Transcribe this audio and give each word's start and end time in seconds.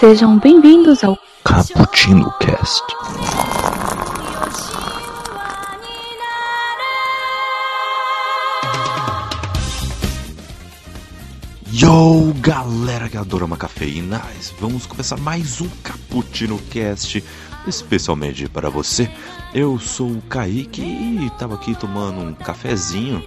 Sejam 0.00 0.38
bem-vindos 0.38 1.04
ao 1.04 1.18
Cappuccino 1.44 2.32
Cast. 2.38 2.84
Yo, 11.70 12.32
galera 12.40 13.08
que 13.08 13.18
adora 13.18 13.44
uma 13.44 13.56
cafeína, 13.56 14.22
vamos 14.58 14.86
começar 14.86 15.18
mais 15.18 15.60
um 15.60 15.68
Cappuccino 15.82 16.58
Cast, 16.70 17.22
especialmente 17.66 18.48
para 18.48 18.70
você. 18.70 19.10
Eu 19.52 19.78
sou 19.78 20.12
o 20.12 20.22
Kaique 20.22 20.80
e 20.82 21.30
tava 21.38 21.56
aqui 21.56 21.74
tomando 21.74 22.20
um 22.20 22.32
cafezinho, 22.32 23.22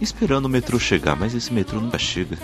esperando 0.00 0.46
o 0.46 0.48
metrô 0.48 0.78
chegar, 0.78 1.16
mas 1.16 1.34
esse 1.34 1.52
metrô 1.52 1.80
nunca 1.80 1.98
chega. 1.98 2.38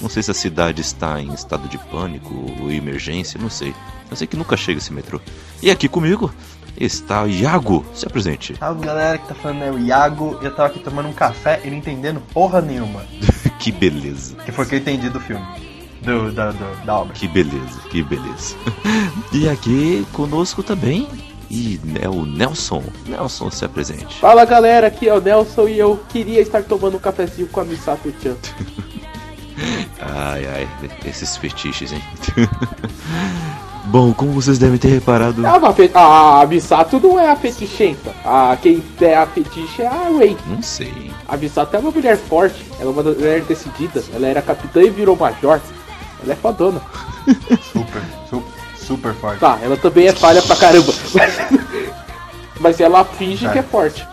Não 0.00 0.08
sei 0.08 0.22
se 0.22 0.30
a 0.30 0.34
cidade 0.34 0.80
está 0.80 1.20
em 1.20 1.32
estado 1.32 1.68
de 1.68 1.78
pânico 1.78 2.34
ou 2.60 2.70
emergência, 2.70 3.40
não 3.40 3.50
sei. 3.50 3.74
Eu 4.10 4.16
sei 4.16 4.26
que 4.26 4.36
nunca 4.36 4.56
chega 4.56 4.78
esse 4.78 4.92
metrô. 4.92 5.20
E 5.62 5.70
aqui 5.70 5.88
comigo 5.88 6.32
está 6.76 7.22
o 7.22 7.28
Iago. 7.28 7.84
Se 7.94 8.06
apresente. 8.06 8.56
Salve 8.56 8.84
galera 8.84 9.18
que 9.18 9.28
tá 9.28 9.34
falando 9.34 9.62
é 9.62 9.70
o 9.70 9.78
Iago. 9.78 10.38
Eu 10.42 10.54
tava 10.54 10.68
aqui 10.68 10.80
tomando 10.80 11.08
um 11.08 11.12
café 11.12 11.60
e 11.64 11.70
não 11.70 11.76
entendendo 11.76 12.20
porra 12.32 12.60
nenhuma. 12.60 13.04
que 13.58 13.70
beleza. 13.70 14.34
Que 14.36 14.52
foi 14.52 14.64
o 14.64 14.68
que 14.68 14.74
eu 14.74 14.78
entendi 14.80 15.08
do 15.08 15.20
filme. 15.20 15.46
Do, 16.02 16.32
da, 16.32 16.50
do, 16.50 16.84
da 16.84 16.98
obra. 16.98 17.14
Que 17.14 17.28
beleza, 17.28 17.80
que 17.88 18.02
beleza. 18.02 18.56
e 19.32 19.48
aqui 19.48 20.04
conosco 20.12 20.62
também. 20.62 21.06
E 21.52 21.78
é 22.00 22.08
o 22.08 22.24
Nelson. 22.24 22.82
Nelson, 23.06 23.50
se 23.50 23.62
apresente. 23.62 24.18
Fala 24.18 24.46
galera, 24.46 24.86
aqui 24.86 25.06
é 25.06 25.14
o 25.14 25.20
Nelson 25.20 25.68
e 25.68 25.78
eu 25.78 26.00
queria 26.08 26.40
estar 26.40 26.62
tomando 26.62 26.96
um 26.96 26.98
cafezinho 26.98 27.46
com 27.48 27.60
a 27.60 27.64
Misato 27.64 28.10
Chan. 28.22 28.36
ai, 30.00 30.46
ai, 30.46 30.68
esses 31.04 31.36
fetiches, 31.36 31.92
hein? 31.92 32.02
Bom, 33.84 34.14
como 34.14 34.32
vocês 34.32 34.58
devem 34.58 34.78
ter 34.78 34.88
reparado. 34.88 35.46
Ah, 35.46 35.74
fe... 35.74 35.90
A 35.92 36.46
Misato 36.48 36.98
não 36.98 37.20
é 37.20 37.30
a 37.30 37.36
fetichenta. 37.36 38.14
A... 38.24 38.56
Quem 38.56 38.82
é 39.02 39.14
a 39.14 39.26
fetiche 39.26 39.82
é 39.82 39.86
a 39.86 40.08
Ray. 40.16 40.34
Não 40.46 40.62
sei. 40.62 41.12
A 41.28 41.36
Misato 41.36 41.76
é 41.76 41.80
uma 41.80 41.90
mulher 41.90 42.16
forte, 42.16 42.64
ela 42.80 42.88
é 42.88 42.92
uma 42.94 43.02
mulher 43.02 43.42
decidida. 43.42 44.02
Ela 44.14 44.26
era 44.26 44.40
capitã 44.40 44.80
e 44.80 44.88
virou 44.88 45.16
major. 45.16 45.60
Ela 46.22 46.32
é 46.32 46.36
fodona. 46.36 46.80
Super, 47.72 48.02
super, 48.30 48.61
super 48.92 49.14
forte. 49.14 49.40
Tá, 49.40 49.58
ela 49.62 49.76
também 49.76 50.06
é 50.06 50.12
falha 50.12 50.42
pra 50.42 50.54
caramba. 50.54 50.92
Mas 52.60 52.78
ela 52.78 53.04
finge 53.04 53.46
é. 53.46 53.50
que 53.50 53.58
é 53.58 53.62
forte. 53.62 54.06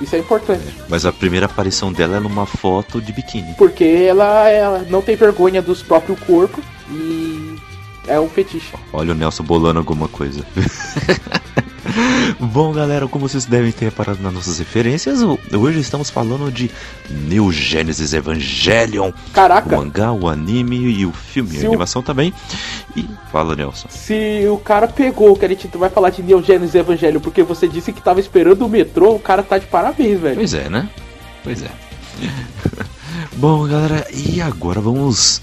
Isso 0.00 0.16
é 0.16 0.18
importante. 0.18 0.66
É, 0.66 0.84
mas 0.88 1.04
a 1.04 1.12
primeira 1.12 1.44
aparição 1.44 1.92
dela 1.92 2.16
é 2.16 2.20
numa 2.20 2.46
foto 2.46 3.02
de 3.02 3.12
biquíni. 3.12 3.54
Porque 3.58 3.84
ela, 3.84 4.48
ela 4.48 4.78
não 4.88 5.02
tem 5.02 5.14
vergonha 5.14 5.60
dos 5.60 5.82
próprios 5.82 6.18
corpos 6.20 6.64
e 6.90 7.56
é 8.08 8.18
um 8.18 8.26
fetiche. 8.26 8.72
Olha 8.94 9.12
o 9.12 9.14
Nelson 9.14 9.42
bolando 9.42 9.78
alguma 9.78 10.08
coisa. 10.08 10.42
Bom, 12.38 12.72
galera, 12.72 13.06
como 13.08 13.28
vocês 13.28 13.44
devem 13.44 13.72
ter 13.72 13.86
reparado 13.86 14.22
nas 14.22 14.32
nossas 14.32 14.58
referências, 14.58 15.20
hoje 15.22 15.80
estamos 15.80 16.10
falando 16.10 16.50
de 16.50 16.70
New 17.08 17.50
Genesis 17.52 18.12
Evangelion. 18.12 19.12
Caraca! 19.32 19.74
O 19.74 19.78
mangá, 19.78 20.12
o 20.12 20.28
anime 20.28 20.76
e 20.76 21.06
o 21.06 21.12
filme, 21.12 21.56
Se 21.56 21.64
a 21.64 21.68
animação 21.68 22.00
o... 22.00 22.04
também. 22.04 22.32
E 22.96 23.08
fala, 23.30 23.54
Nelson. 23.54 23.88
Se 23.88 24.46
o 24.50 24.58
cara 24.58 24.88
pegou 24.88 25.36
que 25.36 25.44
a 25.44 25.48
gente 25.48 25.68
vai 25.76 25.90
falar 25.90 26.10
de 26.10 26.22
New 26.22 26.42
Genesis 26.42 26.74
Evangelion 26.74 27.20
porque 27.20 27.42
você 27.42 27.68
disse 27.68 27.92
que 27.92 28.02
tava 28.02 28.20
esperando 28.20 28.64
o 28.64 28.68
metrô, 28.68 29.14
o 29.14 29.20
cara 29.20 29.42
tá 29.42 29.58
de 29.58 29.66
parabéns, 29.66 30.20
velho. 30.20 30.36
Pois 30.36 30.54
é, 30.54 30.68
né? 30.68 30.88
Pois 31.42 31.62
é. 31.62 31.70
Bom, 33.36 33.66
galera, 33.66 34.06
e 34.12 34.40
agora 34.40 34.80
vamos 34.80 35.40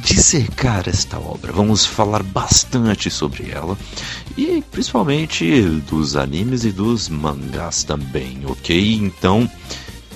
dissecar 0.00 0.88
esta 0.88 1.18
obra. 1.18 1.52
Vamos 1.52 1.84
falar 1.84 2.22
bastante 2.22 3.10
sobre 3.10 3.50
ela 3.50 3.76
e 4.36 4.62
principalmente 4.70 5.62
dos 5.88 6.16
animes 6.16 6.64
e 6.64 6.72
dos 6.72 7.08
mangás 7.08 7.84
também, 7.84 8.40
ok? 8.46 8.94
Então 8.94 9.48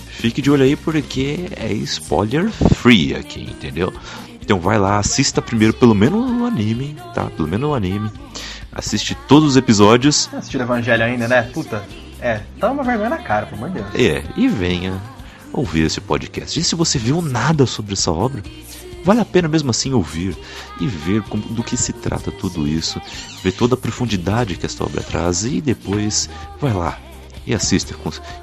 fique 0.08 0.40
de 0.40 0.50
olho 0.50 0.64
aí 0.64 0.76
porque 0.76 1.48
é 1.56 1.72
spoiler 1.72 2.50
free 2.50 3.14
aqui, 3.14 3.42
entendeu? 3.42 3.92
Então 4.40 4.60
vai 4.60 4.78
lá, 4.78 4.98
assista 4.98 5.42
primeiro 5.42 5.74
pelo 5.74 5.94
menos 5.94 6.30
o 6.30 6.44
anime, 6.44 6.96
tá? 7.14 7.24
Pelo 7.24 7.48
menos 7.48 7.68
o 7.70 7.74
anime. 7.74 8.10
Assiste 8.72 9.16
todos 9.26 9.50
os 9.50 9.56
episódios. 9.56 10.28
Assistiu 10.32 10.60
o 10.60 10.62
Evangelho 10.62 11.02
ainda, 11.02 11.26
né? 11.26 11.42
Puta. 11.42 11.82
É, 12.20 12.40
tá 12.58 12.70
uma 12.70 12.82
vergonha 12.82 13.10
na 13.10 13.18
cara, 13.18 13.46
pelo 13.46 13.64
amor 13.64 13.70
de 13.70 13.82
Deus. 13.82 13.94
É, 13.94 14.22
e 14.36 14.48
venha 14.48 15.00
ouvir 15.52 15.84
esse 15.86 16.00
podcast. 16.00 16.58
E 16.58 16.62
se 16.62 16.74
você 16.74 16.98
viu 16.98 17.22
nada 17.22 17.66
sobre 17.66 17.94
essa 17.94 18.12
obra, 18.12 18.42
Vale 19.06 19.20
a 19.20 19.24
pena 19.24 19.46
mesmo 19.46 19.70
assim 19.70 19.92
ouvir 19.92 20.36
e 20.80 20.86
ver 20.88 21.22
como, 21.22 21.40
do 21.44 21.62
que 21.62 21.76
se 21.76 21.92
trata 21.92 22.32
tudo 22.32 22.66
isso, 22.66 23.00
ver 23.40 23.52
toda 23.52 23.76
a 23.76 23.78
profundidade 23.78 24.56
que 24.56 24.66
esta 24.66 24.82
obra 24.82 25.00
traz 25.00 25.44
e 25.44 25.60
depois 25.60 26.28
vai 26.60 26.72
lá 26.72 26.98
e 27.46 27.54
assista 27.54 27.94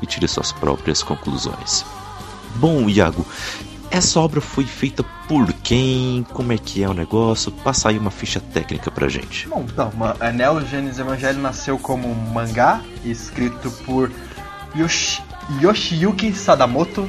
e 0.02 0.06
tire 0.06 0.26
suas 0.26 0.54
próprias 0.54 1.04
conclusões. 1.04 1.84
Bom, 2.56 2.90
Iago, 2.90 3.26
essa 3.92 4.22
obra 4.22 4.40
foi 4.40 4.64
feita 4.64 5.04
por 5.28 5.52
quem? 5.52 6.26
Como 6.32 6.54
é 6.54 6.58
que 6.58 6.82
é 6.82 6.88
o 6.88 6.94
negócio? 6.94 7.52
Passa 7.52 7.90
aí 7.90 7.98
uma 7.98 8.10
ficha 8.10 8.40
técnica 8.40 8.90
pra 8.90 9.10
gente. 9.10 9.50
Bom, 9.50 9.66
então, 9.70 9.92
a 10.18 10.32
Neo 10.32 10.66
Genesis 10.66 10.98
Evangelho 10.98 11.42
nasceu 11.42 11.78
como 11.78 12.10
um 12.10 12.16
mangá 12.16 12.82
escrito 13.04 13.70
por 13.86 14.10
Yoshi, 14.74 15.22
Yoshiyuki 15.62 16.32
Sadamoto 16.32 17.06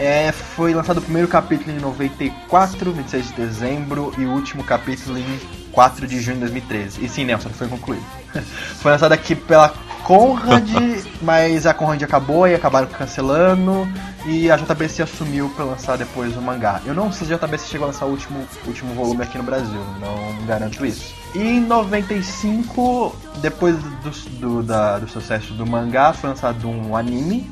é, 0.00 0.32
foi 0.32 0.72
lançado 0.72 0.96
o 0.96 1.02
primeiro 1.02 1.28
capítulo 1.28 1.70
em 1.70 1.78
94, 1.78 2.90
26 2.90 3.26
de 3.26 3.32
dezembro, 3.34 4.14
e 4.16 4.24
o 4.24 4.30
último 4.30 4.64
capítulo 4.64 5.18
em 5.18 5.40
4 5.72 6.06
de 6.06 6.20
junho 6.20 6.36
de 6.36 6.40
2013. 6.40 7.04
E 7.04 7.08
sim, 7.08 7.26
Nelson, 7.26 7.50
foi 7.50 7.68
concluído. 7.68 8.04
foi 8.80 8.92
lançado 8.92 9.12
aqui 9.12 9.34
pela 9.34 9.68
Conrad, 10.02 10.70
mas 11.20 11.66
a 11.66 11.74
Conrad 11.74 12.02
acabou 12.02 12.48
e 12.48 12.54
acabaram 12.54 12.88
cancelando. 12.88 13.86
E 14.24 14.50
a 14.50 14.56
JBC 14.56 15.02
assumiu 15.02 15.50
para 15.50 15.66
lançar 15.66 15.98
depois 15.98 16.34
o 16.34 16.40
mangá. 16.40 16.80
Eu 16.86 16.94
não 16.94 17.12
sei 17.12 17.26
se 17.26 17.34
a 17.34 17.36
JBC 17.36 17.68
chegou 17.68 17.84
a 17.84 17.88
lançar 17.88 18.06
o 18.06 18.10
último, 18.10 18.46
último 18.66 18.94
volume 18.94 19.22
aqui 19.22 19.36
no 19.36 19.44
Brasil, 19.44 19.80
não 20.00 20.46
garanto 20.46 20.84
isso. 20.84 21.14
E 21.34 21.40
em 21.40 21.60
95, 21.60 23.14
depois 23.42 23.76
do, 23.76 24.10
do, 24.38 24.62
da, 24.62 24.98
do 24.98 25.08
sucesso 25.08 25.52
do 25.54 25.66
mangá, 25.66 26.12
foi 26.14 26.30
lançado 26.30 26.68
um 26.68 26.96
anime 26.96 27.50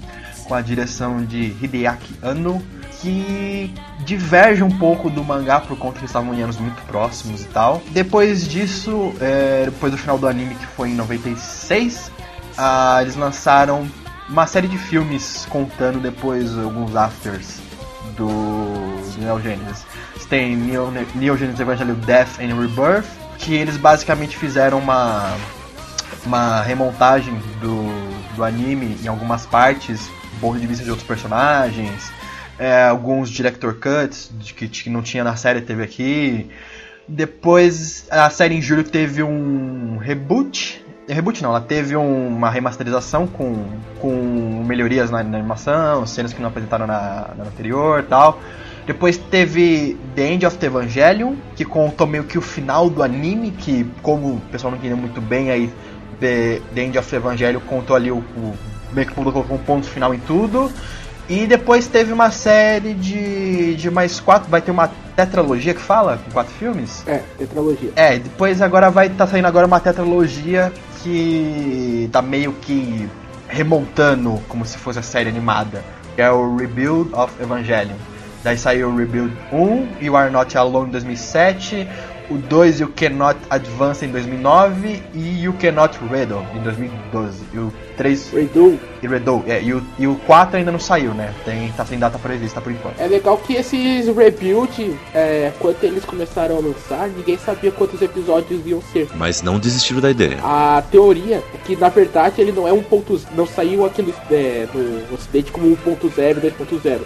com 0.49 0.55
a 0.55 0.63
direção 0.63 1.25
de 1.25 1.55
Hideaki 1.63 2.15
Anno, 2.23 2.63
que 3.01 3.73
diverge 4.01 4.63
um 4.63 4.71
pouco 4.71 5.11
do 5.11 5.23
mangá 5.23 5.61
por 5.61 5.79
conta 5.79 6.01
que 6.01 6.07
estavam 6.07 6.35
em 6.35 6.43
anos 6.43 6.57
muito 6.57 6.81
próximos 6.83 7.43
e 7.43 7.47
tal. 7.49 7.83
Depois 7.91 8.49
disso, 8.49 9.13
é, 9.21 9.67
depois 9.67 9.93
do 9.93 9.99
final 9.99 10.19
do 10.19 10.27
anime 10.27 10.55
que 10.55 10.67
foi 10.67 10.89
em 10.89 10.95
96, 10.95 12.11
ah, 12.57 12.99
eles 13.03 13.15
lançaram 13.15 13.87
uma 14.29 14.47
série 14.47 14.67
de 14.67 14.79
filmes 14.79 15.47
contando 15.49 16.01
depois 16.01 16.59
alguns 16.59 16.97
afters 16.97 17.61
do, 18.17 18.27
Neo 19.19 19.41
Genesis. 19.41 19.87
Tem 20.29 20.57
Neo, 20.57 20.91
Neo 21.15 21.37
Genesis 21.37 21.61
Evangelion 21.61 21.95
Death 21.95 22.41
and 22.41 22.55
Rebirth, 22.55 23.07
que 23.39 23.55
eles 23.55 23.77
basicamente 23.77 24.37
fizeram 24.37 24.79
uma, 24.79 25.35
uma 26.27 26.61
remontagem 26.63 27.35
do, 27.61 27.87
do 28.37 28.45
anime 28.45 28.99
em 29.03 29.09
algumas 29.09 29.47
partes 29.47 30.11
ponto 30.39 30.59
de 30.59 30.67
vista 30.67 30.85
de 30.85 30.91
outros 30.91 31.07
personagens, 31.07 32.11
é, 32.59 32.85
alguns 32.85 33.31
director 33.31 33.75
cuts 33.75 34.31
que, 34.57 34.69
que 34.69 34.91
não 34.91 35.03
tinha 35.03 35.23
na 35.23 35.37
série 35.37 35.61
teve 35.61 35.83
aqui. 35.83 36.51
Depois 37.07 38.07
a 38.11 38.29
série 38.29 38.55
em 38.55 38.61
julho 38.61 38.85
teve 38.85 39.23
um 39.23 39.97
reboot. 39.99 40.85
Reboot 41.09 41.43
não, 41.43 41.51
ela 41.51 41.61
teve 41.61 41.97
um, 41.97 42.29
uma 42.29 42.51
remasterização 42.51 43.27
com, 43.27 43.65
com 43.99 44.63
melhorias 44.67 45.11
na, 45.11 45.23
na, 45.23 45.39
animação, 45.39 46.07
cenas 46.07 46.35
que 46.35 46.41
não 46.43 46.49
apresentaram 46.49 46.87
na, 46.87 47.31
na 47.37 47.45
anterior 47.45 48.05
tal. 48.07 48.39
Depois 48.87 49.17
teve 49.17 49.99
The 50.15 50.33
End 50.33 50.47
of 50.47 50.59
the 50.59 50.67
Evangelion, 50.67 51.37
que 51.55 51.65
contou 51.65 52.07
meio 52.07 52.25
que 52.25 52.37
o 52.37 52.43
final 52.43 52.91
do 52.91 53.03
anime, 53.03 53.51
que 53.51 53.87
como 54.03 54.35
o 54.35 54.41
pessoal 54.51 54.71
não 54.71 54.79
entendeu 54.79 54.97
muito 54.97 55.21
bem 55.21 55.51
aí, 55.51 55.73
The, 56.21 56.61
the 56.75 56.83
End 56.83 56.99
of 56.99 57.09
the 57.09 57.17
Evangelion 57.17 57.61
contou 57.61 57.95
ali 57.95 58.11
o, 58.11 58.17
o 58.17 58.55
meio 58.93 59.07
que 59.07 59.15
colocou 59.15 59.45
um 59.51 59.59
ponto 59.59 59.87
final 59.87 60.15
em 60.15 60.19
tudo. 60.19 60.71
E 61.29 61.47
depois 61.47 61.87
teve 61.87 62.11
uma 62.11 62.31
série 62.31 62.95
de, 62.95 63.75
de 63.75 63.91
mais 63.91 64.19
quatro. 64.19 64.51
Vai 64.51 64.63
ter 64.63 64.71
uma 64.71 64.91
tetralogia 65.15 65.75
que 65.75 65.81
fala? 65.81 66.19
Com 66.25 66.31
quatro 66.31 66.55
filmes? 66.55 67.05
É, 67.07 67.21
tetralogia. 67.37 67.93
É, 67.95 68.19
depois 68.19 68.63
agora 68.63 68.91
vai 68.91 69.09
estar 69.09 69.27
tá 69.27 69.31
saindo 69.31 69.47
agora 69.47 69.67
uma 69.67 69.79
tetralogia 69.79 70.73
que 71.03 72.09
tá 72.11 72.23
meio 72.23 72.53
que 72.55 73.09
remontando 73.47 74.41
como 74.49 74.65
se 74.65 74.79
fosse 74.79 74.99
a 74.99 75.03
série 75.03 75.29
animada. 75.29 75.85
Que 76.15 76.23
é 76.23 76.31
o 76.31 76.57
Rebuild 76.57 77.15
of 77.15 77.31
Evangelion. 77.43 77.97
Daí 78.43 78.57
saiu 78.57 78.89
o 78.89 78.97
Rebuild 78.97 79.37
1 79.53 79.89
e 80.01 80.09
o 80.09 80.17
Are 80.17 80.31
Not 80.31 80.57
Alone 80.57 80.89
em 80.89 80.93
2007. 80.93 81.87
O 82.31 82.37
2 82.37 82.81
You 82.81 82.93
Cannot 82.95 83.39
Advance 83.51 84.05
em 84.05 84.11
2009 84.11 85.03
e 85.15 85.43
You 85.43 85.55
Cannot 85.55 85.99
Riddle 86.11 86.45
em 86.55 86.61
2012. 86.61 87.45
E 87.53 87.59
o 87.59 87.73
3 87.97 88.31
Redo. 88.33 88.79
e 89.03 89.07
Riddle, 89.07 89.45
é, 89.47 89.63
e, 89.63 89.75
o, 89.75 89.83
e 89.99 90.07
o 90.07 90.15
4 90.27 90.59
ainda 90.59 90.71
não 90.71 90.79
saiu, 90.79 91.13
né? 91.15 91.35
Tem, 91.45 91.71
tá 91.73 91.85
sem 91.85 91.99
data 91.99 92.19
prevista 92.19 92.61
por 92.61 92.71
enquanto. 92.71 92.99
É 93.01 93.07
legal 93.07 93.37
que 93.39 93.55
esses 93.55 94.07
rebuild, 94.07 94.97
é, 95.15 95.53
quando 95.59 95.83
eles 95.83 96.05
começaram 96.05 96.57
a 96.57 96.61
lançar, 96.61 97.09
ninguém 97.09 97.37
sabia 97.39 97.73
quantos 97.73 98.01
episódios 98.01 98.67
iam 98.67 98.81
ser. 98.81 99.09
Mas 99.15 99.43
não 99.43 99.59
desistiram 99.59 100.01
da 100.01 100.11
ideia. 100.11 100.39
A 100.43 100.83
teoria 100.91 101.37
é 101.37 101.59
que 101.65 101.77
na 101.77 101.89
verdade 101.89 102.41
ele 102.41 102.53
não 102.53 102.67
é 102.69 102.73
um 102.73 102.83
ponto, 102.83 103.21
não 103.35 103.47
saiu 103.47 103.85
aquele 103.85 104.15
é, 104.31 104.67
no 104.73 105.15
Ocidente 105.15 105.51
como 105.51 105.67
1.0, 105.77 106.41
2.0. 106.41 107.01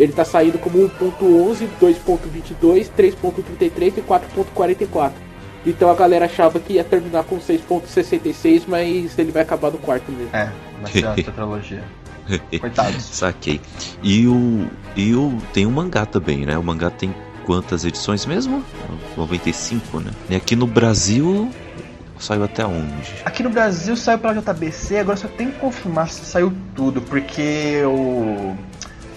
Ele 0.00 0.12
tá 0.12 0.24
saindo 0.24 0.58
como 0.58 0.78
1.11, 0.78 1.68
2.22, 1.78 2.88
3.33 2.96 3.98
e 3.98 4.00
4.44. 4.00 5.12
Então 5.66 5.90
a 5.90 5.94
galera 5.94 6.24
achava 6.24 6.58
que 6.58 6.72
ia 6.72 6.84
terminar 6.84 7.22
com 7.24 7.38
6.66, 7.38 8.62
mas 8.66 9.18
ele 9.18 9.30
vai 9.30 9.42
acabar 9.42 9.70
no 9.70 9.76
quarto 9.76 10.10
mesmo. 10.10 10.34
É, 10.34 10.50
vai 10.80 10.90
ser 10.90 11.04
uma 11.04 11.14
tetralogia. 11.22 11.84
Coitados. 12.58 13.02
Saquei. 13.12 13.60
E 14.02 14.26
o. 14.26 14.70
E 14.96 15.14
o. 15.14 15.36
Tem 15.52 15.66
o 15.66 15.70
mangá 15.70 16.06
também, 16.06 16.46
né? 16.46 16.56
O 16.56 16.62
mangá 16.62 16.88
tem 16.88 17.14
quantas 17.44 17.84
edições 17.84 18.24
mesmo? 18.24 18.64
95, 19.18 20.00
né? 20.00 20.12
E 20.30 20.34
aqui 20.34 20.56
no 20.56 20.66
Brasil. 20.66 21.50
Saiu 22.18 22.44
até 22.44 22.66
onde? 22.66 23.14
Aqui 23.24 23.42
no 23.42 23.48
Brasil 23.48 23.96
saiu 23.96 24.18
pela 24.18 24.34
JBC, 24.34 24.98
agora 24.98 25.16
só 25.16 25.26
tem 25.26 25.50
que 25.50 25.58
confirmar 25.58 26.06
se 26.10 26.22
saiu 26.26 26.52
tudo, 26.74 27.00
porque 27.00 27.82
o. 27.84 28.54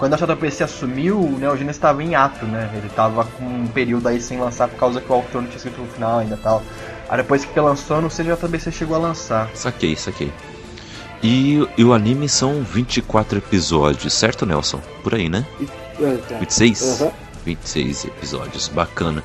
Quando 0.04 0.16
a 0.16 0.18
JBC 0.18 0.66
assumiu, 0.66 1.18
o 1.18 1.40
Neo 1.40 1.56
Geo 1.56 1.70
estava 1.70 2.04
em 2.04 2.14
ato, 2.14 2.46
né? 2.46 2.70
Ele 2.76 2.88
estava 2.88 3.24
com 3.24 3.46
um 3.46 3.68
período 3.68 4.06
aí 4.10 4.20
sem 4.20 4.38
lançar 4.38 4.68
por 4.68 4.78
causa 4.78 5.00
que 5.00 5.10
o 5.10 5.16
autor 5.16 5.42
não 5.42 5.48
tinha 5.48 5.56
escrito 5.56 5.80
no 5.80 5.88
final 5.88 6.20
ainda 6.20 6.36
e 6.36 6.40
tal. 6.40 6.62
Aí 7.08 7.16
depois 7.16 7.46
que 7.46 7.58
lançou, 7.58 8.02
não 8.02 8.10
sei 8.10 8.26
se 8.26 8.32
a 8.32 8.36
JBC 8.36 8.70
chegou 8.74 8.98
a 8.98 9.00
lançar. 9.00 9.50
Saquei, 9.54 9.96
saquei. 9.96 10.30
E, 11.24 11.66
e 11.78 11.86
o 11.86 11.94
anime 11.94 12.28
são 12.28 12.64
24 12.64 13.38
episódios, 13.38 14.12
certo, 14.12 14.46
Nelson? 14.46 14.82
Por 15.02 15.16
aí, 15.16 15.30
né? 15.30 15.46
Ah, 15.62 16.18
tá. 16.28 16.38
26? 16.38 17.02
Aham. 17.02 17.12
26 17.46 18.04
episódios, 18.04 18.68
bacana. 18.68 19.24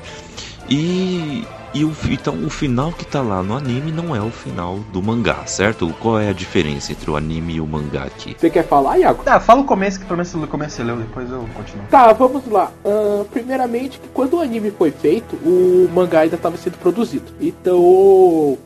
E, 0.69 1.45
e 1.73 1.85
o, 1.85 1.93
então 2.09 2.43
o 2.45 2.49
final 2.49 2.91
que 2.91 3.05
tá 3.05 3.21
lá 3.21 3.43
no 3.43 3.55
anime 3.55 3.91
não 3.91 4.15
é 4.15 4.21
o 4.21 4.31
final 4.31 4.79
do 4.91 5.01
mangá, 5.01 5.45
certo? 5.45 5.93
Qual 5.99 6.19
é 6.19 6.29
a 6.29 6.33
diferença 6.33 6.91
entre 6.91 7.09
o 7.09 7.15
anime 7.15 7.55
e 7.55 7.61
o 7.61 7.67
mangá 7.67 8.03
aqui? 8.03 8.35
Você 8.37 8.49
quer 8.49 8.65
falar, 8.65 8.97
Iago? 8.97 9.23
Tá, 9.23 9.39
fala 9.39 9.61
o 9.61 9.65
começo, 9.65 9.99
que 9.99 10.05
pelo 10.05 10.17
menos 10.17 10.33
no 10.33 10.47
começo 10.47 10.77
você 10.77 10.83
leu, 10.83 10.97
depois 10.97 11.29
eu 11.29 11.45
continuo. 11.55 11.85
Tá, 11.89 12.11
vamos 12.13 12.47
lá. 12.47 12.71
Ahn, 12.83 13.25
primeiramente, 13.31 13.99
que 13.99 14.07
quando 14.09 14.35
o 14.35 14.41
anime 14.41 14.71
foi 14.71 14.91
feito, 14.91 15.35
o 15.35 15.89
mangá 15.93 16.21
ainda 16.21 16.35
estava 16.35 16.57
sendo 16.57 16.77
produzido. 16.77 17.31
Então, 17.39 18.57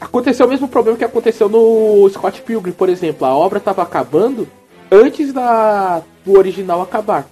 aconteceu 0.00 0.46
o 0.46 0.48
mesmo 0.48 0.68
problema 0.68 0.96
que 0.96 1.04
aconteceu 1.04 1.48
no 1.48 2.08
Scott 2.10 2.42
Pilgrim, 2.42 2.72
por 2.72 2.88
exemplo. 2.88 3.26
A 3.26 3.34
obra 3.34 3.58
estava 3.58 3.82
acabando 3.82 4.46
antes 4.90 5.32
da 5.32 6.02
do 6.24 6.36
original 6.36 6.82
acabar. 6.82 7.26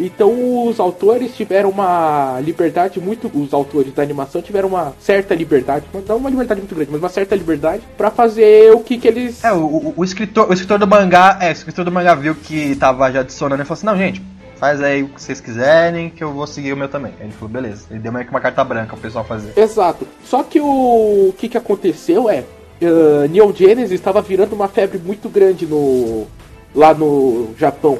Então, 0.00 0.66
os 0.66 0.80
autores 0.80 1.34
tiveram 1.36 1.70
uma 1.70 2.40
liberdade 2.40 3.00
muito. 3.00 3.30
Os 3.34 3.52
autores 3.52 3.92
da 3.92 4.02
animação 4.02 4.40
tiveram 4.40 4.68
uma 4.68 4.94
certa 4.98 5.34
liberdade, 5.34 5.84
não 5.92 6.16
uma 6.16 6.30
liberdade 6.30 6.60
muito 6.60 6.74
grande, 6.74 6.90
mas 6.90 7.00
uma 7.00 7.08
certa 7.08 7.36
liberdade 7.36 7.82
para 7.96 8.10
fazer 8.10 8.72
o 8.72 8.80
que, 8.80 8.98
que 8.98 9.06
eles. 9.06 9.44
É, 9.44 9.52
o, 9.52 9.92
o, 9.96 10.04
escritor, 10.04 10.48
o 10.48 10.52
escritor 10.52 10.78
do 10.78 10.86
mangá, 10.86 11.38
é, 11.40 11.50
o 11.50 11.52
escritor 11.52 11.84
do 11.84 11.92
mangá 11.92 12.14
viu 12.14 12.34
que 12.34 12.74
tava 12.76 13.10
já 13.12 13.20
adicionando 13.20 13.62
e 13.62 13.66
falou 13.66 13.74
assim, 13.76 13.86
não, 13.86 13.96
gente, 13.96 14.22
faz 14.56 14.82
aí 14.82 15.02
o 15.02 15.08
que 15.08 15.22
vocês 15.22 15.40
quiserem, 15.40 16.10
que 16.10 16.22
eu 16.22 16.32
vou 16.32 16.46
seguir 16.46 16.72
o 16.72 16.76
meu 16.76 16.88
também. 16.88 17.12
Aí 17.18 17.26
ele 17.26 17.32
falou, 17.32 17.48
beleza. 17.48 17.86
Ele 17.90 18.00
deu 18.00 18.12
meio 18.12 18.24
que 18.24 18.30
uma 18.30 18.40
carta 18.40 18.62
branca 18.64 18.92
pro 18.92 19.00
pessoal 19.00 19.24
fazer. 19.24 19.52
Exato. 19.56 20.06
Só 20.24 20.42
que 20.42 20.60
o, 20.60 21.28
o 21.28 21.34
que, 21.36 21.48
que 21.48 21.58
aconteceu 21.58 22.28
é. 22.28 22.44
Uh, 22.82 23.28
Neon 23.28 23.52
Genesis 23.52 23.92
estava 23.92 24.22
virando 24.22 24.54
uma 24.54 24.66
febre 24.66 24.98
muito 24.98 25.28
grande 25.28 25.66
no 25.66 26.26
lá 26.74 26.94
no 26.94 27.54
Japão. 27.58 27.98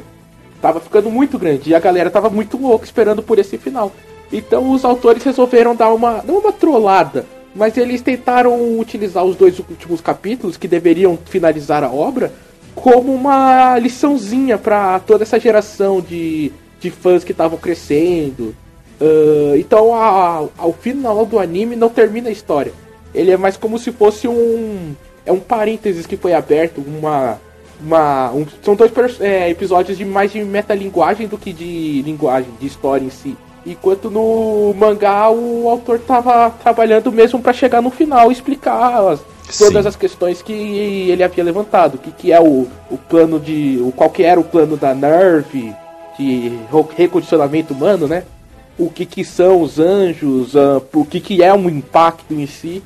Tava 0.61 0.81
ficando 0.81 1.11
muito 1.11 1.39
grande 1.39 1.71
e 1.71 1.75
a 1.75 1.81
galera 1.81 2.11
tava 2.11 2.29
muito 2.29 2.57
louca 2.57 2.85
esperando 2.85 3.23
por 3.23 3.39
esse 3.39 3.57
final. 3.57 3.93
Então 4.33 4.71
os 4.71 4.85
autores 4.85 5.23
resolveram 5.25 5.75
dar 5.75 5.93
uma 5.93 6.23
não 6.23 6.39
uma 6.39 6.53
trollada, 6.53 7.27
mas 7.55 7.77
eles 7.77 8.03
tentaram 8.03 8.79
utilizar 8.79 9.25
os 9.25 9.37
dois 9.37 9.59
últimos 9.59 10.01
capítulos 10.01 10.57
que 10.57 10.69
deveriam 10.69 11.19
finalizar 11.27 11.83
a 11.83 11.91
obra 11.91 12.33
como 12.75 13.13
uma 13.13 13.79
liçãozinha 13.79 14.57
para 14.57 15.01
toda 15.01 15.25
essa 15.25 15.41
geração 15.41 16.01
de, 16.01 16.53
de 16.79 16.91
fãs 16.91 17.25
que 17.25 17.33
estavam 17.33 17.59
crescendo. 17.59 18.55
Ah, 19.01 19.57
então 19.57 19.95
a, 19.95 20.47
ao 20.59 20.73
final 20.73 21.25
do 21.25 21.39
anime 21.39 21.75
não 21.75 21.89
termina 21.89 22.29
a 22.29 22.33
história. 22.33 22.73
Ele 23.15 23.31
é 23.31 23.37
mais 23.37 23.57
como 23.57 23.79
se 23.79 23.91
fosse 23.91 24.29
um 24.29 24.95
é 25.25 25.33
um 25.33 25.41
parênteses 25.41 26.07
que 26.07 26.17
foi 26.17 26.33
aberto, 26.33 26.83
uma 26.87 27.39
uma 27.85 28.31
um- 28.33 28.47
são 28.63 28.75
dois 28.75 28.93
é, 29.21 29.49
episódios 29.51 29.97
de 29.99 30.05
mais 30.05 30.33
de 30.33 30.43
metalinguagem 30.45 31.27
do 31.27 31.39
que 31.39 31.53
de 31.53 32.03
linguagem, 32.03 32.51
de 32.61 32.67
história 32.67 33.05
em 33.05 33.11
si. 33.11 33.37
Enquanto 33.67 34.11
no 34.11 34.73
mangá 34.75 35.31
o 35.31 35.69
autor 35.69 35.99
tava 35.99 36.51
trabalhando 36.63 37.13
mesmo 37.13 37.41
para 37.41 37.53
chegar 37.53 37.83
no 37.83 37.91
final 37.91 38.31
e 38.31 38.33
explicar 38.35 39.07
as- 39.13 39.21
todas 39.59 39.83
Sim. 39.83 39.89
as 39.89 39.97
questões 39.97 40.41
que 40.43 40.53
ele 40.53 41.23
havia 41.23 41.43
levantado, 41.45 41.97
o 41.97 41.99
que, 41.99 42.11
que 42.13 42.33
é 42.33 42.41
o, 42.41 42.67
o 42.91 42.97
plano 42.97 43.39
de. 43.41 43.79
o 43.83 43.93
qual 43.93 44.09
que 44.09 44.23
era 44.23 44.39
o 44.41 44.45
plano 44.45 44.77
da 44.77 44.95
Nerve 44.95 45.75
de 46.19 46.53
recondicionamento 46.97 47.73
humano, 47.75 48.07
né? 48.07 48.25
O 48.79 48.89
que, 48.89 49.05
que 49.05 49.25
são 49.25 49.61
os 49.61 49.79
anjos, 49.79 50.57
ah, 50.57 50.81
o 50.95 51.05
que, 51.05 51.21
que 51.21 51.43
é 51.43 51.53
um 51.53 51.69
impacto 51.69 52.33
em 52.33 52.47
si. 52.47 52.83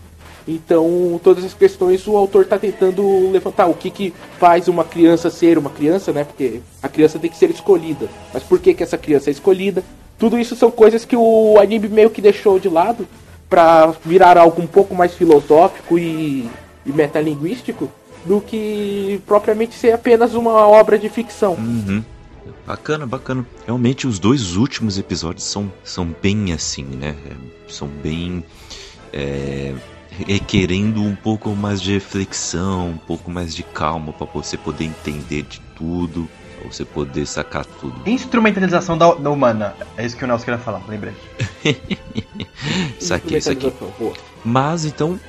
Então, 0.46 1.20
todas 1.22 1.44
as 1.44 1.54
questões 1.54 2.06
o 2.06 2.16
autor 2.16 2.42
está 2.42 2.58
tentando 2.58 3.30
levantar. 3.30 3.66
O 3.66 3.74
que, 3.74 3.90
que 3.90 4.14
faz 4.38 4.68
uma 4.68 4.84
criança 4.84 5.30
ser 5.30 5.56
uma 5.56 5.70
criança, 5.70 6.12
né? 6.12 6.24
Porque 6.24 6.60
a 6.82 6.88
criança 6.88 7.18
tem 7.18 7.30
que 7.30 7.36
ser 7.36 7.50
escolhida. 7.50 8.08
Mas 8.32 8.42
por 8.42 8.58
que, 8.58 8.74
que 8.74 8.82
essa 8.82 8.98
criança 8.98 9.30
é 9.30 9.32
escolhida? 9.32 9.82
Tudo 10.18 10.38
isso 10.38 10.54
são 10.54 10.70
coisas 10.70 11.04
que 11.04 11.16
o 11.16 11.58
anime 11.58 11.88
meio 11.88 12.10
que 12.10 12.20
deixou 12.20 12.58
de 12.58 12.68
lado 12.68 13.06
para 13.48 13.94
virar 14.04 14.36
algo 14.36 14.60
um 14.60 14.66
pouco 14.66 14.94
mais 14.94 15.14
filosófico 15.14 15.98
e, 15.98 16.48
e 16.84 16.92
metalinguístico 16.92 17.90
do 18.24 18.40
que 18.40 19.20
propriamente 19.26 19.74
ser 19.74 19.92
apenas 19.92 20.34
uma 20.34 20.66
obra 20.66 20.98
de 20.98 21.08
ficção. 21.08 21.54
Uhum. 21.54 22.02
Bacana, 22.66 23.06
bacana. 23.06 23.46
Realmente 23.66 24.06
os 24.06 24.18
dois 24.18 24.56
últimos 24.56 24.98
episódios 24.98 25.44
são, 25.44 25.70
são 25.82 26.14
bem 26.22 26.52
assim, 26.52 26.84
né? 26.84 27.14
É, 27.30 27.70
São 27.70 27.88
bem. 27.88 28.44
É, 29.12 29.74
requerendo 30.18 31.02
um 31.02 31.14
pouco 31.14 31.50
mais 31.50 31.80
de 31.80 31.92
reflexão, 31.92 32.90
um 32.90 32.96
pouco 32.96 33.30
mais 33.30 33.54
de 33.54 33.62
calma 33.62 34.12
para 34.12 34.26
você 34.26 34.56
poder 34.56 34.84
entender 34.84 35.42
de 35.42 35.60
tudo, 35.76 36.28
pra 36.58 36.70
você 36.70 36.84
poder 36.84 37.26
sacar 37.26 37.64
tudo. 37.64 38.08
Instrumentalização 38.08 38.96
da, 38.96 39.14
da 39.14 39.30
humana. 39.30 39.74
É 39.96 40.06
isso 40.06 40.16
que 40.16 40.24
o 40.24 40.26
Nelson 40.26 40.44
queria 40.44 40.60
falar, 40.60 40.82
lembrei. 40.88 41.14
Isso 42.98 43.12
aqui, 43.12 43.36
isso 43.36 43.50
aqui. 43.50 43.72
Mas 44.44 44.84
então, 44.84 45.20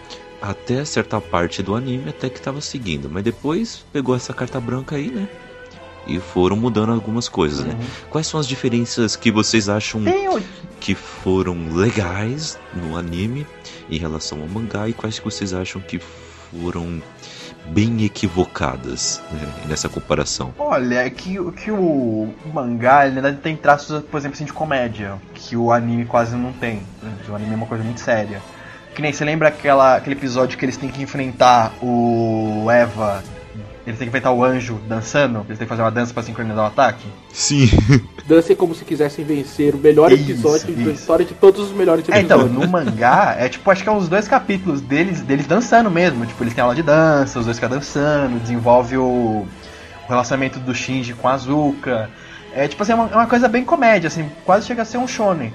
até 0.42 0.84
certa 0.86 1.20
parte 1.20 1.62
do 1.62 1.76
anime 1.76 2.10
até 2.10 2.30
que 2.30 2.40
tava 2.40 2.62
seguindo. 2.62 3.10
Mas 3.10 3.24
depois 3.24 3.86
pegou 3.92 4.16
essa 4.16 4.34
carta 4.34 4.60
branca 4.60 4.96
aí, 4.96 5.10
né? 5.10 5.28
E 6.08 6.20
foram 6.20 6.56
mudando 6.56 6.92
algumas 6.92 7.28
coisas, 7.28 7.66
né? 7.66 7.76
Quais 8.10 8.28
são 8.28 8.40
as 8.40 8.48
diferenças 8.48 9.16
que 9.16 9.32
vocês 9.32 9.68
acham 9.68 10.04
Tem 10.04 10.30
o, 10.30 10.40
que 10.80 10.94
foram 10.94 11.74
legais 11.74 12.60
no 12.74 12.96
anime 12.96 13.46
em 13.90 13.98
relação 13.98 14.42
ao 14.42 14.48
mangá 14.48 14.88
e 14.90 14.94
quais 14.94 15.20
que 15.20 15.26
vocês 15.26 15.54
acham 15.54 15.82
que 15.82 16.00
foram 16.00 17.02
bem 17.68 18.04
equivocadas 18.06 19.22
né, 19.32 19.48
nessa 19.68 19.90
comparação? 19.90 20.54
Olha, 20.58 21.06
é 21.06 21.10
que, 21.10 21.40
o- 21.40 21.52
que 21.52 21.72
o 21.72 22.30
mangá 22.54 23.08
ele 23.08 23.20
tem 23.34 23.56
traços, 23.56 24.04
por 24.04 24.18
exemplo, 24.18 24.36
assim, 24.36 24.46
de 24.46 24.54
comédia, 24.54 25.16
que 25.34 25.56
o 25.58 25.72
anime 25.72 26.06
quase 26.06 26.36
não 26.36 26.54
tem. 26.54 26.82
O 27.28 27.36
anime 27.36 27.54
é 27.54 27.56
uma 27.56 27.66
coisa 27.66 27.84
muito 27.84 28.00
séria. 28.02 28.42
Que 28.94 29.02
nem 29.02 29.12
você 29.12 29.26
lembra 29.26 29.50
aquela, 29.50 29.96
aquele 29.98 30.16
episódio 30.16 30.58
que 30.58 30.64
eles 30.64 30.78
têm 30.78 30.90
que 30.90 31.02
enfrentar 31.02 31.74
o 31.82 32.68
Eva. 32.72 33.22
Eles 33.86 34.00
têm 34.00 34.08
que 34.08 34.10
enfrentar 34.10 34.32
o 34.32 34.44
anjo 34.44 34.80
dançando, 34.88 35.46
eles 35.48 35.60
têm 35.60 35.66
que 35.68 35.70
fazer 35.70 35.84
uma 35.84 35.92
dança 35.92 36.12
pra 36.14 36.24
sincronizar 36.24 36.64
o 36.64 36.68
ataque. 36.68 37.06
Sim. 37.32 37.70
Dancem 38.26 38.56
como 38.56 38.74
se 38.74 38.84
quisessem 38.84 39.24
vencer 39.24 39.76
o 39.76 39.78
melhor 39.78 40.12
Isso, 40.12 40.24
episódio 40.32 40.74
da 40.74 40.82
isso. 40.82 40.90
história 40.92 41.24
de 41.24 41.36
todos 41.36 41.62
os 41.68 41.72
melhores 41.72 42.04
É, 42.10 42.18
episódios. 42.20 42.50
então, 42.52 42.62
no 42.62 42.68
mangá, 42.68 43.36
é 43.38 43.48
tipo, 43.48 43.70
acho 43.70 43.84
que 43.84 43.90
é 43.90 43.92
uns 43.92 44.10
dois 44.10 44.28
capítulos 44.28 44.82
deles, 44.82 45.22
deles 45.22 45.46
dançando 45.46 45.92
mesmo. 45.92 46.26
Tipo, 46.26 46.44
eles 46.44 46.56
têm 46.56 46.64
aula 46.64 46.74
de 46.74 46.82
dança, 46.82 47.38
os 47.38 47.46
dois 47.46 47.58
ficam 47.58 47.70
dançando, 47.70 48.40
desenvolve 48.42 48.98
o, 48.98 49.04
o 49.04 49.48
relacionamento 50.10 50.60
do 50.60 50.74
Shinji 50.74 51.14
com 51.14 51.28
a 51.28 51.34
Azuka. 51.34 52.10
É 52.56 52.68
tipo 52.68 52.82
assim, 52.82 52.94
é 52.94 52.96
uma, 52.96 53.10
é 53.12 53.16
uma 53.16 53.28
coisa 53.28 53.48
bem 53.48 53.64
comédia, 53.64 54.08
assim, 54.08 54.28
quase 54.46 54.66
chega 54.66 54.82
a 54.82 54.86
ser 54.86 54.98
um 54.98 55.08
shonen. 55.08 55.54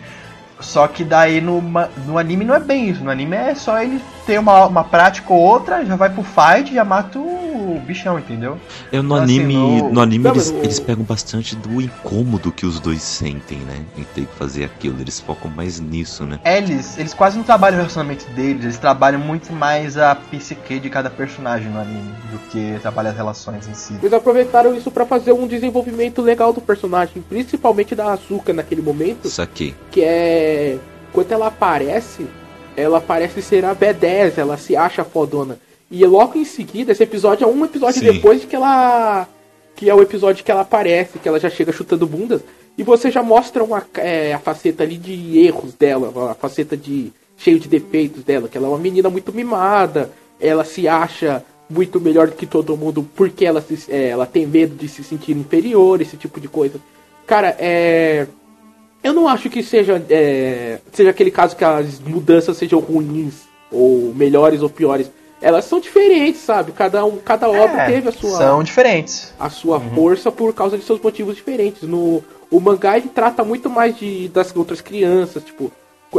Só 0.61 0.87
que 0.89 1.05
daí 1.05 1.41
no, 1.41 1.63
no 2.07 2.19
anime 2.19 2.45
não 2.45 2.55
é 2.55 2.61
bem 2.61 2.89
isso. 2.91 3.03
No 3.03 3.11
anime 3.11 3.37
é 3.37 3.55
só 3.55 3.81
ele 3.83 4.01
ter 4.27 4.39
uma, 4.39 4.67
uma 4.67 4.85
prática 4.85 5.33
ou 5.33 5.39
outra, 5.41 5.85
já 5.85 5.97
vai 5.97 6.11
pro 6.11 6.23
fight, 6.23 6.73
já 6.75 6.85
mata 6.85 7.19
o, 7.19 7.81
bichão, 7.87 8.19
entendeu? 8.19 8.59
Eu 8.93 9.03
no 9.03 9.15
Assim, 9.15 9.41
anime, 9.41 9.55
no- 9.55 9.91
no 9.93 10.01
anime 10.01 10.25
Não, 10.25 10.33
eles, 10.33 10.51
o- 10.51 10.57
eles 10.59 10.79
pegam 10.81 11.05
bastante 11.05 11.55
do 11.57 11.81
incômodo 11.81 12.51
que 12.53 12.67
os 12.67 12.79
dois 12.81 13.03
sentem, 13.03 13.59
né? 13.59 13.77
Em 13.97 14.03
ter 14.05 14.27
que 14.27 14.35
fazer 14.37 14.65
aquilo. 14.65 15.01
Eles 15.01 15.19
focam 15.21 15.51
mais 15.51 15.79
nisso, 15.81 16.25
né? 16.25 16.39
Eles, 16.45 16.99
eles 16.99 17.15
quase 17.15 17.37
não 17.37 17.45
trabalham 17.45 17.77
o 17.77 17.81
relacionamento 17.81 18.27
deles, 18.33 18.65
eles 18.65 18.79
trabalham 18.79 19.21
muito 19.21 19.53
mais 19.53 19.97
a 19.97 20.15
psique 20.15 20.79
de 20.79 20.91
cada 20.91 21.09
personagem 21.11 21.71
no 21.71 21.81
anime 21.81 22.13
do 22.31 22.39
que 22.51 22.79
trabalhar 22.81 23.11
as 23.11 23.17
relações 23.17 23.67
em 23.69 23.75
si. 23.75 23.95
Eles 24.03 24.13
aproveitaram 24.13 24.75
isso 24.75 24.91
pra 24.91 25.07
fazer 25.07 25.33
um 25.33 25.47
desenvolvimento 25.47 26.21
legal 26.23 26.53
do 26.53 26.61
personagem, 26.61 27.23
principalmente 27.29 27.95
da 27.95 28.13
Asuka 28.13 28.53
naquele 28.53 28.83
momento, 28.83 29.29
Saquei. 29.29 29.75
que 29.91 30.03
é 30.03 30.50
quando 31.13 31.33
ela 31.33 31.49
aparece, 31.49 32.27
ela 32.77 33.01
parece 33.01 33.43
ser 33.43 33.65
a 33.65 33.75
B10, 33.75 34.39
ela 34.39 34.57
se 34.57 34.77
acha 34.77 35.05
fodona. 35.05 35.59
E 35.91 36.05
logo 36.07 36.39
em 36.39 36.45
seguida, 36.45 36.93
esse 36.93 37.03
episódio 37.03 37.45
é 37.45 37.47
um 37.47 37.65
episódio 37.65 38.01
Sim. 38.01 38.13
depois 38.13 38.41
de 38.41 38.47
que 38.47 38.57
ela 38.57 39.27
que 39.75 39.89
é 39.89 39.95
o 39.95 40.03
episódio 40.03 40.45
que 40.45 40.51
ela 40.51 40.61
aparece, 40.61 41.19
que 41.19 41.27
ela 41.27 41.41
já 41.41 41.49
chega 41.49 41.73
chutando 41.73 42.07
bundas, 42.07 42.43
e 42.77 42.83
você 42.83 43.11
já 43.11 43.23
mostra 43.23 43.65
uma, 43.65 43.83
é, 43.97 44.35
a 44.35 44.39
faceta 44.39 44.83
ali 44.83 44.99
de 44.99 45.39
erros 45.39 45.73
dela, 45.73 46.31
a 46.31 46.35
faceta 46.35 46.77
de 46.77 47.11
cheio 47.39 47.59
de 47.59 47.67
defeitos 47.67 48.23
dela, 48.23 48.47
que 48.47 48.59
ela 48.59 48.67
é 48.67 48.71
uma 48.71 48.79
menina 48.79 49.09
muito 49.09 49.33
mimada, 49.33 50.11
ela 50.39 50.65
se 50.65 50.87
acha 50.87 51.43
muito 51.69 51.99
melhor 52.01 52.27
do 52.27 52.37
que 52.37 52.47
todo 52.47 52.77
mundo 52.77 53.07
porque 53.15 53.47
ela, 53.47 53.63
se, 53.63 53.91
é, 53.91 54.09
ela 54.09 54.27
tem 54.27 54.47
medo 54.47 54.75
de 54.75 54.87
se 54.89 55.03
sentir 55.03 55.33
inferior, 55.33 56.01
esse 56.01 56.17
tipo 56.17 56.39
de 56.41 56.49
coisa. 56.49 56.79
Cara, 57.27 57.57
é. 57.59 58.27
Eu 59.03 59.13
não 59.15 59.27
acho 59.29 59.49
que 59.49 59.63
seja, 59.63 60.03
é, 60.11 60.79
seja 60.93 61.11
aquele 61.11 61.31
caso 61.31 61.57
que 61.57 61.65
as 61.65 61.99
mudanças 62.01 62.57
sejam 62.57 62.81
ruins, 62.81 63.35
ou 63.73 64.13
melhores 64.15 64.63
ou 64.63 64.69
piores. 64.69 65.11
Elas 65.43 65.65
são 65.65 65.81
diferentes, 65.81 66.41
sabe? 66.43 66.73
Cada, 66.73 67.03
um, 67.05 67.17
cada 67.17 67.49
obra 67.49 67.83
É, 67.83 67.87
teve 67.93 68.09
a 68.09 68.13
sua 68.13 68.37
São 68.37 68.63
diferentes. 68.63 69.33
a 69.41 69.49
sua 69.49 69.81
força 69.81 70.31
por 70.31 70.53
causa 70.53 70.77
de 70.77 70.85
seus 70.85 71.01
motivos 71.01 71.35
diferentes. 71.35 71.83
No 71.83 72.23
o 72.51 72.59
mangá 72.61 72.99
ele 72.99 73.09
trata 73.09 73.43
muito 73.45 73.71
mais 73.71 73.97
de 73.97 74.29
das 74.29 74.55
outras 74.55 74.81
crianças, 74.81 75.43
tipo, 75.45 75.71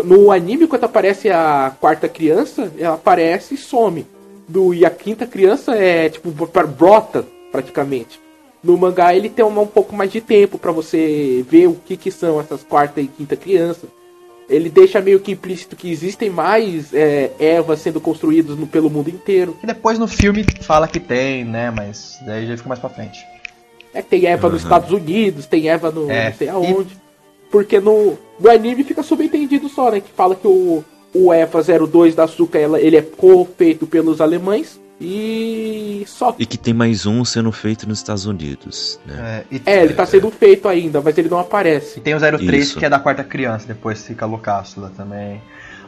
no 0.03 0.31
anime 0.31 0.65
quando 0.65 0.85
aparece 0.85 1.29
a 1.29 1.75
quarta 1.79 2.07
criança, 2.07 2.71
ela 2.79 2.95
aparece 2.95 3.53
e 3.53 3.57
some. 3.57 4.07
Do 4.47 4.73
e 4.73 4.83
a 4.85 4.89
quinta 4.89 5.27
criança 5.27 5.75
é 5.75 6.09
tipo 6.09 6.31
br- 6.31 6.65
brota 6.65 7.23
praticamente. 7.51 8.19
No 8.63 8.77
mangá 8.77 9.15
ele 9.15 9.30
tem 9.30 9.44
uma, 9.44 9.62
um 9.62 9.68
pouco 9.68 9.96
mais 9.96 10.12
de 10.12 10.22
tempo 10.22 10.58
pra 10.60 10.72
você 10.72 11.44
ver 11.50 11.68
o 11.68 11.74
que 11.74 11.98
que 11.98 12.12
são 12.12 12.39
essas 12.39 12.63
quarta 12.63 13.01
e 13.01 13.08
quinta 13.08 13.36
crianças. 13.36 13.89
Ele 14.48 14.70
deixa 14.70 15.00
meio 15.01 15.20
que 15.20 15.32
implícito 15.32 15.75
que 15.75 15.89
existem 15.89 16.30
mais 16.30 16.94
é, 16.94 17.32
Evas 17.39 17.80
sendo 17.80 18.01
construídos 18.01 18.58
no, 18.58 18.68
pelo 18.68 18.89
mundo 18.89 19.10
inteiro. 19.10 19.56
E 19.63 19.65
depois 19.65 19.98
no 19.98 20.08
filme 20.08 20.46
fala 20.62 20.88
que 20.88 21.00
tem, 21.00 21.46
né? 21.46 21.72
Mas 21.72 22.18
daí 22.25 22.46
já 22.46 22.58
fica 22.58 22.68
mais 22.68 22.80
pra 22.80 22.89
frente. 22.89 23.18
É 23.94 24.01
que 24.01 24.10
tem 24.10 24.25
Eva 24.25 24.50
nos 24.50 24.62
Uhum. 24.62 24.68
Estados 24.68 24.91
Unidos, 24.91 25.46
tem 25.46 25.70
Eva 25.70 25.89
no 25.89 26.12
É, 26.12 26.30
não 26.30 26.38
sei 26.38 26.50
aonde. 26.50 26.98
Porque 27.50 27.80
no, 27.80 28.18
no 28.39 28.50
anime 28.50 28.84
fica 28.84 29.03
subentendido 29.03 29.70
só, 29.70 29.89
né? 29.91 30.01
Que 30.01 30.12
fala 30.12 30.36
que 30.36 30.48
o, 30.48 30.84
o 31.13 31.34
Eva 31.34 31.62
02 31.62 32.13
da 32.15 32.25
Açúcar 32.25 32.60
ela, 32.60 32.80
ele 32.80 32.98
é 32.98 33.01
co-feito 33.01 33.88
pelos 33.88 34.20
alemães 34.20 34.80
e 35.01 36.03
só. 36.08 36.36
E 36.38 36.46
que 36.46 36.58
tem 36.58 36.74
mais 36.74 37.05
um 37.05 37.25
sendo 37.25 37.51
feito 37.51 37.88
nos 37.89 37.98
Estados 37.98 38.25
Unidos, 38.25 39.00
né? 39.05 39.43
É, 39.51 39.55
e, 39.55 39.62
É, 39.65 39.84
ele 39.84 39.93
tá 39.93 40.05
sendo 40.05 40.29
feito 40.31 40.67
ainda, 40.67 41.01
mas 41.01 41.17
ele 41.17 41.27
não 41.29 41.39
e 41.39 41.41
aparece. 41.41 42.00
tem 42.00 42.13
o 42.13 42.20
03 42.20 42.63
Isso. 42.67 42.79
que 42.79 42.86
é 42.86 42.89
da 42.89 43.00
quarta 43.00 43.24
criança, 43.24 43.67
depois 43.67 44.05
fica 44.05 44.25
Lucássula 44.25 44.91
também. 44.96 45.41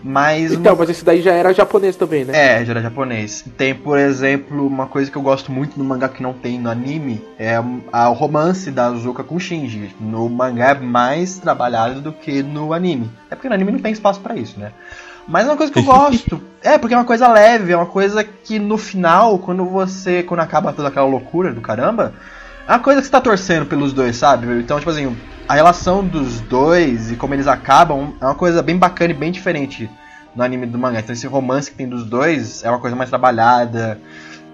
Mas 0.05 0.51
Então, 0.51 0.75
mas 0.75 0.89
esse 0.89 1.05
daí 1.05 1.21
já 1.21 1.31
era 1.31 1.53
japonês 1.53 1.95
também, 1.95 2.25
né? 2.25 2.33
É, 2.59 2.65
já 2.65 2.71
era 2.73 2.81
japonês. 2.81 3.45
Tem, 3.55 3.73
por 3.73 3.97
exemplo, 3.97 4.67
uma 4.67 4.85
coisa 4.85 5.09
que 5.09 5.15
eu 5.17 5.21
gosto 5.21 5.49
muito 5.49 5.79
no 5.79 5.85
mangá 5.85 6.09
que 6.09 6.21
não 6.21 6.33
tem 6.33 6.59
no 6.59 6.69
anime, 6.69 7.23
é 7.39 7.55
a- 7.89 8.09
o 8.09 8.13
romance 8.13 8.69
da 8.69 8.87
Azuka 8.87 9.23
com 9.23 9.39
Shinji. 9.39 9.95
No 10.01 10.27
mangá 10.27 10.71
é 10.71 10.73
mais 10.79 11.37
trabalhado 11.37 12.01
do 12.01 12.11
que 12.11 12.43
no 12.43 12.73
anime. 12.73 13.09
É 13.31 13.35
porque 13.35 13.47
no 13.47 13.55
anime 13.55 13.71
não 13.71 13.79
tem 13.79 13.93
espaço 13.93 14.19
pra 14.19 14.35
isso, 14.35 14.59
né? 14.59 14.73
Mas 15.27 15.45
é 15.45 15.49
uma 15.49 15.57
coisa 15.57 15.71
que 15.71 15.79
eu 15.79 15.83
gosto. 15.83 16.41
é, 16.61 16.77
porque 16.77 16.93
é 16.93 16.97
uma 16.97 17.05
coisa 17.05 17.27
leve, 17.27 17.71
é 17.71 17.77
uma 17.77 17.85
coisa 17.85 18.23
que 18.23 18.59
no 18.59 18.77
final, 18.77 19.39
quando 19.39 19.65
você. 19.65 20.23
Quando 20.23 20.41
acaba 20.41 20.73
toda 20.73 20.87
aquela 20.87 21.07
loucura 21.07 21.53
do 21.53 21.61
caramba, 21.61 22.13
é 22.67 22.71
uma 22.71 22.79
coisa 22.79 22.99
que 23.01 23.05
você 23.05 23.11
tá 23.11 23.21
torcendo 23.21 23.65
pelos 23.65 23.93
dois, 23.93 24.15
sabe? 24.15 24.47
Então, 24.59 24.77
tipo 24.79 24.91
assim, 24.91 25.15
a 25.47 25.53
relação 25.53 26.03
dos 26.03 26.39
dois 26.41 27.11
e 27.11 27.15
como 27.15 27.33
eles 27.33 27.47
acabam 27.47 28.13
é 28.21 28.25
uma 28.25 28.35
coisa 28.35 28.61
bem 28.61 28.77
bacana 28.77 29.11
e 29.11 29.15
bem 29.15 29.31
diferente 29.31 29.89
no 30.35 30.43
anime 30.43 30.65
do 30.65 30.77
mangá. 30.77 30.99
Então 30.99 31.13
esse 31.13 31.27
romance 31.27 31.69
que 31.69 31.77
tem 31.77 31.87
dos 31.87 32.05
dois 32.05 32.63
é 32.63 32.69
uma 32.69 32.79
coisa 32.79 32.95
mais 32.95 33.09
trabalhada. 33.09 33.99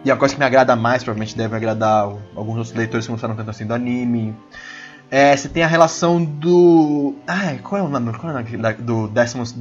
E 0.03 0.09
é 0.09 0.13
uma 0.13 0.19
coisa 0.19 0.33
que 0.33 0.39
me 0.39 0.45
agrada 0.45 0.75
mais, 0.77 1.03
provavelmente 1.03 1.35
deve 1.35 1.55
agradar 1.55 2.05
alguns 2.33 2.57
outros 2.57 2.73
leitores 2.73 3.05
que 3.05 3.11
não 3.11 3.15
gostaram 3.15 3.35
tanto 3.35 3.49
assim 3.49 3.65
do 3.65 3.73
anime. 3.73 4.33
É, 5.11 5.35
você 5.35 5.49
tem 5.49 5.63
a 5.63 5.67
relação 5.67 6.23
do. 6.23 7.15
Ai, 7.25 7.59
qual 7.63 7.81
é 7.81 7.83
o 7.83 7.89
nome? 7.89 8.13
Qual 8.13 8.31
é 8.31 8.35
o 8.35 8.37
nome 8.43 8.57
da- 8.57 8.71
do 8.73 9.07
16 9.07 9.55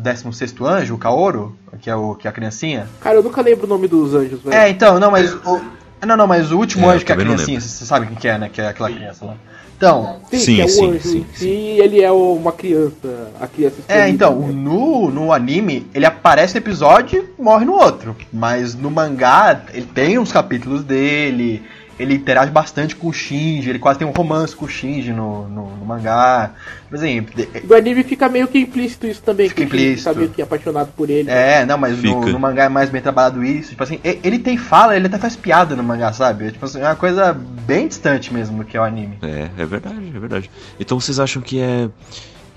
anjo, 0.62 0.94
o 0.94 0.98
Kaoru? 0.98 1.56
Que 1.80 1.88
é, 1.88 1.96
o, 1.96 2.14
que 2.14 2.26
é 2.26 2.30
a 2.30 2.32
criancinha? 2.32 2.86
Cara, 3.00 3.16
eu 3.16 3.22
nunca 3.22 3.40
lembro 3.40 3.64
o 3.64 3.68
nome 3.68 3.88
dos 3.88 4.14
anjos, 4.14 4.42
velho. 4.42 4.54
É, 4.54 4.68
então, 4.68 5.00
não, 5.00 5.10
mas 5.10 5.32
o. 5.32 5.60
Não, 6.06 6.16
não, 6.16 6.26
mas 6.26 6.52
o 6.52 6.58
último 6.58 6.88
É, 6.90 6.94
anjo 6.94 7.04
que 7.04 7.10
é 7.10 7.14
a 7.14 7.18
criancinha, 7.18 7.60
você 7.60 7.84
sabe 7.84 8.06
quem 8.06 8.16
que 8.16 8.28
é, 8.28 8.38
né? 8.38 8.48
Que 8.52 8.60
é 8.60 8.68
aquela 8.68 8.90
criança 8.90 9.24
lá. 9.24 9.34
Então, 9.76 10.20
Sim, 10.30 10.38
Sim, 10.40 10.54
que 10.56 10.60
é 10.60 10.64
um 10.64 10.68
sim, 10.68 10.90
anjo. 10.90 11.00
sim, 11.08 11.18
em 11.18 11.34
si, 11.34 11.48
ele 11.48 12.02
é 12.02 12.10
uma 12.10 12.52
criança. 12.52 13.30
A 13.40 13.46
criança 13.46 13.76
É, 13.88 14.08
então, 14.08 14.38
né? 14.40 14.52
no, 14.52 15.08
no 15.10 15.32
anime, 15.32 15.86
ele 15.94 16.04
aparece 16.04 16.54
no 16.54 16.58
episódio 16.60 17.28
e 17.38 17.42
morre 17.42 17.64
no 17.64 17.72
outro. 17.74 18.14
Mas 18.32 18.74
no 18.74 18.90
mangá, 18.90 19.62
ele 19.72 19.86
tem 19.86 20.18
uns 20.18 20.30
capítulos 20.32 20.82
dele, 20.84 21.62
ele 21.98 22.14
interage 22.14 22.50
bastante 22.50 22.94
com 22.94 23.08
o 23.08 23.12
Shinji, 23.12 23.68
ele 23.70 23.78
quase 23.78 23.98
tem 23.98 24.06
um 24.06 24.12
romance 24.12 24.54
com 24.54 24.64
o 24.64 24.68
Shinji 24.68 25.12
no, 25.12 25.48
no, 25.48 25.76
no 25.76 25.84
mangá. 25.84 26.52
Por 26.88 26.96
exemplo, 26.96 27.34
de- 27.34 27.48
No 27.66 27.74
anime 27.74 28.02
fica 28.04 28.28
meio 28.28 28.46
que 28.48 28.58
implícito 28.58 29.06
isso 29.06 29.22
também. 29.22 29.48
Fica 29.48 29.62
que 29.62 29.66
o 29.66 29.70
Shinji 29.70 29.84
implícito. 29.86 30.10
Tá 30.12 30.18
meio 30.18 30.30
que 30.30 30.40
apaixonado 30.42 30.90
por 30.96 31.10
ele. 31.10 31.30
é, 31.30 31.66
não, 31.66 31.76
mas 31.76 31.96
no, 32.00 32.20
Fica. 32.20 32.32
no 32.32 32.38
mangá 32.38 32.64
é 32.64 32.68
mais 32.68 32.88
bem 32.90 33.02
trabalhado 33.02 33.44
isso. 33.44 33.70
Tipo 33.70 33.82
assim, 33.82 33.98
ele 34.02 34.38
tem 34.38 34.56
fala, 34.56 34.96
ele 34.96 35.06
até 35.06 35.18
faz 35.18 35.34
piada 35.36 35.74
no 35.74 35.82
mangá, 35.82 36.12
sabe? 36.12 36.46
É, 36.46 36.50
tipo 36.50 36.64
assim, 36.64 36.80
é 36.80 36.84
uma 36.84 36.96
coisa 36.96 37.32
bem 37.32 37.88
distante 37.88 38.32
mesmo 38.32 38.58
do 38.58 38.64
que 38.64 38.76
é 38.76 38.80
o 38.80 38.84
anime. 38.84 39.18
É, 39.22 39.48
é 39.58 39.66
verdade, 39.66 40.12
é 40.14 40.18
verdade. 40.18 40.50
Então 40.78 40.98
vocês 41.00 41.18
acham 41.18 41.42
que 41.42 41.60
é 41.60 41.88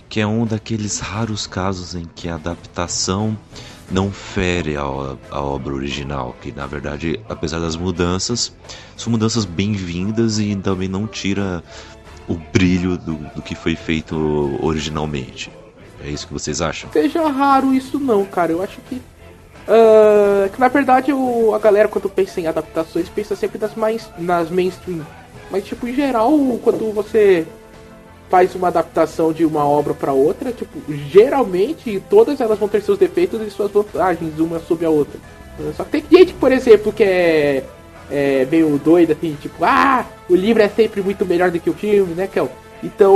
que 0.08 0.20
é 0.20 0.28
um 0.28 0.46
daqueles 0.46 1.00
raros 1.00 1.48
casos 1.48 1.96
em 1.96 2.04
que 2.14 2.28
a 2.28 2.36
adaptação 2.36 3.38
não 3.92 4.12
fere 4.12 4.76
a, 4.76 4.82
a 4.82 5.42
obra 5.42 5.74
original, 5.74 6.36
que 6.42 6.52
na 6.52 6.66
verdade, 6.66 7.20
apesar 7.30 7.60
das 7.60 7.76
mudanças, 7.76 8.54
são 8.96 9.12
mudanças 9.12 9.46
bem-vindas 9.46 10.40
e 10.40 10.56
também 10.56 10.88
não 10.88 11.06
tira 11.06 11.64
o 12.28 12.36
brilho 12.36 12.98
do, 12.98 13.16
do 13.36 13.42
que 13.42 13.56
foi 13.56 13.76
feito 13.76 14.58
originalmente. 14.62 15.52
É 16.04 16.10
isso 16.10 16.26
que 16.26 16.34
vocês 16.34 16.62
acham? 16.62 16.92
seja 16.92 17.28
raro 17.28 17.74
isso 17.74 18.00
não, 18.00 18.26
cara. 18.26 18.52
Eu 18.52 18.62
acho 18.62 18.80
que. 18.82 19.02
ah, 19.68 20.50
que 20.50 20.60
na 20.60 20.68
verdade 20.68 21.14
o, 21.14 21.54
a 21.54 21.60
galera 21.60 21.88
quando 21.88 22.10
pensa 22.10 22.42
em 22.42 22.48
adaptações 22.48 23.10
pensa 23.10 23.36
sempre 23.36 23.60
nas 23.60 23.76
mais 23.76 24.10
nas 24.18 24.50
mainstream. 24.50 25.06
Mas 25.52 25.66
tipo, 25.66 25.88
em 25.88 25.94
geral, 25.94 26.32
quando 26.64 26.94
você 26.94 27.46
faz 28.32 28.56
uma 28.56 28.70
adaptação 28.70 29.34
de 29.34 29.46
uma 29.46 29.66
obra 29.68 29.94
pra 29.94 30.14
outra, 30.14 30.54
tipo, 30.54 30.80
geralmente 31.10 32.02
todas 32.10 32.40
elas 32.40 32.58
vão 32.58 32.70
ter 32.70 32.82
seus 32.82 32.98
defeitos 32.98 33.42
e 33.46 33.52
suas 33.52 33.70
vantagens, 33.70 34.40
uma 34.40 34.58
sobre 34.60 34.86
a 34.86 34.90
outra. 34.90 35.20
Só 35.76 35.84
que 35.84 35.92
tem 36.02 36.04
gente, 36.20 36.34
por 36.34 36.50
exemplo, 36.52 36.94
que 36.94 37.04
é, 37.04 37.64
é 38.10 38.48
meio 38.50 38.80
doida, 38.84 39.12
assim, 39.14 39.38
tipo, 39.42 39.64
ah, 39.66 40.06
o 40.30 40.36
livro 40.36 40.64
é 40.64 40.70
sempre 40.70 41.02
muito 41.02 41.26
melhor 41.26 41.52
do 41.52 41.60
que 41.60 41.70
o 41.70 41.74
filme, 41.74 42.14
né, 42.16 42.26
Kel? 42.26 42.50
Então, 42.82 43.16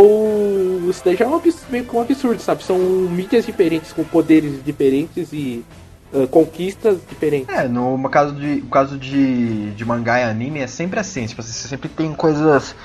isso 0.89 1.01
daí 1.03 1.15
já 1.15 1.25
é 1.25 1.27
um 1.27 1.35
abs- 1.35 1.65
meio 1.71 1.85
que 1.85 1.95
um 1.95 2.01
absurdo, 2.01 2.39
sabe? 2.39 2.63
São 2.63 2.77
mídias 2.77 3.45
diferentes, 3.45 3.93
com 3.93 4.03
poderes 4.03 4.63
diferentes 4.63 5.33
e 5.33 5.63
ah, 6.15 6.27
conquistas 6.27 6.99
diferentes. 7.09 7.53
É, 7.53 7.67
no 7.67 7.97
caso 8.09 8.33
de, 8.33 8.61
caso 8.71 8.97
de, 8.97 9.71
de 9.71 9.85
mangá 9.85 10.19
e 10.19 10.23
anime 10.23 10.59
é 10.59 10.67
sempre 10.67 10.99
assim, 10.99 11.25
tipo, 11.25 11.41
você 11.41 11.67
sempre 11.67 11.89
tem 11.89 12.13
coisas. 12.13 12.75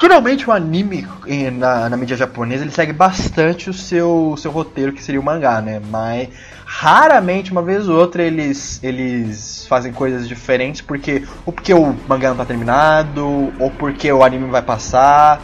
Geralmente 0.00 0.48
o 0.48 0.52
anime 0.52 1.06
na, 1.52 1.88
na 1.88 1.96
mídia 1.96 2.16
japonesa 2.16 2.64
ele 2.64 2.70
segue 2.70 2.92
bastante 2.92 3.68
o 3.68 3.74
seu, 3.74 4.34
seu 4.38 4.50
roteiro, 4.50 4.92
que 4.92 5.02
seria 5.02 5.20
o 5.20 5.24
mangá, 5.24 5.60
né? 5.60 5.80
Mas 5.90 6.28
raramente, 6.64 7.52
uma 7.52 7.62
vez 7.62 7.88
ou 7.88 7.98
outra, 7.98 8.22
eles, 8.22 8.82
eles 8.82 9.66
fazem 9.68 9.92
coisas 9.92 10.26
diferentes 10.26 10.80
porque. 10.80 11.22
Ou 11.44 11.52
porque 11.52 11.74
o 11.74 11.94
mangá 12.08 12.30
não 12.30 12.36
tá 12.36 12.44
terminado, 12.44 13.52
ou 13.58 13.70
porque 13.70 14.10
o 14.10 14.24
anime 14.24 14.50
vai 14.50 14.62
passar. 14.62 15.40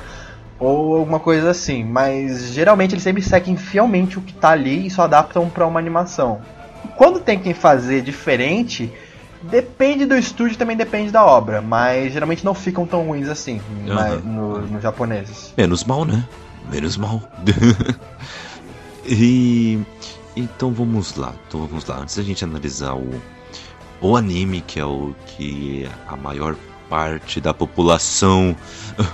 Ou 0.58 0.96
alguma 0.96 1.18
coisa 1.18 1.50
assim, 1.50 1.82
mas 1.84 2.52
geralmente 2.52 2.92
eles 2.92 3.02
sempre 3.02 3.22
seguem 3.22 3.56
fielmente 3.56 4.18
o 4.18 4.20
que 4.20 4.34
tá 4.34 4.50
ali 4.50 4.86
e 4.86 4.90
só 4.90 5.02
adaptam 5.02 5.48
pra 5.48 5.66
uma 5.66 5.80
animação. 5.80 6.42
Quando 6.96 7.20
tem 7.20 7.38
quem 7.38 7.54
fazer 7.54 8.02
diferente, 8.02 8.92
depende 9.42 10.04
do 10.04 10.16
estúdio 10.16 10.56
também 10.56 10.76
depende 10.76 11.10
da 11.10 11.24
obra, 11.24 11.60
mas 11.60 12.12
geralmente 12.12 12.44
não 12.44 12.54
ficam 12.54 12.86
tão 12.86 13.02
ruins 13.06 13.28
assim 13.28 13.60
na- 13.86 14.08
Aham. 14.08 14.16
no, 14.24 14.58
nos 14.66 14.82
japoneses. 14.82 15.52
Menos 15.56 15.84
mal, 15.84 16.04
né? 16.04 16.24
Menos 16.70 16.96
mal. 16.96 17.22
e 19.06 19.80
então 20.36 20.72
vamos 20.72 21.16
lá, 21.16 21.34
então 21.48 21.66
vamos 21.66 21.84
lá. 21.86 21.98
Antes 21.98 22.16
da 22.16 22.22
gente 22.22 22.44
analisar 22.44 22.94
o, 22.94 23.10
o 24.00 24.16
anime, 24.16 24.60
que 24.60 24.78
é 24.78 24.84
o 24.84 25.14
que 25.26 25.88
a 26.06 26.16
maior 26.16 26.54
parte 26.90 27.40
da 27.40 27.54
população 27.54 28.54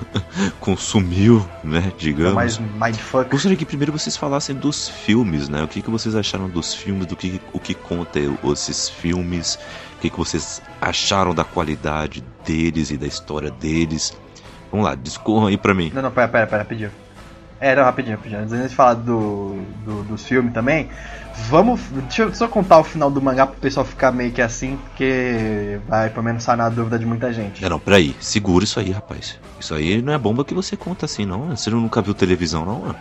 consumiu, 0.58 1.46
né, 1.62 1.92
digamos. 1.98 2.34
Mais 2.34 2.58
mindfuck. 2.58 3.30
Gostaria 3.30 3.56
que 3.56 3.66
primeiro 3.66 3.92
vocês 3.92 4.16
falassem 4.16 4.56
dos 4.56 4.88
filmes, 4.88 5.50
né? 5.50 5.62
O 5.62 5.68
que, 5.68 5.82
que 5.82 5.90
vocês 5.90 6.16
acharam 6.16 6.48
dos 6.48 6.74
filmes, 6.74 7.06
do 7.06 7.14
que 7.14 7.38
o 7.52 7.60
que 7.60 7.74
conta 7.74 8.18
esses 8.50 8.88
filmes, 8.88 9.58
o 9.98 10.00
que, 10.00 10.08
que 10.08 10.16
vocês 10.16 10.62
acharam 10.80 11.34
da 11.34 11.44
qualidade 11.44 12.24
deles 12.46 12.90
e 12.90 12.96
da 12.96 13.06
história 13.06 13.50
deles. 13.50 14.16
Vamos 14.72 14.86
lá, 14.86 14.94
discorram 14.94 15.48
aí 15.48 15.58
pra 15.58 15.74
mim. 15.74 15.92
Não, 15.94 16.00
não, 16.00 16.10
pera, 16.10 16.28
pera, 16.28 16.46
pera, 16.46 16.62
rapidinho. 16.62 17.05
É, 17.60 17.74
não, 17.74 17.84
rapidinho, 17.84 18.16
rapidinho. 18.16 18.42
Antes 18.42 18.70
de 18.70 18.74
falar 18.74 18.94
do, 18.94 19.58
do, 19.84 20.02
dos 20.04 20.24
filmes 20.24 20.52
também, 20.52 20.88
vamos. 21.48 21.80
Deixa 21.90 22.22
eu 22.22 22.34
só 22.34 22.46
contar 22.48 22.78
o 22.78 22.84
final 22.84 23.10
do 23.10 23.20
mangá 23.20 23.46
pro 23.46 23.58
pessoal 23.58 23.84
ficar 23.84 24.12
meio 24.12 24.30
que 24.30 24.42
assim, 24.42 24.76
porque 24.76 25.78
vai 25.88 26.10
pelo 26.10 26.22
menos 26.22 26.42
sanar 26.42 26.66
a 26.66 26.70
dúvida 26.70 26.98
de 26.98 27.06
muita 27.06 27.32
gente. 27.32 27.62
Não, 27.62 27.70
não, 27.70 27.78
peraí, 27.78 28.14
segura 28.20 28.64
isso 28.64 28.78
aí, 28.78 28.90
rapaz. 28.90 29.38
Isso 29.58 29.74
aí 29.74 30.02
não 30.02 30.12
é 30.12 30.18
bomba 30.18 30.44
que 30.44 30.54
você 30.54 30.76
conta 30.76 31.06
assim, 31.06 31.24
não. 31.24 31.56
Você 31.56 31.70
nunca 31.70 32.02
viu 32.02 32.14
televisão, 32.14 32.64
não, 32.64 32.80
mano. 32.80 32.96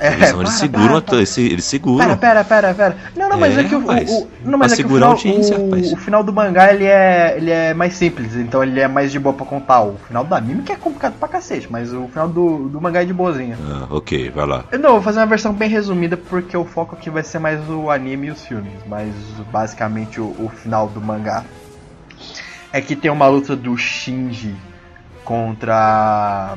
É. 0.00 0.12
Eles 0.12 0.32
para, 0.32 0.46
seguram, 0.46 0.86
para, 0.88 1.00
para. 1.02 1.16
eles, 1.16 1.38
eles 1.38 1.64
seguram. 1.64 2.04
Pera, 2.04 2.16
pera, 2.16 2.44
pera, 2.44 2.74
pera. 2.74 2.96
Não, 3.16 3.28
não, 3.28 3.36
mas 3.38 3.56
É, 3.58 3.62
é, 3.62 3.64
que 3.64 3.74
o, 3.74 3.80
o- 3.80 4.28
Não, 4.44 4.56
mas 4.56 4.72
é 4.72 4.76
que 4.76 4.84
o 4.86 4.88
final, 4.88 5.10
audiência, 5.10 5.58
o, 5.58 5.92
o 5.94 5.96
final 5.96 6.22
do 6.22 6.32
mangá 6.32 6.72
ele 6.72 6.84
é, 6.84 7.34
ele 7.36 7.50
é 7.50 7.74
mais 7.74 7.94
simples, 7.94 8.36
então 8.36 8.62
ele 8.62 8.78
é 8.78 8.86
mais 8.86 9.10
de 9.10 9.18
boa 9.18 9.34
pra 9.34 9.44
contar. 9.44 9.82
O 9.82 9.96
final 10.06 10.24
do 10.24 10.34
anime 10.34 10.62
que 10.62 10.70
é 10.72 10.76
complicado 10.76 11.14
pra 11.18 11.26
cacete, 11.28 11.66
mas 11.70 11.92
o 11.92 12.06
final 12.06 12.28
do, 12.28 12.68
do 12.68 12.80
mangá 12.80 13.02
é 13.02 13.04
de 13.04 13.12
boazinha. 13.12 13.58
Ah, 13.68 13.86
ok, 13.90 14.30
vai 14.30 14.46
lá. 14.46 14.64
Eu 14.70 14.78
Não, 14.78 14.90
vou 14.92 15.02
fazer 15.02 15.18
uma 15.18 15.26
versão 15.26 15.52
bem 15.52 15.68
resumida 15.68 16.16
porque 16.16 16.56
o 16.56 16.64
foco 16.64 16.94
aqui 16.94 17.10
vai 17.10 17.24
ser 17.24 17.40
mais 17.40 17.58
o 17.68 17.90
anime 17.90 18.28
e 18.28 18.30
os 18.30 18.42
filmes, 18.46 18.72
mas 18.86 19.12
basicamente 19.50 20.20
o, 20.20 20.26
o 20.38 20.48
final 20.62 20.86
do 20.86 21.00
mangá 21.00 21.44
é 22.72 22.80
que 22.80 22.94
tem 22.94 23.10
uma 23.10 23.26
luta 23.26 23.56
do 23.56 23.76
Shinji 23.76 24.54
contra 25.24 26.56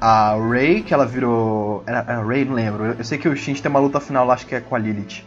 a 0.00 0.34
Rei, 0.50 0.82
que 0.82 0.94
ela 0.94 1.04
virou. 1.04 1.84
Era 1.86 2.00
a 2.00 2.24
Rei, 2.24 2.44
não 2.44 2.54
lembro. 2.54 2.84
Eu, 2.84 2.94
eu 2.94 3.04
sei 3.04 3.18
que 3.18 3.28
o 3.28 3.36
Shinji 3.36 3.60
tem 3.60 3.70
uma 3.70 3.80
luta 3.80 4.00
final 4.00 4.24
lá, 4.24 4.34
acho 4.34 4.46
que 4.46 4.54
é 4.54 4.60
com 4.60 4.74
a 4.74 4.78
Lilith. 4.78 5.24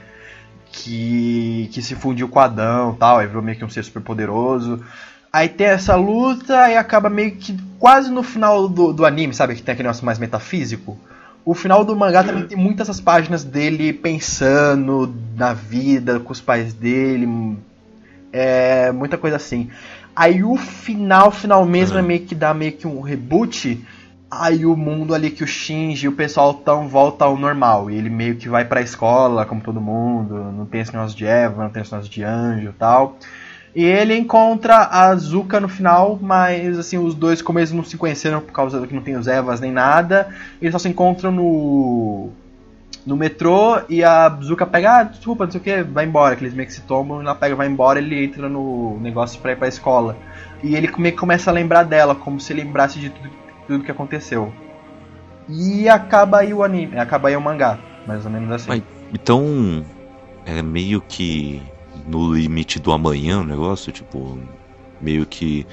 Que, 0.72 1.70
que 1.72 1.82
se 1.84 1.94
fundiu 1.94 2.28
com 2.28 2.40
o 2.40 2.42
Adão 2.42 2.94
e 2.94 2.98
tal, 2.98 3.20
aí 3.20 3.28
virou 3.28 3.44
meio 3.44 3.56
que 3.56 3.64
um 3.64 3.70
ser 3.70 3.84
super 3.84 4.02
poderoso. 4.02 4.84
Aí 5.32 5.48
tem 5.48 5.68
essa 5.68 5.96
luta 5.96 6.70
e 6.70 6.76
acaba 6.76 7.10
meio 7.10 7.36
que 7.36 7.56
quase 7.78 8.12
no 8.12 8.24
final 8.24 8.68
do, 8.68 8.92
do 8.92 9.06
anime, 9.06 9.34
sabe? 9.34 9.56
Que 9.56 9.62
tem 9.62 9.74
aquele 9.74 9.88
negócio 9.88 10.06
mais 10.06 10.18
metafísico. 10.18 10.98
O 11.46 11.54
final 11.54 11.84
do 11.84 11.96
mangá 11.96 12.24
também 12.24 12.48
tem 12.48 12.58
muitas 12.58 12.88
essas 12.88 13.02
páginas 13.02 13.44
dele 13.44 13.92
pensando 13.92 15.14
na 15.36 15.54
vida, 15.54 16.20
com 16.20 16.32
os 16.32 16.40
pais 16.40 16.74
dele. 16.74 17.58
É, 18.32 18.92
muita 18.92 19.18
coisa 19.18 19.36
assim. 19.36 19.70
Aí 20.16 20.44
o 20.44 20.56
final, 20.56 21.32
final 21.32 21.66
mesmo, 21.66 21.98
é 21.98 22.02
meio 22.02 22.22
que 22.22 22.34
dá 22.34 22.54
meio 22.54 22.74
que 22.74 22.88
um 22.88 23.02
reboot. 23.02 23.84
Aí 24.42 24.66
o 24.66 24.76
mundo 24.76 25.14
ali 25.14 25.30
que 25.30 25.44
o 25.44 25.48
Shinji 25.48 26.06
e 26.06 26.10
o 26.10 26.14
pessoal 26.14 26.54
tão 26.54 26.88
volta 26.88 27.26
ao 27.26 27.38
normal. 27.38 27.90
E 27.90 27.96
ele 27.96 28.10
meio 28.10 28.36
que 28.36 28.50
vai 28.50 28.66
pra 28.66 28.82
escola, 28.82 29.46
como 29.46 29.62
todo 29.62 29.82
mundo. 29.82 30.36
Não 30.36 30.66
tem 30.66 30.82
esse 30.82 30.94
negócio 30.94 31.18
de 31.18 31.26
Eva, 31.26 31.64
não 31.64 31.70
tem 31.70 31.82
esse 31.82 31.92
negócio 31.92 32.12
de 32.12 32.24
anjo 32.24 32.70
e 32.70 32.74
tal. 32.74 33.18
E 33.76 33.84
ele 33.84 34.16
encontra 34.16 34.76
a 34.76 35.08
Azuka 35.08 35.60
no 35.60 35.68
final, 35.68 36.20
mas 36.22 36.78
assim, 36.78 36.98
os 36.98 37.16
dois 37.16 37.42
como 37.42 37.58
eles 37.58 37.72
não 37.72 37.84
se 37.84 37.98
conheceram 37.98 38.40
por 38.40 38.52
causa 38.52 38.80
do 38.80 38.88
que 38.88 38.94
não 38.94 39.02
tem 39.02 39.16
os 39.16 39.28
Evas 39.28 39.60
nem 39.60 39.72
nada, 39.72 40.28
eles 40.62 40.72
só 40.72 40.78
se 40.78 40.88
encontram 40.88 41.32
no 41.32 42.30
no 43.06 43.18
metrô 43.18 43.82
e 43.90 44.04
a 44.04 44.28
Azuka 44.28 44.66
pega, 44.66 45.00
ah, 45.00 45.04
desculpa, 45.04 45.46
não 45.46 45.52
sei 45.52 45.60
o 45.60 45.64
que, 45.64 45.84
vai 45.84 46.06
embora, 46.06 46.36
que 46.36 46.44
eles 46.44 46.54
meio 46.54 46.68
que 46.68 46.74
se 46.74 46.82
tomam, 46.82 47.20
e 47.20 47.26
ela 47.26 47.36
pega, 47.36 47.56
vai 47.56 47.68
embora, 47.68 48.00
ele 48.00 48.24
entra 48.24 48.48
no 48.48 48.98
negócio 49.02 49.42
pra 49.42 49.52
ir 49.52 49.58
pra 49.58 49.68
escola. 49.68 50.16
E 50.62 50.76
ele 50.76 50.90
meio 50.98 51.14
que 51.14 51.20
começa 51.20 51.50
a 51.50 51.54
lembrar 51.54 51.84
dela, 51.84 52.16
como 52.16 52.40
se 52.40 52.54
lembrasse 52.54 53.00
de 53.00 53.10
tudo, 53.10 53.30
tudo 53.68 53.84
que 53.84 53.92
aconteceu. 53.92 54.54
E 55.50 55.90
acaba 55.90 56.40
aí 56.40 56.54
o 56.54 56.64
anime, 56.64 56.98
acaba 56.98 57.28
aí 57.28 57.36
o 57.36 57.42
mangá, 57.42 57.80
mais 58.08 58.26
ou 58.26 58.32
menos 58.32 58.50
assim. 58.52 58.70
Mas, 58.70 58.84
então, 59.14 59.86
é 60.46 60.62
meio 60.62 61.02
que 61.02 61.62
no 62.08 62.34
limite 62.34 62.80
do 62.80 62.92
amanhã 62.92 63.42
o 63.42 63.44
negócio, 63.44 63.92
tipo, 63.92 64.40
meio 65.02 65.26
que 65.26 65.68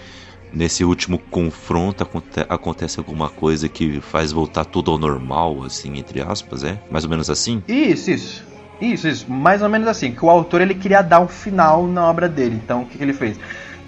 nesse 0.52 0.84
último 0.84 1.18
confronto 1.30 2.02
aconte- 2.02 2.44
acontece 2.48 2.98
alguma 2.98 3.28
coisa 3.28 3.68
que 3.68 4.00
faz 4.00 4.32
voltar 4.32 4.64
tudo 4.64 4.90
ao 4.90 4.98
normal, 4.98 5.62
assim, 5.62 5.98
entre 5.98 6.20
aspas, 6.20 6.64
é? 6.64 6.78
Mais 6.90 7.04
ou 7.04 7.10
menos 7.10 7.30
assim? 7.30 7.62
Isso, 7.68 8.10
isso. 8.10 8.44
Isso, 8.80 9.06
isso. 9.06 9.30
Mais 9.30 9.62
ou 9.62 9.68
menos 9.68 9.86
assim. 9.86 10.12
Que 10.12 10.24
o 10.24 10.30
autor 10.30 10.60
ele 10.60 10.74
queria 10.74 11.02
dar 11.02 11.20
um 11.20 11.28
final 11.28 11.86
na 11.86 12.08
obra 12.08 12.28
dele. 12.28 12.58
Então 12.64 12.82
o 12.82 12.86
que, 12.86 12.96
que 12.96 13.04
ele 13.04 13.12
fez? 13.12 13.38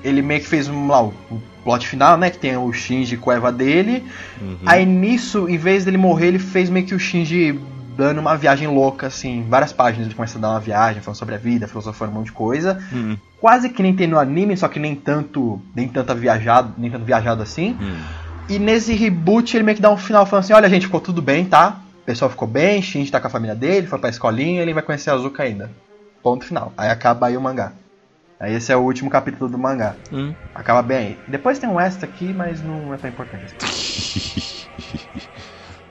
Ele 0.04 0.20
meio 0.22 0.40
que 0.40 0.46
fez 0.46 0.68
um, 0.68 0.86
lá, 0.86 1.02
um 1.02 1.40
plot 1.64 1.86
final, 1.86 2.16
né? 2.16 2.30
Que 2.30 2.38
tem 2.38 2.56
o 2.56 2.72
Shinji 2.72 3.16
com 3.16 3.30
a 3.30 3.34
Eva 3.34 3.52
dele. 3.52 4.04
Uhum. 4.40 4.58
Aí 4.66 4.84
nisso, 4.86 5.48
em 5.48 5.56
vez 5.58 5.84
dele 5.84 5.96
morrer, 5.98 6.28
ele 6.28 6.38
fez 6.38 6.68
meio 6.70 6.86
que 6.86 6.94
o 6.94 6.98
Shinji 6.98 7.58
dando 7.96 8.20
uma 8.20 8.36
viagem 8.36 8.68
louca, 8.68 9.06
assim. 9.08 9.44
Várias 9.48 9.72
páginas 9.72 10.06
ele 10.06 10.14
começa 10.14 10.38
a 10.38 10.40
dar 10.40 10.50
uma 10.50 10.60
viagem, 10.60 11.02
falando 11.02 11.18
sobre 11.18 11.34
a 11.34 11.38
vida, 11.38 11.68
filosofando 11.68 12.10
um 12.10 12.14
monte 12.14 12.26
de 12.26 12.32
coisa. 12.32 12.82
Hum, 12.92 13.16
Quase 13.40 13.68
que 13.68 13.82
nem 13.82 13.94
tem 13.94 14.06
no 14.06 14.18
anime, 14.18 14.56
só 14.56 14.68
que 14.68 14.78
nem 14.78 14.94
tanto. 14.94 15.60
Nem 15.74 15.88
tanto 15.88 16.14
viajado, 16.14 16.72
nem 16.78 16.90
tanto 16.90 17.04
viajado 17.04 17.42
assim. 17.42 17.76
hum. 17.80 17.96
E 18.48 18.58
nesse 18.58 18.92
reboot 18.92 19.56
ele 19.56 19.62
meio 19.64 19.76
que 19.76 19.82
dá 19.82 19.90
um 19.90 19.96
final 19.96 20.26
falando 20.26 20.44
assim, 20.44 20.52
olha 20.52 20.68
gente, 20.68 20.86
ficou 20.86 21.00
tudo 21.00 21.22
bem, 21.22 21.44
tá? 21.44 21.80
O 22.02 22.04
pessoal 22.04 22.28
ficou 22.28 22.48
bem, 22.48 22.82
Shinji 22.82 23.10
tá 23.10 23.20
com 23.20 23.28
a 23.28 23.30
família 23.30 23.54
dele, 23.54 23.86
foi 23.86 23.98
pra 23.98 24.10
escolinha, 24.10 24.60
ele 24.60 24.74
vai 24.74 24.82
conhecer 24.82 25.10
a 25.10 25.14
Azuka 25.14 25.44
ainda. 25.44 25.70
Ponto 26.22 26.44
final. 26.44 26.72
Aí 26.76 26.90
acaba 26.90 27.28
aí 27.28 27.36
o 27.36 27.40
mangá. 27.40 27.72
Aí 28.42 28.54
esse 28.54 28.72
é 28.72 28.76
o 28.76 28.80
último 28.80 29.08
capítulo 29.08 29.48
do 29.48 29.56
mangá. 29.56 29.94
Hum. 30.12 30.34
Acaba 30.52 30.82
bem 30.82 30.96
aí. 30.98 31.18
Depois 31.28 31.60
tem 31.60 31.70
um 31.70 31.78
extra 31.80 32.08
aqui, 32.08 32.34
mas 32.34 32.60
não 32.60 32.92
é 32.92 32.96
tão 32.96 33.08
importante. 33.08 33.54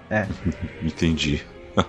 É. 0.10 0.28
Entendi. 0.84 1.42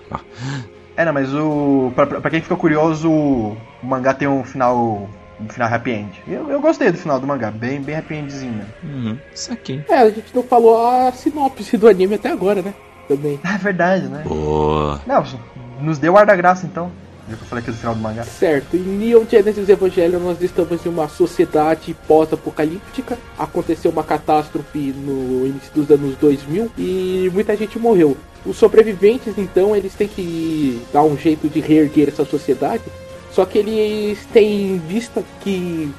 É, 0.95 1.03
não, 1.05 1.11
mas 1.11 1.33
o. 1.33 1.91
Pra, 1.95 2.05
pra 2.05 2.29
quem 2.29 2.39
ficou 2.39 2.55
curioso, 2.55 3.09
o 3.11 3.57
mangá 3.81 4.13
tem 4.13 4.27
um 4.27 4.43
final. 4.43 5.09
Um 5.41 5.49
final 5.49 5.73
happy 5.73 5.89
end. 5.91 6.21
Eu, 6.27 6.47
eu 6.51 6.61
gostei 6.61 6.91
do 6.91 6.97
final 6.99 7.19
do 7.19 7.25
mangá, 7.25 7.49
bem, 7.49 7.81
bem 7.81 7.95
happy 7.97 8.13
endzinho 8.13 8.53
mesmo. 8.53 8.71
uhum. 8.83 9.17
Saquei. 9.33 9.83
É, 9.89 9.95
a 9.95 10.09
gente 10.11 10.33
não 10.35 10.43
falou 10.43 10.85
a 10.87 11.11
sinopse 11.11 11.75
do 11.77 11.87
anime 11.87 12.13
até 12.13 12.29
agora, 12.31 12.61
né? 12.61 12.75
Também. 13.07 13.39
É 13.43 13.57
verdade, 13.57 14.05
né? 14.07 14.21
Boa. 14.23 15.01
Não, 15.07 15.25
nos 15.81 15.97
deu 15.97 16.15
ar 16.15 16.27
da 16.27 16.35
graça 16.35 16.67
então. 16.67 16.91
Eu 17.29 17.37
falei 17.37 17.61
aqui 17.61 17.71
do 17.71 17.77
final 17.77 17.95
do 17.95 18.01
mangá. 18.01 18.23
Certo, 18.23 18.75
em 18.75 18.81
Neon 18.81 19.23
Genesis 19.29 19.69
Evangelion 19.69 20.19
nós 20.19 20.41
estamos 20.41 20.85
em 20.85 20.89
uma 20.89 21.07
sociedade 21.07 21.95
pós-apocalíptica. 22.05 23.17
Aconteceu 23.37 23.91
uma 23.91 24.03
catástrofe 24.03 24.91
no 24.91 25.47
início 25.47 25.71
dos 25.73 25.89
anos 25.89 26.17
2000 26.17 26.71
e 26.77 27.31
muita 27.33 27.55
gente 27.55 27.79
morreu. 27.79 28.17
Os 28.45 28.57
sobreviventes, 28.57 29.37
então, 29.37 29.73
eles 29.73 29.95
têm 29.95 30.07
que 30.07 30.81
dar 30.91 31.03
um 31.03 31.17
jeito 31.17 31.47
de 31.47 31.61
reerguer 31.61 32.09
essa 32.09 32.25
sociedade. 32.25 32.83
Só 33.31 33.45
que 33.45 33.57
eles 33.57 34.25
têm 34.33 34.79
vista 34.79 35.23
que 35.41 35.89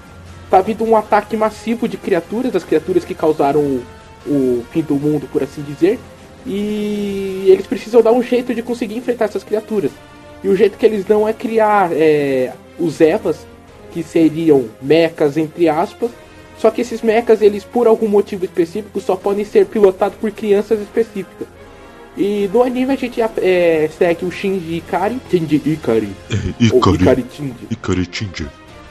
tá 0.50 0.60
vindo 0.60 0.84
um 0.84 0.94
ataque 0.94 1.36
massivo 1.38 1.88
de 1.88 1.96
criaturas, 1.96 2.54
as 2.54 2.64
criaturas 2.64 3.02
que 3.02 3.14
causaram 3.14 3.60
o, 3.60 3.84
o 4.26 4.64
fim 4.70 4.82
do 4.82 4.96
mundo, 4.96 5.26
por 5.32 5.42
assim 5.42 5.62
dizer. 5.62 5.98
E 6.46 7.46
eles 7.48 7.66
precisam 7.66 8.02
dar 8.02 8.12
um 8.12 8.22
jeito 8.22 8.54
de 8.54 8.62
conseguir 8.62 8.96
enfrentar 8.96 9.24
essas 9.24 9.42
criaturas. 9.42 9.90
E 10.44 10.48
o 10.48 10.54
jeito 10.54 10.76
que 10.76 10.84
eles 10.84 11.06
dão 11.06 11.26
é 11.26 11.32
criar 11.32 11.90
é, 11.90 12.52
os 12.78 13.00
Evas, 13.00 13.46
que 13.90 14.02
seriam 14.02 14.66
mechas 14.82 15.38
entre 15.38 15.70
aspas. 15.70 16.10
Só 16.58 16.70
que 16.70 16.82
esses 16.82 17.00
mechas, 17.00 17.40
eles 17.40 17.64
por 17.64 17.86
algum 17.86 18.06
motivo 18.06 18.44
específico, 18.44 19.00
só 19.00 19.16
podem 19.16 19.44
ser 19.44 19.64
pilotados 19.64 20.18
por 20.18 20.30
crianças 20.30 20.80
específicas. 20.80 21.48
E 22.16 22.48
no 22.52 22.62
anime 22.62 22.92
a 22.92 22.96
gente 22.96 23.20
é, 23.20 23.88
segue 23.98 24.26
o 24.26 24.30
Shinji 24.30 24.76
Ikari. 24.76 25.18
Shinji 25.30 25.62
Ikari. 25.64 26.12
Ou 26.72 26.94
Ikari 26.94 27.24
Shinji. 27.32 27.66
Ikari 27.70 28.08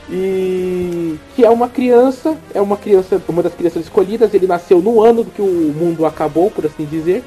E 0.10 1.20
que 1.36 1.46
é 1.46 1.50
uma 1.50 1.70
criança, 1.70 2.36
é 2.54 2.60
uma 2.60 2.76
criança, 2.76 3.22
uma 3.28 3.44
das 3.44 3.54
crianças 3.54 3.84
escolhidas, 3.84 4.34
ele 4.34 4.48
nasceu 4.48 4.82
no 4.82 5.02
ano 5.02 5.24
que 5.24 5.42
o 5.42 5.74
mundo 5.74 6.06
acabou, 6.06 6.50
por 6.50 6.66
assim 6.66 6.86
dizer. 6.86 7.24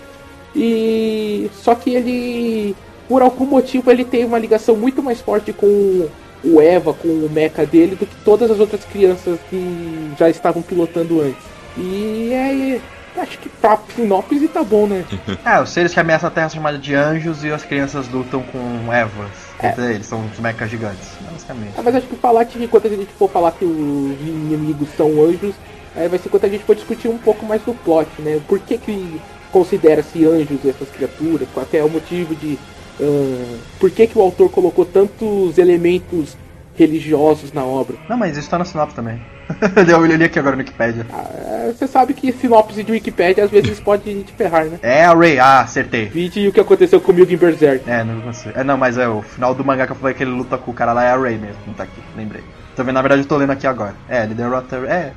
E 0.54 1.50
só 1.62 1.74
que 1.74 1.94
ele 1.94 2.76
por 3.08 3.22
algum 3.22 3.46
motivo 3.46 3.90
ele 3.90 4.04
tem 4.04 4.24
uma 4.24 4.38
ligação 4.38 4.76
muito 4.76 5.02
mais 5.02 5.20
forte 5.20 5.52
com 5.52 6.08
o 6.44 6.60
Eva, 6.60 6.92
com 6.94 7.08
o 7.08 7.30
mecha 7.30 7.64
dele 7.66 7.96
do 7.96 8.06
que 8.06 8.16
todas 8.24 8.50
as 8.50 8.60
outras 8.60 8.84
crianças 8.84 9.38
que 9.50 10.12
já 10.18 10.28
estavam 10.28 10.62
pilotando 10.62 11.20
antes. 11.20 11.42
E 11.76 12.32
é, 12.32 12.80
acho 13.20 13.38
que 13.38 13.48
pra 13.48 13.78
sinopse 13.94 14.48
tá 14.48 14.62
bom, 14.62 14.86
né? 14.86 15.04
É, 15.44 15.60
os 15.60 15.70
seres 15.70 15.92
que 15.92 16.00
ameaçam 16.00 16.28
a 16.28 16.30
Terra 16.30 16.48
são 16.48 16.56
chamados 16.56 16.80
de 16.80 16.94
anjos 16.94 17.44
e 17.44 17.50
as 17.50 17.64
crianças 17.64 18.08
lutam 18.08 18.42
com 18.42 18.92
Evas. 18.92 19.30
Quer 19.60 19.78
Eles 19.78 20.06
são 20.06 20.24
os 20.26 20.38
mechas 20.38 20.70
gigantes, 20.70 21.08
basicamente. 21.30 21.72
Ah, 21.76 21.82
mas 21.82 21.94
acho 21.96 22.06
que 22.06 22.16
falar 22.16 22.44
que 22.44 22.66
quando 22.68 22.86
a 22.86 22.90
gente 22.90 23.12
for 23.12 23.30
falar 23.30 23.52
que 23.52 23.64
os 23.64 24.20
inimigos 24.20 24.88
são 24.96 25.08
anjos, 25.24 25.54
aí 25.94 26.08
vai 26.08 26.18
ser 26.18 26.28
quando 26.28 26.44
a 26.44 26.48
gente 26.48 26.64
for 26.64 26.74
discutir 26.74 27.08
um 27.08 27.18
pouco 27.18 27.44
mais 27.46 27.62
do 27.62 27.74
plot, 27.74 28.08
né? 28.18 28.40
Por 28.46 28.58
que 28.58 28.76
que 28.76 29.20
considera-se 29.50 30.24
anjos 30.26 30.64
essas 30.64 30.88
criaturas? 30.90 31.48
Qual 31.52 31.66
é 31.72 31.82
o 31.82 31.88
motivo 31.88 32.34
de... 32.34 32.58
ah, 33.00 33.58
por 33.78 33.90
que 33.90 34.06
que 34.06 34.18
o 34.18 34.22
autor 34.22 34.50
colocou 34.50 34.84
tantos 34.84 35.58
elementos 35.58 36.36
religiosos 36.76 37.52
na 37.52 37.64
obra. 37.64 37.96
Não, 38.08 38.16
mas 38.16 38.36
isso 38.36 38.48
tá 38.48 38.58
na 38.58 38.64
sinopse 38.64 38.94
também. 38.94 39.20
eu 39.88 40.04
li 40.04 40.22
aqui 40.24 40.38
agora 40.38 40.56
no 40.56 40.60
Wikipedia. 40.60 41.06
Ah, 41.12 41.72
você 41.72 41.86
sabe 41.86 42.12
que 42.12 42.32
sinopse 42.32 42.82
de 42.82 42.92
Wikipedia 42.92 43.44
às 43.44 43.50
vezes 43.50 43.80
pode 43.80 44.22
te 44.24 44.32
ferrar, 44.32 44.66
né? 44.66 44.78
É 44.82 45.04
a 45.04 45.14
Ray, 45.14 45.38
ah, 45.38 45.60
acertei. 45.60 46.06
Vide 46.06 46.48
o 46.48 46.52
que 46.52 46.60
aconteceu 46.60 47.00
comigo 47.00 47.32
em 47.32 47.36
Berserk. 47.36 47.88
É, 47.88 48.04
não 48.04 48.32
sei. 48.32 48.52
É, 48.54 48.62
não, 48.62 48.76
mas 48.76 48.98
é 48.98 49.08
o 49.08 49.22
final 49.22 49.54
do 49.54 49.64
mangá 49.64 49.86
que 49.86 49.92
eu 49.92 49.96
falei 49.96 50.14
que 50.14 50.22
ele 50.22 50.32
luta 50.32 50.58
com 50.58 50.70
o 50.70 50.74
cara 50.74 50.92
lá 50.92 51.04
é 51.04 51.10
a 51.10 51.16
Ray 51.16 51.38
mesmo, 51.38 51.58
não 51.66 51.74
tá 51.74 51.84
aqui, 51.84 52.00
lembrei. 52.16 52.42
Vendo, 52.76 52.92
na 52.92 53.00
verdade 53.00 53.22
eu 53.22 53.28
tô 53.28 53.36
lendo 53.36 53.52
aqui 53.52 53.66
agora. 53.66 53.94
É, 54.08 54.24
ele 54.24 54.34
derrota. 54.34 54.76
É. 54.76 55.12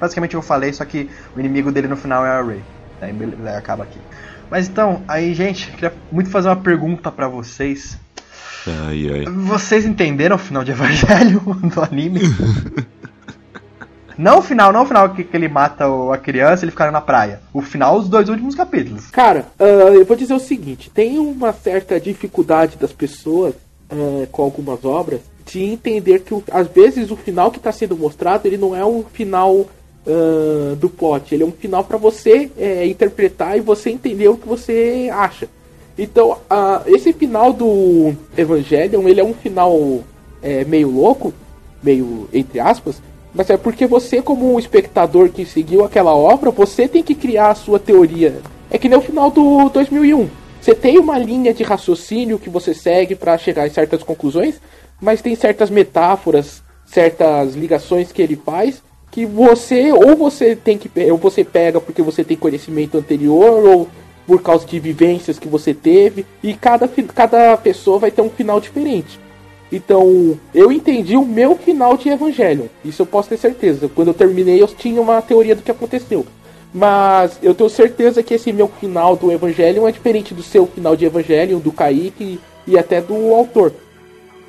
Basicamente 0.00 0.34
eu 0.34 0.42
falei, 0.42 0.72
só 0.72 0.84
que 0.84 1.08
o 1.36 1.38
inimigo 1.38 1.70
dele 1.70 1.86
no 1.86 1.96
final 1.96 2.26
é 2.26 2.30
a 2.30 2.42
Ray. 2.42 2.62
Daí 3.00 3.12
beleza, 3.12 3.56
acaba 3.56 3.84
aqui. 3.84 3.98
Mas 4.52 4.68
então, 4.68 5.00
aí, 5.08 5.32
gente, 5.32 5.70
queria 5.70 5.94
muito 6.12 6.28
fazer 6.28 6.50
uma 6.50 6.56
pergunta 6.56 7.10
para 7.10 7.26
vocês. 7.26 7.96
Ai, 8.66 9.08
ai. 9.10 9.24
Vocês 9.24 9.86
entenderam 9.86 10.36
o 10.36 10.38
final 10.38 10.62
de 10.62 10.72
Evangelho 10.72 11.40
do 11.74 11.80
anime? 11.80 12.20
Não 14.18 14.40
o 14.40 14.42
final, 14.42 14.70
não 14.70 14.82
o 14.82 14.84
final 14.84 15.08
que, 15.14 15.24
que 15.24 15.34
ele 15.34 15.48
mata 15.48 15.88
o, 15.88 16.12
a 16.12 16.18
criança 16.18 16.62
e 16.62 16.64
ele 16.66 16.70
fica 16.70 16.90
na 16.90 17.00
praia. 17.00 17.40
O 17.50 17.62
final, 17.62 17.96
os 17.96 18.10
dois 18.10 18.28
últimos 18.28 18.54
capítulos. 18.54 19.06
Cara, 19.06 19.46
uh, 19.58 19.94
eu 19.94 20.04
vou 20.04 20.14
dizer 20.14 20.34
o 20.34 20.38
seguinte: 20.38 20.90
tem 20.90 21.18
uma 21.18 21.54
certa 21.54 21.98
dificuldade 21.98 22.76
das 22.76 22.92
pessoas 22.92 23.54
uh, 23.90 24.26
com 24.30 24.42
algumas 24.42 24.84
obras 24.84 25.22
de 25.46 25.62
entender 25.62 26.20
que 26.20 26.34
às 26.52 26.68
vezes 26.68 27.10
o 27.10 27.16
final 27.16 27.50
que 27.50 27.56
está 27.56 27.72
sendo 27.72 27.96
mostrado 27.96 28.46
ele 28.46 28.58
não 28.58 28.76
é 28.76 28.84
um 28.84 29.02
final 29.02 29.66
uh, 30.06 30.76
do 30.76 30.88
plot, 30.88 31.34
ele 31.34 31.42
é 31.42 31.46
um 31.46 31.52
final 31.52 31.84
para 31.84 31.96
você 31.96 32.50
é, 32.58 32.86
interpretar 32.86 33.56
e 33.56 33.60
você 33.60 33.90
entender 33.90 34.28
o 34.28 34.36
que 34.36 34.48
você 34.48 35.10
acha. 35.12 35.48
Então, 35.96 36.38
esse 36.86 37.12
final 37.12 37.52
do 37.52 38.14
Evangelion 38.36 39.06
ele 39.06 39.20
é 39.20 39.24
um 39.24 39.34
final 39.34 40.00
é, 40.42 40.64
meio 40.64 40.90
louco, 40.90 41.34
meio 41.82 42.28
entre 42.32 42.58
aspas, 42.60 43.02
mas 43.34 43.50
é 43.50 43.56
porque 43.56 43.86
você, 43.86 44.22
como 44.22 44.58
espectador 44.58 45.28
que 45.28 45.44
seguiu 45.44 45.84
aquela 45.84 46.14
obra, 46.14 46.50
você 46.50 46.88
tem 46.88 47.02
que 47.02 47.14
criar 47.14 47.50
a 47.50 47.54
sua 47.54 47.78
teoria. 47.78 48.40
É 48.70 48.78
que 48.78 48.88
nem 48.88 48.98
o 48.98 49.02
final 49.02 49.30
do 49.30 49.68
2001. 49.68 50.28
Você 50.60 50.74
tem 50.74 50.98
uma 50.98 51.18
linha 51.18 51.52
de 51.52 51.62
raciocínio 51.62 52.38
que 52.38 52.48
você 52.48 52.72
segue 52.72 53.14
para 53.14 53.36
chegar 53.36 53.66
em 53.66 53.70
certas 53.70 54.02
conclusões, 54.02 54.60
mas 55.00 55.20
tem 55.20 55.34
certas 55.34 55.70
metáforas, 55.70 56.62
certas 56.86 57.54
ligações 57.54 58.12
que 58.12 58.22
ele 58.22 58.36
faz 58.36 58.82
que 59.12 59.26
você 59.26 59.92
ou 59.92 60.16
você 60.16 60.56
tem 60.56 60.78
que 60.78 60.90
ou 61.10 61.18
você 61.18 61.44
pega 61.44 61.80
porque 61.80 62.02
você 62.02 62.24
tem 62.24 62.36
conhecimento 62.36 62.96
anterior 62.96 63.64
ou 63.64 63.88
por 64.26 64.40
causa 64.40 64.66
de 64.66 64.80
vivências 64.80 65.38
que 65.38 65.46
você 65.46 65.74
teve 65.74 66.24
e 66.42 66.54
cada, 66.54 66.88
cada 66.88 67.56
pessoa 67.58 67.98
vai 67.98 68.10
ter 68.10 68.22
um 68.22 68.30
final 68.30 68.58
diferente. 68.58 69.20
Então, 69.70 70.38
eu 70.54 70.70
entendi 70.70 71.16
o 71.16 71.24
meu 71.24 71.56
final 71.56 71.96
de 71.96 72.08
Evangelho. 72.08 72.70
Isso 72.84 73.02
eu 73.02 73.06
posso 73.06 73.30
ter 73.30 73.38
certeza. 73.38 73.90
Quando 73.94 74.08
eu 74.08 74.14
terminei, 74.14 74.60
eu 74.60 74.66
tinha 74.66 75.00
uma 75.00 75.20
teoria 75.22 75.56
do 75.56 75.62
que 75.62 75.70
aconteceu. 75.70 76.26
Mas 76.72 77.38
eu 77.42 77.54
tenho 77.54 77.68
certeza 77.70 78.22
que 78.22 78.34
esse 78.34 78.52
meu 78.52 78.68
final 78.68 79.16
do 79.16 79.32
Evangelho 79.32 79.86
é 79.86 79.92
diferente 79.92 80.34
do 80.34 80.42
seu 80.42 80.66
final 80.66 80.94
de 80.94 81.04
Evangelho, 81.04 81.58
do 81.58 81.72
Kaique 81.72 82.38
e 82.66 82.78
até 82.78 83.00
do 83.00 83.34
autor. 83.34 83.72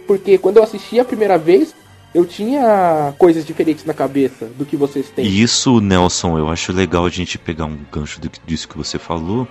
Porque 0.06 0.38
quando 0.38 0.58
eu 0.58 0.64
assisti 0.64 1.00
a 1.00 1.06
primeira 1.06 1.38
vez, 1.38 1.74
eu 2.14 2.26
tinha 2.26 3.14
coisas 3.18 3.46
diferentes 3.46 3.86
na 3.86 3.94
cabeça 3.94 4.46
do 4.46 4.66
que 4.66 4.78
vocês 4.78 5.10
têm. 5.10 5.26
Isso, 5.26 5.80
Nelson, 5.80 6.38
eu 6.38 6.50
acho 6.50 6.72
legal 6.72 7.06
a 7.06 7.10
gente 7.10 7.38
pegar 7.38 7.66
um 7.66 7.80
gancho 7.92 8.22
disso 8.46 8.68
que 8.68 8.78
você 8.78 9.00
falou, 9.00 9.48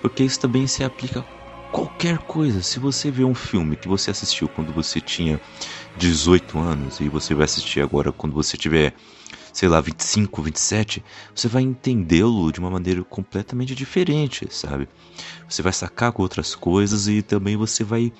porque 0.00 0.22
isso 0.22 0.38
também 0.38 0.66
se 0.66 0.84
aplica 0.84 1.24
qualquer 1.72 2.18
coisa. 2.18 2.62
Se 2.62 2.78
você 2.78 3.10
vê 3.10 3.24
um 3.24 3.34
filme 3.34 3.76
que 3.76 3.88
você 3.88 4.10
assistiu 4.10 4.48
quando 4.48 4.72
você 4.72 5.00
tinha 5.00 5.40
18 5.96 6.58
anos 6.58 7.00
e 7.00 7.08
você 7.08 7.34
vai 7.34 7.44
assistir 7.44 7.80
agora 7.80 8.12
quando 8.12 8.34
você 8.34 8.56
tiver, 8.56 8.94
sei 9.52 9.68
lá, 9.68 9.80
25, 9.80 10.42
27, 10.42 11.04
você 11.34 11.48
vai 11.48 11.62
entendê-lo 11.62 12.52
de 12.52 12.60
uma 12.60 12.70
maneira 12.70 13.02
completamente 13.02 13.74
diferente, 13.74 14.46
sabe? 14.50 14.88
Você 15.48 15.62
vai 15.62 15.72
sacar 15.72 16.12
com 16.12 16.22
outras 16.22 16.54
coisas 16.54 17.08
e 17.08 17.22
também 17.22 17.56
você 17.56 17.82
vai 17.82 18.12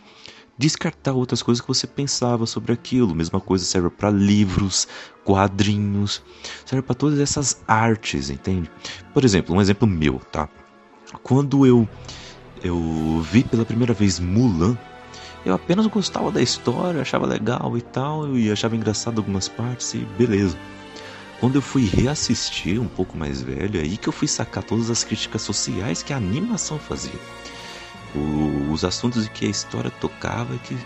descartar 0.61 1.14
outras 1.14 1.42
coisas 1.42 1.62
que 1.62 1.66
você 1.66 1.87
pensava 1.87 2.44
sobre 2.44 2.75
aquilo. 2.75 3.14
Mesma 3.14 3.40
coisa 3.40 3.64
serve 3.64 3.88
para 3.88 4.11
livros, 4.11 4.87
quadrinhos, 5.25 6.23
serve 6.66 6.83
para 6.83 6.94
todas 6.94 7.18
essas 7.18 7.62
artes, 7.66 8.29
entende? 8.29 8.70
Por 9.14 9.25
exemplo, 9.25 9.57
um 9.57 9.61
exemplo 9.61 9.88
meu, 9.88 10.20
tá? 10.31 10.49
Quando 11.23 11.64
eu 11.64 11.88
eu 12.62 13.25
vi 13.33 13.42
pela 13.42 13.64
primeira 13.64 13.94
vez 13.94 14.20
Mulan, 14.20 14.77
eu 15.46 15.55
apenas 15.55 15.87
gostava 15.87 16.31
da 16.31 16.42
história, 16.42 17.01
achava 17.01 17.25
legal 17.25 17.75
e 17.79 17.81
tal, 17.81 18.37
e 18.37 18.53
achava 18.53 18.77
engraçado 18.77 19.16
algumas 19.16 19.49
partes 19.49 19.94
e 19.94 19.99
beleza. 20.18 20.59
Quando 21.40 21.55
eu 21.55 21.62
fui 21.62 21.87
reassistir 21.87 22.79
um 22.79 22.87
pouco 22.87 23.16
mais 23.16 23.40
velho, 23.40 23.81
é 23.81 23.83
aí 23.83 23.96
que 23.96 24.11
eu 24.11 24.12
fui 24.12 24.29
sacar 24.29 24.62
todas 24.62 24.90
as 24.90 25.03
críticas 25.05 25.40
sociais 25.40 26.03
que 26.03 26.12
a 26.12 26.18
animação 26.18 26.79
fazia. 26.79 27.18
O, 28.14 28.73
os 28.73 28.85
assuntos 28.85 29.29
que 29.29 29.46
a 29.46 29.49
história 29.49 29.90
tocava 30.01 30.57
que, 30.64 30.77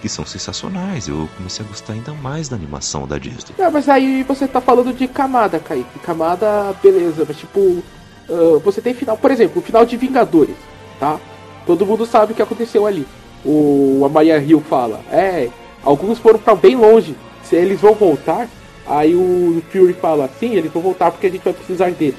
que 0.00 0.08
são 0.08 0.26
sensacionais. 0.26 1.08
Eu 1.08 1.28
comecei 1.36 1.64
a 1.64 1.68
gostar 1.68 1.92
ainda 1.92 2.12
mais 2.12 2.48
da 2.48 2.56
animação 2.56 3.06
da 3.06 3.18
Disney. 3.18 3.54
É, 3.58 3.68
mas 3.70 3.88
aí 3.88 4.22
você 4.22 4.48
tá 4.48 4.60
falando 4.60 4.92
de 4.92 5.06
camada, 5.06 5.58
Kaique. 5.58 5.98
Camada, 6.00 6.74
beleza, 6.82 7.24
mas 7.26 7.36
tipo, 7.36 7.60
uh, 7.60 8.58
você 8.64 8.80
tem 8.80 8.94
final, 8.94 9.16
por 9.16 9.30
exemplo, 9.30 9.60
o 9.60 9.64
final 9.64 9.84
de 9.86 9.96
Vingadores 9.96 10.56
tá? 11.02 11.18
Todo 11.66 11.84
mundo 11.84 12.06
sabe 12.06 12.32
o 12.32 12.36
que 12.36 12.42
aconteceu 12.42 12.86
ali. 12.86 13.04
O 13.44 14.02
a 14.04 14.08
Maria 14.08 14.38
Hill 14.38 14.60
fala, 14.60 15.00
é, 15.10 15.48
alguns 15.82 16.20
foram 16.20 16.38
para 16.38 16.54
bem 16.54 16.76
longe. 16.76 17.16
Se 17.42 17.56
eles 17.56 17.80
vão 17.80 17.92
voltar, 17.92 18.48
aí 18.86 19.16
o 19.16 19.60
Fury 19.72 19.94
fala, 19.94 20.30
sim, 20.38 20.54
eles 20.54 20.72
vão 20.72 20.80
voltar 20.80 21.10
porque 21.10 21.26
a 21.26 21.30
gente 21.30 21.42
vai 21.42 21.52
precisar 21.52 21.90
dele. 21.90 22.16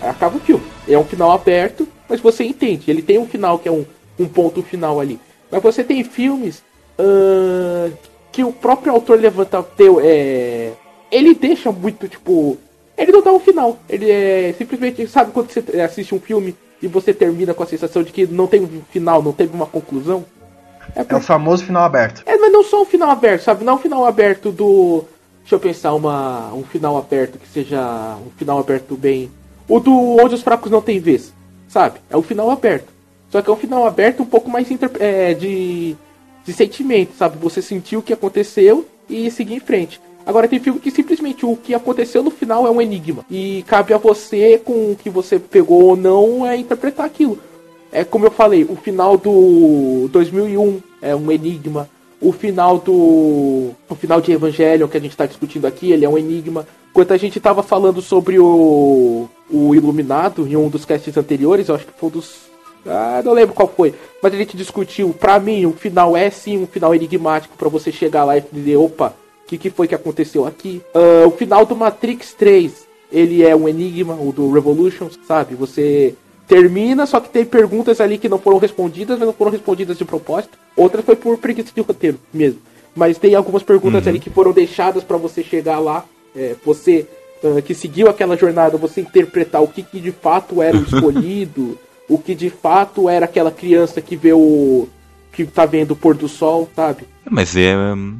Aí 0.00 0.08
acaba 0.08 0.36
o 0.36 0.40
filme. 0.40 0.64
É 0.88 0.98
um 0.98 1.04
final 1.04 1.30
aberto, 1.30 1.86
mas 2.08 2.20
você 2.20 2.42
entende. 2.42 2.90
Ele 2.90 3.02
tem 3.02 3.18
um 3.18 3.26
final 3.26 3.56
que 3.56 3.68
é 3.68 3.72
um, 3.72 3.86
um 4.18 4.26
ponto 4.26 4.62
final 4.62 5.00
ali. 5.00 5.18
Mas 5.50 5.62
você 5.62 5.84
tem 5.84 6.02
filmes 6.04 6.62
uh, 6.98 7.92
que 8.32 8.42
o 8.42 8.52
próprio 8.52 8.92
autor 8.92 9.18
levanta 9.18 9.62
teu, 9.62 10.00
é, 10.02 10.72
ele 11.10 11.34
deixa 11.34 11.70
muito 11.70 12.08
tipo, 12.08 12.58
ele 12.96 13.12
não 13.12 13.22
dá 13.22 13.32
um 13.32 13.38
final. 13.38 13.78
Ele 13.88 14.10
é 14.10 14.54
simplesmente 14.56 15.06
sabe 15.06 15.30
quando 15.32 15.50
você 15.50 15.80
assiste 15.80 16.14
um 16.14 16.20
filme 16.20 16.56
e 16.82 16.88
você 16.88 17.14
termina 17.14 17.54
com 17.54 17.62
a 17.62 17.66
sensação 17.66 18.02
de 18.02 18.12
que 18.12 18.26
não 18.26 18.46
tem 18.46 18.62
um 18.62 18.82
final, 18.90 19.22
não 19.22 19.32
teve 19.32 19.54
uma 19.54 19.66
conclusão. 19.66 20.24
É, 20.94 21.04
é 21.08 21.16
o 21.16 21.20
famoso 21.20 21.64
final 21.64 21.84
aberto. 21.84 22.22
É, 22.26 22.36
mas 22.36 22.52
não 22.52 22.62
só 22.62 22.82
um 22.82 22.84
final 22.84 23.10
aberto, 23.10 23.42
sabe? 23.42 23.64
Não 23.64 23.74
é 23.74 23.76
um 23.76 23.80
final 23.80 24.04
aberto 24.04 24.50
do. 24.50 25.04
Deixa 25.40 25.54
eu 25.54 25.60
pensar, 25.60 25.94
uma, 25.94 26.52
um 26.54 26.62
final 26.62 26.96
aberto 26.96 27.38
que 27.38 27.48
seja 27.48 28.16
um 28.26 28.30
final 28.36 28.58
aberto 28.58 28.96
bem. 28.96 29.30
O 29.68 29.78
do 29.78 30.16
onde 30.16 30.34
os 30.34 30.42
fracos 30.42 30.70
não 30.70 30.80
têm 30.80 31.00
vez, 31.00 31.32
sabe? 31.68 32.00
É 32.10 32.16
um 32.16 32.22
final 32.22 32.50
aberto. 32.50 32.93
Só 33.34 33.42
que 33.42 33.50
é 33.50 33.52
um 33.52 33.56
final 33.56 33.84
aberto 33.84 34.22
um 34.22 34.26
pouco 34.26 34.48
mais 34.48 34.68
é, 35.00 35.34
de, 35.34 35.96
de 36.44 36.52
sentimento, 36.52 37.16
sabe? 37.18 37.36
Você 37.38 37.60
sentiu 37.60 37.98
o 37.98 38.02
que 38.02 38.12
aconteceu 38.12 38.86
e 39.10 39.28
seguir 39.28 39.54
em 39.54 39.60
frente. 39.60 40.00
Agora 40.24 40.46
tem 40.46 40.60
filme 40.60 40.78
que 40.78 40.88
simplesmente 40.88 41.44
o 41.44 41.56
que 41.56 41.74
aconteceu 41.74 42.22
no 42.22 42.30
final 42.30 42.64
é 42.64 42.70
um 42.70 42.80
enigma. 42.80 43.26
E 43.28 43.64
cabe 43.66 43.92
a 43.92 43.98
você, 43.98 44.56
com 44.64 44.92
o 44.92 44.96
que 44.96 45.10
você 45.10 45.40
pegou 45.40 45.82
ou 45.82 45.96
não, 45.96 46.46
é 46.46 46.56
interpretar 46.56 47.04
aquilo. 47.04 47.36
É 47.90 48.04
como 48.04 48.24
eu 48.24 48.30
falei, 48.30 48.62
o 48.62 48.76
final 48.76 49.16
do 49.16 50.08
2001 50.12 50.80
é 51.02 51.16
um 51.16 51.32
enigma. 51.32 51.88
O 52.20 52.30
final 52.30 52.78
do. 52.78 53.72
O 53.88 53.96
final 53.98 54.20
de 54.20 54.30
Evangelion 54.30 54.86
que 54.86 54.96
a 54.96 55.00
gente 55.00 55.10
está 55.10 55.26
discutindo 55.26 55.66
aqui, 55.66 55.90
ele 55.90 56.04
é 56.04 56.08
um 56.08 56.16
enigma. 56.16 56.68
Quando 56.92 57.10
a 57.10 57.16
gente 57.16 57.38
estava 57.38 57.64
falando 57.64 58.00
sobre 58.00 58.38
o. 58.38 59.28
O 59.50 59.74
Iluminado 59.74 60.46
em 60.46 60.54
um 60.54 60.68
dos 60.68 60.84
casts 60.84 61.16
anteriores, 61.16 61.68
eu 61.68 61.74
acho 61.74 61.84
que 61.84 61.98
foi 61.98 62.08
um 62.10 62.12
dos. 62.12 62.53
Ah, 62.86 63.22
não 63.24 63.32
lembro 63.32 63.54
qual 63.54 63.68
foi. 63.68 63.94
Mas 64.22 64.34
a 64.34 64.36
gente 64.36 64.56
discutiu, 64.56 65.10
pra 65.10 65.38
mim, 65.38 65.66
o 65.66 65.72
final 65.72 66.16
é 66.16 66.30
sim 66.30 66.58
um 66.58 66.66
final 66.66 66.94
enigmático 66.94 67.56
para 67.56 67.68
você 67.68 67.90
chegar 67.90 68.24
lá 68.24 68.36
e 68.36 68.44
dizer, 68.52 68.76
opa, 68.76 69.14
o 69.44 69.46
que, 69.46 69.58
que, 69.58 69.70
foi 69.70 69.86
que 69.86 69.94
aconteceu 69.94 70.46
aqui? 70.46 70.82
Uh, 70.94 71.28
o 71.28 71.30
final 71.30 71.66
do 71.66 71.76
Matrix 71.76 72.34
3, 72.34 72.86
ele 73.12 73.44
é 73.44 73.54
um 73.54 73.68
enigma, 73.68 74.14
o 74.14 74.32
do 74.32 74.50
Revolution, 74.50 75.08
sabe? 75.26 75.54
Você 75.54 76.14
termina, 76.46 77.06
só 77.06 77.20
que 77.20 77.28
tem 77.28 77.44
perguntas 77.44 78.00
ali 78.00 78.18
que 78.18 78.28
não 78.28 78.38
foram 78.38 78.58
respondidas, 78.58 79.18
mas 79.18 79.26
não 79.26 79.34
foram 79.34 79.50
respondidas 79.50 79.98
de 79.98 80.04
propósito. 80.04 80.58
Outras 80.76 81.04
foi 81.04 81.16
por 81.16 81.38
preguiça 81.38 81.72
de 81.74 81.80
roteiro 81.80 82.18
mesmo. 82.32 82.60
Mas 82.94 83.18
tem 83.18 83.34
algumas 83.34 83.62
perguntas 83.62 84.04
uhum. 84.04 84.10
ali 84.10 84.20
que 84.20 84.30
foram 84.30 84.52
deixadas 84.52 85.02
para 85.02 85.16
você 85.16 85.42
chegar 85.42 85.78
lá. 85.78 86.04
É, 86.36 86.54
você 86.64 87.06
uh, 87.42 87.62
que 87.62 87.74
seguiu 87.74 88.08
aquela 88.08 88.36
jornada, 88.36 88.76
você 88.76 89.00
interpretar 89.00 89.62
o 89.62 89.68
que, 89.68 89.82
que 89.82 90.00
de 90.00 90.10
fato 90.10 90.62
era 90.62 90.76
o 90.76 90.82
escolhido, 90.84 91.78
o 92.08 92.18
que 92.18 92.34
de 92.34 92.50
fato 92.50 93.08
era 93.08 93.24
aquela 93.24 93.50
criança 93.50 94.00
que 94.00 94.16
vê 94.16 94.32
o, 94.32 94.88
que 95.34 95.44
tá 95.44 95.66
vendo 95.66 95.90
o 95.90 95.96
pôr 95.96 96.14
do 96.14 96.28
sol, 96.28 96.70
sabe? 96.74 97.04
Mas 97.28 97.56
é. 97.56 97.74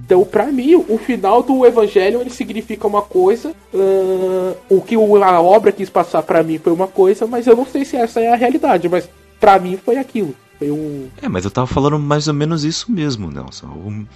Então, 0.05 0.25
pra 0.25 0.47
mim, 0.47 0.75
o 0.75 0.99
final 0.99 1.43
do 1.43 1.65
Evangelho 1.65 2.21
ele 2.21 2.31
significa 2.31 2.87
uma 2.87 3.03
coisa. 3.03 3.55
Uh, 3.73 4.57
o 4.69 4.81
que 4.81 4.97
a 4.97 5.41
obra 5.41 5.71
quis 5.71 5.89
passar 5.89 6.23
para 6.23 6.43
mim 6.43 6.59
foi 6.59 6.73
uma 6.73 6.89
coisa, 6.89 7.27
mas 7.27 7.47
eu 7.47 7.55
não 7.55 7.67
sei 7.67 7.85
se 7.85 7.97
essa 7.97 8.21
é 8.21 8.33
a 8.33 8.37
realidade. 8.37 8.89
Mas 8.89 9.09
para 9.39 9.59
mim 9.59 9.79
foi 9.83 9.97
aquilo. 9.97 10.35
Foi 10.59 10.71
um. 10.71 11.09
É, 11.23 11.29
mas 11.29 11.45
eu 11.45 11.51
tava 11.51 11.67
falando 11.67 11.99
mais 11.99 12.27
ou 12.29 12.35
menos 12.35 12.65
isso 12.65 12.91
mesmo, 12.91 13.31
Nelson. 13.31 14.07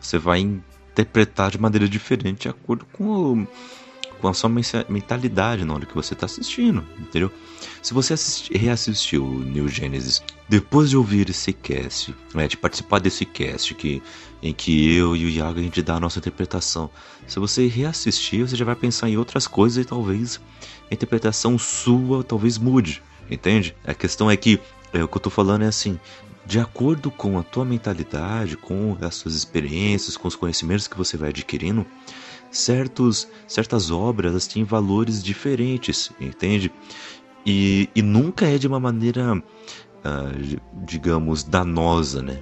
Você 0.00 0.18
vai 0.18 0.40
interpretar 0.40 1.50
de 1.50 1.60
maneira 1.60 1.88
diferente 1.88 2.42
de 2.42 2.48
acordo 2.48 2.86
com, 2.92 3.04
o, 3.04 3.46
com 4.22 4.28
a 4.28 4.34
sua 4.34 4.48
mentalidade 4.88 5.64
na 5.64 5.74
hora 5.74 5.84
que 5.84 5.96
você 5.96 6.14
está 6.14 6.26
assistindo, 6.26 6.86
entendeu? 6.96 7.28
Se 7.82 7.92
você 7.92 8.14
assistir, 8.14 8.56
reassistiu 8.56 9.24
o 9.24 9.40
New 9.40 9.66
Genesis 9.66 10.22
depois 10.48 10.88
de 10.90 10.96
ouvir 10.96 11.28
esse 11.28 11.52
cast, 11.52 12.14
né, 12.32 12.46
de 12.46 12.56
participar 12.56 13.00
desse 13.00 13.26
cast 13.26 13.74
que, 13.74 14.00
em 14.40 14.54
que 14.54 14.94
eu 14.94 15.16
e 15.16 15.24
o 15.24 15.28
Iago 15.28 15.58
a 15.58 15.62
gente 15.62 15.82
dá 15.82 15.96
a 15.96 16.00
nossa 16.00 16.20
interpretação, 16.20 16.88
se 17.26 17.40
você 17.40 17.66
reassistir, 17.66 18.46
você 18.46 18.54
já 18.54 18.64
vai 18.64 18.76
pensar 18.76 19.08
em 19.08 19.16
outras 19.16 19.48
coisas 19.48 19.84
e 19.84 19.88
talvez 19.88 20.40
a 20.88 20.94
interpretação 20.94 21.58
sua 21.58 22.22
talvez 22.22 22.56
mude, 22.56 23.02
entende? 23.28 23.74
A 23.84 23.92
questão 23.92 24.30
é 24.30 24.36
que 24.36 24.60
é, 24.92 25.02
o 25.02 25.08
que 25.08 25.16
eu 25.16 25.20
tô 25.20 25.30
falando 25.30 25.62
é 25.62 25.66
assim, 25.66 25.98
de 26.46 26.60
acordo 26.60 27.10
com 27.10 27.40
a 27.40 27.42
tua 27.42 27.64
mentalidade, 27.64 28.56
com 28.56 28.96
as 29.00 29.16
suas 29.16 29.34
experiências, 29.34 30.16
com 30.16 30.28
os 30.28 30.36
conhecimentos 30.36 30.86
que 30.86 30.96
você 30.96 31.16
vai 31.16 31.30
adquirindo, 31.30 31.84
certos, 32.52 33.26
certas 33.48 33.90
obras 33.90 34.46
têm 34.46 34.62
valores 34.62 35.22
diferentes, 35.22 36.12
entende? 36.20 36.70
E, 37.44 37.88
e 37.94 38.02
nunca 38.02 38.46
é 38.46 38.58
de 38.58 38.68
uma 38.68 38.78
maneira, 38.78 39.36
uh, 39.36 40.60
digamos, 40.84 41.42
danosa, 41.42 42.22
né? 42.22 42.40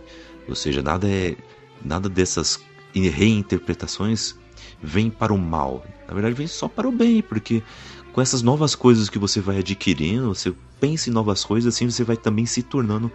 Ou 0.49 0.55
seja, 0.55 0.83
nada 0.83 1.09
é 1.09 1.37
nada 1.83 2.09
dessas 2.09 2.61
reinterpretações 2.95 4.35
vem 4.83 5.11
para 5.11 5.33
o 5.33 5.39
mal. 5.39 5.85
Na 6.07 6.15
verdade, 6.15 6.35
vem 6.35 6.47
só 6.47 6.69
para 6.69 6.89
o 6.89 6.93
bem, 6.93 7.23
porque 7.23 7.63
com 8.13 8.21
essas 8.21 8.43
novas 8.43 8.75
coisas 8.75 9.09
que 9.09 9.19
você 9.19 9.41
vai 9.41 9.59
adquirindo, 9.59 10.35
você 10.35 10.53
pensa 10.81 11.09
em 11.09 11.13
novas 11.13 11.45
coisas, 11.45 11.75
assim 11.75 11.89
você 11.89 12.03
vai 12.03 12.17
também 12.17 12.47
se 12.47 12.63
tornando 12.63 13.11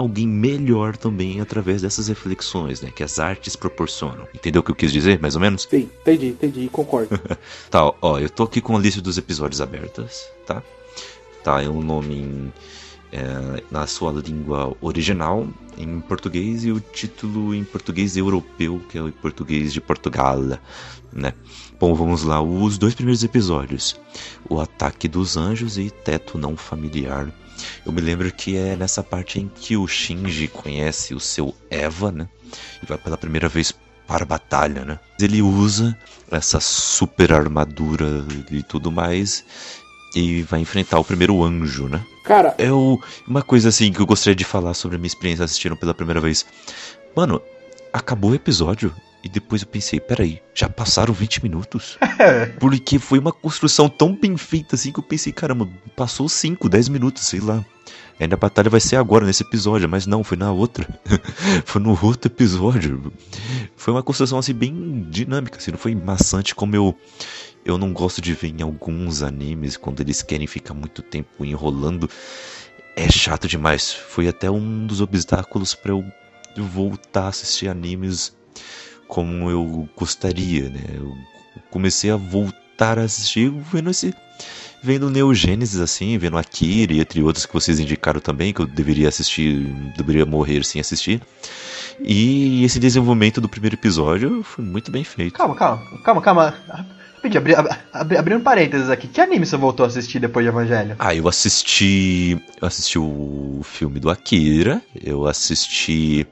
alguém 0.00 0.26
melhor 0.26 0.96
também 0.96 1.40
através 1.40 1.82
dessas 1.82 2.08
reflexões, 2.08 2.80
né, 2.80 2.90
que 2.90 3.02
as 3.02 3.18
artes 3.18 3.56
proporcionam. 3.56 4.26
Entendeu 4.34 4.60
o 4.60 4.62
que 4.64 4.70
eu 4.70 4.74
quis 4.74 4.92
dizer, 4.92 5.20
mais 5.20 5.34
ou 5.34 5.40
menos? 5.40 5.66
Sim, 5.70 5.88
entendi, 6.00 6.28
entendi, 6.28 6.68
concordo. 6.68 7.18
tá, 7.70 7.92
ó, 8.00 8.18
eu 8.18 8.28
tô 8.28 8.44
aqui 8.44 8.60
com 8.60 8.76
a 8.76 8.80
lista 8.80 9.00
dos 9.00 9.18
episódios 9.18 9.60
abertas, 9.60 10.28
tá? 10.46 10.62
Tá, 11.42 11.62
é 11.62 11.68
um 11.68 11.80
nome 11.80 12.14
em, 12.14 12.52
é, 13.12 13.62
na 13.70 13.86
sua 13.86 14.12
língua 14.12 14.76
original, 14.80 15.46
em 15.76 16.00
português, 16.00 16.64
e 16.64 16.72
o 16.72 16.80
título 16.80 17.54
em 17.54 17.64
português 17.64 18.16
europeu, 18.16 18.80
que 18.88 18.98
é 18.98 19.02
o 19.02 19.10
português 19.12 19.72
de 19.72 19.80
Portugal, 19.80 20.40
né? 21.12 21.32
Bom, 21.78 21.94
vamos 21.94 22.24
lá, 22.24 22.42
os 22.42 22.76
dois 22.76 22.94
primeiros 22.94 23.24
episódios, 23.24 23.98
O 24.48 24.60
Ataque 24.60 25.08
dos 25.08 25.36
Anjos 25.36 25.78
e 25.78 25.90
Teto 25.90 26.36
Não 26.36 26.56
Familiar. 26.56 27.32
Eu 27.84 27.92
me 27.92 28.00
lembro 28.00 28.30
que 28.32 28.56
é 28.56 28.76
nessa 28.76 29.02
parte 29.02 29.40
em 29.40 29.48
que 29.48 29.76
o 29.76 29.86
Shinji 29.86 30.48
conhece 30.48 31.14
o 31.14 31.20
seu 31.20 31.54
Eva, 31.70 32.10
né? 32.10 32.28
E 32.82 32.86
vai 32.86 32.98
pela 32.98 33.16
primeira 33.16 33.48
vez 33.48 33.72
para 34.06 34.24
a 34.24 34.26
batalha, 34.26 34.84
né? 34.84 34.98
Ele 35.20 35.40
usa 35.40 35.96
essa 36.30 36.60
super 36.60 37.32
armadura 37.32 38.24
e 38.50 38.62
tudo 38.62 38.90
mais 38.90 39.44
e 40.14 40.42
vai 40.42 40.60
enfrentar 40.60 40.98
o 40.98 41.04
primeiro 41.04 41.42
anjo, 41.44 41.88
né? 41.88 42.04
Cara, 42.24 42.54
é 42.58 42.70
o, 42.72 43.00
uma 43.26 43.42
coisa 43.42 43.68
assim 43.68 43.92
que 43.92 44.00
eu 44.00 44.06
gostaria 44.06 44.34
de 44.34 44.44
falar 44.44 44.74
sobre 44.74 44.96
a 44.96 44.98
minha 44.98 45.06
experiência 45.06 45.44
assistindo 45.44 45.76
pela 45.76 45.94
primeira 45.94 46.20
vez. 46.20 46.44
Mano, 47.14 47.40
acabou 47.92 48.32
o 48.32 48.34
episódio 48.34 48.94
e 49.22 49.28
depois 49.28 49.62
eu 49.62 49.68
pensei, 49.68 50.00
peraí, 50.00 50.40
já 50.54 50.68
passaram 50.68 51.12
20 51.12 51.42
minutos? 51.42 51.98
Porque 52.58 52.98
foi 52.98 53.18
uma 53.18 53.32
construção 53.32 53.88
tão 53.88 54.14
bem 54.14 54.36
feita 54.36 54.74
assim 54.74 54.92
que 54.92 54.98
eu 54.98 55.04
pensei, 55.04 55.32
caramba, 55.32 55.68
passou 55.94 56.28
5, 56.28 56.68
10 56.68 56.88
minutos, 56.88 57.24
sei 57.24 57.40
lá. 57.40 57.64
Ainda 58.18 58.34
a 58.34 58.38
batalha 58.38 58.68
vai 58.68 58.80
ser 58.80 58.96
agora, 58.96 59.24
nesse 59.24 59.42
episódio, 59.42 59.88
mas 59.88 60.06
não, 60.06 60.22
foi 60.22 60.36
na 60.36 60.52
outra. 60.52 60.86
foi 61.64 61.80
no 61.80 61.98
outro 62.02 62.30
episódio. 62.30 63.12
Foi 63.76 63.94
uma 63.94 64.02
construção 64.02 64.38
assim 64.38 64.52
bem 64.52 65.06
dinâmica, 65.08 65.56
assim, 65.56 65.70
não 65.70 65.78
foi 65.78 65.94
maçante 65.94 66.54
como 66.54 66.76
eu 66.76 66.96
eu 67.64 67.76
não 67.76 67.92
gosto 67.92 68.20
de 68.20 68.32
ver 68.32 68.48
em 68.48 68.62
alguns 68.62 69.22
animes 69.22 69.76
quando 69.76 70.00
eles 70.00 70.22
querem 70.22 70.46
ficar 70.46 70.74
muito 70.74 71.02
tempo 71.02 71.44
enrolando. 71.44 72.08
É 72.96 73.10
chato 73.10 73.46
demais. 73.46 73.92
Foi 73.92 74.28
até 74.28 74.50
um 74.50 74.86
dos 74.86 75.00
obstáculos 75.00 75.74
para 75.74 75.92
eu 75.92 76.04
voltar 76.56 77.24
a 77.24 77.28
assistir 77.28 77.68
animes 77.68 78.34
como 79.10 79.50
eu 79.50 79.88
gostaria, 79.96 80.70
né? 80.70 80.80
Eu 80.94 81.12
comecei 81.68 82.10
a 82.12 82.16
voltar 82.16 82.96
a 82.96 83.02
assistir 83.02 83.50
vendo 83.50 83.90
esse 83.90 84.14
vendo 84.82 85.10
Neo 85.10 85.32
assim, 85.82 86.16
vendo 86.16 86.38
Akira 86.38 86.92
e 86.92 87.00
entre 87.00 87.20
outros 87.22 87.44
que 87.44 87.52
vocês 87.52 87.80
indicaram 87.80 88.20
também 88.20 88.52
que 88.52 88.60
eu 88.60 88.66
deveria 88.66 89.08
assistir, 89.08 89.66
deveria 89.96 90.24
morrer 90.24 90.64
sem 90.64 90.80
assistir. 90.80 91.20
E 91.98 92.64
esse 92.64 92.78
desenvolvimento 92.78 93.40
do 93.40 93.48
primeiro 93.48 93.76
episódio 93.76 94.42
foi 94.44 94.64
muito 94.64 94.90
bem 94.90 95.04
feito. 95.04 95.34
Calma, 95.34 95.56
calma, 95.56 96.02
calma, 96.02 96.22
calma. 96.22 96.86
Pedi, 97.22 97.36
abri, 97.36 97.54
abri, 97.92 98.16
abrindo 98.16 98.42
parênteses 98.42 98.88
aqui, 98.88 99.06
que 99.06 99.20
anime 99.20 99.44
você 99.44 99.56
voltou 99.56 99.84
a 99.84 99.86
assistir 99.88 100.18
depois 100.18 100.44
de 100.44 100.48
Evangelho? 100.48 100.96
Ah, 100.98 101.14
eu 101.14 101.28
assisti. 101.28 102.40
Eu 102.60 102.66
assisti 102.66 102.98
o 102.98 103.60
filme 103.62 104.00
do 104.00 104.08
Akira, 104.08 104.80
eu 105.04 105.26
assisti. 105.26 106.26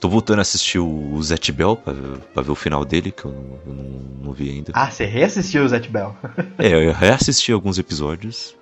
Tô 0.00 0.08
voltando 0.08 0.38
a 0.38 0.42
assistir 0.42 0.78
o 0.78 1.20
Zet 1.22 1.50
Bell 1.50 1.76
pra, 1.76 1.94
pra 2.32 2.42
ver 2.42 2.52
o 2.52 2.54
final 2.54 2.84
dele, 2.84 3.10
que 3.10 3.24
eu 3.24 3.32
não, 3.32 3.58
eu 3.66 3.74
não, 3.74 3.84
não 4.26 4.32
vi 4.32 4.50
ainda. 4.50 4.72
Ah, 4.74 4.90
você 4.90 5.04
reassistiu 5.04 5.64
o 5.64 5.68
Zet 5.68 5.88
Bell? 5.88 6.14
é, 6.58 6.68
eu 6.68 6.92
reassisti 6.92 7.50
alguns 7.50 7.78
episódios. 7.78 8.54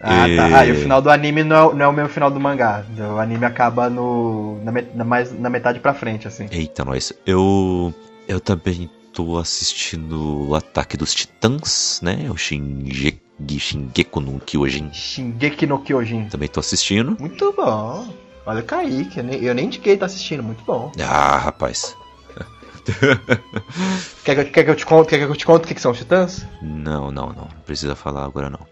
Ah, 0.00 0.28
e... 0.28 0.36
tá. 0.36 0.58
Ah, 0.58 0.66
e 0.66 0.72
o 0.72 0.76
final 0.76 1.00
do 1.00 1.10
anime 1.10 1.42
não 1.42 1.70
é, 1.70 1.74
não 1.74 1.84
é 1.86 1.88
o 1.88 1.92
mesmo 1.92 2.10
final 2.10 2.30
do 2.30 2.38
mangá. 2.38 2.84
O 3.14 3.18
anime 3.18 3.44
acaba 3.46 3.88
no. 3.88 4.62
Na, 4.62 4.70
met, 4.70 4.88
na, 4.94 5.04
mais, 5.04 5.32
na 5.38 5.48
metade 5.48 5.80
pra 5.80 5.94
frente, 5.94 6.28
assim. 6.28 6.46
Eita, 6.50 6.84
nós. 6.84 7.12
Eu. 7.26 7.94
Eu 8.28 8.40
também 8.40 8.90
tô 9.18 9.36
assistindo 9.36 10.48
o 10.48 10.54
Ataque 10.54 10.96
dos 10.96 11.12
Titãs, 11.12 11.98
né? 12.04 12.30
O 12.30 12.36
Shingeki, 12.36 13.58
Shingeki 13.58 14.20
no 14.20 14.38
Kyojin. 14.38 14.92
Shingeki 14.92 15.66
no 15.66 15.80
Kyojin. 15.80 16.26
Também 16.26 16.48
tô 16.48 16.60
assistindo. 16.60 17.16
Muito 17.18 17.52
bom. 17.52 18.14
Olha 18.46 18.60
o 18.60 18.62
Kaique, 18.62 19.18
eu 19.18 19.54
nem 19.54 19.66
indiquei 19.66 19.96
tá 19.96 20.06
assistindo, 20.06 20.40
muito 20.40 20.62
bom. 20.64 20.92
Ah, 21.00 21.36
rapaz. 21.36 21.96
quer, 24.22 24.44
que, 24.44 24.52
quer 24.52 24.64
que 24.64 24.70
eu 24.70 24.76
te 24.76 24.86
conte, 24.86 25.08
quer 25.08 25.18
que 25.18 25.24
eu 25.24 25.36
te 25.36 25.44
conte 25.44 25.64
o 25.64 25.66
que, 25.66 25.74
que 25.74 25.80
são 25.80 25.90
os 25.90 25.98
titãs? 25.98 26.46
Não, 26.62 27.10
não, 27.10 27.30
não. 27.30 27.48
Não 27.52 27.62
precisa 27.66 27.96
falar 27.96 28.24
agora 28.24 28.48
não. 28.48 28.64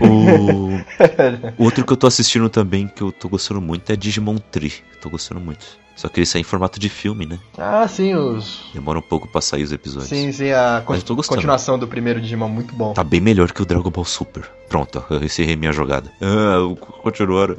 O... 0.00 0.80
o 1.62 1.64
outro 1.64 1.86
que 1.86 1.92
eu 1.92 1.96
tô 1.96 2.08
assistindo 2.08 2.50
também, 2.50 2.88
que 2.88 3.02
eu 3.02 3.12
tô 3.12 3.28
gostando 3.28 3.60
muito, 3.60 3.88
é 3.92 3.94
Digimon 3.94 4.36
Tree. 4.36 4.72
Tô 5.00 5.08
gostando 5.08 5.40
muito. 5.40 5.64
Só 5.96 6.08
que 6.08 6.20
ele 6.20 6.26
sai 6.26 6.40
em 6.40 6.44
formato 6.44 6.80
de 6.80 6.88
filme, 6.88 7.24
né? 7.24 7.38
Ah, 7.56 7.86
sim, 7.86 8.14
os. 8.14 8.64
Demora 8.74 8.98
um 8.98 9.02
pouco 9.02 9.28
pra 9.28 9.40
sair 9.40 9.62
os 9.62 9.72
episódios. 9.72 10.08
Sim, 10.08 10.32
sim, 10.32 10.50
a 10.50 10.82
con 10.84 10.98
continuação 11.00 11.78
do 11.78 11.86
primeiro 11.86 12.20
Digimon, 12.20 12.48
muito 12.48 12.74
bom. 12.74 12.92
Tá 12.92 13.04
bem 13.04 13.20
melhor 13.20 13.52
que 13.52 13.62
o 13.62 13.64
Dragon 13.64 13.90
Ball 13.90 14.04
Super. 14.04 14.42
Pronto, 14.68 15.04
eu 15.08 15.22
encerrei 15.22 15.56
minha 15.56 15.72
jogada. 15.72 16.12
Ah, 16.20 16.56
continuaram. 17.02 17.56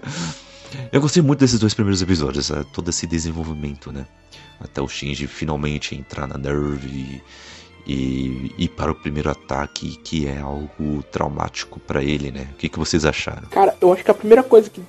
Eu 0.91 0.99
gostei 0.99 1.23
muito 1.23 1.39
desses 1.39 1.59
dois 1.59 1.73
primeiros 1.73 2.01
episódios, 2.01 2.51
é, 2.51 2.63
todo 2.73 2.89
esse 2.89 3.07
desenvolvimento, 3.07 3.91
né? 3.91 4.05
Até 4.59 4.81
o 4.81 4.87
Shinji 4.87 5.27
finalmente 5.27 5.95
entrar 5.95 6.27
na 6.27 6.37
Nerve 6.37 7.21
e, 7.85 7.91
e 7.91 8.55
ir 8.57 8.69
para 8.69 8.91
o 8.91 8.95
primeiro 8.95 9.29
ataque, 9.29 9.95
que 9.97 10.27
é 10.27 10.39
algo 10.39 11.03
traumático 11.11 11.79
para 11.79 12.03
ele, 12.03 12.31
né? 12.31 12.47
O 12.53 12.55
que, 12.55 12.67
que 12.67 12.79
vocês 12.79 13.05
acharam? 13.05 13.47
Cara, 13.49 13.75
eu 13.79 13.93
acho 13.93 14.03
que 14.03 14.11
a 14.11 14.15
primeira 14.15 14.43
coisa 14.43 14.69
que 14.69 14.81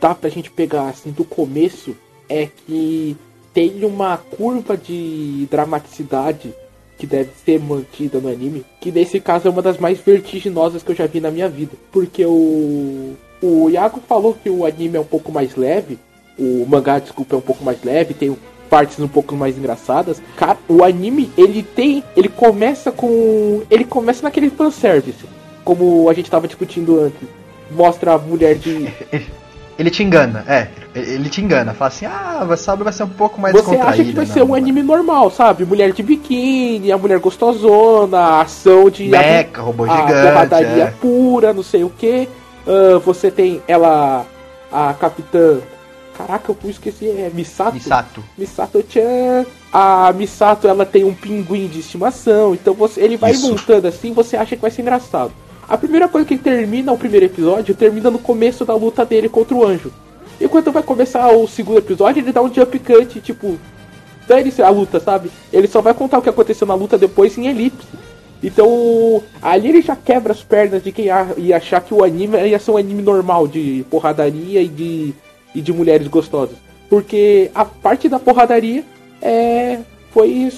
dá 0.00 0.14
pra 0.14 0.30
gente 0.30 0.50
pegar 0.50 0.88
assim 0.88 1.10
do 1.10 1.24
começo 1.24 1.94
é 2.28 2.48
que 2.66 3.16
tem 3.52 3.84
uma 3.84 4.16
curva 4.16 4.76
de 4.76 5.46
dramaticidade 5.50 6.54
que 6.98 7.06
deve 7.06 7.30
ser 7.44 7.60
mantida 7.60 8.20
no 8.20 8.28
anime, 8.28 8.64
que 8.80 8.90
nesse 8.90 9.20
caso 9.20 9.46
é 9.46 9.50
uma 9.50 9.62
das 9.62 9.78
mais 9.78 9.98
vertiginosas 9.98 10.82
que 10.82 10.90
eu 10.90 10.96
já 10.96 11.06
vi 11.06 11.20
na 11.20 11.30
minha 11.30 11.48
vida. 11.48 11.72
Porque 11.92 12.24
o. 12.24 13.14
O 13.40 13.70
Iago 13.70 14.00
falou 14.08 14.34
que 14.34 14.50
o 14.50 14.66
anime 14.66 14.96
é 14.96 15.00
um 15.00 15.04
pouco 15.04 15.30
mais 15.30 15.54
leve, 15.54 15.96
o 16.36 16.66
mangá, 16.68 16.98
desculpa, 16.98 17.36
é 17.36 17.38
um 17.38 17.42
pouco 17.42 17.64
mais 17.64 17.82
leve, 17.84 18.12
tem 18.12 18.36
partes 18.68 18.98
um 19.00 19.08
pouco 19.08 19.34
mais 19.34 19.56
engraçadas. 19.56 20.20
Cara, 20.36 20.58
o 20.68 20.84
anime, 20.84 21.30
ele 21.36 21.62
tem. 21.62 22.02
Ele 22.16 22.28
começa 22.28 22.92
com. 22.92 23.62
Ele 23.70 23.84
começa 23.84 24.22
naquele 24.22 24.50
fanservice. 24.50 25.24
Como 25.64 26.08
a 26.08 26.14
gente 26.14 26.30
tava 26.30 26.46
discutindo 26.46 27.00
antes. 27.00 27.28
Mostra 27.70 28.14
a 28.14 28.18
mulher 28.18 28.56
de. 28.56 28.92
Ele 29.78 29.90
te 29.90 30.02
engana, 30.02 30.44
é. 30.48 30.66
Ele 30.92 31.30
te 31.30 31.40
engana. 31.40 31.72
Fala 31.72 31.88
assim, 31.88 32.04
ah, 32.04 32.44
essa 32.50 32.72
obra 32.72 32.84
vai 32.84 32.92
ser 32.92 33.04
um 33.04 33.08
pouco 33.08 33.40
mais 33.40 33.54
Você 33.54 33.76
acha 33.76 34.02
que 34.02 34.10
vai 34.10 34.26
não, 34.26 34.32
ser 34.32 34.42
um 34.42 34.52
anime 34.52 34.82
normal, 34.82 35.30
sabe? 35.30 35.64
Mulher 35.64 35.92
de 35.92 36.02
biquíni, 36.02 36.90
a 36.90 36.98
mulher 36.98 37.20
gostosona, 37.20 38.18
a 38.18 38.40
ação 38.40 38.90
de. 38.90 39.04
Meca, 39.04 39.62
robô 39.62 39.84
a 39.84 39.88
gigante. 39.88 40.32
Porradaria 40.32 40.82
é. 40.82 40.94
pura, 41.00 41.52
não 41.52 41.62
sei 41.62 41.84
o 41.84 41.90
que. 41.90 42.28
Uh, 42.66 42.96
ah, 42.96 42.98
você 42.98 43.30
tem 43.30 43.62
ela, 43.68 44.26
a 44.72 44.94
capitã. 44.94 45.58
Caraca, 46.16 46.50
eu 46.50 46.70
esqueci, 46.70 47.06
é 47.06 47.30
Misato. 47.32 47.74
Misato. 47.74 48.24
Misato-chan. 48.36 49.46
A 49.72 50.12
Misato, 50.12 50.66
ela 50.66 50.84
tem 50.84 51.04
um 51.04 51.14
pinguim 51.14 51.68
de 51.68 51.78
estimação. 51.78 52.52
Então 52.52 52.74
você, 52.74 53.00
ele 53.00 53.16
vai 53.16 53.30
Isso. 53.30 53.48
montando 53.48 53.86
assim, 53.86 54.12
você 54.12 54.36
acha 54.36 54.56
que 54.56 54.62
vai 54.62 54.72
ser 54.72 54.82
engraçado. 54.82 55.30
A 55.68 55.76
primeira 55.76 56.08
coisa 56.08 56.26
que 56.26 56.38
termina 56.38 56.92
o 56.92 56.98
primeiro 56.98 57.26
episódio 57.26 57.74
termina 57.74 58.10
no 58.10 58.18
começo 58.18 58.64
da 58.64 58.74
luta 58.74 59.04
dele 59.04 59.28
contra 59.28 59.54
o 59.54 59.64
anjo. 59.66 59.92
E 60.40 60.48
quando 60.48 60.72
vai 60.72 60.82
começar 60.82 61.28
o 61.28 61.46
segundo 61.46 61.78
episódio, 61.78 62.22
ele 62.22 62.32
dá 62.32 62.40
um 62.40 62.52
jump 62.52 62.78
cut, 62.78 63.20
tipo, 63.20 63.58
dane-se 64.26 64.62
a 64.62 64.70
luta, 64.70 64.98
sabe? 64.98 65.30
Ele 65.52 65.66
só 65.66 65.82
vai 65.82 65.92
contar 65.92 66.18
o 66.18 66.22
que 66.22 66.28
aconteceu 66.30 66.66
na 66.66 66.74
luta 66.74 66.96
depois 66.96 67.36
em 67.36 67.48
elipse. 67.48 67.86
Então, 68.42 69.22
ali 69.42 69.68
ele 69.68 69.82
já 69.82 69.94
quebra 69.94 70.32
as 70.32 70.42
pernas 70.42 70.82
de 70.82 70.90
quem 70.90 71.06
ia 71.06 71.56
achar 71.56 71.82
que 71.82 71.92
o 71.92 72.02
anime 72.02 72.38
ia 72.48 72.58
ser 72.58 72.70
um 72.70 72.76
anime 72.76 73.02
normal 73.02 73.46
de 73.46 73.84
porradaria 73.90 74.62
e 74.62 74.68
de, 74.68 75.12
e 75.54 75.60
de 75.60 75.72
mulheres 75.72 76.06
gostosas. 76.06 76.56
Porque 76.88 77.50
a 77.54 77.64
parte 77.64 78.08
da 78.08 78.18
porradaria 78.18 78.84
é, 79.20 79.80
foi, 80.12 80.50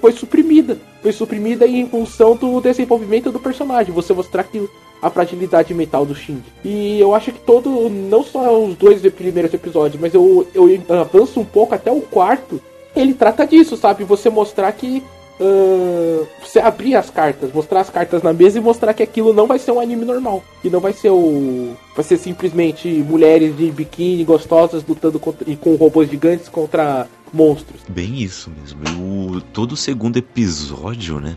foi 0.00 0.12
suprimida. 0.12 0.78
Foi 1.04 1.12
suprimida 1.12 1.66
em 1.66 1.86
função 1.86 2.34
do 2.34 2.62
desenvolvimento 2.62 3.30
do 3.30 3.38
personagem. 3.38 3.92
Você 3.92 4.14
mostrar 4.14 4.42
que 4.42 4.66
a 5.02 5.10
fragilidade 5.10 5.74
mental 5.74 6.06
do 6.06 6.14
Shinji. 6.14 6.50
E 6.64 6.98
eu 6.98 7.14
acho 7.14 7.30
que 7.30 7.40
todo, 7.40 7.90
não 7.90 8.24
só 8.24 8.58
os 8.64 8.74
dois 8.74 9.02
primeiros 9.12 9.52
episódios, 9.52 10.00
mas 10.00 10.14
eu, 10.14 10.46
eu 10.54 10.66
avanço 10.98 11.38
um 11.38 11.44
pouco 11.44 11.74
até 11.74 11.92
o 11.92 12.00
quarto. 12.00 12.58
Ele 12.96 13.12
trata 13.12 13.46
disso, 13.46 13.76
sabe? 13.76 14.02
Você 14.02 14.30
mostrar 14.30 14.72
que 14.72 15.02
Uh, 15.34 16.24
você 16.40 16.60
abrir 16.60 16.94
as 16.94 17.10
cartas, 17.10 17.52
mostrar 17.52 17.80
as 17.80 17.90
cartas 17.90 18.22
na 18.22 18.32
mesa 18.32 18.56
e 18.56 18.60
mostrar 18.60 18.94
que 18.94 19.02
aquilo 19.02 19.32
não 19.32 19.48
vai 19.48 19.58
ser 19.58 19.72
um 19.72 19.80
anime 19.80 20.04
normal. 20.04 20.44
Que 20.62 20.70
não 20.70 20.78
vai 20.78 20.92
ser 20.92 21.10
o. 21.10 21.72
Vai 21.96 22.04
ser 22.04 22.18
simplesmente 22.18 22.88
mulheres 22.88 23.56
de 23.56 23.68
biquíni 23.72 24.22
gostosas 24.22 24.84
lutando 24.86 25.18
contra, 25.18 25.50
e 25.50 25.56
com 25.56 25.74
robôs 25.74 26.08
gigantes 26.08 26.48
contra 26.48 27.08
monstros. 27.34 27.80
Bem 27.88 28.22
isso 28.22 28.50
mesmo. 28.50 28.80
E 28.86 29.36
o, 29.36 29.40
todo 29.40 29.72
o 29.72 29.76
segundo 29.76 30.16
episódio, 30.16 31.20
né? 31.20 31.36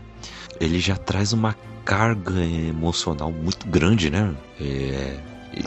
Ele 0.60 0.78
já 0.78 0.96
traz 0.96 1.32
uma 1.32 1.54
carga 1.84 2.40
emocional 2.40 3.32
muito 3.32 3.66
grande, 3.66 4.10
né? 4.10 4.34
É, 4.60 5.16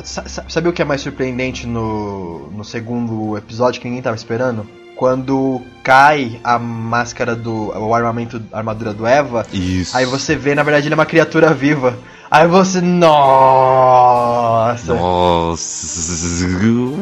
Sabe 0.03 0.69
o 0.69 0.73
que 0.73 0.81
é 0.81 0.85
mais 0.85 1.01
surpreendente 1.01 1.67
no, 1.67 2.49
no 2.51 2.63
segundo 2.63 3.37
episódio 3.37 3.81
que 3.81 3.87
ninguém 3.87 4.01
tava 4.01 4.15
esperando? 4.15 4.65
quando 5.01 5.59
cai 5.83 6.39
a 6.43 6.59
máscara 6.59 7.35
do. 7.35 7.69
o 7.69 7.95
armamento, 7.95 8.39
a 8.53 8.59
armadura 8.59 8.93
do 8.93 9.07
Eva. 9.07 9.43
Isso. 9.51 9.97
Aí 9.97 10.05
você 10.05 10.35
vê, 10.35 10.53
na 10.53 10.61
verdade, 10.61 10.87
ele 10.87 10.93
é 10.93 10.97
uma 10.97 11.07
criatura 11.07 11.51
viva. 11.55 11.97
Aí 12.29 12.47
você. 12.47 12.79
Nossa! 12.81 14.93
Nossa! 14.93 16.45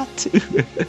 What? 0.00 0.30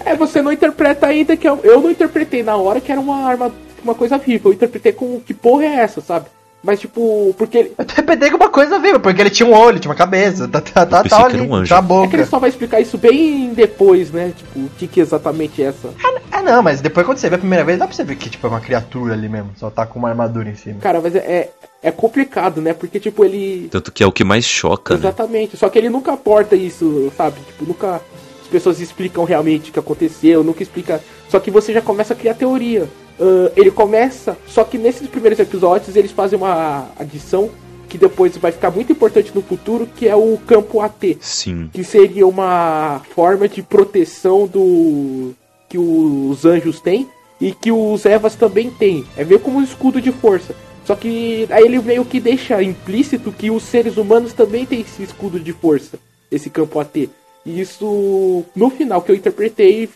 É, 0.06 0.16
você 0.16 0.42
não 0.42 0.52
interpreta 0.52 1.08
ainda 1.08 1.36
que. 1.38 1.48
Eu, 1.48 1.60
eu 1.64 1.82
não 1.82 1.92
interpretei 1.92 2.44
na 2.44 2.56
hora 2.56 2.82
que 2.82 2.92
era 2.92 3.02
uma 3.02 3.26
arma. 3.26 3.52
Uma 3.84 3.96
coisa 3.96 4.18
viva. 4.18 4.50
Eu 4.50 4.54
interpretei 4.54 4.92
com 4.92 5.20
que 5.20 5.34
porra 5.34 5.64
é 5.64 5.76
essa, 5.76 6.02
sabe? 6.02 6.26
Mas, 6.64 6.80
tipo, 6.80 7.34
porque 7.38 7.58
ele. 7.58 7.74
Eu 7.78 7.84
interpretei 7.84 8.30
com 8.30 8.38
uma 8.38 8.50
coisa 8.50 8.80
viva, 8.80 9.00
porque 9.00 9.22
ele 9.22 9.30
tinha 9.30 9.48
um 9.48 9.54
olho, 9.54 9.80
tinha 9.80 9.90
uma 9.90 9.98
cabeça, 9.98 10.48
tá, 10.48 10.60
tá, 10.60 10.86
tá, 10.86 11.04
tá 11.04 11.26
ali, 11.26 11.40
um 11.40 11.56
a 11.56 11.82
boca. 11.82 12.08
É 12.08 12.10
que 12.10 12.16
ele 12.16 12.26
só 12.26 12.40
vai 12.40 12.50
explicar 12.50 12.82
isso 12.82 12.98
bem 12.98 13.54
depois, 13.54 14.12
né? 14.12 14.34
Tipo, 14.36 14.60
o 14.60 14.70
que, 14.78 14.88
que 14.88 15.00
exatamente 15.00 15.62
é 15.62 15.68
essa. 15.68 15.88
É, 15.88 16.40
é, 16.40 16.42
não, 16.42 16.64
mas 16.64 16.82
depois 16.82 17.06
quando 17.06 17.20
você 17.20 17.30
vê 17.30 17.36
a 17.36 17.40
primeira 17.40 17.64
vez, 17.64 17.78
dá 17.78 17.86
pra 17.86 17.96
você 17.96 18.04
ver 18.04 18.16
que, 18.16 18.30
tipo, 18.30 18.46
é 18.48 18.50
uma 18.50 18.60
criatura 18.60 19.14
ali 19.14 19.30
mesmo, 19.30 19.52
só 19.56 19.70
tá 19.70 19.86
com 19.86 20.00
uma 20.00 20.10
armadura 20.10 20.50
em 20.50 20.56
cima. 20.56 20.80
Cara, 20.82 21.00
mas 21.00 21.16
é, 21.16 21.20
é, 21.20 21.52
é 21.84 21.92
complicado, 21.92 22.60
né? 22.60 22.74
Porque, 22.74 23.00
tipo, 23.00 23.24
ele. 23.24 23.70
Tanto 23.72 23.92
que 23.92 24.04
é 24.04 24.08
o 24.08 24.12
que 24.12 24.24
mais 24.24 24.44
choca, 24.44 24.96
né? 24.96 25.00
Exatamente. 25.00 25.54
Né? 25.54 25.60
Só 25.60 25.70
que 25.70 25.78
ele 25.78 25.90
nunca 25.90 26.14
aporta 26.14 26.56
isso, 26.56 27.12
sabe? 27.16 27.40
Tipo, 27.48 27.66
nunca. 27.66 28.02
As 28.48 28.52
pessoas 28.52 28.80
explicam 28.80 29.26
realmente 29.26 29.70
o 29.70 29.74
que 29.74 29.80
aconteceu, 29.80 30.42
nunca 30.42 30.64
explica. 30.64 31.04
Só 31.28 31.38
que 31.38 31.52
você 31.52 31.74
já 31.74 31.82
começa 31.82 32.14
a 32.14 32.16
criar 32.16 32.34
teoria. 32.34 32.84
Uh, 33.20 33.52
ele 33.58 33.70
começa, 33.70 34.38
só 34.48 34.64
que 34.64 34.78
nesses 34.78 35.06
primeiros 35.10 35.38
episódios 35.38 35.98
eles 35.98 36.12
fazem 36.12 36.40
uma 36.40 36.88
adição 36.98 37.50
que 37.90 37.98
depois 37.98 38.38
vai 38.38 38.54
ficar 38.54 38.72
muito 38.72 38.90
importante 38.90 39.34
no 39.36 39.42
futuro, 39.42 39.86
que 39.86 40.08
é 40.08 40.16
o 40.16 40.38
campo 40.48 40.80
AT. 40.80 41.18
Sim. 41.20 41.70
Que 41.74 41.84
seria 41.84 42.26
uma 42.26 43.02
forma 43.14 43.50
de 43.50 43.62
proteção 43.62 44.48
do 44.48 45.34
que 45.68 45.78
os 45.78 46.46
anjos 46.46 46.80
têm 46.80 47.06
e 47.42 47.52
que 47.52 47.70
os 47.70 48.06
Evas 48.06 48.36
também 48.36 48.70
têm. 48.70 49.04
É 49.18 49.26
meio 49.26 49.42
como 49.42 49.60
um 49.60 49.64
escudo 49.64 50.00
de 50.00 50.12
força. 50.14 50.56
Só 50.86 50.96
que 50.96 51.46
aí 51.50 51.66
ele 51.66 51.82
meio 51.82 52.06
que 52.06 52.22
deixa 52.22 52.64
implícito 52.64 53.30
que 53.30 53.52
os 53.52 53.64
seres 53.64 53.98
humanos 53.98 54.32
também 54.32 54.66
têm 54.66 54.80
esse 54.80 55.04
escudo 55.04 55.38
de 55.38 55.52
força, 55.52 56.00
esse 56.32 56.50
campo 56.50 56.80
AT. 56.80 57.10
E 57.48 57.62
isso, 57.62 58.44
no 58.54 58.70
final 58.70 59.02
que 59.02 59.10
eu 59.10 59.16
interpretei, 59.16 59.90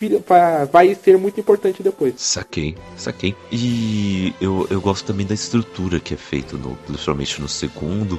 vai 0.72 0.94
ser 0.94 1.18
muito 1.18 1.38
importante 1.38 1.82
depois. 1.82 2.14
Saquei, 2.16 2.74
saquei. 2.96 3.36
E 3.52 4.34
eu, 4.40 4.66
eu 4.70 4.80
gosto 4.80 5.04
também 5.04 5.26
da 5.26 5.34
estrutura 5.34 6.00
que 6.00 6.14
é 6.14 6.16
feita, 6.16 6.56
no, 6.56 6.74
principalmente 6.76 7.42
no 7.42 7.48
segundo. 7.48 8.18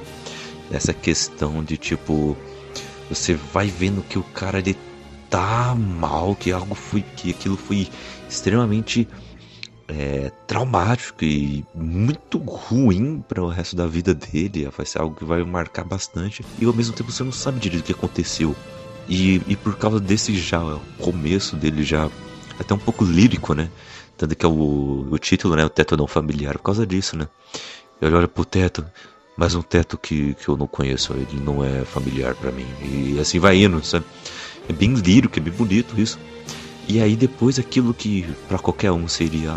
Essa 0.70 0.94
questão 0.94 1.64
de 1.64 1.76
tipo. 1.76 2.36
Você 3.08 3.34
vai 3.34 3.66
vendo 3.66 4.02
que 4.02 4.20
o 4.20 4.22
cara 4.22 4.60
ele 4.60 4.76
tá 5.28 5.74
mal, 5.74 6.36
que 6.36 6.52
algo 6.52 6.76
foi. 6.76 7.04
que 7.16 7.30
aquilo 7.30 7.56
foi 7.56 7.88
extremamente 8.30 9.08
é, 9.88 10.30
traumático 10.46 11.24
e 11.24 11.66
muito 11.74 12.38
ruim 12.38 13.22
para 13.26 13.42
o 13.42 13.48
resto 13.48 13.74
da 13.74 13.88
vida 13.88 14.14
dele. 14.14 14.68
Vai 14.76 14.86
ser 14.86 15.00
algo 15.00 15.16
que 15.16 15.24
vai 15.24 15.42
marcar 15.42 15.82
bastante. 15.82 16.44
E 16.60 16.64
ao 16.64 16.72
mesmo 16.72 16.94
tempo 16.94 17.10
você 17.10 17.24
não 17.24 17.32
sabe 17.32 17.58
direito 17.58 17.82
o 17.82 17.86
que 17.86 17.92
aconteceu. 17.92 18.54
E, 19.08 19.42
e 19.46 19.56
por 19.56 19.76
causa 19.76 20.00
desse 20.00 20.36
já 20.36 20.60
começo 20.98 21.56
dele 21.56 21.82
já 21.82 22.10
até 22.58 22.74
um 22.74 22.78
pouco 22.78 23.04
lírico, 23.04 23.54
né? 23.54 23.68
Tanto 24.16 24.34
que 24.36 24.46
é 24.46 24.48
o, 24.48 25.06
o 25.10 25.18
título, 25.18 25.56
né? 25.56 25.64
O 25.64 25.68
teto 25.68 25.96
não 25.96 26.06
familiar, 26.06 26.54
por 26.54 26.64
causa 26.64 26.86
disso, 26.86 27.16
né? 27.16 27.28
Ele 28.00 28.14
olha 28.14 28.28
pro 28.28 28.44
teto, 28.44 28.84
mas 29.36 29.54
um 29.54 29.62
teto 29.62 29.98
que, 29.98 30.34
que 30.34 30.48
eu 30.48 30.56
não 30.56 30.66
conheço, 30.66 31.12
ele 31.12 31.40
não 31.44 31.64
é 31.64 31.84
familiar 31.84 32.34
para 32.34 32.52
mim. 32.52 32.66
E 32.82 33.18
assim 33.20 33.38
vai 33.38 33.62
indo, 33.62 33.84
sabe? 33.84 34.04
É 34.68 34.72
bem 34.72 34.94
lírico, 34.94 35.38
é 35.38 35.42
bem 35.42 35.52
bonito 35.52 36.00
isso. 36.00 36.18
E 36.88 37.00
aí 37.00 37.16
depois 37.16 37.58
aquilo 37.58 37.92
que 37.92 38.26
para 38.48 38.58
qualquer 38.58 38.92
um 38.92 39.08
seria 39.08 39.52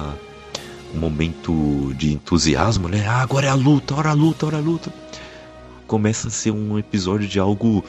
um 0.94 1.00
momento 1.00 1.94
de 1.96 2.14
entusiasmo, 2.14 2.88
né? 2.88 3.06
Ah, 3.08 3.22
agora 3.22 3.48
é 3.48 3.50
a 3.50 3.56
luta, 3.56 3.94
hora 3.96 4.10
a 4.10 4.14
luta, 4.14 4.46
hora 4.46 4.58
a 4.58 4.62
luta. 4.62 4.92
Começa 5.86 6.28
a 6.28 6.32
ser 6.32 6.52
um 6.52 6.78
episódio 6.78 7.28
de 7.28 7.40
algo 7.40 7.84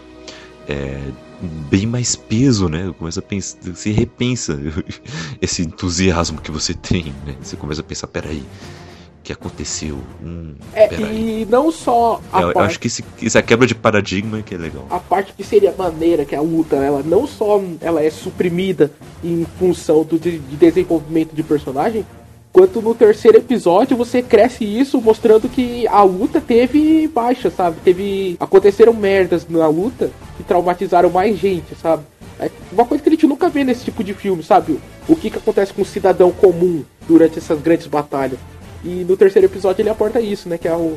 é, 0.69 1.01
bem 1.41 1.87
mais 1.87 2.17
peso, 2.17 2.69
né? 2.69 2.93
Começa 2.99 3.21
a 3.21 3.23
pensar, 3.23 3.59
se 3.75 3.91
repensa 3.91 4.59
esse 5.41 5.63
entusiasmo 5.63 6.41
que 6.41 6.51
você 6.51 6.75
tem, 6.75 7.15
né? 7.27 7.37
Você 7.41 7.57
começa 7.57 7.81
a 7.81 7.85
pensar, 7.85 8.07
peraí, 8.09 8.39
o 8.41 9.23
que 9.23 9.33
aconteceu? 9.33 9.99
Hum, 10.23 10.55
é, 10.73 10.95
e 10.95 11.47
não 11.49 11.71
só 11.71 12.21
a 12.33 12.41
eu, 12.41 12.47
parte... 12.47 12.57
eu 12.57 12.63
acho 12.63 12.81
que 12.81 12.87
esse, 12.87 13.05
essa 13.23 13.43
quebra 13.43 13.67
de 13.67 13.75
paradigma 13.75 14.43
que 14.43 14.55
é 14.55 14.59
legal. 14.59 14.87
A 14.91 14.99
parte 14.99 15.33
que 15.33 15.45
seria 15.45 15.73
maneira, 15.77 16.25
que 16.25 16.35
é 16.35 16.39
a 16.39 16.43
luta, 16.43 16.77
ela 16.77 17.03
não 17.03 17.27
só 17.27 17.63
ela 17.81 18.03
é 18.03 18.11
suprimida 18.11 18.91
em 19.23 19.47
função 19.59 20.05
do 20.05 20.19
de 20.19 20.39
desenvolvimento 20.39 21.35
de 21.35 21.43
personagem, 21.43 22.05
quanto 22.53 22.81
no 22.81 22.95
terceiro 22.95 23.39
episódio 23.39 23.97
você 23.97 24.23
cresce 24.23 24.65
isso 24.65 25.01
mostrando 25.01 25.49
que 25.49 25.87
a 25.89 26.03
luta 26.03 26.41
teve 26.41 27.09
baixa, 27.09 27.51
sabe? 27.51 27.77
Teve 27.85 28.37
aconteceram 28.41 28.93
merdas 28.93 29.47
na 29.49 29.69
luta 29.69 30.11
que 30.37 30.43
traumatizaram 30.43 31.11
mais 31.11 31.39
gente, 31.39 31.75
sabe? 31.81 32.03
É 32.41 32.51
uma 32.73 32.85
coisa 32.85 33.03
que 33.03 33.09
a 33.09 33.13
gente 33.13 33.27
nunca 33.27 33.49
vê 33.49 33.65
nesse 33.65 33.85
tipo 33.85 34.05
de 34.05 34.15
filme, 34.15 34.43
sabe? 34.43 34.79
O 35.09 35.17
que, 35.17 35.31
que 35.31 35.39
acontece 35.39 35.73
com 35.73 35.83
o 35.83 35.85
cidadão 35.85 36.31
comum 36.31 36.85
durante 37.09 37.39
essas 37.39 37.61
grandes 37.61 37.87
batalhas. 37.87 38.39
E 38.85 39.05
no 39.09 39.17
terceiro 39.17 39.47
episódio 39.47 39.83
ele 39.83 39.89
aporta 39.89 40.21
isso, 40.21 40.49
né? 40.49 40.59
Que 40.59 40.69
é 40.69 40.75
o. 40.75 40.97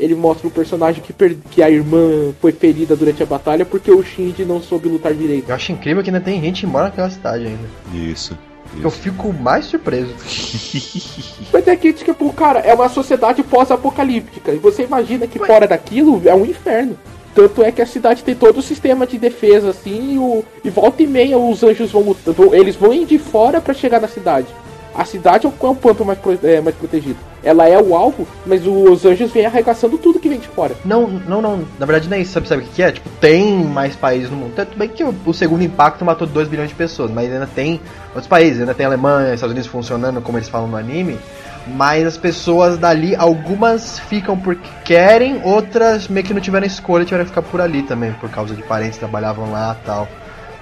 Ele 0.00 0.14
mostra 0.14 0.48
o 0.48 0.50
personagem 0.50 1.02
que, 1.02 1.12
per... 1.12 1.36
que 1.50 1.62
a 1.62 1.70
irmã 1.70 2.32
foi 2.40 2.50
ferida 2.50 2.96
durante 2.96 3.22
a 3.22 3.26
batalha 3.26 3.64
porque 3.64 3.90
o 3.90 4.02
Shinji 4.02 4.44
não 4.44 4.60
soube 4.60 4.88
lutar 4.88 5.14
direito. 5.14 5.50
Eu 5.50 5.54
acho 5.54 5.70
incrível 5.70 6.02
que 6.02 6.10
ainda 6.10 6.20
tem 6.20 6.40
gente 6.40 6.66
embora 6.66 6.86
naquela 6.86 7.10
cidade 7.10 7.46
ainda. 7.46 7.68
Isso. 7.94 8.36
Eu 8.80 8.90
fico 8.90 9.32
mais 9.32 9.66
surpreso. 9.66 10.14
Mas 11.52 11.68
é 11.68 11.76
que, 11.76 11.92
tipo, 11.92 12.32
cara, 12.32 12.60
é 12.60 12.72
uma 12.74 12.88
sociedade 12.88 13.42
pós-apocalíptica. 13.42 14.52
E 14.52 14.58
você 14.58 14.84
imagina 14.84 15.26
que 15.26 15.38
fora 15.38 15.66
daquilo 15.66 16.22
é 16.24 16.34
um 16.34 16.46
inferno. 16.46 16.96
Tanto 17.34 17.62
é 17.62 17.72
que 17.72 17.80
a 17.80 17.86
cidade 17.86 18.22
tem 18.22 18.34
todo 18.34 18.58
o 18.58 18.62
sistema 18.62 19.06
de 19.06 19.18
defesa, 19.18 19.70
assim, 19.70 20.14
e, 20.14 20.18
o, 20.18 20.44
e 20.62 20.68
volta 20.68 21.02
e 21.02 21.06
meia 21.06 21.38
os 21.38 21.62
anjos 21.62 21.90
vão 21.90 22.02
lutando. 22.02 22.54
Eles 22.54 22.76
vão 22.76 23.04
de 23.04 23.18
fora 23.18 23.60
para 23.60 23.72
chegar 23.72 24.00
na 24.00 24.08
cidade. 24.08 24.48
A 24.94 25.04
cidade 25.04 25.46
é 25.46 25.48
o, 25.48 25.66
é 25.66 25.70
o 25.70 25.74
ponto 25.74 26.04
mais, 26.04 26.18
é, 26.42 26.60
mais 26.60 26.76
protegido. 26.76 27.16
Ela 27.42 27.68
é 27.68 27.80
o 27.80 27.96
alvo, 27.96 28.26
mas 28.46 28.64
os 28.66 29.04
anjos 29.04 29.32
vêm 29.32 29.46
arregaçando 29.46 29.98
tudo 29.98 30.20
que 30.20 30.28
vem 30.28 30.38
de 30.38 30.46
fora. 30.46 30.76
Não, 30.84 31.08
não, 31.08 31.42
não. 31.42 31.64
Na 31.78 31.86
verdade 31.86 32.08
não 32.08 32.16
é 32.16 32.20
isso. 32.20 32.32
Sabe, 32.32 32.46
sabe 32.46 32.62
o 32.62 32.66
que 32.66 32.82
é? 32.82 32.92
Tipo, 32.92 33.08
tem 33.20 33.64
mais 33.64 33.96
países 33.96 34.30
no 34.30 34.36
mundo. 34.36 34.54
Tudo 34.54 34.76
bem 34.76 34.88
que 34.88 35.02
o, 35.02 35.14
o, 35.26 35.34
segundo 35.34 35.62
impacto 35.62 36.04
matou 36.04 36.26
2 36.26 36.48
bilhões 36.48 36.68
de 36.68 36.74
pessoas, 36.74 37.10
mas 37.10 37.32
ainda 37.32 37.48
tem 37.52 37.80
outros 38.08 38.26
países. 38.26 38.60
Ainda 38.60 38.74
tem 38.74 38.86
Alemanha, 38.86 39.34
Estados 39.34 39.52
Unidos 39.52 39.68
funcionando, 39.68 40.20
como 40.20 40.38
eles 40.38 40.48
falam 40.48 40.68
no 40.68 40.76
anime 40.76 41.18
mas 41.66 42.06
as 42.06 42.16
pessoas 42.16 42.76
dali, 42.78 43.14
algumas 43.14 43.98
ficam 43.98 44.36
porque 44.36 44.68
querem, 44.84 45.40
outras 45.44 46.08
meio 46.08 46.26
que 46.26 46.34
não 46.34 46.40
tiveram 46.40 46.66
escolha, 46.66 47.04
tiveram 47.04 47.24
que 47.24 47.30
ficar 47.30 47.42
por 47.42 47.60
ali 47.60 47.82
também, 47.82 48.12
por 48.14 48.28
causa 48.30 48.54
de 48.54 48.62
parentes 48.62 48.94
que 48.94 49.00
trabalhavam 49.00 49.50
lá 49.50 49.76
tal, 49.84 50.08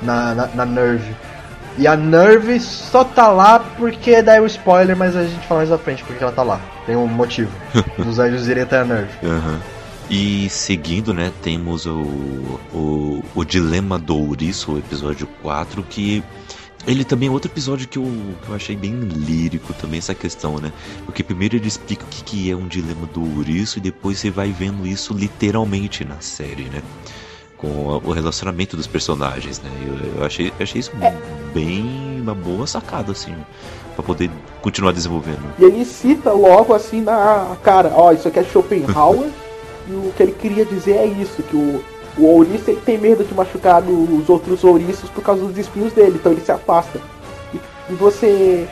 na, 0.03 0.35
na, 0.35 0.47
na 0.49 0.67
Nerve. 0.67 1.15
E 1.79 1.87
a 1.87 1.97
Nerve 1.97 2.61
só 2.61 3.05
tá 3.05 3.29
lá 3.29 3.59
porque 3.59 4.21
daí 4.23 4.41
o 4.41 4.47
spoiler, 4.47 4.97
mas 4.97 5.17
a 5.17 5.25
gente 5.25 5.47
fala 5.47 5.61
mais 5.61 5.73
à 5.73 5.79
frente 5.79 6.05
porque 6.05 6.23
ela 6.23 6.33
tá 6.33 6.43
lá. 6.43 6.61
Tem 6.85 6.97
um 6.97 7.07
motivo. 7.07 7.51
Dos 7.99 8.19
anjos 8.19 8.49
irem 8.49 8.65
até 8.65 8.79
a 8.79 8.85
Nerve. 8.85 9.13
Uhum. 9.23 9.59
E 10.11 10.49
seguindo, 10.51 11.15
né, 11.15 11.33
temos 11.41 11.87
o, 11.87 12.01
o, 12.75 13.25
o 13.33 13.45
Dilema 13.45 13.97
do 13.97 14.17
Ouriço, 14.17 14.73
o 14.73 14.79
episódio 14.79 15.29
4, 15.41 15.85
que 15.85 16.21
Ele 16.85 17.05
também 17.05 17.29
é 17.29 17.33
outro 17.33 17.49
episódio 17.49 17.87
que 17.87 17.97
eu, 17.97 18.13
que 18.43 18.49
eu 18.49 18.55
achei 18.57 18.75
bem 18.75 18.93
lírico 18.93 19.73
também, 19.73 19.99
essa 19.99 20.15
questão, 20.15 20.59
né? 20.59 20.73
Porque 21.05 21.23
primeiro 21.23 21.55
ele 21.55 21.69
explica 21.69 22.05
o 22.05 22.09
que, 22.09 22.25
que 22.25 22.51
é 22.51 22.57
um 22.57 22.67
dilema 22.67 23.07
do 23.07 23.37
ouriço 23.37 23.79
e 23.79 23.81
depois 23.81 24.19
você 24.19 24.31
vai 24.31 24.51
vendo 24.51 24.85
isso 24.85 25.15
literalmente 25.15 26.05
na 26.05 26.21
série, 26.21 26.65
né? 26.65 26.83
Com 27.61 28.01
o 28.03 28.13
relacionamento 28.13 28.77
dos 28.77 28.87
personagens, 28.87 29.61
né? 29.61 29.71
Eu, 29.87 30.21
eu 30.21 30.25
achei, 30.25 30.53
achei 30.59 30.81
isso 30.81 30.91
É. 31.03 31.15
bem 31.53 32.19
uma 32.23 32.35
boa 32.35 32.67
sacada, 32.67 33.13
assim, 33.13 33.35
pra 33.95 34.03
poder 34.03 34.31
continuar 34.63 34.93
desenvolvendo. 34.93 35.43
E 35.59 35.65
ele 35.65 35.85
cita 35.85 36.33
logo 36.33 36.73
assim 36.75 37.03
na 37.03 37.57
cara, 37.63 37.93
ó, 37.95 38.13
isso 38.13 38.29
aqui 38.29 38.39
é 38.39 38.45
Schopenhauer, 38.45 39.29
e 39.89 39.93
o 39.93 40.13
que 40.17 40.23
ele 40.23 40.33
queria 40.33 40.65
dizer 40.65 40.97
é 40.97 41.07
isso, 41.07 41.43
que 41.43 41.57
o, 41.57 41.83
o 42.19 42.25
ouriço 42.25 42.75
tem 42.85 42.97
medo 42.99 43.25
de 43.25 43.35
machucar 43.35 43.83
os 43.83 44.29
outros 44.29 44.65
ouriços 44.65 45.11
por 45.11 45.23
causa 45.23 45.45
dos 45.45 45.59
espinhos 45.59 45.93
dele, 45.93 46.17
então 46.19 46.33
ele 46.33 46.41
se 46.41 46.53
afasta. 46.53 46.99
E, 47.53 47.59
e 47.91 47.95
você 47.95 48.67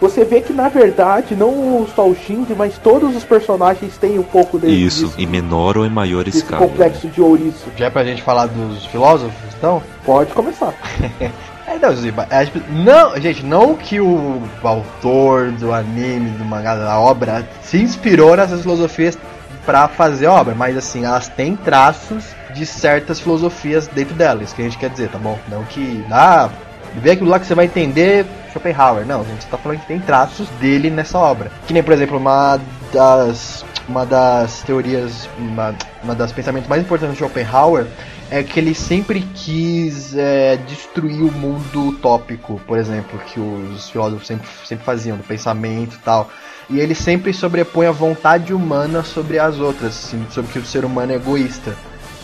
você 0.00 0.24
vê 0.24 0.40
que 0.40 0.52
na 0.52 0.68
verdade, 0.68 1.36
não 1.36 1.86
só 1.94 2.08
o 2.08 2.14
Shinji, 2.14 2.54
mas 2.56 2.78
todos 2.78 3.14
os 3.14 3.24
personagens 3.24 3.96
têm 3.98 4.18
um 4.18 4.22
pouco 4.22 4.58
desse, 4.58 4.84
Isso, 4.84 5.14
em 5.18 5.26
menor 5.26 5.76
ou 5.76 5.84
em 5.86 5.90
maior 5.90 6.24
desse 6.24 6.38
escala. 6.38 6.62
né? 6.62 6.68
complexo 6.68 7.08
de 7.08 7.20
ouriço. 7.20 7.66
Já 7.76 7.86
é 7.86 7.90
pra 7.90 8.04
gente 8.04 8.22
falar 8.22 8.46
dos 8.46 8.86
filósofos, 8.86 9.34
então? 9.56 9.82
Pode 10.04 10.32
começar. 10.32 10.74
É, 11.70 11.78
não, 11.78 11.94
Ziba, 11.94 12.26
é, 12.30 12.44
tipo, 12.44 12.58
não, 12.72 13.16
gente, 13.20 13.44
não 13.46 13.76
que 13.76 14.00
o 14.00 14.42
autor 14.64 15.52
do 15.52 15.72
anime, 15.72 16.30
do 16.30 16.44
mangá, 16.44 16.74
da 16.74 16.98
obra, 16.98 17.48
se 17.62 17.78
inspirou 17.78 18.36
nessas 18.36 18.62
filosofias 18.62 19.16
pra 19.64 19.86
fazer 19.86 20.26
a 20.26 20.32
obra, 20.32 20.52
mas 20.52 20.76
assim, 20.76 21.04
elas 21.04 21.28
têm 21.28 21.54
traços 21.54 22.24
de 22.52 22.66
certas 22.66 23.20
filosofias 23.20 23.86
dentro 23.86 24.16
delas, 24.16 24.46
isso 24.46 24.54
que 24.56 24.62
a 24.62 24.64
gente 24.64 24.78
quer 24.78 24.90
dizer, 24.90 25.10
tá 25.10 25.18
bom? 25.18 25.38
Não 25.48 25.62
que, 25.62 26.04
ah, 26.10 26.48
vê 26.96 27.12
aquilo 27.12 27.30
lá 27.30 27.38
que 27.38 27.46
você 27.46 27.54
vai 27.54 27.66
entender 27.66 28.26
Schopenhauer, 28.52 29.06
não, 29.06 29.22
a 29.22 29.24
gente 29.24 29.46
tá 29.46 29.56
falando 29.56 29.80
que 29.80 29.86
tem 29.86 30.00
traços 30.00 30.48
dele 30.60 30.90
nessa 30.90 31.18
obra. 31.18 31.50
Que 31.66 31.72
nem, 31.72 31.82
por 31.82 31.92
exemplo, 31.92 32.16
uma 32.18 32.60
das, 32.92 33.64
uma 33.88 34.04
das 34.04 34.62
teorias, 34.62 35.28
uma, 35.38 35.74
uma 36.02 36.14
das 36.14 36.32
pensamentos 36.32 36.68
mais 36.68 36.82
importantes 36.82 37.16
de 37.16 37.18
Schopenhauer 37.18 37.86
é 38.30 38.42
que 38.44 38.60
ele 38.60 38.74
sempre 38.74 39.22
quis 39.34 40.16
é, 40.16 40.56
destruir 40.56 41.22
o 41.22 41.32
mundo 41.32 41.88
utópico, 41.88 42.60
por 42.66 42.78
exemplo, 42.78 43.18
que 43.26 43.40
os 43.40 43.90
filósofos 43.90 44.26
sempre, 44.26 44.48
sempre 44.64 44.84
faziam, 44.84 45.16
do 45.16 45.24
pensamento 45.24 45.96
e 45.96 45.98
tal. 45.98 46.30
E 46.68 46.78
ele 46.78 46.94
sempre 46.94 47.32
sobrepõe 47.32 47.86
a 47.86 47.90
vontade 47.90 48.54
humana 48.54 49.02
sobre 49.02 49.40
as 49.40 49.58
outras, 49.58 50.04
assim, 50.04 50.24
sobre 50.30 50.52
que 50.52 50.58
o 50.60 50.64
ser 50.64 50.84
humano 50.84 51.10
é 51.10 51.16
egoísta. 51.16 51.74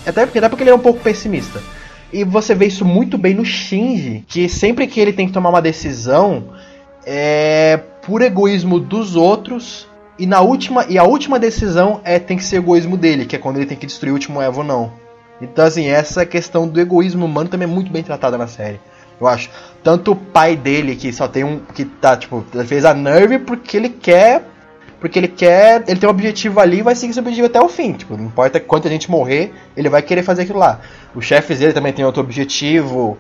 Até 0.07 0.24
porque, 0.24 0.39
até 0.39 0.49
porque 0.49 0.62
ele 0.62 0.70
é 0.70 0.74
um 0.74 0.79
pouco 0.79 1.01
pessimista. 1.01 1.61
E 2.13 2.25
você 2.25 2.55
vê 2.55 2.67
isso 2.67 2.85
muito 2.85 3.19
bem 3.19 3.35
no 3.35 3.45
Shinji, 3.45 4.25
que 4.29 4.49
sempre 4.49 4.87
que 4.87 5.01
ele 5.01 5.13
tem 5.13 5.27
que 5.27 5.33
tomar 5.33 5.51
uma 5.51 5.63
decisão, 5.63 6.45
é 7.05 7.81
por 8.03 8.23
egoísmo 8.23 8.79
dos 8.79 9.17
outros. 9.17 9.89
E 10.19 10.27
na 10.27 10.41
última 10.41 10.87
e 10.89 10.97
a 10.97 11.05
última 11.05 11.39
decisão 11.39 12.01
é 12.05 12.19
tem 12.19 12.37
que 12.37 12.45
ser 12.45 12.57
egoísmo 12.57 12.97
dele, 12.97 13.27
que 13.27 13.37
é 13.37 13.39
quando 13.39 13.57
ele 13.57 13.67
tem 13.67 13.77
que 13.77 13.87
destruir 13.87 14.13
o 14.13 14.15
último 14.15 14.41
Evo 14.41 14.61
ou 14.61 14.67
não. 14.67 14.93
Então 15.41 15.65
assim, 15.65 15.89
essa 15.89 16.25
questão 16.25 16.67
do 16.67 16.81
egoísmo 16.81 17.27
humano 17.27 17.51
também 17.51 17.69
é 17.69 17.71
muito 17.71 17.93
bem 17.93 18.03
tratada 18.03 18.39
na 18.39 18.47
série. 18.47 18.81
Eu 19.21 19.27
acho. 19.27 19.51
Tanto 19.83 20.13
o 20.13 20.17
pai 20.17 20.57
dele, 20.57 20.97
que 20.97 21.13
só 21.13 21.27
tem 21.27 21.45
um. 21.45 21.61
que 21.75 21.85
tá, 21.85 22.17
tipo, 22.17 22.45
fez 22.67 22.85
a 22.85 22.95
Nerve 22.95 23.39
porque 23.39 23.77
ele 23.77 23.89
quer. 23.89 24.43
Porque 25.01 25.18
ele 25.18 25.28
quer. 25.28 25.84
Ele 25.86 25.99
tem 26.01 26.09
um 26.09 26.12
objetivo 26.12 26.61
ali 26.61 26.78
e 26.78 26.82
vai 26.82 26.94
seguir 26.94 27.11
esse 27.11 27.20
objetivo 27.20 27.47
até 27.47 27.61
o 27.61 27.68
fim. 27.68 27.92
Tipo, 27.92 28.16
não 28.16 28.24
importa 28.24 28.59
quanta 28.61 28.88
gente 28.88 29.11
morrer, 29.11 29.53
ele 29.76 29.88
vai 29.88 30.03
querer 30.03 30.22
fazer 30.22 30.42
aquilo 30.42 30.59
lá. 30.59 30.80
Os 31.14 31.24
chefes 31.24 31.59
dele 31.59 31.72
também 31.72 31.92
tem 31.92 32.05
outro 32.05 32.22
objetivo. 32.22 33.18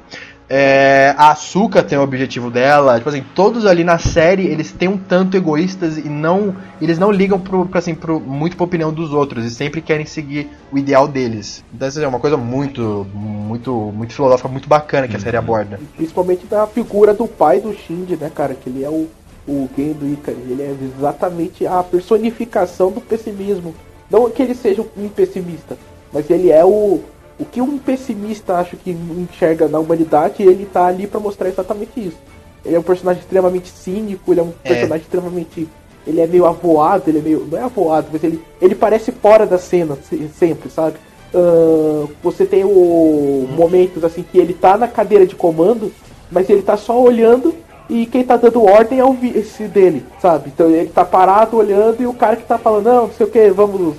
É, 0.48 1.12
a 1.18 1.32
Asuka 1.32 1.82
tem 1.82 1.98
o 1.98 2.02
objetivo 2.02 2.50
dela. 2.50 2.96
Tipo 2.98 3.08
assim, 3.08 3.24
todos 3.34 3.66
ali 3.66 3.82
na 3.82 3.98
série 3.98 4.46
eles 4.46 4.70
têm 4.70 4.88
um 4.88 4.96
tanto 4.96 5.36
egoístas 5.36 5.98
e 5.98 6.08
não. 6.08 6.54
Eles 6.80 6.98
não 6.98 7.10
ligam 7.10 7.38
pro, 7.38 7.66
pro, 7.66 7.78
assim, 7.78 7.94
pro, 7.94 8.20
muito 8.20 8.56
pra 8.56 8.64
opinião 8.64 8.92
dos 8.92 9.12
outros 9.12 9.44
e 9.44 9.50
sempre 9.50 9.80
querem 9.80 10.06
seguir 10.06 10.48
o 10.70 10.78
ideal 10.78 11.08
deles. 11.08 11.64
Então, 11.74 11.88
assim, 11.88 12.02
é 12.02 12.06
uma 12.06 12.20
coisa 12.20 12.36
muito, 12.36 13.06
muito, 13.12 13.72
muito 13.92 14.14
filosófica, 14.14 14.48
muito 14.48 14.68
bacana 14.68 15.08
que 15.08 15.16
a 15.16 15.20
série 15.20 15.36
aborda. 15.36 15.80
Principalmente 15.96 16.46
da 16.46 16.66
figura 16.66 17.12
do 17.12 17.26
pai 17.26 17.60
do 17.60 17.74
Shinji, 17.74 18.16
né, 18.16 18.30
cara? 18.32 18.54
Que 18.54 18.70
ele 18.70 18.84
é 18.84 18.88
o, 18.88 19.08
o 19.46 19.68
Gen 19.76 19.92
do 19.92 20.06
Ikari. 20.08 20.36
Ele 20.50 20.62
é 20.62 20.74
exatamente 20.98 21.66
a 21.66 21.82
personificação 21.82 22.90
do 22.90 23.00
pessimismo. 23.00 23.74
Não 24.10 24.28
que 24.30 24.42
ele 24.42 24.54
seja 24.54 24.84
um 24.96 25.08
pessimista, 25.08 25.76
mas 26.12 26.30
ele 26.30 26.50
é 26.50 26.64
o, 26.64 27.00
o 27.38 27.44
que 27.44 27.60
um 27.60 27.76
pessimista 27.78 28.54
acho 28.56 28.76
que 28.76 28.90
enxerga 28.90 29.66
na 29.68 29.78
humanidade, 29.80 30.42
ele 30.42 30.64
tá 30.64 30.86
ali 30.86 31.06
para 31.06 31.18
mostrar 31.20 31.48
exatamente 31.48 31.92
isso. 31.96 32.16
Ele 32.64 32.76
é 32.76 32.78
um 32.78 32.82
personagem 32.82 33.20
extremamente 33.22 33.68
cínico, 33.68 34.32
ele 34.32 34.40
é 34.40 34.42
um 34.42 34.52
É. 34.64 34.68
personagem 34.68 35.02
extremamente. 35.04 35.68
Ele 36.06 36.20
é 36.20 36.26
meio 36.26 36.46
avoado, 36.46 37.04
ele 37.08 37.18
é 37.18 37.22
meio. 37.22 37.46
Não 37.50 37.58
é 37.58 37.62
avoado, 37.62 38.08
mas 38.12 38.22
ele, 38.22 38.40
ele 38.62 38.74
parece 38.76 39.10
fora 39.10 39.44
da 39.44 39.58
cena 39.58 39.96
se- 40.08 40.28
sempre, 40.38 40.70
sabe? 40.70 40.96
Ah, 41.34 42.06
você 42.22 42.46
tem 42.46 42.64
o 42.64 43.48
momentos 43.56 44.04
assim 44.04 44.22
que 44.22 44.38
ele 44.38 44.54
tá 44.54 44.76
na 44.78 44.86
cadeira 44.88 45.26
de 45.26 45.34
comando, 45.34 45.92
mas 46.30 46.48
ele 46.48 46.62
tá 46.62 46.76
só 46.76 47.00
olhando 47.00 47.52
e 47.88 48.06
quem 48.06 48.24
tá 48.24 48.36
dando 48.36 48.64
ordem 48.64 48.98
é 48.98 49.04
o 49.04 49.12
vice 49.12 49.64
dele, 49.64 50.04
sabe? 50.20 50.50
Então 50.54 50.68
ele 50.68 50.88
tá 50.88 51.04
parado 51.04 51.56
olhando 51.56 52.02
e 52.02 52.06
o 52.06 52.12
cara 52.12 52.36
que 52.36 52.44
tá 52.44 52.58
falando, 52.58 52.84
não, 52.86 53.06
não 53.06 53.12
sei 53.12 53.26
o 53.26 53.30
que, 53.30 53.50
vamos 53.50 53.96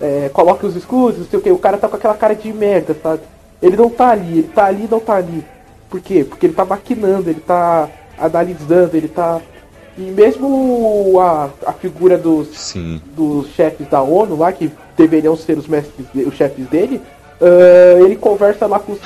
é, 0.00 0.30
coloque 0.32 0.66
os 0.66 0.74
escudos, 0.74 1.20
não 1.20 1.26
sei 1.26 1.38
o 1.38 1.42
que, 1.42 1.50
o 1.50 1.58
cara 1.58 1.78
tá 1.78 1.88
com 1.88 1.96
aquela 1.96 2.14
cara 2.14 2.34
de 2.34 2.52
merda, 2.52 2.96
sabe? 3.00 3.22
Ele 3.62 3.76
não 3.76 3.88
tá 3.90 4.10
ali, 4.10 4.38
ele 4.38 4.50
tá 4.54 4.66
ali 4.66 4.84
e 4.84 4.90
não 4.90 5.00
tá 5.00 5.14
ali. 5.14 5.44
Por 5.88 6.00
quê? 6.00 6.24
Porque 6.24 6.46
ele 6.46 6.54
tá 6.54 6.64
maquinando, 6.64 7.28
ele 7.28 7.40
tá 7.40 7.88
analisando, 8.18 8.96
ele 8.96 9.08
tá. 9.08 9.40
E 9.98 10.02
mesmo 10.02 11.20
a, 11.20 11.50
a 11.66 11.72
figura 11.72 12.16
dos, 12.16 12.48
Sim. 12.56 13.00
dos 13.14 13.48
chefes 13.48 13.86
da 13.88 14.00
ONU 14.00 14.36
lá, 14.36 14.50
que 14.52 14.72
deveriam 14.96 15.36
ser 15.36 15.58
os 15.58 15.66
mestres, 15.66 16.06
os 16.14 16.34
chefes 16.34 16.66
dele, 16.68 17.02
ah, 17.40 18.00
ele 18.00 18.16
conversa 18.16 18.66
lá 18.66 18.78
com 18.78 18.92
os. 18.92 19.00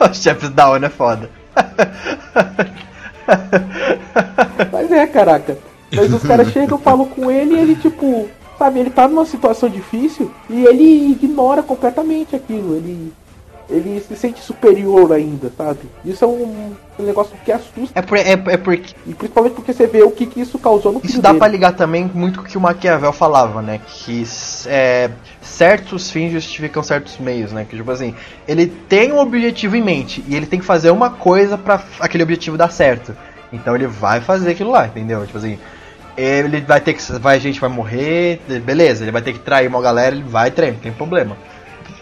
Os 0.10 0.22
chefes 0.22 0.50
da 0.50 0.70
ONU 0.70 0.86
é 0.86 0.90
foda. 0.90 1.30
Mas 4.72 4.90
é, 4.92 5.06
caraca. 5.06 5.58
Mas 5.94 6.12
os 6.12 6.22
caras 6.22 6.48
chegam, 6.48 6.78
falam 6.78 7.06
com 7.06 7.30
ele 7.30 7.54
e 7.54 7.58
ele, 7.58 7.76
tipo, 7.76 8.28
sabe, 8.58 8.80
ele 8.80 8.90
tá 8.90 9.06
numa 9.06 9.24
situação 9.24 9.68
difícil 9.68 10.30
e 10.50 10.64
ele 10.64 11.12
ignora 11.12 11.62
completamente 11.62 12.34
aquilo. 12.34 12.74
Ele. 12.74 13.12
Ele 13.68 13.98
se 14.00 14.14
sente 14.14 14.40
superior 14.40 15.12
ainda, 15.12 15.50
sabe? 15.56 15.80
Isso 16.04 16.24
é 16.24 16.28
um, 16.28 16.74
um 16.98 17.02
negócio 17.02 17.34
que 17.44 17.50
assusta. 17.50 17.98
É, 17.98 18.02
por, 18.02 18.18
é, 18.18 18.32
é 18.32 18.56
porque 18.56 18.94
E 19.06 19.14
principalmente 19.14 19.54
porque 19.54 19.72
você 19.72 19.86
vê 19.86 20.02
o 20.02 20.10
que, 20.10 20.26
que 20.26 20.40
isso 20.40 20.58
causou 20.58 20.92
no 20.92 21.00
Isso 21.02 21.20
dá 21.20 21.30
dele. 21.30 21.38
pra 21.38 21.48
ligar 21.48 21.72
também 21.72 22.10
muito 22.12 22.40
com 22.40 22.44
o 22.44 22.48
que 22.48 22.58
o 22.58 22.60
Maquiavel 22.60 23.12
falava, 23.12 23.62
né? 23.62 23.80
Que 23.86 24.22
é, 24.66 25.10
certos 25.40 26.10
fins 26.10 26.32
justificam 26.32 26.82
certos 26.82 27.18
meios, 27.18 27.52
né? 27.52 27.66
Que 27.68 27.76
tipo 27.76 27.90
assim, 27.90 28.14
ele 28.46 28.66
tem 28.66 29.12
um 29.12 29.18
objetivo 29.18 29.76
em 29.76 29.82
mente 29.82 30.22
e 30.28 30.36
ele 30.36 30.46
tem 30.46 30.58
que 30.60 30.66
fazer 30.66 30.90
uma 30.90 31.10
coisa 31.10 31.56
pra 31.56 31.82
aquele 32.00 32.22
objetivo 32.22 32.58
dar 32.58 32.70
certo. 32.70 33.16
Então 33.52 33.74
ele 33.74 33.86
vai 33.86 34.20
fazer 34.20 34.50
aquilo 34.50 34.70
lá, 34.70 34.86
entendeu? 34.86 35.24
Tipo 35.24 35.38
assim, 35.38 35.58
ele 36.16 36.60
vai 36.60 36.80
ter 36.80 36.94
que. 36.94 37.12
Vai, 37.18 37.36
a 37.36 37.40
gente 37.40 37.60
vai 37.60 37.70
morrer, 37.70 38.40
beleza, 38.64 39.04
ele 39.04 39.12
vai 39.12 39.22
ter 39.22 39.32
que 39.32 39.38
trair 39.38 39.68
uma 39.68 39.80
galera, 39.80 40.14
ele 40.14 40.24
vai 40.24 40.50
trair, 40.50 40.72
não 40.72 40.80
tem 40.80 40.92
problema. 40.92 41.36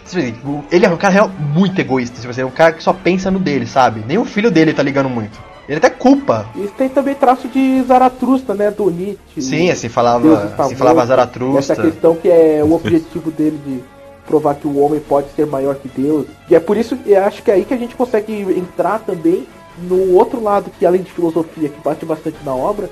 Tipo 0.05 0.19
assim, 0.19 0.63
Ele 0.71 0.85
é 0.85 0.89
um 0.89 0.97
cara 0.97 1.13
real- 1.13 1.29
muito 1.53 1.79
egoísta, 1.79 2.17
tipo 2.19 2.29
assim, 2.29 2.41
é 2.41 2.45
um 2.45 2.51
cara 2.51 2.73
que 2.73 2.83
só 2.83 2.93
pensa 2.93 3.31
no 3.31 3.39
dele, 3.39 3.65
sabe? 3.65 4.03
Nem 4.07 4.17
o 4.17 4.25
filho 4.25 4.51
dele 4.51 4.73
tá 4.73 4.83
ligando 4.83 5.09
muito. 5.09 5.39
Ele 5.67 5.77
até 5.77 5.89
culpa. 5.89 6.45
E 6.55 6.67
tem 6.67 6.89
também 6.89 7.15
traço 7.15 7.47
de 7.47 7.81
Zaratrusta, 7.83 8.53
né? 8.53 8.69
Do 8.69 8.89
Nietzsche. 8.91 9.41
Sim, 9.41 9.71
assim 9.71 9.87
falava, 9.87 10.53
assim 10.57 10.75
falava. 10.75 11.05
Zaratrusta. 11.05 11.73
Essa 11.73 11.81
questão 11.81 12.15
que 12.15 12.27
é 12.27 12.61
o 12.61 12.73
objetivo 12.73 13.31
dele 13.31 13.57
de 13.65 13.81
provar 14.27 14.55
que 14.55 14.67
o 14.67 14.77
homem 14.79 14.99
pode 14.99 15.27
ser 15.35 15.45
maior 15.45 15.75
que 15.75 15.87
Deus. 15.87 16.25
E 16.49 16.55
é 16.55 16.59
por 16.59 16.75
isso 16.75 16.97
que 16.97 17.11
eu 17.11 17.23
acho 17.23 17.41
que 17.41 17.49
é 17.49 17.53
aí 17.53 17.65
que 17.65 17.73
a 17.73 17.77
gente 17.77 17.95
consegue 17.95 18.33
entrar 18.57 18.99
também 18.99 19.47
no 19.77 20.13
outro 20.13 20.41
lado 20.43 20.69
que 20.77 20.85
além 20.85 21.01
de 21.01 21.11
filosofia, 21.11 21.69
que 21.69 21.81
bate 21.81 22.05
bastante 22.05 22.37
na 22.45 22.53
obra, 22.53 22.89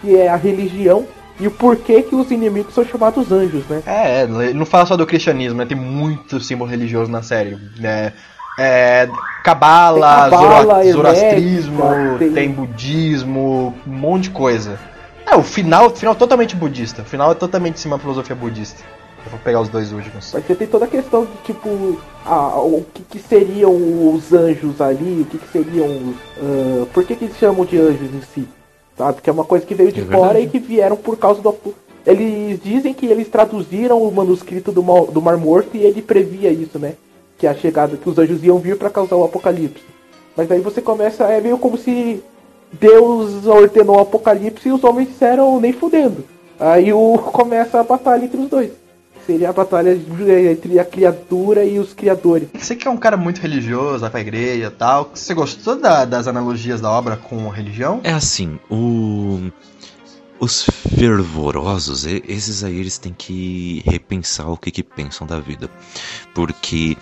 que 0.00 0.16
é 0.16 0.28
a 0.28 0.36
religião 0.36 1.04
e 1.40 1.46
o 1.46 1.50
porquê 1.50 2.02
que 2.02 2.14
os 2.14 2.30
inimigos 2.30 2.74
são 2.74 2.84
chamados 2.84 3.30
anjos, 3.32 3.64
né? 3.66 3.82
É, 3.86 4.22
ele 4.22 4.52
não 4.54 4.66
fala 4.66 4.86
só 4.86 4.96
do 4.96 5.06
cristianismo, 5.06 5.58
né? 5.58 5.64
Tem 5.66 5.76
muito 5.76 6.38
símbolo 6.40 6.70
religioso 6.70 7.10
na 7.10 7.22
série. 7.22 7.58
É, 7.82 8.12
é, 8.58 9.08
cabala, 9.42 10.30
cabala, 10.30 10.82
zoro- 10.84 10.92
zoroastrismo, 10.92 11.82
tem... 12.18 12.32
tem- 12.32 12.50
budismo, 12.52 13.74
um 13.86 13.90
monte 13.90 14.24
de 14.24 14.30
coisa. 14.30 14.78
É, 15.26 15.34
o 15.36 15.42
final, 15.42 15.86
o 15.86 15.90
final 15.90 16.14
é 16.14 16.16
totalmente 16.16 16.54
budista. 16.56 17.02
O 17.02 17.04
final 17.04 17.32
é 17.32 17.34
totalmente 17.34 17.74
em 17.76 17.78
cima 17.78 17.96
da 17.96 18.02
filosofia 18.02 18.36
budista. 18.36 18.82
Eu 19.24 19.30
vou 19.30 19.38
pegar 19.40 19.60
os 19.60 19.68
dois 19.68 19.92
últimos. 19.92 20.32
Mas 20.34 20.44
você 20.44 20.54
tem 20.54 20.66
toda 20.66 20.84
a 20.84 20.88
questão 20.88 21.24
de 21.24 21.30
tipo, 21.44 21.96
ah, 22.26 22.56
o 22.58 22.84
que, 22.92 23.02
que 23.04 23.18
seriam 23.20 23.72
os 24.14 24.32
anjos 24.32 24.80
ali, 24.80 25.22
o 25.22 25.24
que, 25.24 25.38
que 25.38 25.48
seriam. 25.48 26.12
ah, 26.38 26.86
por 26.92 27.04
que, 27.04 27.14
que 27.14 27.26
eles 27.26 27.36
chamam 27.38 27.64
de 27.64 27.78
anjos 27.78 28.12
em 28.12 28.20
si? 28.34 28.48
Sabe? 28.96 29.22
Que 29.22 29.30
é 29.30 29.32
uma 29.32 29.44
coisa 29.44 29.64
que 29.64 29.74
veio 29.74 29.90
de 29.92 30.00
É 30.00 30.04
fora 30.04 30.34
verdade. 30.34 30.46
e 30.46 30.48
que 30.50 30.58
vieram 30.58 30.96
por 30.96 31.16
causa 31.16 31.40
do. 31.40 31.54
Eles 32.06 32.60
dizem 32.62 32.92
que 32.92 33.06
eles 33.06 33.28
traduziram 33.28 34.02
o 34.02 34.10
manuscrito 34.12 34.72
do, 34.72 34.82
Mal- 34.82 35.06
do 35.06 35.22
Mar 35.22 35.36
Morto 35.36 35.76
e 35.76 35.84
ele 35.84 36.02
previa 36.02 36.50
isso, 36.50 36.78
né? 36.78 36.94
Que 37.38 37.46
a 37.46 37.54
chegada, 37.54 37.96
que 37.96 38.08
os 38.08 38.18
anjos 38.18 38.42
iam 38.44 38.58
vir 38.58 38.76
para 38.76 38.90
causar 38.90 39.16
o 39.16 39.24
apocalipse. 39.24 39.84
Mas 40.36 40.50
aí 40.50 40.60
você 40.60 40.80
começa, 40.82 41.24
é 41.24 41.40
meio 41.40 41.58
como 41.58 41.76
se 41.78 42.22
Deus 42.72 43.46
ordenou 43.46 43.96
o 43.96 44.00
apocalipse 44.00 44.68
e 44.68 44.72
os 44.72 44.82
homens 44.82 45.08
disseram 45.08 45.60
nem 45.60 45.72
fudendo. 45.72 46.24
Aí 46.58 46.92
o, 46.92 47.18
começa 47.32 47.78
a 47.80 47.84
batalha 47.84 48.24
entre 48.24 48.40
os 48.40 48.48
dois. 48.48 48.70
Seria 49.26 49.50
a 49.50 49.52
batalha 49.52 49.92
entre 50.50 50.78
a 50.78 50.84
criatura 50.84 51.64
e 51.64 51.78
os 51.78 51.92
criadores. 51.94 52.48
Você 52.58 52.74
que 52.74 52.88
é 52.88 52.90
um 52.90 52.96
cara 52.96 53.16
muito 53.16 53.40
religioso, 53.40 54.00
vai 54.00 54.10
pra 54.10 54.20
igreja 54.20 54.66
e 54.66 54.70
tal. 54.70 55.10
Você 55.14 55.32
gostou 55.34 55.78
da- 55.78 56.04
das 56.04 56.26
analogias 56.26 56.80
da 56.80 56.90
obra 56.90 57.16
com 57.16 57.48
religião? 57.48 58.00
É 58.02 58.12
assim, 58.12 58.58
o... 58.70 59.50
os 60.40 60.64
fervorosos, 60.64 62.04
e- 62.06 62.22
esses 62.26 62.64
aí 62.64 62.76
eles 62.78 62.98
têm 62.98 63.14
que 63.16 63.82
repensar 63.86 64.48
o 64.48 64.56
que, 64.56 64.70
que 64.70 64.82
pensam 64.82 65.26
da 65.26 65.38
vida. 65.38 65.70
Porque 66.34 66.96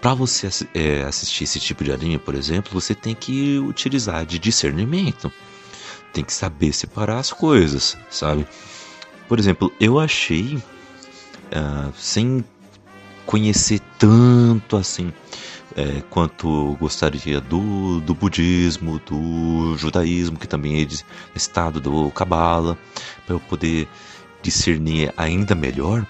pra 0.00 0.14
você 0.14 0.48
é, 0.74 1.02
assistir 1.02 1.44
esse 1.44 1.58
tipo 1.58 1.82
de 1.84 1.92
anime, 1.92 2.18
por 2.18 2.34
exemplo, 2.34 2.70
você 2.72 2.94
tem 2.94 3.14
que 3.14 3.58
utilizar 3.58 4.24
de 4.24 4.38
discernimento. 4.38 5.32
Tem 6.12 6.24
que 6.24 6.32
saber 6.32 6.72
separar 6.72 7.18
as 7.18 7.32
coisas, 7.32 7.96
sabe? 8.08 8.46
Por 9.28 9.38
exemplo, 9.38 9.72
eu 9.80 9.98
achei, 10.00 10.58
ah, 11.52 11.90
sem 11.96 12.44
conhecer 13.26 13.80
tanto 13.98 14.76
assim 14.76 15.12
é, 15.76 16.02
quanto 16.10 16.76
gostaria 16.80 17.40
do, 17.40 18.00
do 18.00 18.14
budismo, 18.14 19.00
do 19.06 19.76
judaísmo, 19.76 20.38
que 20.38 20.48
também 20.48 20.80
é 20.80 20.84
de- 20.84 21.04
estado 21.34 21.80
do 21.80 22.10
cabala, 22.10 22.76
para 23.24 23.34
eu 23.36 23.40
poder 23.40 23.86
discernir 24.42 25.12
ainda 25.16 25.54
melhor, 25.54 26.04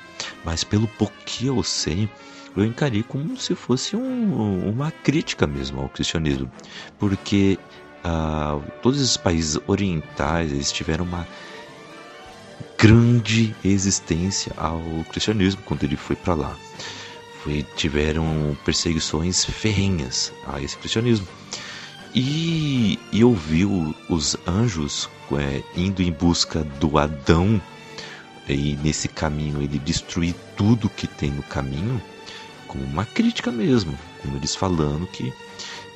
mas 0.44 0.64
pelo 0.64 0.86
pouco 0.88 1.12
que 1.26 1.46
eu 1.46 1.62
sei, 1.62 2.08
eu 2.56 2.64
encarei 2.64 3.02
como 3.02 3.36
se 3.36 3.54
fosse 3.54 3.96
um- 3.96 4.68
uma 4.68 4.90
crítica 4.90 5.46
mesmo 5.46 5.80
ao 5.82 5.88
cristianismo, 5.88 6.50
porque 6.98 7.58
ah, 8.02 8.58
todos 8.82 8.98
esses 9.00 9.16
países 9.18 9.60
orientais 9.66 10.50
eles 10.50 10.72
tiveram 10.72 11.04
uma 11.04 11.26
grande 12.78 13.54
existência 13.64 14.52
ao 14.56 14.82
cristianismo 15.10 15.62
quando 15.64 15.84
ele 15.84 15.96
foi 15.96 16.16
para 16.16 16.34
lá. 16.34 16.56
Foi, 17.42 17.64
tiveram 17.76 18.56
perseguições 18.64 19.44
ferrenhas 19.44 20.32
a 20.46 20.60
esse 20.60 20.76
cristianismo. 20.76 21.26
E, 22.14 22.98
e 23.12 23.20
eu 23.20 23.32
vi 23.34 23.64
o- 23.64 23.94
os 24.08 24.36
anjos 24.46 25.08
é, 25.32 25.62
indo 25.76 26.02
em 26.02 26.10
busca 26.10 26.64
do 26.80 26.98
Adão, 26.98 27.60
e 28.48 28.76
nesse 28.82 29.06
caminho 29.08 29.62
ele 29.62 29.78
destruir 29.78 30.34
tudo 30.56 30.88
que 30.88 31.06
tem 31.06 31.30
no 31.30 31.42
caminho, 31.44 32.02
como 32.66 32.82
uma 32.84 33.04
crítica 33.04 33.52
mesmo, 33.52 33.96
como 34.20 34.36
eles 34.36 34.56
falando 34.56 35.06
que 35.06 35.32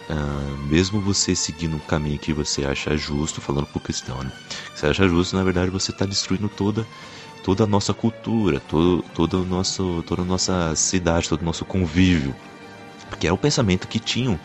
ah, 0.08 0.56
mesmo 0.68 1.00
você 1.00 1.34
seguindo 1.34 1.76
um 1.76 1.80
caminho 1.80 2.18
que 2.18 2.32
você 2.32 2.64
acha 2.64 2.96
justo, 2.96 3.40
falando 3.40 3.66
pro 3.66 3.80
cristão, 3.80 4.22
né? 4.22 4.32
Você 4.74 4.86
acha 4.86 5.08
justo, 5.08 5.36
na 5.36 5.44
verdade 5.44 5.70
você 5.70 5.90
está 5.90 6.04
destruindo 6.04 6.48
toda 6.48 6.86
toda 7.44 7.64
a 7.64 7.66
nossa 7.66 7.92
cultura, 7.92 8.58
todo, 8.58 9.04
todo 9.14 9.42
o 9.42 9.44
nosso, 9.44 10.02
toda 10.06 10.22
a 10.22 10.24
nossa 10.24 10.74
cidade, 10.74 11.28
todo 11.28 11.42
o 11.42 11.44
nosso 11.44 11.64
convívio. 11.64 12.34
Porque 13.10 13.26
era 13.26 13.34
o 13.34 13.38
pensamento 13.38 13.86
que 13.86 14.00
tinham 14.00 14.40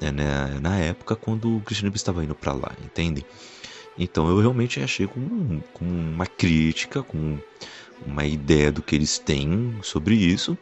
né, 0.00 0.10
na, 0.10 0.60
na 0.60 0.76
época 0.78 1.14
quando 1.14 1.56
o 1.56 1.60
cristianismo 1.60 1.96
estava 1.96 2.24
indo 2.24 2.34
para 2.34 2.52
lá, 2.52 2.72
entendem? 2.84 3.24
Então 3.96 4.28
eu 4.28 4.40
realmente 4.40 4.80
achei 4.82 5.06
como, 5.06 5.62
como 5.72 5.90
uma 5.90 6.26
crítica, 6.26 7.04
com 7.04 7.38
uma 8.04 8.24
ideia 8.24 8.72
do 8.72 8.82
que 8.82 8.96
eles 8.96 9.16
têm 9.16 9.78
sobre 9.82 10.16
isso. 10.16 10.58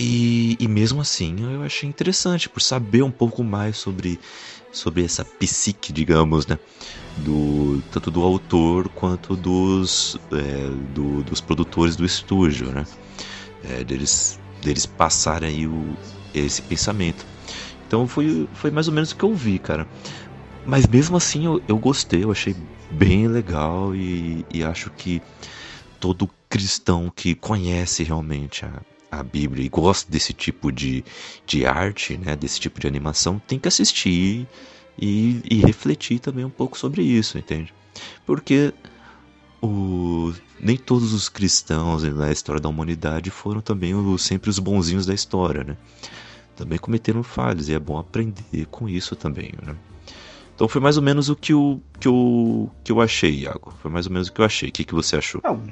E, 0.00 0.56
e 0.60 0.68
mesmo 0.68 1.00
assim 1.00 1.34
eu 1.52 1.62
achei 1.62 1.88
interessante 1.88 2.48
por 2.48 2.62
saber 2.62 3.02
um 3.02 3.10
pouco 3.10 3.42
mais 3.42 3.76
sobre, 3.78 4.20
sobre 4.70 5.04
essa 5.04 5.24
psique, 5.24 5.92
digamos, 5.92 6.46
né? 6.46 6.56
Do, 7.16 7.82
tanto 7.90 8.08
do 8.10 8.22
autor 8.22 8.88
quanto 8.90 9.36
dos, 9.36 10.16
é, 10.32 10.68
do- 10.94 11.24
dos 11.24 11.40
produtores 11.40 11.96
do 11.96 12.04
estúdio, 12.04 12.70
né? 12.70 12.86
É, 13.62 13.84
deles, 13.84 14.38
deles 14.62 14.86
passarem 14.86 15.48
aí 15.48 15.66
o, 15.66 15.98
esse 16.34 16.62
pensamento. 16.62 17.26
Então 17.86 18.06
foi, 18.08 18.48
foi 18.52 18.70
mais 18.70 18.88
ou 18.88 18.94
menos 18.94 19.12
o 19.12 19.16
que 19.16 19.24
eu 19.24 19.34
vi, 19.34 19.58
cara. 19.58 19.88
Mas 20.64 20.86
mesmo 20.86 21.16
assim 21.16 21.46
eu, 21.46 21.62
eu 21.68 21.78
gostei, 21.78 22.24
eu 22.24 22.30
achei 22.30 22.54
bem 22.90 23.28
legal 23.28 23.96
e, 23.96 24.46
e 24.52 24.62
acho 24.64 24.90
que 24.90 25.22
todo 26.00 26.30
cristão 26.48 27.10
que 27.14 27.34
conhece 27.34 28.02
realmente 28.04 28.64
a, 28.64 28.80
a 29.10 29.22
Bíblia 29.22 29.64
e 29.64 29.68
gosta 29.68 30.10
desse 30.10 30.32
tipo 30.32 30.70
de, 30.70 31.04
de 31.46 31.66
arte, 31.66 32.16
né, 32.16 32.36
desse 32.36 32.60
tipo 32.60 32.80
de 32.80 32.86
animação, 32.86 33.40
tem 33.46 33.58
que 33.58 33.68
assistir 33.68 34.46
e, 34.98 35.40
e 35.50 35.56
refletir 35.64 36.18
também 36.18 36.44
um 36.44 36.50
pouco 36.50 36.76
sobre 36.78 37.02
isso, 37.02 37.38
entende? 37.38 37.72
Porque 38.26 38.72
o, 39.62 40.32
nem 40.60 40.76
todos 40.76 41.12
os 41.12 41.28
cristãos 41.28 42.02
na 42.02 42.30
história 42.30 42.60
da 42.60 42.68
humanidade 42.68 43.30
foram 43.30 43.60
também 43.60 43.92
sempre 44.18 44.50
os 44.50 44.58
bonzinhos 44.58 45.06
da 45.06 45.14
história, 45.14 45.64
né? 45.64 45.76
Também 46.56 46.78
cometeram 46.78 47.22
falhas 47.22 47.68
e 47.68 47.74
é 47.74 47.78
bom 47.78 47.98
aprender 47.98 48.66
com 48.70 48.88
isso 48.88 49.14
também, 49.14 49.52
né? 49.64 49.74
Então 50.54 50.66
foi 50.66 50.80
mais 50.80 50.96
ou 50.96 51.02
menos 51.04 51.28
o 51.28 51.36
que 51.36 51.52
eu, 51.52 51.80
que 52.00 52.08
eu, 52.08 52.68
que 52.82 52.90
eu 52.90 53.00
achei, 53.00 53.42
Iago. 53.42 53.72
Foi 53.80 53.88
mais 53.88 54.06
ou 54.06 54.12
menos 54.12 54.26
o 54.26 54.32
que 54.32 54.40
eu 54.40 54.44
achei. 54.44 54.70
O 54.70 54.72
que, 54.72 54.82
que 54.82 54.92
você 54.92 55.14
achou? 55.14 55.40
Não, 55.44 55.62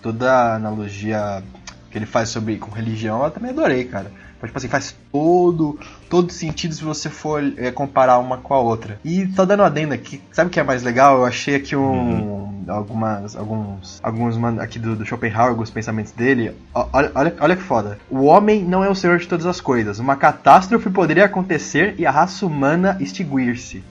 toda 0.00 0.54
analogia 0.54 1.44
que 1.90 1.98
ele 1.98 2.06
faz 2.06 2.28
sobre 2.28 2.56
com 2.56 2.70
religião, 2.70 3.22
eu 3.24 3.30
também 3.30 3.50
adorei, 3.50 3.84
cara. 3.84 4.10
Mas, 4.40 4.48
Tipo 4.48 4.58
assim, 4.58 4.68
faz 4.68 4.96
todo, 5.12 5.78
todo 6.08 6.32
sentido 6.32 6.74
se 6.74 6.82
você 6.82 7.10
for 7.10 7.42
é, 7.58 7.70
comparar 7.70 8.18
uma 8.18 8.38
com 8.38 8.54
a 8.54 8.58
outra. 8.58 8.98
E 9.04 9.30
só 9.34 9.44
dando 9.44 9.60
uma 9.60 9.66
adenda 9.66 9.94
aqui, 9.94 10.22
sabe 10.32 10.48
o 10.48 10.50
que 10.50 10.58
é 10.58 10.62
mais 10.62 10.82
legal? 10.82 11.18
Eu 11.18 11.26
achei 11.26 11.56
aqui 11.56 11.76
um, 11.76 12.64
algumas, 12.66 13.36
alguns, 13.36 14.00
alguns 14.02 14.58
aqui 14.58 14.78
do, 14.78 14.96
do 14.96 15.04
Schopenhauer, 15.04 15.50
alguns 15.50 15.68
pensamentos 15.68 16.12
dele. 16.12 16.56
Olha, 16.72 17.12
olha, 17.14 17.34
olha 17.38 17.56
que 17.56 17.62
foda. 17.62 17.98
O 18.08 18.24
homem 18.24 18.64
não 18.64 18.82
é 18.82 18.88
o 18.88 18.94
senhor 18.94 19.18
de 19.18 19.28
todas 19.28 19.44
as 19.44 19.60
coisas. 19.60 19.98
Uma 19.98 20.16
catástrofe 20.16 20.88
poderia 20.88 21.26
acontecer 21.26 21.94
e 21.98 22.06
a 22.06 22.10
raça 22.10 22.46
humana 22.46 22.96
extinguir-se. 22.98 23.84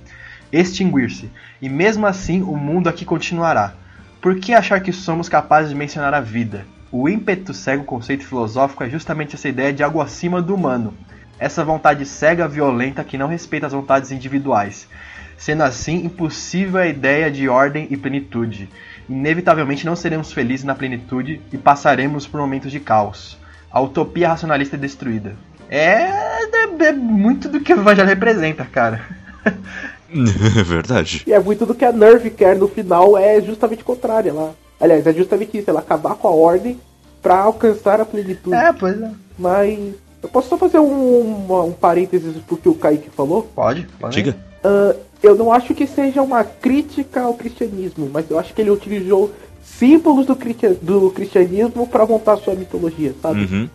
Extinguir-se. 0.51 1.29
E 1.61 1.69
mesmo 1.69 2.07
assim, 2.07 2.41
o 2.41 2.55
mundo 2.55 2.89
aqui 2.89 3.05
continuará. 3.05 3.73
Por 4.19 4.35
que 4.39 4.53
achar 4.53 4.81
que 4.81 4.91
somos 4.91 5.29
capazes 5.29 5.69
de 5.69 5.75
mencionar 5.75 6.13
a 6.13 6.19
vida? 6.19 6.65
O 6.91 7.07
ímpeto 7.07 7.53
cego 7.53 7.83
conceito 7.83 8.25
filosófico 8.25 8.83
é 8.83 8.89
justamente 8.89 9.35
essa 9.35 9.47
ideia 9.47 9.71
de 9.71 9.83
algo 9.83 10.01
acima 10.01 10.41
do 10.41 10.55
humano. 10.55 10.93
Essa 11.37 11.63
vontade 11.63 12.05
cega, 12.05 12.47
violenta, 12.47 13.03
que 13.03 13.17
não 13.17 13.27
respeita 13.27 13.67
as 13.67 13.73
vontades 13.73 14.11
individuais. 14.11 14.87
Sendo 15.37 15.63
assim, 15.63 16.03
impossível 16.05 16.81
a 16.81 16.87
ideia 16.87 17.31
de 17.31 17.47
ordem 17.47 17.87
e 17.89 17.95
plenitude. 17.95 18.67
Inevitavelmente 19.07 19.85
não 19.85 19.95
seremos 19.95 20.33
felizes 20.33 20.65
na 20.65 20.75
plenitude 20.75 21.39
e 21.53 21.57
passaremos 21.57 22.27
por 22.27 22.41
momentos 22.41 22.71
de 22.71 22.79
caos. 22.79 23.37
A 23.71 23.79
utopia 23.79 24.27
racionalista 24.29 24.75
é 24.75 24.79
destruída. 24.79 25.35
É, 25.69 26.01
é- 26.01 26.85
é 26.87 26.91
muito 26.91 27.47
do 27.47 27.59
que 27.61 27.73
o 27.73 27.79
Evangelho 27.79 28.07
representa, 28.09 28.65
cara. 28.65 29.01
Verdade. 30.65 31.23
E 31.27 31.31
é 31.33 31.39
muito 31.39 31.65
do 31.65 31.75
que 31.75 31.85
a 31.85 31.91
Nerve 31.91 32.31
quer 32.31 32.55
no 32.55 32.67
final, 32.67 33.17
é 33.17 33.39
justamente 33.39 33.83
o 33.83 33.85
contrário. 33.85 34.53
Aliás, 34.79 35.05
é 35.05 35.13
justamente 35.13 35.57
isso, 35.57 35.69
ela 35.69 35.79
acabar 35.79 36.15
com 36.15 36.27
a 36.27 36.31
ordem 36.31 36.79
pra 37.21 37.37
alcançar 37.39 37.99
a 37.99 38.05
plenitude. 38.05 38.55
É, 38.55 38.71
pois 38.71 39.01
é. 39.01 39.11
Mas 39.37 39.77
eu 40.23 40.29
posso 40.29 40.49
só 40.49 40.57
fazer 40.57 40.79
um, 40.79 41.19
uma- 41.45 41.63
um 41.63 41.71
parênteses 41.71 42.35
porque 42.47 42.69
o 42.69 42.73
Kaique 42.75 43.09
falou? 43.09 43.43
Pode, 43.55 43.87
pode. 43.99 44.15
Diga. 44.15 44.37
Ah, 44.63 44.95
eu 45.21 45.35
não 45.35 45.51
acho 45.51 45.73
que 45.73 45.85
seja 45.85 46.21
uma 46.21 46.43
crítica 46.43 47.21
ao 47.21 47.33
cristianismo, 47.33 48.09
mas 48.11 48.29
eu 48.29 48.39
acho 48.39 48.53
que 48.53 48.61
ele 48.61 48.69
utilizou 48.71 49.31
símbolos 49.79 50.25
do, 50.25 50.37
do 50.81 51.09
cristianismo 51.11 51.87
para 51.87 52.05
montar 52.05 52.35
sua 52.37 52.53
mitologia, 52.53 53.15
sabe? 53.21 53.45
Uhum. 53.45 53.69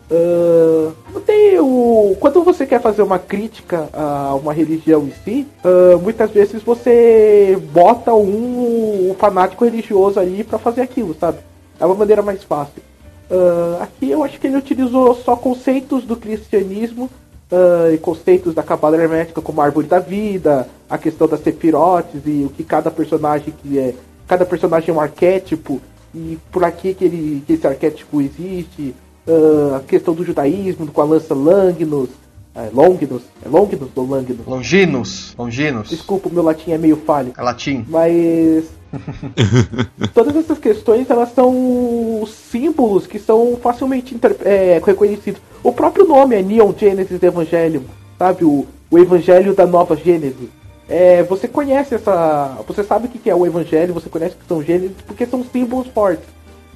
Não 1.11 1.21
tem 1.21 1.59
o... 1.59 2.15
Quando 2.19 2.43
você 2.43 2.65
quer 2.65 2.79
fazer 2.79 3.01
uma 3.01 3.17
crítica 3.17 3.89
a 3.91 4.35
uma 4.35 4.53
religião 4.53 5.03
em 5.03 5.13
si, 5.23 5.47
ah, 5.63 5.97
muitas 5.97 6.29
vezes 6.29 6.61
você 6.61 7.59
bota 7.73 8.13
um, 8.13 9.09
um 9.09 9.15
fanático 9.15 9.65
religioso 9.65 10.19
ali 10.19 10.43
para 10.43 10.59
fazer 10.59 10.81
aquilo, 10.81 11.15
sabe? 11.19 11.39
É 11.79 11.85
uma 11.85 11.95
maneira 11.95 12.21
mais 12.21 12.43
fácil. 12.43 12.83
Ah, 13.29 13.79
aqui 13.81 14.11
eu 14.11 14.23
acho 14.23 14.39
que 14.39 14.45
ele 14.45 14.57
utilizou 14.57 15.15
só 15.15 15.35
conceitos 15.35 16.03
do 16.03 16.15
cristianismo 16.15 17.09
ah, 17.51 17.91
e 17.91 17.97
conceitos 17.97 18.53
da 18.53 18.61
cabala 18.61 18.95
hermética 18.95 19.41
como 19.41 19.59
a 19.59 19.65
árvore 19.65 19.87
da 19.87 19.99
vida, 19.99 20.67
a 20.87 20.99
questão 20.99 21.27
das 21.27 21.39
sefirotes 21.41 22.21
e 22.25 22.45
o 22.45 22.49
que 22.49 22.63
cada 22.63 22.91
personagem 22.91 23.51
que 23.63 23.79
é. 23.79 23.95
Cada 24.27 24.45
personagem 24.45 24.89
é 24.89 24.93
um 24.93 24.99
arquétipo 25.01 25.81
e 26.15 26.37
por 26.51 26.63
aqui 26.63 26.93
que, 26.93 27.05
ele, 27.05 27.43
que 27.45 27.53
esse 27.53 27.67
arquétipo 27.67 28.21
existe, 28.21 28.95
ah, 29.27 29.77
a 29.77 29.79
questão 29.81 30.13
do 30.13 30.23
judaísmo 30.23 30.87
com 30.87 31.01
a 31.01 31.05
lança 31.05 31.33
Langnus, 31.33 32.09
é, 32.55 32.69
Longinus, 32.73 33.21
é 33.45 33.49
Longinus 33.49 33.89
ou 33.95 34.07
Langnus? 34.07 34.45
Longinos. 34.47 35.35
Longinos. 35.37 35.89
Desculpa, 35.89 36.29
o 36.29 36.31
meu 36.33 36.41
latim 36.43 36.71
é 36.71 36.77
meio 36.77 36.95
falho. 36.95 37.33
É 37.37 37.41
latim. 37.41 37.85
Mas 37.89 38.63
todas 40.13 40.35
essas 40.37 40.57
questões 40.57 41.09
elas 41.09 41.33
são 41.33 42.23
símbolos 42.27 43.05
que 43.07 43.19
são 43.19 43.57
facilmente 43.61 44.15
inter- 44.15 44.37
é, 44.45 44.81
reconhecidos. 44.83 45.41
O 45.63 45.71
próprio 45.73 46.05
nome 46.07 46.35
é 46.35 46.41
Neon 46.41 46.71
Genesis 46.77 47.21
Evangelium, 47.21 47.83
sabe? 48.17 48.45
O, 48.45 48.65
o 48.89 48.97
Evangelho 48.99 49.53
da 49.53 49.65
Nova 49.65 49.95
Gênesis. 49.95 50.49
É, 50.87 51.23
você 51.23 51.47
conhece 51.47 51.95
essa. 51.95 52.57
Você 52.67 52.83
sabe 52.83 53.07
o 53.07 53.09
que 53.09 53.29
é 53.29 53.35
o 53.35 53.45
evangelho, 53.45 53.93
você 53.93 54.09
conhece 54.09 54.35
o 54.35 54.37
que 54.39 54.47
são 54.47 54.61
gêneros, 54.61 54.97
porque 55.05 55.25
são 55.25 55.43
símbolos 55.43 55.87
fortes. 55.87 56.25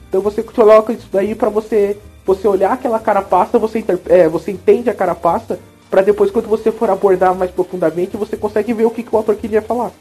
Então 0.07 0.21
você 0.21 0.41
coloca 0.41 0.93
isso 0.93 1.07
daí 1.11 1.35
para 1.35 1.49
você 1.49 1.97
você 2.25 2.47
olhar 2.47 2.73
aquela 2.73 2.99
carapaça, 2.99 3.57
você, 3.57 3.83
é, 4.07 4.27
você 4.27 4.51
entende 4.51 4.89
a 4.89 4.93
carapaça, 4.93 5.59
para 5.89 6.03
depois, 6.03 6.29
quando 6.29 6.47
você 6.47 6.71
for 6.71 6.89
abordar 6.89 7.33
mais 7.33 7.49
profundamente, 7.49 8.15
você 8.15 8.37
consegue 8.37 8.73
ver 8.73 8.85
o 8.85 8.91
que, 8.91 9.01
que 9.01 9.13
o 9.13 9.17
autor 9.17 9.35
queria 9.35 9.61
falar. 9.61 9.91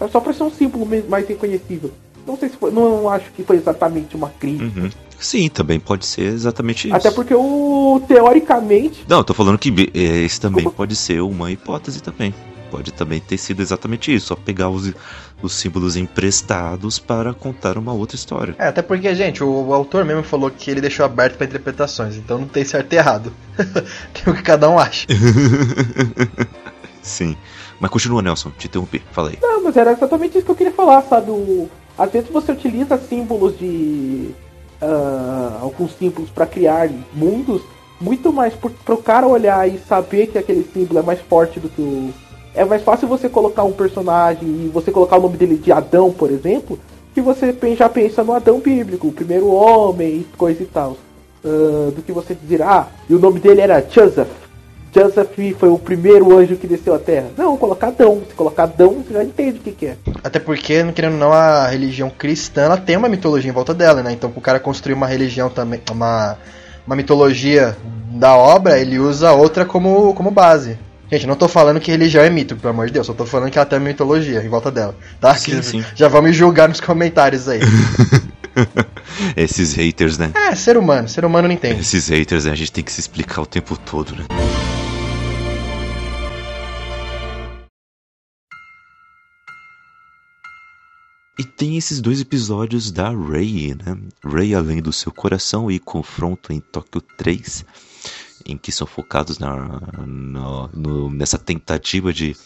É 0.00 0.08
só 0.08 0.20
para 0.20 0.32
ser 0.32 0.42
um 0.42 0.50
símbolo 0.50 0.88
mais 1.08 1.28
reconhecível. 1.28 1.90
Não 2.26 2.36
sei 2.36 2.48
se 2.48 2.56
foi, 2.56 2.70
não 2.70 3.08
acho 3.08 3.30
que 3.32 3.42
foi 3.42 3.56
exatamente 3.56 4.16
uma 4.16 4.30
crítica. 4.30 4.80
Uhum. 4.80 4.90
Sim, 5.18 5.48
também 5.48 5.78
pode 5.78 6.04
ser 6.06 6.22
exatamente 6.22 6.88
isso. 6.88 6.96
Até 6.96 7.10
porque 7.10 7.34
o 7.34 8.00
teoricamente. 8.08 9.04
Não, 9.08 9.18
eu 9.18 9.24
tô 9.24 9.32
falando 9.32 9.58
que 9.58 9.90
é, 9.94 10.24
esse 10.24 10.40
também 10.40 10.64
Como? 10.64 10.74
pode 10.74 10.96
ser 10.96 11.20
uma 11.20 11.50
hipótese 11.50 12.02
também. 12.02 12.34
Pode 12.70 12.92
também 12.92 13.20
ter 13.20 13.38
sido 13.38 13.60
exatamente 13.60 14.14
isso, 14.14 14.26
só 14.26 14.36
pegar 14.36 14.68
os, 14.68 14.92
os 15.40 15.54
símbolos 15.54 15.96
emprestados 15.96 16.98
para 16.98 17.32
contar 17.32 17.78
uma 17.78 17.92
outra 17.92 18.16
história. 18.16 18.54
É, 18.58 18.68
até 18.68 18.82
porque, 18.82 19.14
gente, 19.14 19.42
o, 19.42 19.48
o 19.48 19.74
autor 19.74 20.04
mesmo 20.04 20.22
falou 20.22 20.50
que 20.50 20.70
ele 20.70 20.80
deixou 20.80 21.06
aberto 21.06 21.36
para 21.36 21.46
interpretações, 21.46 22.16
então 22.16 22.38
não 22.38 22.48
tem 22.48 22.64
certo 22.64 22.92
e 22.92 22.96
errado. 22.96 23.32
tem 24.12 24.32
o 24.32 24.36
que 24.36 24.42
cada 24.42 24.68
um 24.68 24.78
acha. 24.78 25.06
Sim. 27.02 27.36
Mas 27.78 27.90
continua, 27.90 28.22
Nelson, 28.22 28.50
te 28.50 28.66
interrompi, 28.66 29.02
fala 29.12 29.30
aí. 29.30 29.38
Não, 29.40 29.62
mas 29.62 29.76
era 29.76 29.92
exatamente 29.92 30.36
isso 30.36 30.44
que 30.44 30.50
eu 30.50 30.56
queria 30.56 30.72
falar, 30.72 31.02
sabe? 31.02 31.30
O... 31.30 31.68
Às 31.98 32.10
vezes 32.10 32.28
você 32.30 32.52
utiliza 32.52 32.98
símbolos 32.98 33.58
de. 33.58 34.30
Uh, 34.80 35.62
alguns 35.62 35.92
símbolos 35.92 36.28
para 36.28 36.46
criar 36.46 36.90
mundos, 37.14 37.62
muito 37.98 38.30
mais 38.30 38.52
para 38.54 38.94
o 38.94 39.02
cara 39.02 39.26
olhar 39.26 39.66
e 39.66 39.78
saber 39.78 40.26
que 40.26 40.36
aquele 40.36 40.68
símbolo 40.70 41.00
é 41.00 41.02
mais 41.02 41.20
forte 41.20 41.58
do 41.58 41.68
que 41.68 41.80
o 41.80 42.12
é 42.56 42.64
mais 42.64 42.82
fácil 42.82 43.06
você 43.06 43.28
colocar 43.28 43.64
um 43.64 43.72
personagem 43.72 44.48
e 44.48 44.70
você 44.72 44.90
colocar 44.90 45.18
o 45.18 45.22
nome 45.22 45.36
dele 45.36 45.56
de 45.56 45.70
Adão, 45.70 46.10
por 46.10 46.30
exemplo, 46.30 46.78
que 47.14 47.20
você 47.20 47.54
já 47.76 47.88
pensa 47.88 48.24
no 48.24 48.32
Adão 48.32 48.58
bíblico, 48.58 49.08
o 49.08 49.12
primeiro 49.12 49.48
homem, 49.48 50.26
coisa 50.36 50.62
e 50.62 50.66
tal. 50.66 50.96
Uh, 51.44 51.92
do 51.92 52.02
que 52.02 52.10
você 52.10 52.34
dizer, 52.34 52.62
ah, 52.62 52.88
e 53.08 53.14
o 53.14 53.18
nome 53.18 53.38
dele 53.38 53.60
era 53.60 53.80
Joseph. 53.80 54.28
Joseph 54.92 55.28
foi 55.58 55.68
o 55.68 55.78
primeiro 55.78 56.36
anjo 56.36 56.56
que 56.56 56.66
desceu 56.66 56.94
à 56.94 56.98
Terra. 56.98 57.26
Não, 57.36 57.56
colocar 57.58 57.88
Adão. 57.88 58.22
Se 58.26 58.34
colocar 58.34 58.62
Adão, 58.62 59.04
você 59.06 59.12
já 59.12 59.22
entende 59.22 59.58
o 59.58 59.62
que, 59.62 59.72
que 59.72 59.86
é. 59.86 59.96
Até 60.24 60.38
porque, 60.38 60.82
querendo 60.92 61.12
ou 61.12 61.18
não, 61.18 61.32
a 61.34 61.68
religião 61.68 62.08
cristã 62.08 62.62
ela 62.62 62.78
tem 62.78 62.96
uma 62.96 63.08
mitologia 63.08 63.50
em 63.50 63.54
volta 63.54 63.74
dela, 63.74 64.02
né? 64.02 64.12
Então, 64.12 64.32
o 64.34 64.40
cara 64.40 64.58
construir 64.58 64.94
uma 64.94 65.06
religião 65.06 65.50
também, 65.50 65.82
uma, 65.90 66.38
uma 66.86 66.96
mitologia 66.96 67.76
da 68.12 68.34
obra, 68.36 68.78
ele 68.78 68.98
usa 68.98 69.32
outra 69.32 69.66
como, 69.66 70.14
como 70.14 70.30
base. 70.30 70.78
Gente, 71.10 71.26
não 71.26 71.36
tô 71.36 71.46
falando 71.46 71.78
que 71.78 71.90
religião 71.90 72.24
é 72.24 72.28
mito, 72.28 72.56
pelo 72.56 72.70
amor 72.70 72.86
de 72.86 72.94
Deus. 72.94 73.06
Só 73.06 73.14
tô 73.14 73.24
falando 73.24 73.50
que 73.50 73.58
ela 73.58 73.66
tem 73.66 73.78
mitologia 73.78 74.42
em 74.42 74.48
volta 74.48 74.72
dela, 74.72 74.94
tá? 75.20 75.34
Sim, 75.36 75.62
sim. 75.62 75.84
Já 75.94 76.08
vão 76.08 76.20
me 76.20 76.32
julgar 76.32 76.68
nos 76.68 76.80
comentários 76.80 77.48
aí. 77.48 77.60
Esses 79.36 79.74
haters, 79.74 80.18
né? 80.18 80.32
É, 80.34 80.54
ser 80.56 80.76
humano. 80.76 81.08
Ser 81.08 81.24
humano 81.24 81.46
não 81.46 81.54
entende. 81.54 81.80
Esses 81.80 82.08
haters, 82.08 82.44
né? 82.44 82.50
A 82.50 82.56
gente 82.56 82.72
tem 82.72 82.82
que 82.82 82.90
se 82.90 83.00
explicar 83.00 83.42
o 83.42 83.46
tempo 83.46 83.76
todo, 83.76 84.16
né? 84.16 84.24
E 91.38 91.44
tem 91.44 91.76
esses 91.76 92.00
dois 92.00 92.20
episódios 92.20 92.90
da 92.90 93.10
Ray, 93.10 93.74
né? 93.74 93.96
Ray 94.24 94.54
Além 94.54 94.80
do 94.80 94.92
Seu 94.92 95.12
Coração 95.12 95.70
e 95.70 95.78
Confronto 95.78 96.52
em 96.52 96.60
Tóquio 96.60 97.02
3 97.18 97.64
em 98.46 98.56
que 98.56 98.72
são 98.72 98.86
focados 98.86 99.38
na, 99.38 99.80
na 100.06 100.68
no, 100.72 101.10
nessa 101.10 101.38
tentativa 101.38 102.12
de 102.12 102.36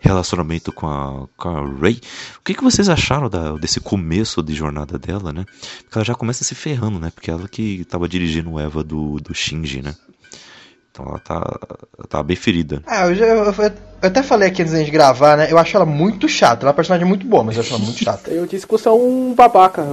relacionamento 0.00 0.70
com 0.70 0.86
a, 0.86 1.26
com 1.36 1.48
a 1.48 1.80
Ray. 1.80 2.00
O 2.38 2.42
que, 2.44 2.54
que 2.54 2.62
vocês 2.62 2.88
acharam 2.88 3.28
da, 3.28 3.52
desse 3.52 3.80
começo 3.80 4.42
de 4.42 4.54
jornada 4.54 4.98
dela, 4.98 5.32
né? 5.32 5.44
Porque 5.82 5.96
ela 5.98 6.04
já 6.04 6.14
começa 6.14 6.44
se 6.44 6.54
ferrando, 6.54 7.00
né? 7.00 7.10
Porque 7.14 7.30
ela 7.30 7.48
que 7.48 7.80
estava 7.80 8.06
dirigindo 8.06 8.52
o 8.52 8.60
Eva 8.60 8.84
do, 8.84 9.18
do 9.20 9.34
Shinji, 9.34 9.80
né? 9.80 9.94
Então 10.90 11.06
ela 11.06 11.18
tá, 11.18 11.58
tá 12.08 12.22
bem 12.22 12.36
ferida. 12.36 12.82
Ah, 12.86 13.06
eu, 13.06 13.14
já, 13.14 13.26
eu, 13.26 13.44
eu, 13.44 13.72
até 14.00 14.22
falei 14.22 14.48
aqui 14.48 14.62
antes 14.62 14.84
de 14.84 14.90
gravar, 14.90 15.36
né? 15.36 15.50
Eu 15.50 15.58
acho 15.58 15.74
ela 15.74 15.86
muito 15.86 16.28
chata. 16.28 16.62
Ela 16.62 16.68
é 16.68 16.70
uma 16.70 16.74
personagem 16.74 17.08
muito 17.08 17.26
boa, 17.26 17.42
mas 17.42 17.56
eu 17.56 17.62
acho 17.62 17.74
ela 17.74 17.82
muito 17.82 18.04
chata. 18.04 18.30
eu 18.30 18.46
disse 18.46 18.66
que 18.66 18.72
você 18.72 18.86
é 18.86 18.92
um 18.92 19.34
babaca 19.34 19.84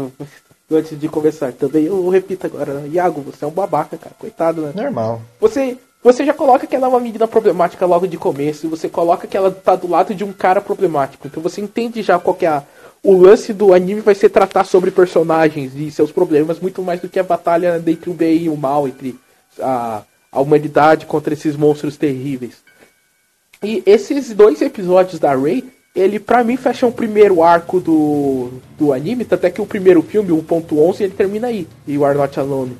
antes 0.71 0.99
de 0.99 1.07
começar. 1.07 1.51
Também 1.53 1.85
eu 1.85 2.07
repito 2.09 2.45
agora, 2.47 2.73
né? 2.73 2.89
Iago, 2.89 3.21
você 3.21 3.43
é 3.43 3.47
um 3.47 3.51
babaca, 3.51 3.97
cara. 3.97 4.15
Coitado, 4.17 4.61
né? 4.61 4.73
Normal. 4.75 5.21
Você, 5.39 5.77
você 6.03 6.25
já 6.25 6.33
coloca 6.33 6.65
que 6.65 6.75
ela 6.75 6.87
é 6.87 6.89
uma 6.89 6.99
menina 6.99 7.27
problemática 7.27 7.85
logo 7.85 8.07
de 8.07 8.17
começo. 8.17 8.69
Você 8.69 8.89
coloca 8.89 9.27
que 9.27 9.37
ela 9.37 9.51
tá 9.51 9.75
do 9.75 9.89
lado 9.89 10.15
de 10.15 10.23
um 10.23 10.33
cara 10.33 10.61
problemático. 10.61 11.27
Então 11.27 11.41
você 11.41 11.61
entende 11.61 12.01
já 12.01 12.17
qual 12.19 12.35
que 12.35 12.45
é 12.45 12.49
a, 12.49 12.63
o 13.03 13.15
lance 13.17 13.53
do 13.53 13.73
anime 13.73 14.01
vai 14.01 14.15
ser 14.15 14.29
tratar 14.29 14.63
sobre 14.63 14.91
personagens 14.91 15.73
e 15.75 15.89
seus 15.91 16.11
problemas 16.11 16.59
muito 16.59 16.81
mais 16.81 16.99
do 16.99 17.09
que 17.09 17.19
a 17.19 17.23
batalha 17.23 17.81
entre 17.85 18.09
o 18.09 18.13
bem 18.13 18.43
e 18.43 18.49
o 18.49 18.55
mal, 18.55 18.87
entre 18.87 19.19
a, 19.59 20.03
a 20.31 20.39
humanidade 20.39 21.05
contra 21.05 21.33
esses 21.33 21.55
monstros 21.55 21.97
terríveis. 21.97 22.57
E 23.63 23.83
esses 23.85 24.33
dois 24.33 24.61
episódios 24.61 25.19
da 25.19 25.35
Rey 25.35 25.71
ele 25.95 26.19
para 26.19 26.43
mim 26.43 26.57
fecha 26.57 26.87
o 26.87 26.91
primeiro 26.91 27.43
arco 27.43 27.79
do, 27.79 28.49
do 28.77 28.93
anime, 28.93 29.25
tanto 29.25 29.45
é 29.45 29.49
que 29.49 29.61
o 29.61 29.65
primeiro 29.65 30.01
filme, 30.01 30.31
o 30.31 30.41
ponto 30.41 30.79
11, 30.79 31.03
ele 31.03 31.13
termina 31.13 31.47
aí. 31.47 31.67
E 31.85 31.97
o 31.97 32.05
Are 32.05 32.17
Not 32.17 32.39
Alone. 32.39 32.77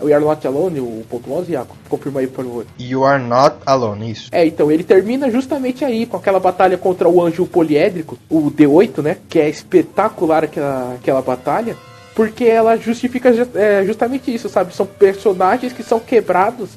O 0.00 0.08
You 0.08 0.14
Are 0.14 0.24
Not 0.24 0.46
Alone, 0.46 0.80
o 0.80 1.04
ponto 1.08 1.30
11, 1.30 1.52
Iaco, 1.52 1.76
confirma 1.88 2.20
aí 2.20 2.26
por 2.26 2.44
favor. 2.44 2.66
You 2.78 3.04
Are 3.04 3.22
Not 3.22 3.56
Alone, 3.66 4.10
isso. 4.10 4.28
É, 4.32 4.46
então, 4.46 4.70
ele 4.70 4.82
termina 4.82 5.30
justamente 5.30 5.84
aí, 5.84 6.06
com 6.06 6.16
aquela 6.16 6.40
batalha 6.40 6.78
contra 6.78 7.08
o 7.08 7.22
anjo 7.22 7.46
poliédrico, 7.46 8.18
o 8.28 8.50
D8, 8.50 9.02
né? 9.02 9.18
Que 9.28 9.40
é 9.40 9.48
espetacular 9.48 10.44
aquela, 10.44 10.94
aquela 10.94 11.20
batalha. 11.20 11.76
Porque 12.14 12.44
ela 12.44 12.76
justifica 12.76 13.30
é, 13.54 13.84
justamente 13.84 14.34
isso, 14.34 14.48
sabe? 14.48 14.74
São 14.74 14.86
personagens 14.86 15.72
que 15.72 15.82
são 15.82 16.00
quebrados 16.00 16.70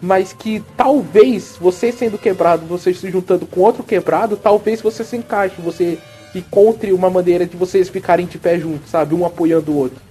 mas 0.00 0.32
que 0.32 0.62
talvez 0.76 1.56
você 1.60 1.90
sendo 1.90 2.18
quebrado, 2.18 2.66
você 2.66 2.92
se 2.92 3.10
juntando 3.10 3.46
com 3.46 3.60
outro 3.60 3.82
quebrado, 3.82 4.36
talvez 4.36 4.80
você 4.80 5.02
se 5.02 5.16
encaixe, 5.16 5.60
você 5.60 5.98
encontre 6.34 6.92
uma 6.92 7.08
maneira 7.08 7.46
de 7.46 7.56
vocês 7.56 7.88
ficarem 7.88 8.26
de 8.26 8.38
pé 8.38 8.58
juntos, 8.58 8.90
sabe? 8.90 9.14
Um 9.14 9.24
apoiando 9.24 9.72
o 9.72 9.76
outro. 9.76 10.06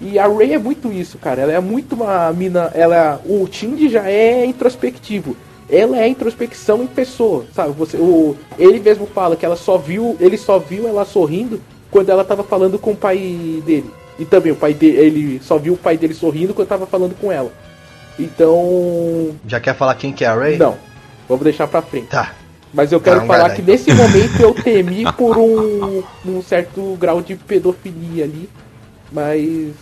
E 0.00 0.18
a 0.18 0.26
Ray 0.26 0.54
é 0.54 0.58
muito 0.58 0.92
isso, 0.92 1.16
cara. 1.16 1.42
Ela 1.42 1.52
é 1.52 1.60
muito 1.60 1.94
uma 1.94 2.32
mina. 2.32 2.70
Ela, 2.74 3.20
o 3.24 3.46
Tindy 3.46 3.88
já 3.88 4.08
é 4.08 4.44
introspectivo. 4.44 5.36
Ela 5.70 5.98
é 5.98 6.08
introspecção 6.08 6.82
em 6.82 6.88
pessoa, 6.88 7.46
sabe? 7.54 7.72
Você, 7.72 7.96
o, 7.96 8.36
ele 8.58 8.80
mesmo 8.80 9.06
fala 9.06 9.36
que 9.36 9.46
ela 9.46 9.56
só 9.56 9.78
viu, 9.78 10.16
ele 10.20 10.36
só 10.36 10.58
viu 10.58 10.88
ela 10.88 11.04
sorrindo 11.04 11.60
quando 11.90 12.10
ela 12.10 12.24
tava 12.24 12.42
falando 12.42 12.78
com 12.78 12.90
o 12.90 12.96
pai 12.96 13.62
dele. 13.64 13.88
E 14.18 14.24
também 14.24 14.52
o 14.52 14.56
pai 14.56 14.74
dele, 14.74 14.98
ele 14.98 15.40
só 15.40 15.56
viu 15.56 15.74
o 15.74 15.78
pai 15.78 15.96
dele 15.96 16.14
sorrindo 16.14 16.52
quando 16.52 16.68
tava 16.68 16.84
falando 16.84 17.14
com 17.18 17.30
ela. 17.30 17.50
Então. 18.18 19.34
Já 19.46 19.60
quer 19.60 19.74
falar 19.74 19.94
quem 19.94 20.12
que 20.12 20.24
é 20.24 20.28
a 20.28 20.34
Ray? 20.34 20.56
Não. 20.56 20.76
Vamos 21.28 21.44
deixar 21.44 21.66
pra 21.66 21.82
frente. 21.82 22.08
Tá. 22.08 22.34
Mas 22.72 22.90
eu 22.90 23.00
quero 23.00 23.26
falar 23.26 23.50
que 23.50 23.60
então. 23.60 23.74
nesse 23.74 23.92
momento 23.92 24.40
eu 24.40 24.54
temi 24.54 25.04
por 25.12 25.36
um, 25.36 26.02
um 26.24 26.42
certo 26.42 26.96
grau 26.98 27.20
de 27.20 27.36
pedofilia 27.36 28.24
ali. 28.24 28.48
Mas. 29.10 29.72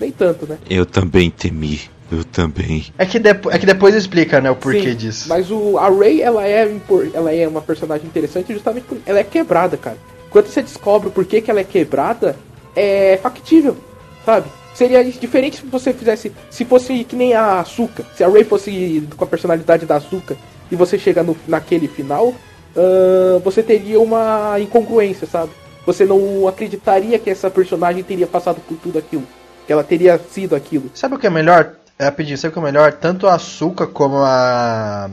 Nem 0.00 0.10
tanto, 0.10 0.46
né? 0.46 0.58
Eu 0.68 0.84
também 0.84 1.30
temi. 1.30 1.80
Eu 2.10 2.24
também. 2.24 2.86
É 2.98 3.06
que, 3.06 3.18
depo 3.18 3.50
é 3.50 3.58
que 3.58 3.64
depois 3.64 3.94
explica, 3.94 4.38
né, 4.38 4.50
o 4.50 4.56
porquê 4.56 4.90
Sim, 4.90 4.96
disso. 4.96 5.28
Mas 5.30 5.50
o, 5.50 5.78
a 5.78 5.88
Ray, 5.88 6.20
ela 6.20 6.46
é, 6.46 6.70
ela 7.14 7.32
é 7.32 7.48
uma 7.48 7.62
personagem 7.62 8.06
interessante 8.06 8.52
justamente 8.52 8.84
porque 8.84 9.08
ela 9.08 9.20
é 9.20 9.24
quebrada, 9.24 9.78
cara. 9.78 9.96
Quando 10.28 10.46
você 10.46 10.60
descobre 10.60 11.08
o 11.08 11.10
porquê 11.10 11.40
que 11.40 11.50
ela 11.50 11.60
é 11.60 11.64
quebrada, 11.64 12.36
é 12.76 13.18
factível, 13.22 13.76
sabe? 14.26 14.46
Seria 14.74 15.04
diferente 15.04 15.58
se 15.58 15.66
você 15.66 15.92
fizesse. 15.92 16.32
Se 16.50 16.64
fosse 16.64 17.04
que 17.04 17.14
nem 17.14 17.34
a 17.34 17.60
Açúcar. 17.60 18.04
Se 18.16 18.24
a 18.24 18.28
Ray 18.28 18.44
fosse 18.44 19.06
com 19.16 19.24
a 19.24 19.26
personalidade 19.26 19.84
da 19.84 19.96
Açúcar 19.96 20.36
e 20.70 20.76
você 20.76 20.98
chega 20.98 21.22
no, 21.22 21.36
naquele 21.46 21.88
final, 21.88 22.28
uh, 22.28 23.38
você 23.44 23.62
teria 23.62 24.00
uma 24.00 24.58
incongruência, 24.58 25.26
sabe? 25.26 25.52
Você 25.84 26.04
não 26.04 26.48
acreditaria 26.48 27.18
que 27.18 27.28
essa 27.28 27.50
personagem 27.50 28.02
teria 28.02 28.26
passado 28.26 28.60
por 28.66 28.76
tudo 28.78 28.98
aquilo. 28.98 29.24
Que 29.66 29.72
ela 29.72 29.84
teria 29.84 30.18
sido 30.18 30.56
aquilo. 30.56 30.90
Sabe 30.94 31.16
o 31.16 31.18
que 31.18 31.26
é 31.26 31.30
melhor? 31.30 31.74
É 31.98 32.10
pedir, 32.10 32.36
sabe 32.38 32.50
o 32.50 32.52
que 32.54 32.58
é 32.58 32.62
melhor? 32.62 32.92
Tanto 32.92 33.26
a 33.26 33.34
Açúcar 33.34 33.88
como 33.88 34.16
a. 34.18 35.10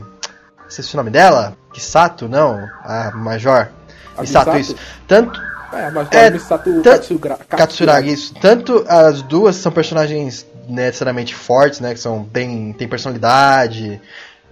É 0.69 0.93
o 0.93 0.97
nome 0.97 1.09
dela? 1.09 1.57
Kisato, 1.73 2.27
não? 2.27 2.67
A 2.83 3.11
Major. 3.11 3.69
A 4.15 4.21
Misato, 4.21 4.57
isso. 4.57 4.75
Tanto 5.07 5.39
é, 5.73 5.91
mas 5.91 6.07
é, 6.11 6.29
Misato 6.29 6.81
Katsuragi. 6.81 7.45
Katsuragi, 7.47 8.13
isso. 8.13 8.33
Tanto 8.35 8.85
as 8.87 9.21
duas 9.21 9.55
são 9.55 9.71
personagens 9.71 10.45
necessariamente 10.67 11.35
fortes, 11.35 11.79
né? 11.79 11.93
Que 11.93 11.99
são, 11.99 12.23
tem, 12.23 12.73
tem 12.73 12.87
personalidade, 12.87 13.99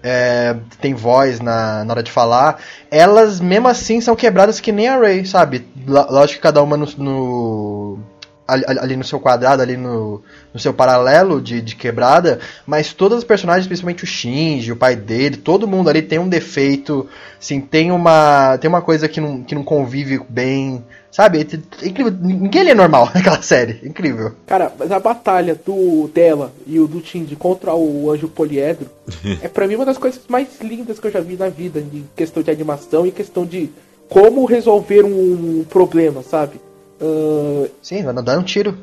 é, 0.04 0.56
tem 0.80 0.94
voz 0.94 1.40
na, 1.40 1.84
na 1.84 1.94
hora 1.94 2.04
de 2.04 2.12
falar. 2.12 2.60
Elas, 2.90 3.40
mesmo 3.40 3.68
assim, 3.68 4.02
são 4.02 4.16
quebradas 4.16 4.60
que 4.60 4.72
nem 4.72 4.88
a 4.88 4.98
Ray, 4.98 5.26
sabe? 5.26 5.68
Lógico 5.86 6.38
que 6.38 6.44
cada 6.44 6.62
uma 6.62 6.78
no, 6.78 6.86
no 6.98 8.00
ali, 8.48 8.64
ali 8.68 8.96
no 8.96 9.04
seu 9.04 9.20
quadrado, 9.20 9.62
ali 9.62 9.76
no, 9.76 10.22
no 10.54 10.60
seu 10.60 10.74
paralelo 10.74 11.42
de, 11.42 11.62
de 11.62 11.76
quebrada, 11.76 12.40
mas 12.66 12.94
todos 12.94 13.20
os 13.20 13.24
personagens, 13.24 13.68
principalmente 13.68 14.04
o 14.04 14.08
Shinji, 14.08 14.72
o 14.72 14.78
pai 14.78 14.96
dele, 14.96 15.38
todo 15.38 15.68
mundo 15.68 15.90
ali 15.90 16.02
tem 16.02 16.18
um 16.18 16.30
defeito, 16.30 17.08
assim, 17.40 17.60
tem 17.60 17.92
uma, 17.92 18.58
tem 18.58 18.70
uma 18.70 18.82
coisa 18.82 19.08
que 19.08 19.20
não, 19.20 19.44
que 19.44 19.54
não 19.54 19.64
convive 19.64 20.22
bem, 20.30 20.84
sabe? 21.12 21.40
É 21.40 21.86
incrível, 21.88 22.12
ninguém 22.12 22.62
ali 22.62 22.72
é 22.72 22.76
normal 22.76 23.10
naquela 23.16 23.42
série, 23.42 23.82
incrível. 23.84 24.34
Cara, 24.46 24.72
mas 24.80 24.92
a 24.92 25.00
batalha 25.00 25.60
do 25.66 26.10
dela 26.14 26.54
e 26.66 26.80
o 26.80 26.88
do 26.88 27.04
Shinji 27.04 27.36
contra 27.36 27.76
o 27.76 28.10
Anjo 28.10 28.30
Poliedro 28.30 28.90
é 29.42 29.48
pra 29.48 29.68
mim 29.68 29.76
uma 29.76 29.86
das 29.86 29.98
coisas 29.98 30.22
mais 30.30 30.48
lindas 30.62 31.00
que 31.00 31.08
eu 31.08 31.12
já 31.12 31.20
vi 31.20 31.36
na 31.36 31.50
vida, 31.50 31.80
em 31.80 32.08
questão 32.16 32.42
de 32.42 32.50
animação 32.50 33.06
e 33.06 33.12
questão 33.12 33.46
de 33.46 33.70
como 34.10 34.46
resolver 34.46 35.04
um 35.04 35.66
problema, 35.70 36.24
sabe? 36.24 36.62
Uh... 37.02 37.70
Sim, 37.82 38.04
vai 38.04 38.14
dar 38.14 38.38
um 38.38 38.44
tiro. 38.44 38.78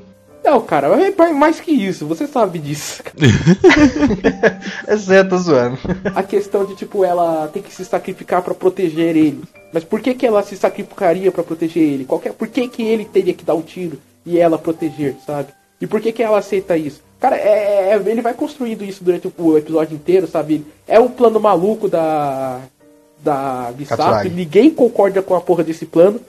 Não, 0.45 0.61
cara, 0.61 0.89
é 0.89 1.33
mais 1.33 1.59
que 1.59 1.73
isso, 1.73 2.07
você 2.07 2.27
sabe 2.27 2.59
disso. 2.59 3.03
é 4.87 4.97
certo, 4.99 5.31
tô 5.31 5.39
zoando. 5.39 5.79
A 6.15 6.23
questão 6.23 6.67
de, 6.67 6.77
tipo, 6.77 7.03
ela 7.03 7.49
tem 7.49 7.63
que 7.63 7.73
se 7.73 7.83
sacrificar 7.83 8.43
para 8.43 8.53
proteger 8.53 9.17
ele. 9.17 9.43
Mas 9.73 9.85
por 9.85 10.03
que, 10.03 10.15
que 10.15 10.27
ela 10.27 10.43
se 10.43 10.55
sacrificaria 10.55 11.33
para 11.33 11.43
proteger 11.43 11.83
ele? 11.83 12.05
Qual 12.05 12.21
que 12.21 12.29
é, 12.29 12.33
por 12.33 12.47
que, 12.47 12.69
que 12.69 12.83
ele 12.83 13.07
teria 13.07 13.33
que 13.33 13.43
dar 13.43 13.55
o 13.55 13.61
um 13.61 13.63
tiro 13.63 13.99
e 14.27 14.39
ela 14.39 14.59
proteger, 14.59 15.17
sabe? 15.27 15.49
E 15.81 15.87
por 15.87 16.01
que, 16.01 16.13
que 16.13 16.23
ela 16.23 16.39
aceita 16.39 16.77
isso? 16.77 17.03
Cara, 17.19 17.37
é, 17.37 17.93
é, 17.93 18.03
ele 18.07 18.21
vai 18.21 18.35
construindo 18.35 18.85
isso 18.85 19.03
durante 19.03 19.33
o 19.37 19.57
episódio 19.57 19.95
inteiro, 19.95 20.27
sabe? 20.27 20.65
É 20.87 21.01
um 21.01 21.09
plano 21.09 21.41
maluco 21.41 21.89
da. 21.89 22.61
da 23.23 23.73
Misato. 23.79 24.29
Ninguém 24.29 24.69
concorda 24.69 25.23
com 25.23 25.35
a 25.35 25.41
porra 25.41 25.65
desse 25.65 25.87
plano. 25.87 26.21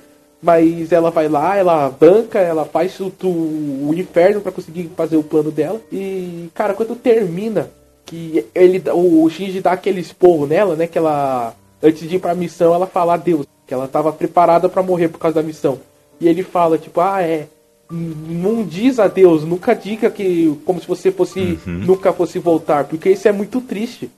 Mas 0.45 0.91
ela 0.91 1.09
vai 1.09 1.27
lá, 1.27 1.57
ela 1.57 1.89
banca, 1.89 2.37
ela 2.37 2.65
faz 2.65 2.99
o, 2.99 3.11
o 3.23 3.91
inferno 3.95 4.41
para 4.41 4.51
conseguir 4.51 4.91
fazer 4.95 5.17
o 5.17 5.23
plano 5.23 5.49
dela. 5.49 5.81
E, 5.91 6.51
cara, 6.53 6.75
quando 6.75 6.95
termina, 6.95 7.71
que 8.05 8.45
ele 8.53 8.79
o 8.93 9.27
Shinji 9.27 9.59
dá 9.59 9.71
aquele 9.71 9.99
esporro 9.99 10.45
nela, 10.45 10.75
né? 10.75 10.85
Que 10.85 10.99
ela. 10.99 11.55
Antes 11.81 12.07
de 12.07 12.17
ir 12.17 12.19
pra 12.19 12.35
missão, 12.35 12.75
ela 12.75 12.85
fala 12.85 13.15
adeus. 13.15 13.47
Que 13.65 13.73
ela 13.73 13.87
tava 13.87 14.13
preparada 14.13 14.69
para 14.69 14.83
morrer 14.83 15.07
por 15.07 15.17
causa 15.17 15.41
da 15.41 15.47
missão. 15.47 15.79
E 16.21 16.27
ele 16.27 16.43
fala, 16.43 16.77
tipo, 16.77 17.01
ah, 17.01 17.23
é. 17.23 17.47
Não 17.89 18.63
diz 18.63 18.99
adeus, 18.99 19.43
nunca 19.43 19.73
diga 19.73 20.11
que. 20.11 20.55
Como 20.63 20.79
se 20.79 20.87
você 20.87 21.11
fosse. 21.11 21.57
Uhum. 21.65 21.79
Nunca 21.85 22.13
fosse 22.13 22.37
voltar, 22.37 22.83
porque 22.83 23.09
isso 23.09 23.27
é 23.27 23.31
muito 23.31 23.61
triste. 23.61 24.11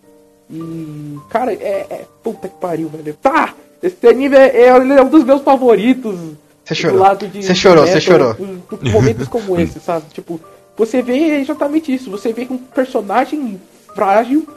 E. 0.52 1.18
Cara, 1.30 1.54
é. 1.54 1.88
é 1.90 2.06
puta 2.22 2.50
que 2.50 2.60
pariu, 2.60 2.90
velho. 2.90 3.14
Tá! 3.22 3.56
Esse 3.82 4.08
anime 4.08 4.36
é, 4.36 4.64
é, 4.64 4.68
é 4.68 5.02
um 5.04 5.10
dos 5.10 5.24
meus 5.24 5.42
favoritos. 5.42 6.16
Você 6.64 6.76
chorou. 6.76 7.06
Você 7.34 7.56
chorou, 7.56 7.88
você 7.88 8.02
chorou. 8.02 8.36
Por, 8.36 8.78
por 8.78 8.92
momentos 8.92 9.28
como 9.28 9.58
esse, 9.60 9.80
sabe? 9.80 10.06
Tipo, 10.14 10.40
você 10.76 11.02
vê 11.02 11.40
exatamente 11.40 11.94
isso. 11.94 12.12
Você 12.12 12.34
vê 12.34 12.48
um 12.50 12.58
personagem 12.58 13.60
frágil, 13.96 14.48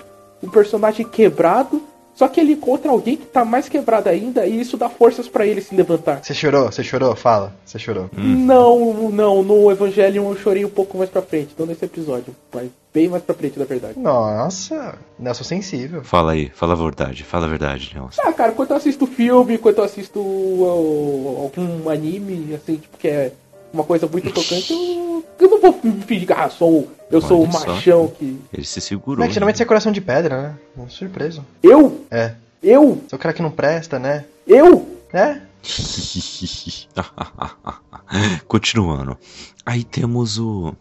um 0.43 0.49
personagem 0.49 1.07
quebrado, 1.07 1.83
só 2.15 2.29
que 2.29 2.41
ele 2.41 2.53
encontra 2.53 2.91
alguém 2.91 3.17
que 3.17 3.27
tá 3.27 3.45
mais 3.45 3.69
quebrado 3.69 4.09
ainda 4.09 4.47
e 4.47 4.61
isso 4.61 4.77
dá 4.77 4.89
forças 4.89 5.29
para 5.29 5.47
ele 5.47 5.61
se 5.61 5.75
levantar. 5.75 6.21
Você 6.23 6.35
chorou? 6.35 6.67
Você 6.71 6.83
chorou? 6.83 7.17
Fala. 7.17 7.55
Você 7.65 7.79
chorou. 7.79 8.11
Hum. 8.17 8.45
Não, 8.45 9.11
não. 9.11 9.43
No 9.43 9.71
Evangelion 9.71 10.29
eu 10.29 10.37
chorei 10.37 10.65
um 10.65 10.71
pouco 10.71 10.99
mais 10.99 11.09
pra 11.09 11.23
frente, 11.23 11.55
não 11.59 11.67
nesse 11.67 11.85
episódio, 11.85 12.35
mas 12.53 12.71
bem 12.93 13.09
mais 13.09 13.23
pra 13.23 13.35
frente, 13.35 13.59
na 13.59 13.65
verdade. 13.65 13.99
Nossa, 13.99 14.99
Nelson 15.19 15.45
sensível. 15.45 16.03
Fala 16.05 16.33
aí, 16.33 16.51
fala 16.55 16.73
a 16.73 16.77
verdade, 16.77 17.25
fala 17.25 17.47
a 17.47 17.49
verdade, 17.49 17.93
Nelson. 17.95 18.21
Ah, 18.25 18.33
cara, 18.33 18.53
quando 18.53 18.71
eu 18.71 18.77
assisto 18.77 19.07
filme, 19.07 19.59
quando 19.59 19.79
eu 19.79 19.85
assisto 19.85 20.19
algum 20.19 21.89
anime, 21.89 22.55
assim, 22.55 22.77
tipo, 22.77 22.97
que 22.99 23.09
é 23.09 23.33
uma 23.73 23.85
coisa 23.85 24.07
muito 24.07 24.33
tocante, 24.33 24.73
eu, 24.73 25.25
eu 25.39 25.51
não 25.51 25.61
vou 25.61 25.73
fingir 26.07 26.27
que 26.27 26.33
ah, 26.33 26.51
sou, 26.51 26.89
eu 27.11 27.21
sou 27.21 27.45
o 27.45 27.47
machão 27.47 28.09
que. 28.09 28.41
Ele 28.53 28.65
se 28.65 28.81
segurou. 28.81 29.25
Mas 29.25 29.33
geralmente 29.33 29.57
você 29.57 29.63
é 29.63 29.67
coração 29.67 29.93
de 29.93 30.01
pedra, 30.01 30.43
né? 30.77 30.89
Surpreso. 30.89 31.45
Eu? 31.63 32.05
É. 32.11 32.35
Eu? 32.63 33.03
Sou 33.09 33.17
o 33.17 33.19
cara 33.19 33.33
que 33.33 33.43
não 33.43 33.51
presta, 33.51 33.99
né? 33.99 34.25
Eu? 34.47 34.87
É? 35.13 35.41
Continuando. 38.47 39.17
Aí 39.65 39.85
temos 39.85 40.39
o. 40.39 40.75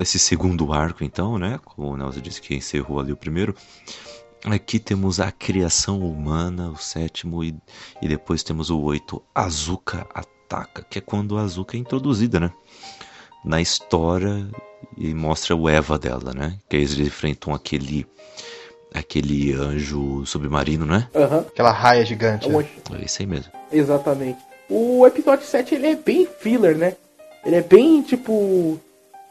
Esse 0.00 0.18
segundo 0.18 0.72
arco, 0.72 1.04
então, 1.04 1.38
né? 1.38 1.60
Como 1.64 1.90
o 1.90 1.96
Nelson 1.96 2.20
disse 2.20 2.40
que 2.40 2.54
encerrou 2.54 3.00
ali 3.00 3.12
o 3.12 3.16
primeiro. 3.16 3.54
Aqui 4.44 4.78
temos 4.78 5.20
a 5.20 5.30
criação 5.30 6.00
humana, 6.00 6.70
o 6.70 6.76
sétimo, 6.76 7.44
e, 7.44 7.54
e 8.00 8.08
depois 8.08 8.42
temos 8.42 8.70
o 8.70 8.80
oito, 8.80 9.22
Azuka, 9.34 10.06
a 10.12 10.22
Ataka, 10.52 10.84
que 10.88 10.98
é 10.98 11.00
quando 11.00 11.38
a 11.38 11.42
Azuka 11.42 11.76
é 11.76 11.80
introduzida, 11.80 12.38
né? 12.38 12.50
Na 13.44 13.60
história 13.60 14.46
e 14.96 15.14
mostra 15.14 15.56
o 15.56 15.68
Eva 15.68 15.98
dela, 15.98 16.32
né? 16.34 16.58
Que 16.68 16.76
eles 16.76 16.98
enfrentam 16.98 17.54
aquele 17.54 18.06
aquele 18.92 19.54
anjo 19.54 20.24
submarino, 20.26 20.84
né? 20.84 21.08
Uhum. 21.14 21.38
Aquela 21.38 21.72
raia 21.72 22.04
gigante. 22.04 22.46
É, 22.46 22.52
né? 22.52 22.68
é 23.00 23.04
isso 23.04 23.22
aí 23.22 23.26
mesmo. 23.26 23.50
Exatamente. 23.72 24.38
O 24.68 25.06
episódio 25.06 25.46
7 25.46 25.74
ele 25.74 25.86
é 25.86 25.96
bem 25.96 26.28
filler, 26.40 26.76
né? 26.76 26.94
Ele 27.44 27.56
é 27.56 27.62
bem 27.62 28.02
tipo 28.02 28.78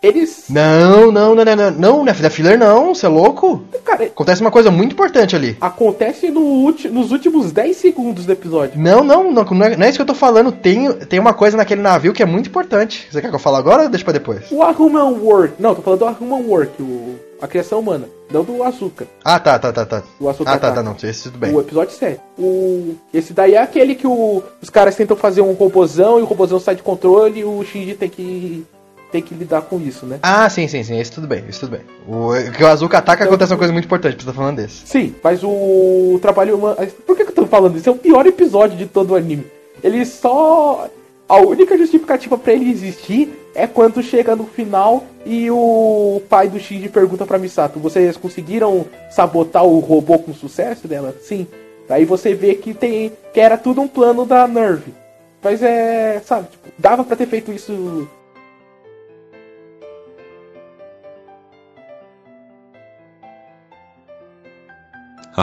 eles. 0.01 0.45
Não, 0.49 1.11
não, 1.11 1.35
não, 1.35 1.45
não, 1.45 1.55
não, 1.55 1.71
não, 1.71 2.03
não 2.03 2.07
é 2.07 2.29
filler 2.29 2.57
não, 2.57 2.95
você 2.95 3.05
é 3.05 3.09
louco? 3.09 3.63
Cara, 3.85 4.05
acontece 4.05 4.41
uma 4.41 4.51
coisa 4.51 4.71
muito 4.71 4.93
importante 4.93 5.35
ali. 5.35 5.55
Acontece 5.61 6.31
no 6.31 6.71
nos 6.91 7.11
últimos 7.11 7.51
10 7.51 7.77
segundos 7.77 8.25
do 8.25 8.31
episódio. 8.31 8.79
Não, 8.79 9.03
não, 9.03 9.31
não, 9.31 9.43
não 9.43 9.65
é, 9.65 9.77
não 9.77 9.85
é 9.85 9.89
isso 9.89 9.97
que 9.97 10.01
eu 10.01 10.07
tô 10.07 10.15
falando. 10.15 10.51
Tem, 10.51 10.91
tem 10.93 11.19
uma 11.19 11.33
coisa 11.33 11.55
naquele 11.55 11.81
navio 11.81 12.13
que 12.13 12.23
é 12.23 12.25
muito 12.25 12.49
importante. 12.49 13.07
Você 13.11 13.21
quer 13.21 13.29
que 13.29 13.35
eu 13.35 13.39
fale 13.39 13.57
agora 13.57 13.83
ou 13.83 13.89
deixa 13.89 14.03
pra 14.03 14.13
depois? 14.13 14.51
O 14.51 14.63
Human 14.63 15.19
Work. 15.21 15.55
Não, 15.59 15.75
tô 15.75 15.81
falando 15.81 15.99
do 15.99 16.23
Human 16.23 16.47
Work, 16.47 16.81
o, 16.81 17.15
a 17.39 17.47
criação 17.47 17.79
humana. 17.79 18.07
Não 18.31 18.43
do 18.43 18.63
açúcar. 18.63 19.05
Ah, 19.23 19.39
tá, 19.39 19.59
tá, 19.59 19.71
tá, 19.71 19.85
tá. 19.85 20.03
O 20.19 20.29
açúcar. 20.29 20.51
Ah, 20.51 20.57
tá, 20.57 20.71
tá, 20.71 20.81
não, 20.81 20.95
esse 21.03 21.23
tudo 21.23 21.37
bem. 21.37 21.53
O 21.53 21.59
episódio 21.59 21.93
7. 21.93 22.19
O... 22.39 22.95
Esse 23.13 23.33
daí 23.33 23.55
é 23.55 23.61
aquele 23.61 23.93
que 23.93 24.07
o... 24.07 24.41
os 24.61 24.69
caras 24.69 24.95
tentam 24.95 25.17
fazer 25.17 25.41
um 25.41 25.53
robozão 25.53 26.17
e 26.17 26.21
o 26.21 26.25
robozão 26.25 26.59
sai 26.59 26.75
de 26.75 26.81
controle 26.81 27.41
e 27.41 27.43
o 27.43 27.63
Shinji 27.63 27.93
tem 27.93 28.09
que 28.09 28.65
tem 29.11 29.21
que 29.21 29.35
lidar 29.35 29.61
com 29.63 29.79
isso, 29.79 30.05
né? 30.05 30.19
Ah, 30.23 30.49
sim, 30.49 30.67
sim, 30.67 30.83
sim. 30.83 30.99
Isso 30.99 31.11
tudo 31.11 31.27
bem, 31.27 31.43
isso 31.49 31.59
tudo 31.59 31.71
bem. 31.71 31.81
O 32.07 32.31
que 32.51 32.63
o 32.63 32.67
Azuka 32.67 32.97
ataca 32.97 33.23
então, 33.23 33.33
acontece 33.33 33.51
uma 33.51 33.57
coisa 33.57 33.73
muito 33.73 33.85
importante, 33.85 34.23
você 34.23 34.25
tá 34.25 34.33
falando 34.33 34.57
desse. 34.57 34.87
Sim, 34.87 35.13
mas 35.21 35.43
o 35.43 36.17
trabalho 36.21 36.55
humano. 36.55 36.77
Por 37.05 37.17
que, 37.17 37.25
que 37.25 37.31
eu 37.31 37.35
tô 37.35 37.45
falando 37.45 37.77
isso? 37.77 37.89
É 37.89 37.91
o 37.91 37.97
pior 37.97 38.25
episódio 38.25 38.77
de 38.77 38.85
todo 38.85 39.11
o 39.11 39.15
anime. 39.15 39.45
Ele 39.83 40.05
só. 40.05 40.87
A 41.27 41.37
única 41.37 41.77
justificativa 41.77 42.37
para 42.37 42.51
ele 42.51 42.69
existir 42.69 43.29
é 43.55 43.65
quando 43.65 44.03
chega 44.03 44.35
no 44.35 44.45
final 44.45 45.05
e 45.25 45.49
o 45.49 46.21
pai 46.29 46.49
do 46.49 46.59
Shinji 46.59 46.89
pergunta 46.89 47.25
pra 47.25 47.37
Misato: 47.37 47.79
vocês 47.79 48.17
conseguiram 48.17 48.85
sabotar 49.09 49.63
o 49.63 49.79
robô 49.79 50.19
com 50.19 50.33
sucesso 50.33 50.87
dela? 50.87 51.15
Sim. 51.21 51.47
Daí 51.87 52.05
você 52.05 52.33
vê 52.33 52.55
que 52.55 52.73
tem. 52.73 53.11
que 53.33 53.39
era 53.39 53.57
tudo 53.57 53.81
um 53.81 53.87
plano 53.87 54.25
da 54.25 54.47
Nerve. 54.47 54.93
Mas 55.43 55.61
é. 55.61 56.21
sabe, 56.23 56.47
tipo, 56.51 56.69
dava 56.77 57.03
para 57.03 57.15
ter 57.15 57.27
feito 57.27 57.51
isso 57.51 58.07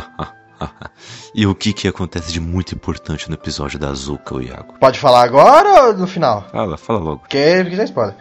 e 1.34 1.46
o 1.46 1.54
que 1.54 1.72
que 1.72 1.88
acontece 1.88 2.32
de 2.32 2.40
muito 2.40 2.74
importante 2.74 3.28
no 3.28 3.34
episódio 3.34 3.78
da 3.78 3.88
Azuka, 3.90 4.34
o 4.34 4.42
Iago? 4.42 4.74
Pode 4.80 4.98
falar 4.98 5.22
agora 5.22 5.86
ou 5.86 5.94
no 5.94 6.06
final? 6.06 6.46
Fala, 6.50 6.76
fala 6.76 6.98
logo. 6.98 7.18
Porque, 7.18 7.58
porque 7.62 7.76
já 7.76 7.84
spoiler. 7.84 8.14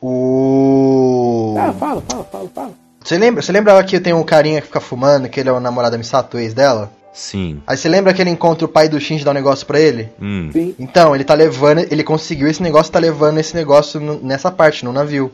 O. 0.00 1.54
Ah, 1.58 1.72
fala, 1.72 2.02
fala, 2.08 2.24
fala, 2.24 2.48
fala. 2.54 2.70
Você 3.04 3.18
lembra, 3.18 3.42
você 3.42 3.52
lembra 3.52 3.82
que 3.84 3.98
tem 3.98 4.12
um 4.12 4.22
carinha 4.22 4.60
que 4.60 4.68
fica 4.68 4.80
fumando, 4.80 5.28
que 5.28 5.40
ele 5.40 5.48
é 5.48 5.52
o 5.52 5.60
namorado 5.60 5.92
da 5.92 5.98
Misato, 5.98 6.38
ex 6.38 6.54
dela? 6.54 6.90
Sim. 7.12 7.60
Aí 7.66 7.76
você 7.76 7.88
lembra 7.88 8.14
que 8.14 8.22
ele 8.22 8.30
encontra 8.30 8.64
o 8.64 8.68
pai 8.68 8.88
do 8.88 8.98
Shinji 8.98 9.24
dar 9.24 9.32
um 9.32 9.34
negócio 9.34 9.66
pra 9.66 9.78
ele? 9.78 10.10
Hum. 10.20 10.50
Sim. 10.52 10.74
Então, 10.78 11.14
ele 11.14 11.24
tá 11.24 11.34
levando, 11.34 11.80
ele 11.90 12.02
conseguiu 12.02 12.48
esse 12.48 12.62
negócio, 12.62 12.92
tá 12.92 12.98
levando 12.98 13.38
esse 13.38 13.54
negócio 13.54 14.00
nessa 14.22 14.50
parte, 14.50 14.84
no 14.84 14.92
navio 14.92 15.30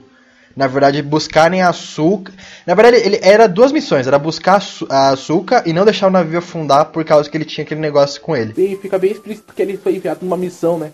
na 0.58 0.66
verdade, 0.66 1.00
buscarem 1.02 1.62
açúcar. 1.62 2.32
Na 2.66 2.74
verdade, 2.74 2.96
ele 2.96 3.20
era 3.22 3.46
duas 3.46 3.70
missões: 3.70 4.08
era 4.08 4.18
buscar 4.18 4.60
açúcar 4.90 5.62
e 5.64 5.72
não 5.72 5.84
deixar 5.84 6.08
o 6.08 6.10
navio 6.10 6.40
afundar 6.40 6.86
por 6.86 7.04
causa 7.04 7.30
que 7.30 7.36
ele 7.36 7.44
tinha 7.44 7.64
aquele 7.64 7.80
negócio 7.80 8.20
com 8.20 8.34
ele. 8.34 8.54
E 8.58 8.74
fica 8.74 8.98
bem 8.98 9.12
explícito 9.12 9.54
que 9.54 9.62
ele 9.62 9.76
foi 9.76 9.94
enviado 9.94 10.18
numa 10.24 10.36
missão, 10.36 10.76
né? 10.76 10.90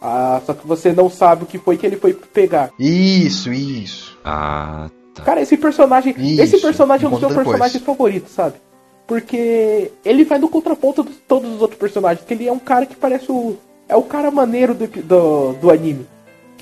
Ah, 0.00 0.40
só 0.46 0.54
que 0.54 0.66
você 0.66 0.94
não 0.94 1.10
sabe 1.10 1.42
o 1.44 1.46
que 1.46 1.58
foi 1.58 1.76
que 1.76 1.86
ele 1.86 1.96
foi 1.96 2.14
pegar. 2.14 2.70
Isso, 2.78 3.52
isso. 3.52 4.18
Ah, 4.24 4.88
tá. 5.14 5.22
Cara, 5.24 5.42
esse 5.42 5.58
personagem. 5.58 6.14
Isso, 6.16 6.42
esse 6.42 6.58
personagem 6.58 7.04
é 7.04 7.08
um 7.08 7.12
dos 7.12 7.20
meus 7.20 7.34
personagens 7.34 7.84
favoritos, 7.84 8.32
sabe? 8.32 8.54
Porque 9.06 9.92
ele 10.06 10.24
vai 10.24 10.38
no 10.38 10.48
contraponto 10.48 11.04
de 11.04 11.12
todos 11.12 11.52
os 11.54 11.60
outros 11.60 11.78
personagens. 11.78 12.24
Que 12.26 12.32
ele 12.32 12.48
é 12.48 12.52
um 12.52 12.58
cara 12.58 12.86
que 12.86 12.96
parece 12.96 13.30
o. 13.30 13.58
É 13.86 13.94
o 13.94 14.02
cara 14.02 14.30
maneiro 14.30 14.72
do, 14.72 14.86
do, 14.86 15.52
do 15.52 15.70
anime 15.70 16.06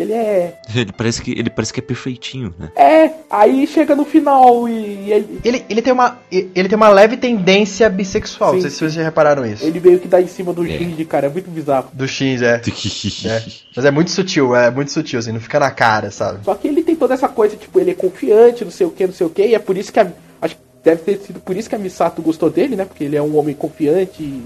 Que 0.00 0.04
ele 0.04 0.12
é. 0.14 0.54
Ele 0.74 0.92
parece 0.92 1.20
que, 1.20 1.32
ele 1.32 1.50
parece 1.50 1.74
que 1.74 1.78
é 1.80 1.82
perfeitinho, 1.82 2.54
né? 2.58 2.70
É, 2.74 3.10
aí 3.28 3.66
chega 3.66 3.94
no 3.94 4.06
final 4.06 4.66
e, 4.66 4.72
e 4.72 5.12
ele, 5.12 5.40
Ele, 5.44 5.64
ele, 5.68 5.82
tem 5.82 5.92
uma, 5.92 6.18
ele 6.32 6.68
tem 6.70 6.74
uma 6.76 6.88
leve 6.88 7.18
tendência 7.18 7.86
bissexual, 7.90 8.52
Sim, 8.52 8.56
não 8.56 8.62
sei 8.62 8.70
se 8.70 8.78
vocês 8.78 8.94
já 8.94 9.02
repararam 9.02 9.44
isso. 9.44 9.62
ele 9.62 9.78
meio 9.78 9.98
que 9.98 10.08
dá 10.08 10.18
em 10.22 10.26
cima 10.26 10.54
do 10.54 10.64
É. 10.66 10.70
Shinji, 10.78 11.04
cara. 11.04 11.26
É 11.26 11.28
muito 11.28 11.50
bizarro. 11.50 11.90
Do 11.92 12.08
X, 12.08 12.40
é. 12.40 12.54
é. 13.28 13.44
Mas 13.76 13.84
é 13.84 13.90
muito 13.90 14.10
sutil, 14.10 14.56
é 14.56 14.70
muito 14.70 14.90
sutil, 14.90 15.18
assim, 15.18 15.32
não 15.32 15.40
fica 15.40 15.60
na 15.60 15.70
cara, 15.70 16.10
sabe? 16.10 16.38
Só 16.46 16.54
que 16.54 16.66
ele 16.66 16.82
tem 16.82 16.96
toda 16.96 17.12
essa 17.12 17.28
coisa, 17.28 17.56
tipo, 17.56 17.78
ele 17.78 17.90
é 17.90 17.94
confiante, 17.94 18.64
não 18.64 18.72
sei 18.72 18.86
o 18.86 18.90
que, 18.90 19.06
não 19.06 19.12
sei 19.12 19.26
o 19.26 19.30
que, 19.30 19.42
e 19.48 19.54
é 19.54 19.58
por 19.58 19.76
isso 19.76 19.92
que 19.92 20.00
a, 20.00 20.10
acho 20.40 20.54
que 20.56 20.62
deve 20.82 21.02
ter 21.02 21.18
sido 21.18 21.40
por 21.40 21.54
isso 21.54 21.68
que 21.68 21.74
a 21.74 21.78
Misato 21.78 22.22
gostou 22.22 22.48
dele, 22.48 22.74
né? 22.74 22.86
Porque 22.86 23.04
ele 23.04 23.16
é 23.16 23.22
um 23.22 23.36
homem 23.36 23.54
confiante, 23.54 24.40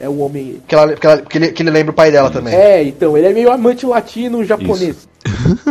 é 0.00 0.08
um 0.08 0.22
homem. 0.22 0.58
Porque, 0.60 0.74
ela, 0.74 0.88
porque, 0.88 1.06
ela- 1.06 1.16
porque 1.18 1.38
ele, 1.38 1.48
que 1.52 1.62
ele 1.62 1.70
lembra 1.70 1.92
o 1.92 1.94
pai 1.94 2.10
dela 2.10 2.30
também. 2.30 2.54
É, 2.54 2.82
então, 2.82 3.16
ele 3.16 3.26
é 3.26 3.32
meio 3.32 3.50
amante 3.52 3.84
latino 3.86 4.44
japonês. 4.44 5.08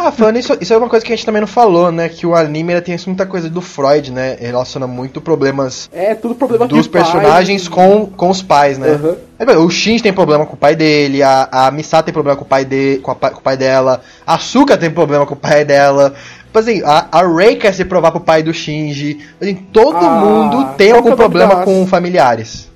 Ah, 0.00 0.12
falando 0.12 0.38
isso, 0.38 0.56
isso 0.60 0.72
é 0.72 0.76
uma 0.76 0.88
coisa 0.88 1.04
que 1.04 1.12
a 1.12 1.16
gente 1.16 1.26
também 1.26 1.40
não 1.40 1.48
falou, 1.48 1.90
né? 1.90 2.08
Que 2.08 2.24
o 2.24 2.32
anime 2.32 2.72
ele 2.72 2.80
tem 2.80 2.96
muita 3.08 3.26
coisa 3.26 3.50
do 3.50 3.60
Freud, 3.60 4.12
né? 4.12 4.36
Ele 4.38 4.46
relaciona 4.46 4.86
muito 4.86 5.20
problemas 5.20 5.90
É, 5.92 6.14
tudo 6.14 6.36
problema 6.36 6.68
dos 6.68 6.86
personagens 6.86 7.66
e- 7.66 7.68
com, 7.70 8.06
com 8.06 8.30
os 8.30 8.40
pais, 8.40 8.78
né? 8.78 8.96
Bem, 9.44 9.56
O 9.56 9.68
Shinji 9.68 10.04
tem 10.04 10.12
problema 10.12 10.46
com 10.46 10.54
o 10.54 10.56
pai 10.56 10.76
dele, 10.76 11.20
a, 11.20 11.48
a 11.50 11.70
Misato 11.72 12.04
tem 12.04 12.12
problema 12.14 12.36
com 12.38 12.44
o 12.44 12.46
pai, 12.46 12.64
de, 12.64 12.98
com, 13.02 13.10
a 13.10 13.14
com 13.16 13.40
o 13.40 13.42
pai 13.42 13.56
dela, 13.56 14.00
a 14.24 14.34
Asuka 14.36 14.76
tem 14.78 14.88
problema 14.88 15.26
com 15.26 15.34
o 15.34 15.36
pai 15.36 15.64
dela. 15.64 16.14
Tipo 16.44 16.58
assim, 16.60 16.80
a, 16.84 17.08
a 17.10 17.26
Rei 17.26 17.56
quer 17.56 17.74
se 17.74 17.84
provar 17.84 18.12
pro 18.12 18.20
pai 18.20 18.40
do 18.40 18.54
Shinji. 18.54 19.18
Assim, 19.40 19.56
todo 19.56 19.96
Ah, 19.96 20.10
mundo 20.10 20.74
tem 20.76 20.90
que 20.92 20.96
algum 20.96 21.08
é 21.10 21.12
o 21.12 21.16
nome 21.16 21.22
problema 21.28 21.64
com 21.64 21.84
familiares. 21.88 22.67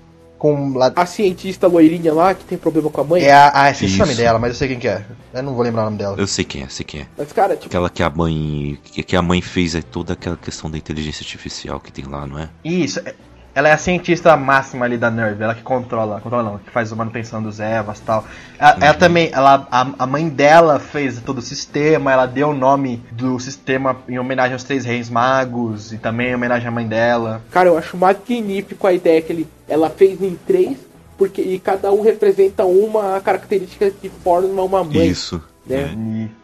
Com 0.42 0.76
lá, 0.76 0.92
A 0.96 1.06
cientista 1.06 1.68
loirinha 1.68 2.12
lá, 2.12 2.34
que 2.34 2.44
tem 2.44 2.58
problema 2.58 2.90
com 2.90 3.00
a 3.00 3.04
mãe. 3.04 3.22
é 3.22 3.32
a, 3.32 3.62
a 3.62 3.70
esqueci 3.70 3.94
o 3.94 3.98
nome 3.98 4.16
dela, 4.16 4.40
mas 4.40 4.50
eu 4.50 4.56
sei 4.56 4.66
quem 4.66 4.78
que 4.80 4.88
é. 4.88 5.04
Eu 5.32 5.40
não 5.40 5.54
vou 5.54 5.62
lembrar 5.62 5.82
o 5.82 5.84
nome 5.84 5.98
dela. 5.98 6.16
Eu 6.18 6.26
sei 6.26 6.44
quem 6.44 6.64
é, 6.64 6.68
sei 6.68 6.84
quem 6.84 7.02
é. 7.02 7.06
Mas, 7.16 7.32
cara, 7.32 7.54
tipo, 7.54 7.66
Aquela 7.66 7.88
que 7.88 8.02
a 8.02 8.10
mãe. 8.10 8.76
Que, 8.82 9.04
que 9.04 9.14
a 9.14 9.22
mãe 9.22 9.40
fez 9.40 9.76
é 9.76 9.82
toda 9.82 10.14
aquela 10.14 10.36
questão 10.36 10.68
da 10.68 10.76
inteligência 10.76 11.22
artificial 11.22 11.78
que 11.78 11.92
tem 11.92 12.04
lá, 12.06 12.26
não 12.26 12.40
é? 12.40 12.48
Isso, 12.64 12.98
é- 12.98 13.14
ela 13.54 13.68
é 13.68 13.72
a 13.72 13.78
cientista 13.78 14.36
máxima 14.36 14.84
ali 14.84 14.96
da 14.96 15.10
Nerve, 15.10 15.42
ela 15.42 15.54
que 15.54 15.62
controla, 15.62 16.20
controla 16.20 16.42
não, 16.42 16.58
que 16.58 16.70
faz 16.70 16.92
a 16.92 16.96
manutenção 16.96 17.42
dos 17.42 17.60
Evas 17.60 17.98
e 17.98 18.02
tal. 18.02 18.24
Ela, 18.58 18.76
ela 18.80 18.94
também, 18.94 19.30
ela, 19.32 19.66
a, 19.70 19.86
a 19.98 20.06
mãe 20.06 20.28
dela 20.28 20.78
fez 20.78 21.20
todo 21.20 21.38
o 21.38 21.42
sistema, 21.42 22.10
ela 22.12 22.26
deu 22.26 22.48
o 22.48 22.54
nome 22.54 23.02
do 23.10 23.38
sistema 23.38 23.96
em 24.08 24.18
homenagem 24.18 24.54
aos 24.54 24.64
Três 24.64 24.84
Reis 24.84 25.10
Magos 25.10 25.92
e 25.92 25.98
também 25.98 26.28
em 26.28 26.34
homenagem 26.34 26.68
à 26.68 26.70
mãe 26.70 26.86
dela. 26.86 27.42
cara, 27.50 27.68
eu 27.68 27.76
acho 27.76 27.96
magnífico 27.96 28.86
a 28.86 28.92
ideia 28.92 29.20
que 29.20 29.32
ele, 29.32 29.46
ela 29.68 29.90
fez 29.90 30.20
em 30.22 30.34
três, 30.46 30.78
porque 31.18 31.42
e 31.42 31.58
cada 31.58 31.92
um 31.92 32.02
representa 32.02 32.64
uma 32.64 33.20
característica 33.20 33.90
que 33.90 34.08
forma 34.08 34.62
uma 34.62 34.82
mãe. 34.82 35.08
Isso. 35.08 35.42
né? 35.66 35.94
E- 35.94 36.41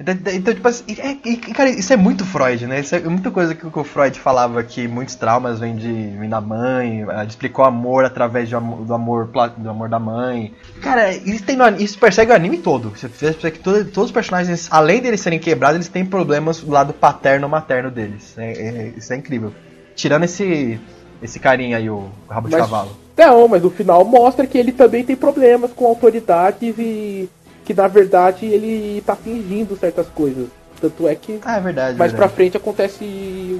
então, 0.00 0.32
então, 0.32 0.54
tipo 0.54 0.66
assim, 0.68 0.84
e- 0.88 1.00
é- 1.00 1.52
cara, 1.54 1.70
isso 1.70 1.92
é 1.92 1.96
muito 1.96 2.24
Freud, 2.24 2.66
né? 2.66 2.80
Isso 2.80 2.94
é 2.94 3.00
muita 3.00 3.30
coisa 3.30 3.54
que 3.54 3.66
o 3.66 3.84
Freud 3.84 4.18
falava 4.18 4.62
que 4.62 4.88
muitos 4.88 5.14
traumas 5.14 5.60
vêm 5.60 5.76
de 5.76 5.92
vêm 6.18 6.28
da 6.28 6.40
mãe, 6.40 7.02
ela 7.02 7.24
explicou 7.24 7.64
amor 7.64 8.04
através 8.04 8.48
de 8.48 8.56
amor- 8.56 8.84
do, 8.84 8.92
amor, 8.94 9.30
do 9.56 9.70
amor 9.70 9.88
da 9.88 9.98
mãe. 9.98 10.52
Cara, 10.82 11.12
isso, 11.12 11.44
tem 11.44 11.56
isso 11.78 11.98
persegue 11.98 12.32
o 12.32 12.34
anime 12.34 12.58
todo. 12.58 12.90
Você 12.90 13.08
percebe 13.08 13.50
que 13.52 13.60
todo- 13.60 13.84
todos 13.84 14.08
os 14.10 14.12
personagens, 14.12 14.68
além 14.70 15.00
deles 15.00 15.20
serem 15.20 15.38
quebrados, 15.38 15.76
eles 15.76 15.88
têm 15.88 16.04
problemas 16.04 16.60
do 16.60 16.70
lado 16.70 16.92
paterno 16.92 17.48
materno 17.48 17.90
deles. 17.90 18.34
É- 18.36 18.52
é- 18.52 18.92
isso 18.96 19.12
é 19.12 19.16
incrível. 19.16 19.52
Tirando 19.94 20.24
esse, 20.24 20.80
esse 21.22 21.38
carinha 21.38 21.76
aí, 21.76 21.88
o 21.88 22.08
rabo 22.28 22.48
de 22.48 22.52
Mas- 22.56 22.62
cavalo. 22.62 22.96
Não, 23.16 23.46
mas 23.46 23.62
no 23.62 23.70
final 23.70 24.04
mostra 24.04 24.44
que 24.44 24.58
ele 24.58 24.72
também 24.72 25.04
tem 25.04 25.14
problemas 25.14 25.70
com 25.72 25.86
autoridades 25.86 26.74
e 26.76 27.28
que 27.64 27.72
na 27.74 27.88
verdade 27.88 28.46
ele 28.46 29.02
tá 29.06 29.16
fingindo 29.16 29.76
certas 29.76 30.06
coisas. 30.14 30.46
Tanto 30.80 31.08
é 31.08 31.14
que 31.14 31.38
Ah, 31.44 31.56
é 31.56 31.60
verdade. 31.60 31.96
mais 31.96 32.10
pra 32.12 32.26
verdade. 32.26 32.34
frente 32.34 32.56
acontece 32.58 33.04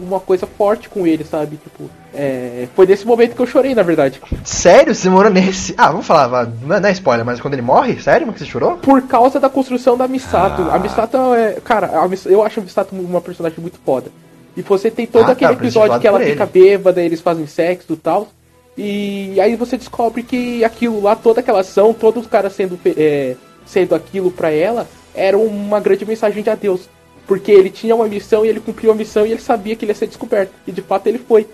uma 0.03 0.21
coisa 0.21 0.47
forte 0.47 0.91
com 0.91 1.07
ele, 1.07 1.25
sabe? 1.25 1.57
Tipo, 1.57 1.89
é, 2.13 2.67
foi 2.75 2.87
nesse 2.87 3.07
momento 3.07 3.35
que 3.35 3.41
eu 3.41 3.47
chorei, 3.47 3.75
na 3.75 3.83
verdade. 3.83 4.21
Sério? 4.45 4.95
Você 4.95 5.09
morou 5.09 5.31
nesse? 5.31 5.75
Ah, 5.79 5.91
vamos 5.91 6.07
falar, 6.07 6.53
não 6.63 6.77
é, 6.77 6.81
não 6.81 6.89
é 6.89 6.93
spoiler, 6.93 7.25
mas 7.25 7.41
quando 7.41 7.55
ele 7.55 7.63
morre? 7.63 7.99
Sério? 8.01 8.27
Mas 8.27 8.35
que 8.37 8.45
você 8.45 8.51
chorou? 8.51 8.77
Por 8.77 9.01
causa 9.03 9.41
da 9.41 9.49
construção 9.49 9.97
da 9.97 10.07
Misato. 10.07 10.63
Ah. 10.71 10.75
A 10.75 10.79
Misato 10.79 11.17
é. 11.35 11.53
Cara, 11.65 11.99
a 11.99 12.07
Mis- 12.09 12.27
eu 12.27 12.43
acho 12.43 12.61
a 12.61 12.63
Misato 12.63 12.95
uma 12.95 13.21
personagem 13.23 13.59
muito 13.61 13.79
foda. 13.83 14.11
E 14.57 14.61
você 14.61 14.91
tem 14.91 15.07
todo 15.07 15.29
Ah, 15.29 15.33
aquele 15.33 15.55
tá, 15.55 15.59
episódio 15.63 15.99
que 16.01 16.07
ela 16.07 16.21
fica 16.21 16.43
ele. 16.43 16.53
bêbada, 16.53 17.01
eles 17.01 17.21
fazem 17.23 17.47
sexo 17.47 17.95
e 17.95 17.97
tal. 17.97 18.29
E 18.77 19.41
aí 19.41 19.55
você 19.57 19.77
descobre 19.79 20.23
que 20.23 20.65
aquilo 20.65 21.01
lá, 21.01 21.15
toda 21.17 21.41
aquela 21.41 21.61
ação, 21.61 21.95
todos 21.95 22.25
os 22.25 22.29
caras 22.29 22.53
sendo, 22.55 22.79
é, 22.97 23.37
sendo 23.67 23.95
aquilo 23.95 24.31
pra 24.31 24.51
ela, 24.51 24.89
era 25.15 25.39
uma 25.39 25.81
grande 25.81 26.05
mensagem 26.05 26.43
de 26.43 26.51
adeus. 26.51 26.89
Porque 27.27 27.51
ele 27.51 27.71
tinha 27.71 27.95
uma 27.95 28.07
missão 28.07 28.45
e 28.45 28.49
ele 28.49 28.61
cumpriu 28.61 28.93
a 28.93 28.95
missão 28.95 29.27
e 29.27 29.33
ele 29.33 29.41
sabia 29.41 29.75
que 29.75 29.85
ele 29.85 29.93
ia 29.93 29.97
ser 29.97 30.07
descoberto. 30.07 30.53
E 30.67 30.73
de 30.73 30.83
fato 30.83 31.07
ele 31.07 31.19
foi. 31.19 31.47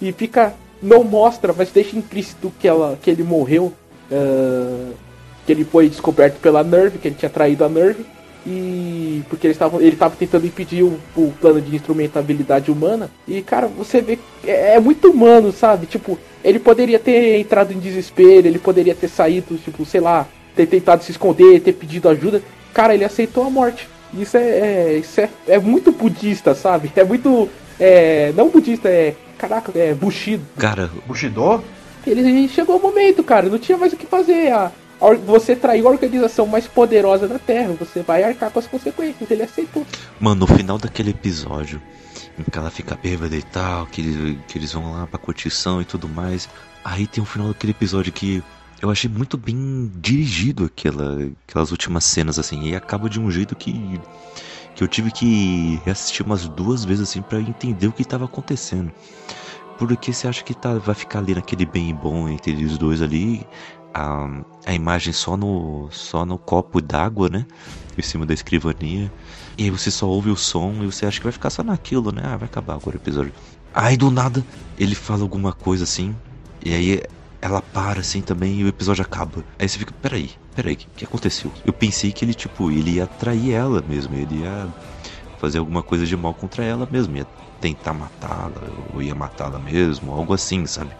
E 0.00 0.12
fica. 0.12 0.54
Não 0.82 1.02
mostra, 1.02 1.54
mas 1.56 1.70
deixa 1.70 1.96
implícito 1.96 2.52
que, 2.60 2.68
ela, 2.68 2.98
que 3.00 3.10
ele 3.10 3.22
morreu. 3.22 3.72
ah, 4.12 4.92
que 5.46 5.52
ele 5.52 5.64
foi 5.64 5.88
descoberto 5.88 6.40
pela 6.40 6.64
Nerve, 6.64 6.98
que 6.98 7.08
ele 7.08 7.14
tinha 7.14 7.30
traído 7.30 7.64
a 7.64 7.68
Nerve. 7.68 8.04
E 8.44 9.22
porque 9.28 9.46
ele 9.46 9.54
estava 9.54 10.16
tentando 10.16 10.46
impedir 10.46 10.82
o, 10.84 11.00
o 11.16 11.32
plano 11.40 11.60
de 11.60 11.74
instrumentabilidade 11.74 12.70
humana. 12.70 13.10
E 13.26 13.42
cara, 13.42 13.66
você 13.66 14.00
vê 14.00 14.18
é, 14.44 14.74
é 14.74 14.80
muito 14.80 15.10
humano, 15.10 15.50
sabe? 15.50 15.86
Tipo, 15.86 16.16
ele 16.44 16.60
poderia 16.60 16.98
ter 16.98 17.40
entrado 17.40 17.72
em 17.72 17.78
desespero, 17.78 18.46
ele 18.46 18.58
poderia 18.58 18.94
ter 18.94 19.08
saído, 19.08 19.56
tipo, 19.56 19.84
sei 19.84 20.00
lá, 20.00 20.28
ter 20.56 20.66
tentado 20.66 21.04
se 21.04 21.10
esconder, 21.12 21.60
ter 21.60 21.72
pedido 21.74 22.08
ajuda. 22.08 22.42
Cara, 22.74 22.94
ele 22.94 23.04
aceitou 23.04 23.46
a 23.46 23.50
morte. 23.50 23.88
Isso 24.14 24.36
é, 24.36 24.40
é- 24.42 24.98
isso 24.98 25.20
é, 25.20 25.28
é 25.46 25.58
muito 25.58 25.92
budista, 25.92 26.54
sabe? 26.54 26.90
É 26.96 27.04
muito. 27.04 27.48
É, 27.78 28.32
não 28.36 28.48
budista, 28.48 28.88
é. 28.88 29.14
Caraca, 29.36 29.70
é 29.78 29.92
Bushido. 29.92 30.42
Cara, 30.56 30.90
Bushido? 31.06 31.62
Ele 32.06 32.48
chegou 32.48 32.78
o 32.78 32.82
momento, 32.82 33.22
cara, 33.22 33.48
não 33.48 33.58
tinha 33.58 33.76
mais 33.76 33.92
o 33.92 33.96
que 33.96 34.06
fazer. 34.06 34.50
A, 34.52 34.72
a 35.00 35.14
você 35.14 35.54
traiu 35.54 35.86
a 35.88 35.90
organização 35.90 36.46
mais 36.46 36.66
poderosa 36.66 37.28
da 37.28 37.38
Terra, 37.38 37.74
você 37.78 38.00
vai 38.00 38.22
arcar 38.24 38.50
com 38.50 38.58
as 38.58 38.66
consequências. 38.66 39.30
Ele 39.30 39.42
aceitou. 39.42 39.84
Mano, 40.18 40.40
no 40.40 40.46
final 40.46 40.78
daquele 40.78 41.10
episódio, 41.10 41.82
em 42.38 42.44
que 42.50 42.58
ela 42.58 42.70
fica 42.70 42.96
bêbada 42.96 43.36
e 43.36 43.42
tal, 43.42 43.86
que, 43.86 44.00
eles- 44.00 44.38
que 44.48 44.56
eles 44.58 44.72
vão 44.72 44.92
lá 44.92 45.06
pra 45.06 45.18
curtição 45.18 45.82
e 45.82 45.84
tudo 45.84 46.08
mais. 46.08 46.48
Aí 46.84 47.06
tem 47.06 47.22
o 47.22 47.26
final 47.26 47.48
daquele 47.48 47.72
episódio 47.72 48.12
que 48.12 48.42
eu 48.80 48.90
achei 48.90 49.08
muito 49.08 49.36
bem 49.36 49.90
dirigido 49.96 50.64
aquela, 50.64 51.30
aquelas 51.46 51.70
últimas 51.70 52.04
cenas, 52.04 52.38
assim. 52.38 52.68
E 52.68 52.76
acaba 52.76 53.08
de 53.08 53.18
um 53.18 53.30
jeito 53.30 53.56
que, 53.56 54.00
que 54.74 54.84
eu 54.84 54.88
tive 54.88 55.10
que 55.10 55.80
reassistir 55.84 56.24
umas 56.24 56.46
duas 56.48 56.84
vezes, 56.84 57.08
assim, 57.08 57.22
pra 57.22 57.40
entender 57.40 57.86
o 57.86 57.92
que 57.92 58.04
tava 58.04 58.26
acontecendo. 58.26 58.92
Porque 59.78 60.12
você 60.12 60.28
acha 60.28 60.42
que 60.42 60.54
tá, 60.54 60.74
vai 60.74 60.94
ficar 60.94 61.18
ali 61.20 61.34
naquele 61.34 61.66
bem 61.66 61.90
e 61.90 61.92
bom 61.92 62.28
entre 62.28 62.52
eles 62.52 62.78
dois 62.78 63.02
ali, 63.02 63.46
a, 63.92 64.42
a 64.66 64.74
imagem 64.74 65.12
só 65.12 65.36
no, 65.36 65.88
só 65.90 66.24
no 66.26 66.38
copo 66.38 66.80
d'água, 66.80 67.28
né? 67.28 67.46
Em 67.96 68.02
cima 68.02 68.26
da 68.26 68.34
escrivania. 68.34 69.10
E 69.56 69.64
aí 69.64 69.70
você 69.70 69.90
só 69.90 70.06
ouve 70.06 70.30
o 70.30 70.36
som 70.36 70.72
e 70.82 70.86
você 70.86 71.06
acha 71.06 71.18
que 71.18 71.24
vai 71.24 71.32
ficar 71.32 71.48
só 71.48 71.62
naquilo, 71.62 72.12
né? 72.12 72.22
Ah, 72.24 72.36
vai 72.36 72.46
acabar 72.46 72.74
agora 72.74 72.96
o 72.96 73.00
episódio. 73.00 73.32
Aí 73.74 73.96
do 73.96 74.10
nada 74.10 74.44
ele 74.78 74.94
fala 74.94 75.22
alguma 75.22 75.52
coisa 75.52 75.84
assim. 75.84 76.14
E 76.64 76.74
aí 76.74 77.02
ela 77.46 77.62
para 77.62 78.00
assim 78.00 78.20
também 78.20 78.60
e 78.60 78.64
o 78.64 78.68
episódio 78.68 79.02
acaba. 79.02 79.44
Aí 79.58 79.68
você 79.68 79.78
fica, 79.78 79.94
peraí, 80.02 80.30
peraí, 80.54 80.74
o 80.74 80.76
que, 80.76 80.86
que 80.96 81.04
aconteceu? 81.04 81.50
Eu 81.64 81.72
pensei 81.72 82.12
que 82.12 82.24
ele, 82.24 82.34
tipo, 82.34 82.70
ele 82.70 82.92
ia 82.92 83.04
atrair 83.04 83.52
ela 83.52 83.82
mesmo, 83.88 84.14
ele 84.14 84.40
ia 84.42 84.68
fazer 85.38 85.58
alguma 85.58 85.82
coisa 85.82 86.06
de 86.06 86.16
mal 86.16 86.34
contra 86.34 86.64
ela 86.64 86.88
mesmo, 86.90 87.16
ia 87.16 87.26
tentar 87.60 87.92
matá-la, 87.92 88.52
ou 88.92 89.02
ia 89.02 89.14
matá-la 89.14 89.58
mesmo, 89.58 90.12
algo 90.12 90.34
assim, 90.34 90.66
sabe? 90.66 90.90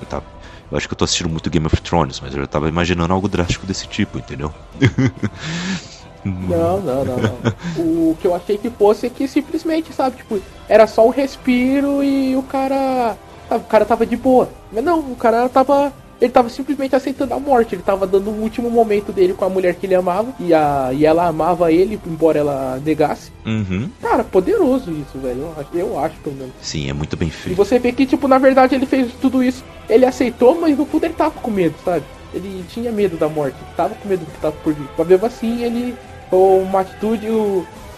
Eu, 0.00 0.06
tava, 0.06 0.24
eu 0.70 0.76
acho 0.76 0.88
que 0.88 0.94
eu 0.94 0.98
tô 0.98 1.04
assistindo 1.04 1.28
muito 1.28 1.50
Game 1.50 1.66
of 1.66 1.80
Thrones, 1.80 2.20
mas 2.20 2.34
eu 2.34 2.40
já 2.40 2.46
tava 2.46 2.68
imaginando 2.68 3.12
algo 3.12 3.28
drástico 3.28 3.66
desse 3.66 3.86
tipo, 3.86 4.18
entendeu? 4.18 4.52
Não, 6.22 6.78
não, 6.82 7.02
não, 7.02 7.16
não. 7.16 7.38
o 7.78 8.16
que 8.20 8.26
eu 8.26 8.34
achei 8.34 8.58
que 8.58 8.68
fosse 8.68 9.06
é 9.06 9.10
que 9.10 9.26
simplesmente, 9.26 9.90
sabe, 9.90 10.18
tipo, 10.18 10.38
era 10.68 10.86
só 10.86 11.06
um 11.06 11.10
respiro 11.10 12.04
e 12.04 12.36
o 12.36 12.42
cara. 12.42 13.16
O 13.56 13.60
cara 13.60 13.84
tava 13.84 14.04
de 14.06 14.16
boa. 14.16 14.48
Mas 14.72 14.82
não, 14.84 14.98
o 15.00 15.16
cara 15.16 15.48
tava. 15.48 15.92
Ele 16.20 16.30
tava 16.30 16.50
simplesmente 16.50 16.94
aceitando 16.94 17.32
a 17.32 17.40
morte. 17.40 17.74
Ele 17.74 17.82
tava 17.82 18.06
dando 18.06 18.28
o 18.30 18.42
último 18.42 18.68
momento 18.70 19.10
dele 19.10 19.32
com 19.32 19.44
a 19.44 19.48
mulher 19.48 19.74
que 19.74 19.86
ele 19.86 19.94
amava. 19.94 20.28
E, 20.38 20.52
a, 20.52 20.90
e 20.92 21.06
ela 21.06 21.26
amava 21.26 21.72
ele, 21.72 21.98
embora 22.06 22.38
ela 22.38 22.78
negasse. 22.84 23.32
Uhum. 23.46 23.88
Cara, 24.02 24.22
poderoso 24.22 24.90
isso, 24.90 25.18
velho. 25.18 25.40
Eu 25.40 25.54
acho, 25.58 25.68
eu 25.76 25.98
acho 25.98 26.16
pelo 26.16 26.36
menos. 26.36 26.52
Sim, 26.60 26.90
é 26.90 26.92
muito 26.92 27.16
bem 27.16 27.28
E 27.28 27.30
feito. 27.30 27.56
você 27.56 27.78
vê 27.78 27.90
que, 27.90 28.04
tipo, 28.04 28.28
na 28.28 28.36
verdade 28.36 28.74
ele 28.74 28.84
fez 28.84 29.10
tudo 29.20 29.42
isso. 29.42 29.64
Ele 29.88 30.04
aceitou, 30.04 30.60
mas 30.60 30.76
no 30.76 30.84
fundo 30.84 31.04
ele 31.04 31.14
tava 31.14 31.40
com 31.40 31.50
medo, 31.50 31.74
sabe? 31.82 32.04
Ele 32.34 32.64
tinha 32.68 32.92
medo 32.92 33.16
da 33.16 33.28
morte. 33.28 33.56
Tava 33.74 33.94
com 33.94 34.06
medo 34.06 34.20
do 34.24 34.30
que 34.30 34.40
tava 34.40 34.54
por 34.62 34.74
vir. 34.74 34.86
Mas 34.98 35.08
mesmo 35.08 35.24
assim, 35.26 35.62
ele. 35.64 35.94
Uma 36.30 36.80
atitude. 36.82 37.26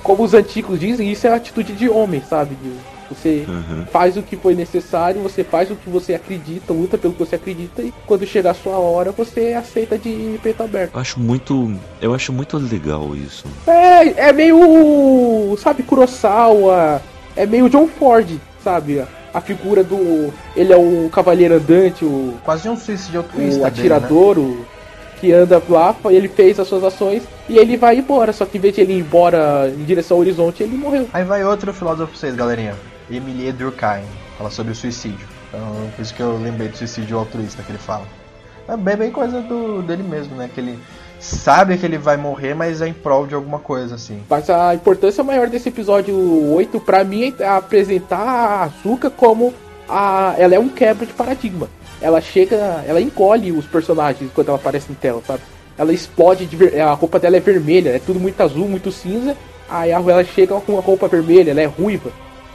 Como 0.02 0.22
os 0.24 0.32
antigos 0.34 0.80
dizem, 0.80 1.10
isso 1.12 1.26
é 1.26 1.30
a 1.30 1.36
atitude 1.36 1.72
de 1.74 1.88
homem, 1.88 2.22
sabe? 2.28 2.54
De 2.56 2.72
Você 3.14 3.44
Uhum. 3.48 3.84
faz 3.92 4.16
o 4.16 4.22
que 4.22 4.36
foi 4.36 4.54
necessário, 4.54 5.20
você 5.22 5.42
faz 5.44 5.70
o 5.70 5.76
que 5.76 5.88
você 5.90 6.14
acredita, 6.14 6.72
luta 6.72 6.96
pelo 6.98 7.12
que 7.12 7.18
você 7.18 7.36
acredita 7.36 7.82
e 7.82 7.92
quando 8.06 8.26
chegar 8.26 8.50
a 8.52 8.54
sua 8.54 8.78
hora 8.78 9.12
você 9.12 9.54
aceita 9.54 9.98
de 9.98 10.38
peito 10.42 10.62
aberto. 10.62 10.94
Eu 10.94 11.00
acho 11.00 11.20
muito. 11.20 11.74
Eu 12.00 12.14
acho 12.14 12.32
muito 12.32 12.56
legal 12.58 13.14
isso. 13.14 13.44
É, 13.66 14.28
é 14.28 14.32
meio. 14.32 15.56
Sabe, 15.58 15.82
Kurosawa. 15.82 17.00
É 17.34 17.46
meio 17.46 17.68
John 17.68 17.88
Ford, 17.88 18.28
sabe? 18.62 19.02
A 19.32 19.40
figura 19.40 19.82
do. 19.82 20.32
Ele 20.54 20.72
é 20.72 20.76
o 20.76 21.08
cavaleiro 21.10 21.54
andante, 21.54 22.04
o, 22.04 22.34
Quase 22.44 22.68
um 22.68 22.76
suicídio 22.76 23.20
o 23.20 23.22
altruísta 23.24 23.50
dele, 23.50 23.60
né? 23.62 23.66
atirador, 23.68 24.38
o, 24.38 24.66
que 25.18 25.32
anda 25.32 25.62
lá, 25.68 25.96
ele 26.10 26.28
fez 26.28 26.58
as 26.58 26.66
suas 26.68 26.82
ações 26.84 27.22
e 27.48 27.56
ele 27.56 27.76
vai 27.76 27.96
embora. 27.96 28.32
Só 28.32 28.44
que 28.44 28.58
em 28.58 28.60
vez 28.60 28.74
de 28.74 28.80
ele 28.82 28.92
ir 28.94 28.98
embora 28.98 29.72
em 29.74 29.84
direção 29.84 30.16
ao 30.16 30.20
horizonte, 30.20 30.62
ele 30.62 30.76
morreu. 30.76 31.08
Aí 31.12 31.24
vai 31.24 31.42
outro 31.44 31.72
filósofo 31.72 32.08
pra 32.10 32.18
vocês, 32.18 32.34
galerinha. 32.34 32.74
Emilie 33.16 33.52
Durkheim. 33.52 34.04
Fala 34.38 34.50
sobre 34.50 34.72
o 34.72 34.74
suicídio. 34.74 35.26
Então, 35.48 35.90
por 35.94 36.02
isso 36.02 36.14
que 36.14 36.22
eu 36.22 36.38
lembrei 36.38 36.68
do 36.68 36.76
suicídio 36.76 37.18
altruísta 37.18 37.62
que 37.62 37.70
ele 37.70 37.78
fala. 37.78 38.06
É 38.68 38.76
bem, 38.76 38.96
bem 38.96 39.10
coisa 39.10 39.40
do, 39.42 39.82
dele 39.82 40.02
mesmo, 40.02 40.36
né? 40.36 40.48
Que 40.52 40.60
ele 40.60 40.78
sabe 41.18 41.76
que 41.76 41.84
ele 41.84 41.98
vai 41.98 42.16
morrer, 42.16 42.54
mas 42.54 42.80
é 42.80 42.88
em 42.88 42.92
prol 42.92 43.26
de 43.26 43.34
alguma 43.34 43.58
coisa, 43.58 43.94
assim. 43.94 44.22
Mas 44.28 44.48
a 44.48 44.74
importância 44.74 45.22
maior 45.22 45.48
desse 45.48 45.68
episódio 45.68 46.16
8, 46.52 46.80
pra 46.80 47.04
mim, 47.04 47.34
é 47.38 47.48
apresentar 47.48 48.18
a 48.18 48.62
Azuka 48.64 49.10
como 49.10 49.52
a. 49.88 50.34
Ela 50.38 50.54
é 50.54 50.58
um 50.58 50.68
quebra 50.68 51.06
de 51.06 51.12
paradigma. 51.12 51.68
Ela 52.00 52.20
chega, 52.20 52.82
ela 52.86 53.00
encolhe 53.00 53.52
os 53.52 53.66
personagens 53.66 54.30
quando 54.34 54.48
ela 54.48 54.56
aparece 54.56 54.90
em 54.90 54.94
tela, 54.94 55.22
sabe? 55.26 55.42
Ela 55.78 55.92
explode, 55.92 56.46
de 56.46 56.80
a 56.80 56.92
roupa 56.92 57.18
dela 57.18 57.36
é 57.36 57.40
vermelha, 57.40 57.90
é 57.90 57.98
tudo 57.98 58.18
muito 58.18 58.40
azul, 58.40 58.68
muito 58.68 58.90
cinza. 58.90 59.36
Aí 59.68 59.90
ela 59.90 60.24
chega 60.24 60.60
com 60.60 60.76
a 60.76 60.80
roupa 60.80 61.08
vermelha, 61.08 61.50
ela 61.50 61.60
é 61.60 61.66
ruiva. 61.66 62.10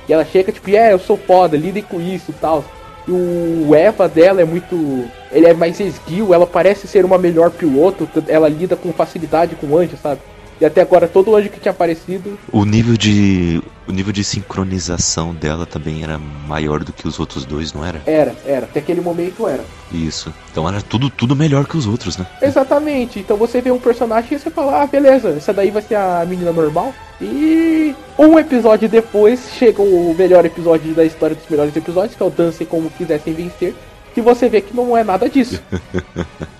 E 0.07 0.13
ela 0.13 0.23
chega 0.25 0.51
tipo, 0.51 0.69
é, 0.69 0.93
eu 0.93 0.99
sou 0.99 1.17
foda, 1.17 1.57
lidem 1.57 1.83
com 1.83 1.99
isso 1.99 2.33
tal. 2.39 2.63
E 3.07 3.11
o 3.11 3.75
Eva 3.75 4.07
dela 4.07 4.41
é 4.41 4.45
muito. 4.45 5.05
Ele 5.31 5.47
é 5.47 5.53
mais 5.53 5.79
esguio, 5.79 6.33
ela 6.33 6.45
parece 6.45 6.87
ser 6.87 7.05
uma 7.05 7.17
melhor 7.17 7.51
piloto, 7.51 8.07
ela 8.27 8.47
lida 8.47 8.75
com 8.75 8.91
facilidade 8.93 9.55
com 9.55 9.67
o 9.67 9.77
anjo, 9.77 9.97
sabe? 10.01 10.21
E 10.59 10.65
até 10.65 10.81
agora 10.81 11.07
todo 11.07 11.35
anjo 11.35 11.49
que 11.49 11.59
tinha 11.59 11.71
aparecido. 11.71 12.37
O 12.51 12.65
nível 12.65 12.97
de. 12.97 13.61
O 13.87 13.91
nível 13.91 14.11
de 14.11 14.23
sincronização 14.23 15.33
dela 15.33 15.65
também 15.65 16.03
era 16.03 16.17
maior 16.17 16.83
do 16.83 16.91
que 16.91 17.07
os 17.07 17.19
outros 17.19 17.45
dois, 17.45 17.71
não 17.71 17.85
era? 17.85 18.01
Era, 18.05 18.35
era, 18.45 18.65
até 18.65 18.79
aquele 18.79 18.99
momento 18.99 19.47
era. 19.47 19.63
Isso. 19.93 20.33
Então 20.51 20.67
era 20.67 20.81
tudo, 20.81 21.09
tudo 21.09 21.35
melhor 21.35 21.65
que 21.65 21.77
os 21.77 21.87
outros, 21.87 22.17
né? 22.17 22.27
Exatamente. 22.41 23.19
Então 23.19 23.37
você 23.37 23.61
vê 23.61 23.71
um 23.71 23.79
personagem 23.79 24.33
e 24.33 24.39
você 24.39 24.49
fala, 24.49 24.81
ah, 24.81 24.87
beleza, 24.87 25.29
essa 25.29 25.53
daí 25.53 25.71
vai 25.71 25.81
ser 25.81 25.95
a 25.95 26.25
menina 26.27 26.51
normal. 26.51 26.93
E 27.21 27.95
um 28.19 28.37
episódio 28.37 28.89
depois 28.89 29.39
chega 29.57 29.81
o 29.81 30.13
melhor 30.17 30.45
episódio 30.45 30.93
da 30.93 31.05
história 31.05 31.35
dos 31.35 31.47
melhores 31.49 31.75
episódios, 31.75 32.15
que 32.15 32.21
é 32.21 32.25
o 32.25 32.29
Dance 32.29 32.65
Como 32.65 32.89
Quisessem 32.89 33.33
Vencer. 33.33 33.73
Que 34.13 34.21
você 34.21 34.49
vê 34.49 34.59
que 34.59 34.75
não 34.75 34.97
é 34.97 35.03
nada 35.03 35.29
disso. 35.29 35.61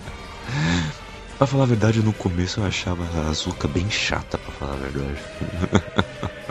Pra 1.37 1.45
falar 1.45 1.63
a 1.63 1.67
verdade, 1.67 2.01
no 2.01 2.13
começo 2.13 2.59
eu 2.59 2.65
achava 2.65 3.03
a 3.15 3.29
Azuka 3.29 3.67
bem 3.67 3.89
chata, 3.89 4.37
pra 4.37 4.51
falar 4.53 4.73
a 4.73 4.77
verdade. 4.77 5.19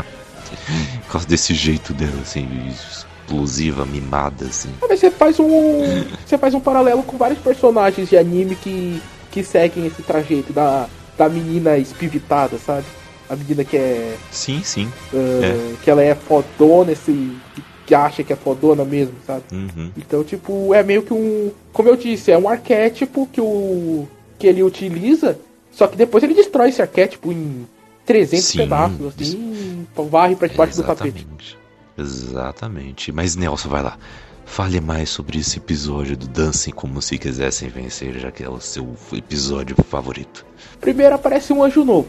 Por 1.07 1.13
causa 1.13 1.27
desse 1.27 1.55
jeito 1.55 1.93
dela, 1.93 2.21
assim, 2.23 2.49
explosiva, 2.69 3.85
mimada, 3.85 4.47
assim. 4.47 4.71
Mas 4.89 5.01
você 5.01 5.11
faz 5.11 5.39
um. 5.41 6.05
Você 6.25 6.39
faz 6.39 6.55
um 6.55 6.61
paralelo 6.61 7.03
com 7.03 7.17
vários 7.17 7.39
personagens 7.41 8.09
de 8.09 8.17
anime 8.17 8.55
que, 8.55 9.01
que 9.31 9.43
seguem 9.43 9.87
esse 9.87 10.03
trajeto 10.03 10.53
da, 10.53 10.89
da 11.19 11.29
menina 11.29 11.77
espivitada, 11.79 12.59
sabe? 12.59 12.85
A 13.29 13.35
menina 13.35 13.65
que 13.65 13.77
é. 13.77 14.17
Sim, 14.31 14.63
sim. 14.63 14.89
ah, 15.13 15.77
Que 15.83 15.91
ela 15.91 16.03
é 16.03 16.15
fodona, 16.15 16.93
esse, 16.93 17.37
que 17.85 17.95
acha 17.95 18.23
que 18.23 18.33
é 18.33 18.37
fodona 18.37 18.85
mesmo, 18.85 19.15
sabe? 19.27 19.43
Uhum. 19.53 19.91
Então, 19.97 20.23
tipo, 20.23 20.73
é 20.73 20.83
meio 20.83 21.03
que 21.03 21.13
um. 21.13 21.51
Como 21.73 21.89
eu 21.89 21.97
disse, 21.97 22.31
é 22.31 22.39
um 22.39 22.49
arquétipo 22.49 23.29
que 23.33 23.41
o. 23.41 24.09
que 24.39 24.47
ele 24.47 24.63
utiliza, 24.63 25.39
só 25.71 25.87
que 25.87 25.97
depois 25.97 26.23
ele 26.25 26.35
destrói 26.35 26.71
esse 26.71 26.83
arquétipo 26.83 27.33
em 27.33 27.67
300 28.05 28.45
Sim. 28.45 28.59
pedaços, 28.59 29.07
assim, 29.07 29.87
varre 30.11 30.37
pra 30.37 30.49
debaixo 30.49 30.77
do 30.77 30.85
tapete. 30.85 31.27
Exatamente. 31.27 31.59
Exatamente. 31.99 33.13
Mas 33.13 33.37
Nelson, 33.37 33.69
vai 33.69 33.83
lá. 33.83 33.99
Fale 34.45 34.81
mais 34.81 35.11
sobre 35.11 35.39
esse 35.41 35.59
episódio 35.59 36.17
do 36.17 36.29
Dancing 36.29 36.71
como 36.71 37.03
se 37.03 37.19
quisessem 37.19 37.69
vencer, 37.69 38.17
já 38.19 38.31
que 38.31 38.45
é 38.45 38.49
o 38.49 38.61
seu 38.61 38.87
episódio 39.13 39.75
favorito. 39.89 40.47
Primeiro 40.81 41.17
aparece 41.17 41.53
um 41.53 41.65
anjo 41.65 41.85
novo. 41.85 42.09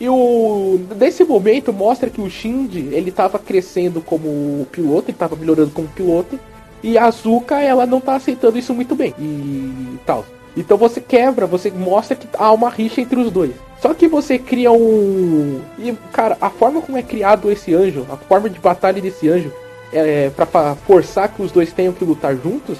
E 0.00 0.08
o 0.08 0.80
nesse 0.98 1.24
momento 1.24 1.72
mostra 1.72 2.10
que 2.10 2.20
o 2.20 2.28
Shinji, 2.28 2.88
ele 2.90 3.12
tava 3.12 3.38
crescendo 3.38 4.00
como 4.00 4.66
piloto, 4.72 5.10
ele 5.10 5.18
tava 5.18 5.36
melhorando 5.36 5.70
como 5.70 5.86
piloto, 5.88 6.40
e 6.82 6.98
a 6.98 7.04
Azuka, 7.04 7.60
ela 7.60 7.86
não 7.86 8.00
tá 8.00 8.16
aceitando 8.16 8.58
isso 8.58 8.74
muito 8.74 8.94
bem. 8.94 9.14
E 9.18 9.98
tal. 10.04 10.24
Então 10.56 10.76
você 10.76 11.00
quebra, 11.00 11.46
você 11.46 11.70
mostra 11.70 12.16
que 12.16 12.28
há 12.34 12.52
uma 12.52 12.70
rixa 12.70 13.00
entre 13.00 13.18
os 13.18 13.30
dois. 13.30 13.52
Só 13.80 13.92
que 13.92 14.08
você 14.08 14.38
cria 14.38 14.72
um. 14.72 15.60
E, 15.78 15.92
cara, 16.12 16.36
a 16.40 16.48
forma 16.48 16.80
como 16.80 16.96
é 16.96 17.02
criado 17.02 17.50
esse 17.50 17.74
anjo, 17.74 18.06
a 18.10 18.16
forma 18.16 18.48
de 18.48 18.58
batalha 18.58 19.00
desse 19.00 19.28
anjo, 19.28 19.52
é 19.92 20.30
pra, 20.30 20.46
pra 20.46 20.74
forçar 20.74 21.28
que 21.28 21.42
os 21.42 21.52
dois 21.52 21.72
tenham 21.72 21.92
que 21.92 22.04
lutar 22.04 22.36
juntos, 22.36 22.78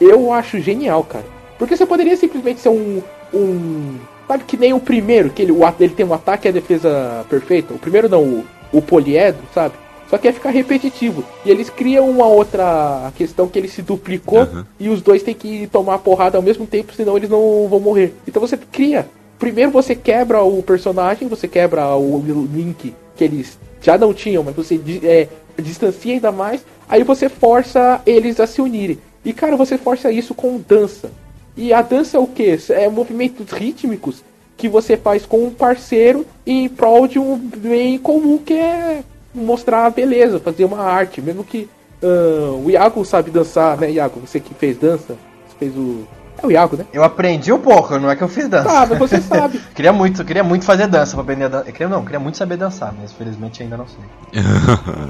eu 0.00 0.32
acho 0.32 0.60
genial, 0.60 1.04
cara. 1.04 1.24
Porque 1.58 1.76
você 1.76 1.86
poderia 1.86 2.16
simplesmente 2.16 2.60
ser 2.60 2.68
um. 2.68 3.02
um 3.32 3.96
sabe 4.26 4.44
que 4.44 4.56
nem 4.56 4.72
o 4.72 4.80
primeiro, 4.80 5.30
que 5.30 5.42
ele, 5.42 5.52
o, 5.52 5.60
ele 5.80 5.94
tem 5.94 6.04
um 6.04 6.14
ataque 6.14 6.48
e 6.48 6.50
a 6.50 6.52
defesa 6.52 7.24
perfeita? 7.30 7.72
O 7.72 7.78
primeiro 7.78 8.08
não, 8.08 8.22
o, 8.22 8.44
o 8.72 8.82
poliedro, 8.82 9.42
sabe? 9.54 9.74
Só 10.14 10.18
que 10.18 10.28
ia 10.28 10.32
ficar 10.32 10.50
repetitivo. 10.50 11.24
E 11.44 11.50
eles 11.50 11.68
criam 11.68 12.08
uma 12.08 12.28
outra 12.28 13.12
questão 13.16 13.48
que 13.48 13.58
ele 13.58 13.66
se 13.66 13.82
duplicou 13.82 14.42
Uhum. 14.42 14.64
e 14.78 14.88
os 14.88 15.02
dois 15.02 15.24
têm 15.24 15.34
que 15.34 15.66
tomar 15.66 15.98
porrada 15.98 16.38
ao 16.38 16.42
mesmo 16.42 16.68
tempo, 16.68 16.94
senão 16.94 17.16
eles 17.16 17.28
não 17.28 17.66
vão 17.68 17.80
morrer. 17.80 18.14
Então 18.24 18.40
você 18.40 18.56
cria. 18.56 19.08
Primeiro 19.40 19.72
você 19.72 19.96
quebra 19.96 20.40
o 20.40 20.62
personagem, 20.62 21.26
você 21.26 21.48
quebra 21.48 21.96
o 21.96 22.22
link 22.54 22.94
que 23.16 23.24
eles 23.24 23.58
já 23.82 23.98
não 23.98 24.14
tinham, 24.14 24.44
mas 24.44 24.54
você 24.54 24.80
é, 25.02 25.26
distancia 25.60 26.14
ainda 26.14 26.30
mais. 26.30 26.64
Aí 26.88 27.02
você 27.02 27.28
força 27.28 28.00
eles 28.06 28.38
a 28.38 28.46
se 28.46 28.62
unirem. 28.62 28.98
E 29.24 29.32
cara, 29.32 29.56
você 29.56 29.76
força 29.76 30.12
isso 30.12 30.32
com 30.32 30.62
dança. 30.68 31.10
E 31.56 31.72
a 31.72 31.82
dança 31.82 32.18
é 32.18 32.20
o 32.20 32.26
que? 32.28 32.56
É 32.68 32.88
movimentos 32.88 33.50
rítmicos 33.50 34.22
que 34.56 34.68
você 34.68 34.96
faz 34.96 35.26
com 35.26 35.44
um 35.44 35.50
parceiro 35.50 36.24
em 36.46 36.68
prol 36.68 37.08
de 37.08 37.18
um 37.18 37.36
bem 37.36 37.98
comum 37.98 38.38
que 38.38 38.54
é 38.54 39.02
mostrar 39.34 39.86
a 39.86 39.90
beleza, 39.90 40.38
fazer 40.38 40.64
uma 40.64 40.80
arte. 40.80 41.20
Mesmo 41.20 41.42
que 41.44 41.68
ah, 42.02 42.52
o 42.64 42.70
Iago 42.70 43.04
sabe 43.04 43.30
dançar, 43.30 43.76
né, 43.78 43.90
Iago? 43.90 44.20
Você 44.24 44.38
que 44.40 44.54
fez 44.54 44.76
dança, 44.78 45.14
você 45.48 45.56
fez 45.58 45.76
o. 45.76 46.06
É 46.42 46.46
o 46.46 46.50
Iago, 46.50 46.76
né? 46.76 46.84
Eu 46.92 47.04
aprendi 47.04 47.52
um 47.52 47.60
pouco, 47.60 47.96
não 47.96 48.10
é 48.10 48.16
que 48.16 48.22
eu 48.22 48.28
fiz 48.28 48.48
dança. 48.48 48.68
Tá, 48.68 48.84
mas 48.90 48.98
você 48.98 49.20
sabe. 49.22 49.60
queria 49.72 49.92
muito, 49.92 50.24
queria 50.24 50.42
muito 50.42 50.64
fazer 50.64 50.88
dança 50.88 51.12
pra 51.12 51.22
aprender 51.22 51.44
a 51.44 51.48
dançar. 51.48 51.72
Queria, 51.72 51.88
não, 51.88 52.02
queria 52.04 52.18
muito 52.18 52.36
saber 52.36 52.56
dançar, 52.56 52.92
mas 53.00 53.12
felizmente 53.12 53.62
ainda 53.62 53.76
não 53.76 53.86
sei. 53.86 54.42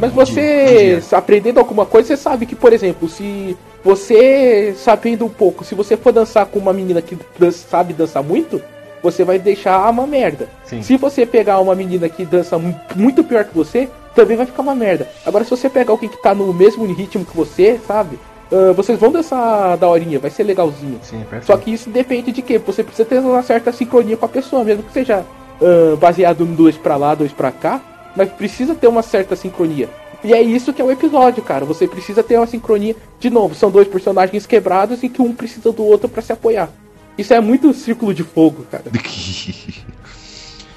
Mas 0.00 0.12
você, 0.12 1.02
aprendendo 1.12 1.58
alguma 1.58 1.86
coisa, 1.86 2.08
você 2.08 2.16
sabe 2.18 2.44
que, 2.44 2.54
por 2.54 2.74
exemplo, 2.74 3.08
se 3.08 3.56
você 3.82 4.74
sabendo 4.76 5.24
um 5.24 5.28
pouco, 5.30 5.64
se 5.64 5.74
você 5.74 5.96
for 5.96 6.12
dançar 6.12 6.44
com 6.44 6.58
uma 6.58 6.74
menina 6.74 7.00
que 7.00 7.16
dan- 7.38 7.50
sabe 7.50 7.94
dançar 7.94 8.22
muito, 8.22 8.60
você 9.02 9.24
vai 9.24 9.38
deixar 9.38 9.88
uma 9.90 10.06
merda. 10.06 10.46
Sim. 10.64 10.82
Se 10.82 10.96
você 10.98 11.24
pegar 11.24 11.58
uma 11.60 11.74
menina 11.74 12.06
que 12.08 12.24
dança 12.26 12.58
mu- 12.58 12.78
muito 12.94 13.24
pior 13.24 13.44
que 13.44 13.54
você, 13.54 13.88
também 14.14 14.36
vai 14.36 14.46
ficar 14.46 14.62
uma 14.62 14.74
merda. 14.74 15.08
Agora, 15.24 15.44
se 15.44 15.50
você 15.50 15.68
pegar 15.68 15.92
alguém 15.92 16.08
que 16.08 16.22
tá 16.22 16.34
no 16.34 16.52
mesmo 16.52 16.84
ritmo 16.86 17.24
que 17.24 17.36
você, 17.36 17.80
sabe? 17.86 18.18
ah, 18.52 18.72
vocês 18.72 18.98
vão 18.98 19.10
dançar 19.10 19.76
da 19.76 19.88
horinha, 19.88 20.18
vai 20.18 20.30
ser 20.30 20.44
legalzinho. 20.44 21.00
Sim, 21.02 21.18
perfeito. 21.20 21.46
Só 21.46 21.56
que 21.56 21.72
isso 21.72 21.90
depende 21.90 22.32
de 22.32 22.42
quê? 22.42 22.58
Você 22.58 22.82
precisa 22.82 23.04
ter 23.04 23.18
uma 23.18 23.42
certa 23.42 23.72
sincronia 23.72 24.16
com 24.16 24.26
a 24.26 24.28
pessoa, 24.28 24.64
mesmo 24.64 24.82
que 24.82 24.92
seja 24.92 25.24
ah, 25.60 25.96
baseado 25.96 26.44
em 26.44 26.54
dois 26.54 26.76
pra 26.76 26.96
lá, 26.96 27.14
dois 27.14 27.32
pra 27.32 27.50
cá, 27.50 27.80
mas 28.16 28.28
precisa 28.30 28.74
ter 28.74 28.86
uma 28.86 29.02
certa 29.02 29.34
sincronia. 29.34 29.88
E 30.22 30.32
é 30.32 30.40
isso 30.40 30.72
que 30.72 30.80
é 30.80 30.84
o 30.84 30.90
episódio, 30.90 31.42
cara. 31.42 31.66
Você 31.66 31.86
precisa 31.86 32.22
ter 32.22 32.38
uma 32.38 32.46
sincronia. 32.46 32.96
De 33.20 33.28
novo, 33.28 33.54
são 33.54 33.70
dois 33.70 33.86
personagens 33.86 34.46
quebrados 34.46 35.02
em 35.04 35.08
que 35.08 35.20
um 35.20 35.34
precisa 35.34 35.70
do 35.70 35.84
outro 35.84 36.08
pra 36.08 36.22
se 36.22 36.32
apoiar. 36.32 36.70
Isso 37.18 37.34
é 37.34 37.40
muito 37.40 37.74
círculo 37.74 38.14
de 38.14 38.24
fogo, 38.24 38.64
cara. 38.70 38.84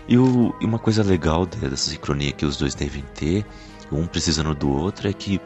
e, 0.07 0.17
o- 0.17 0.53
e 0.61 0.65
uma 0.65 0.79
coisa 0.79 1.03
legal 1.03 1.45
dessa 1.45 1.89
sincronia 1.91 2.31
que 2.31 2.45
os 2.45 2.57
dois 2.57 2.73
devem 2.75 3.03
ter, 3.13 3.45
um 3.91 4.05
precisando 4.07 4.53
do 4.53 4.69
outro, 4.69 5.07
é 5.07 5.13
que 5.13 5.39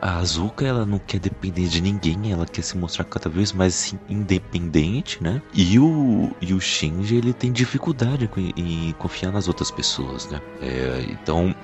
a 0.00 0.18
Azuka 0.18 0.66
ela 0.66 0.84
não 0.84 0.98
quer 0.98 1.18
depender 1.18 1.68
de 1.68 1.80
ninguém, 1.80 2.30
ela 2.30 2.44
quer 2.46 2.62
se 2.62 2.76
mostrar 2.76 3.04
cada 3.04 3.30
vez 3.30 3.52
mais 3.52 3.94
independente, 4.08 5.22
né? 5.22 5.40
E 5.54 5.78
o, 5.78 6.30
e 6.40 6.52
o 6.52 6.60
Shinji 6.60 7.16
ele 7.16 7.32
tem 7.32 7.50
dificuldade 7.50 8.28
com- 8.28 8.40
em 8.40 8.94
confiar 8.98 9.32
nas 9.32 9.48
outras 9.48 9.70
pessoas, 9.70 10.28
né? 10.28 10.40
É, 10.60 11.06
então 11.10 11.54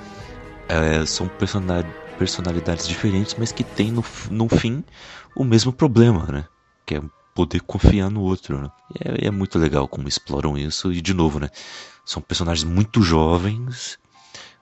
é, 0.68 1.04
são 1.06 1.28
persona- 1.28 1.84
personalidades 2.18 2.86
diferentes, 2.86 3.34
mas 3.36 3.52
que 3.52 3.64
têm 3.64 3.90
no, 3.92 4.04
no 4.30 4.48
fim 4.48 4.82
o 5.34 5.44
mesmo 5.44 5.72
problema, 5.72 6.26
né? 6.26 6.44
Que 6.86 6.96
é 6.96 7.02
poder 7.34 7.60
confiar 7.60 8.10
no 8.10 8.20
outro, 8.22 8.60
né? 8.62 8.70
É, 9.04 9.26
é 9.26 9.30
muito 9.30 9.58
legal 9.58 9.86
como 9.88 10.08
exploram 10.08 10.56
isso 10.56 10.92
e 10.92 11.00
de 11.00 11.14
novo, 11.14 11.38
né? 11.38 11.48
São 12.04 12.20
personagens 12.20 12.64
muito 12.64 13.02
jovens, 13.02 13.98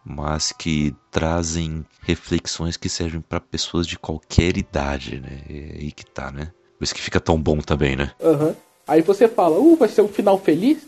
mas 0.04 0.52
que 0.52 0.94
trazem 1.10 1.84
reflexões 2.02 2.76
que 2.76 2.88
servem 2.88 3.20
para 3.20 3.40
pessoas 3.40 3.86
de 3.86 3.98
qualquer 3.98 4.56
idade, 4.56 5.20
né? 5.20 5.42
É 5.48 5.78
aí 5.78 5.92
que 5.92 6.04
tá, 6.04 6.30
né? 6.30 6.52
Por 6.78 6.84
isso 6.84 6.94
que 6.94 7.00
fica 7.02 7.20
tão 7.20 7.40
bom 7.40 7.58
também, 7.58 7.96
né? 7.96 8.12
Aham. 8.22 8.54
Aí 8.86 9.02
você 9.02 9.28
fala, 9.28 9.58
uh, 9.58 9.76
vai 9.76 9.88
ser 9.88 10.02
um 10.02 10.08
final 10.08 10.38
feliz? 10.38 10.78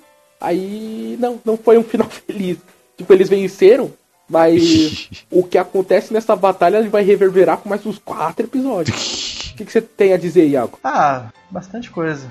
Aí, 0.40 1.16
não, 1.20 1.40
não 1.44 1.56
foi 1.56 1.78
um 1.78 1.84
final 1.84 2.08
feliz. 2.08 2.58
Tipo, 2.96 3.12
eles 3.12 3.28
venceram, 3.28 3.92
mas 4.28 5.08
o 5.30 5.42
que 5.42 5.58
acontece 5.58 6.12
nessa 6.12 6.34
batalha 6.34 6.88
vai 6.88 7.02
reverberar 7.04 7.58
por 7.58 7.68
mais 7.68 7.84
uns 7.86 7.98
quatro 7.98 8.46
episódios. 8.46 9.30
O 9.52 9.54
que, 9.54 9.66
que 9.66 9.72
você 9.72 9.82
tem 9.82 10.14
a 10.14 10.16
dizer, 10.16 10.46
Iago? 10.46 10.78
Ah, 10.82 11.26
bastante 11.50 11.90
coisa. 11.90 12.26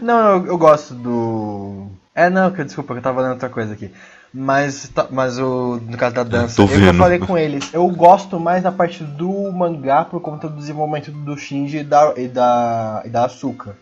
não, 0.00 0.36
eu, 0.36 0.46
eu 0.46 0.56
gosto 0.56 0.94
do. 0.94 1.88
É, 2.14 2.28
não, 2.28 2.50
que 2.50 2.64
desculpa, 2.64 2.92
que 2.94 2.98
eu 2.98 3.02
tava 3.02 3.20
lendo 3.22 3.32
outra 3.32 3.48
coisa 3.48 3.72
aqui. 3.74 3.90
Mas, 4.32 4.88
tá- 4.88 5.06
mas 5.10 5.38
o, 5.38 5.80
no 5.82 5.96
caso 5.96 6.14
da 6.14 6.22
dança, 6.22 6.60
eu, 6.62 6.68
eu 6.86 6.94
falei 6.94 7.18
com 7.18 7.36
eles, 7.38 7.72
eu 7.74 7.86
gosto 7.88 8.38
mais 8.38 8.62
da 8.62 8.70
parte 8.70 9.02
do 9.02 9.50
mangá 9.52 10.04
por 10.04 10.20
conta 10.20 10.48
do 10.48 10.56
desenvolvimento 10.56 11.10
do 11.10 11.36
Shinji 11.36 11.78
e 11.78 11.84
da, 11.84 12.14
e 12.16 12.28
da, 12.28 13.02
e 13.04 13.08
da 13.08 13.24
Asuka. 13.24 13.76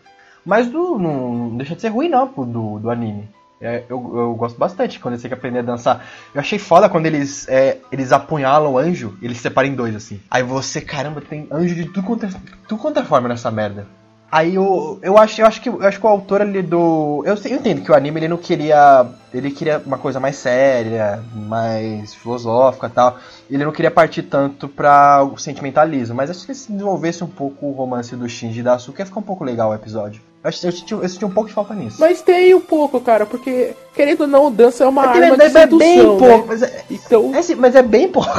Mas 0.45 0.67
do, 0.67 0.97
não, 0.97 1.49
não 1.49 1.57
deixa 1.57 1.75
de 1.75 1.81
ser 1.81 1.89
ruim 1.89 2.09
não, 2.09 2.27
pô, 2.27 2.45
do, 2.45 2.79
do 2.79 2.89
anime. 2.89 3.29
É, 3.61 3.83
eu, 3.89 4.17
eu 4.17 4.33
gosto 4.35 4.57
bastante 4.57 4.99
quando 4.99 5.13
eles 5.13 5.21
têm 5.21 5.29
que 5.29 5.35
aprender 5.35 5.59
a 5.59 5.63
dançar. 5.63 6.05
Eu 6.33 6.39
achei 6.39 6.57
foda 6.57 6.87
quando 6.89 7.05
eles, 7.07 7.47
é, 7.49 7.77
eles 7.91 8.11
apunhalam 8.11 8.71
o 8.71 8.77
anjo 8.77 9.17
e 9.21 9.25
eles 9.25 9.37
se 9.37 9.43
separam 9.43 9.67
em 9.67 9.75
dois, 9.75 9.95
assim. 9.95 10.19
Aí 10.31 10.41
você, 10.41 10.79
caramba, 10.79 11.21
tem 11.21 11.45
anjo 11.51 11.75
de 11.75 11.85
tudo 11.85 12.03
quanto 12.03 12.25
é, 12.25 12.29
tudo 12.67 12.81
quanto 12.81 12.99
é 12.99 13.03
forma 13.03 13.27
nessa 13.27 13.51
merda. 13.51 13.85
Aí 14.31 14.55
eu, 14.55 14.99
eu 15.01 15.17
acho, 15.17 15.41
eu 15.41 15.45
acho 15.47 15.59
que 15.59 15.69
eu 15.69 15.83
acho 15.83 15.99
que 15.99 16.05
o 16.05 16.09
autor 16.09 16.41
ali 16.41 16.61
do. 16.61 17.23
Eu, 17.25 17.35
eu 17.35 17.57
entendo 17.57 17.81
que 17.81 17.91
o 17.91 17.95
anime 17.95 18.19
ele 18.19 18.27
não 18.27 18.37
queria. 18.37 19.07
Ele 19.33 19.49
queria 19.49 19.81
uma 19.83 19.97
coisa 19.97 20.19
mais 20.19 20.35
séria, 20.35 21.23
mais 21.33 22.13
filosófica 22.13 22.87
e 22.87 22.89
tal. 22.91 23.17
Ele 23.49 23.65
não 23.65 23.71
queria 23.71 23.89
partir 23.89 24.23
tanto 24.23 24.67
pra 24.67 25.23
o 25.23 25.37
sentimentalismo. 25.37 26.15
Mas 26.15 26.29
acho 26.29 26.45
que 26.45 26.53
se 26.53 26.71
desenvolvesse 26.71 27.23
um 27.23 27.27
pouco 27.27 27.65
o 27.65 27.71
romance 27.71 28.15
do 28.15 28.29
Shinji 28.29 28.59
e 28.59 28.63
da 28.63 28.73
Asuka 28.75 29.01
ia 29.01 29.05
ficar 29.05 29.19
um 29.19 29.23
pouco 29.23 29.43
legal 29.43 29.71
o 29.71 29.75
episódio. 29.75 30.21
Eu, 30.43 30.47
acho- 30.47 30.65
eu, 30.65 30.71
senti, 30.71 30.93
eu 30.93 31.09
senti 31.09 31.25
um 31.25 31.29
pouco 31.29 31.49
de 31.49 31.53
falta 31.55 31.73
nisso. 31.73 31.97
Mas 31.99 32.21
tem 32.21 32.53
um 32.55 32.61
pouco, 32.61 32.99
cara, 33.01 33.25
porque, 33.25 33.73
querendo 33.93 34.21
ou 34.21 34.27
não, 34.27 34.51
dança 34.51 34.83
é 34.83 34.87
uma 34.87 35.03
É 35.03 35.07
arma 35.07 35.37
de 35.37 35.43
é, 35.43 35.45
é 35.45 35.49
bem 35.67 35.97
sedução, 35.97 36.17
pouco, 36.17 36.37
né? 36.37 36.43
mas 36.47 36.61
é, 36.63 36.83
Então, 36.89 37.35
é 37.35 37.41
sim, 37.41 37.55
mas 37.55 37.75
é 37.75 37.81
bem 37.83 38.07
pouco. 38.09 38.29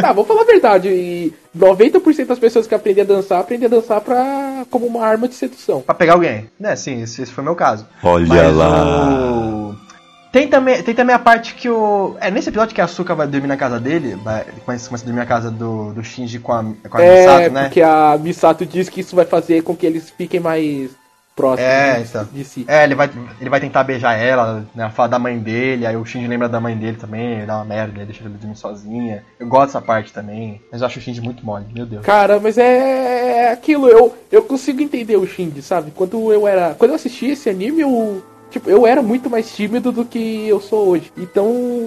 tá, 0.00 0.12
vou 0.12 0.24
falar 0.24 0.42
a 0.42 0.46
verdade. 0.46 0.88
E 0.88 1.34
90% 1.56 2.26
das 2.26 2.38
pessoas 2.38 2.66
que 2.66 2.74
aprendem 2.74 3.02
a 3.04 3.06
dançar, 3.06 3.40
aprendem 3.40 3.66
a 3.66 3.70
dançar 3.70 4.00
pra, 4.00 4.64
como 4.70 4.86
uma 4.86 5.04
arma 5.04 5.28
de 5.28 5.34
sedução. 5.34 5.82
pra 5.82 5.94
pegar 5.94 6.14
alguém. 6.14 6.48
Né, 6.58 6.74
sim, 6.76 7.02
esse, 7.02 7.20
esse 7.22 7.32
foi 7.32 7.42
o 7.42 7.44
meu 7.44 7.54
caso. 7.56 7.86
Olha 8.02 8.26
Mas 8.26 8.56
lá. 8.56 9.30
o- 9.30 9.74
Tem 10.32 10.46
também, 10.48 10.80
tem 10.82 10.94
também 10.94 11.14
a 11.14 11.18
parte 11.18 11.54
que 11.54 11.68
o. 11.68 12.16
É 12.20 12.30
nesse 12.30 12.48
episódio 12.48 12.72
que 12.74 12.80
a 12.80 12.84
Asuka 12.84 13.14
vai 13.16 13.26
dormir 13.26 13.48
na 13.48 13.56
casa 13.56 13.80
dele. 13.80 14.16
Vai, 14.24 14.44
começa, 14.64 14.88
começa 14.88 15.04
a 15.04 15.06
dormir 15.06 15.18
na 15.20 15.26
casa 15.26 15.50
do, 15.50 15.92
do 15.92 16.04
Shinji 16.04 16.38
com 16.38 16.52
a, 16.52 16.64
com 16.88 16.96
a 16.98 17.02
É, 17.02 17.18
Misato, 17.20 17.50
né? 17.52 17.62
porque 17.64 17.82
a 17.82 18.16
Misato 18.18 18.64
diz 18.64 18.88
que 18.88 19.00
isso 19.00 19.16
vai 19.16 19.24
fazer 19.26 19.62
com 19.62 19.74
que 19.76 19.84
eles 19.84 20.08
fiquem 20.08 20.38
mais 20.38 20.90
próximos 21.40 21.70
É, 21.70 22.00
então. 22.00 22.28
de 22.32 22.44
si. 22.44 22.64
É, 22.68 22.84
ele 22.84 22.94
vai, 22.94 23.10
ele 23.40 23.50
vai 23.50 23.60
tentar 23.60 23.84
beijar 23.84 24.14
ela, 24.14 24.64
né? 24.74 24.90
Fala 24.90 25.08
da 25.08 25.18
mãe 25.18 25.38
dele, 25.38 25.86
aí 25.86 25.96
o 25.96 26.04
Shinji 26.04 26.26
lembra 26.28 26.48
da 26.48 26.60
mãe 26.60 26.76
dele 26.76 26.96
também, 26.96 27.44
dá 27.46 27.56
uma 27.56 27.64
merda, 27.64 28.04
deixa 28.04 28.22
ele 28.22 28.34
dormir 28.34 28.56
sozinha. 28.56 29.24
Eu 29.38 29.46
gosto 29.46 29.66
dessa 29.66 29.80
parte 29.80 30.12
também, 30.12 30.60
mas 30.70 30.80
eu 30.80 30.86
acho 30.86 30.98
o 30.98 31.02
Shinji 31.02 31.20
muito 31.20 31.44
mole, 31.44 31.66
meu 31.74 31.86
Deus. 31.86 32.04
Cara, 32.04 32.38
mas 32.38 32.58
é 32.58 33.50
aquilo, 33.52 33.88
eu, 33.88 34.14
eu 34.30 34.42
consigo 34.42 34.80
entender 34.82 35.16
o 35.16 35.26
Shinji, 35.26 35.62
sabe? 35.62 35.90
Quando 35.90 36.32
eu 36.32 36.46
era. 36.46 36.74
Quando 36.78 36.90
eu 36.90 36.96
assisti 36.96 37.26
esse 37.26 37.48
anime, 37.48 37.80
eu. 37.80 38.22
Tipo, 38.50 38.68
eu 38.68 38.84
era 38.84 39.00
muito 39.00 39.30
mais 39.30 39.54
tímido 39.54 39.92
do 39.92 40.04
que 40.04 40.48
eu 40.48 40.60
sou 40.60 40.88
hoje. 40.88 41.12
Então 41.16 41.46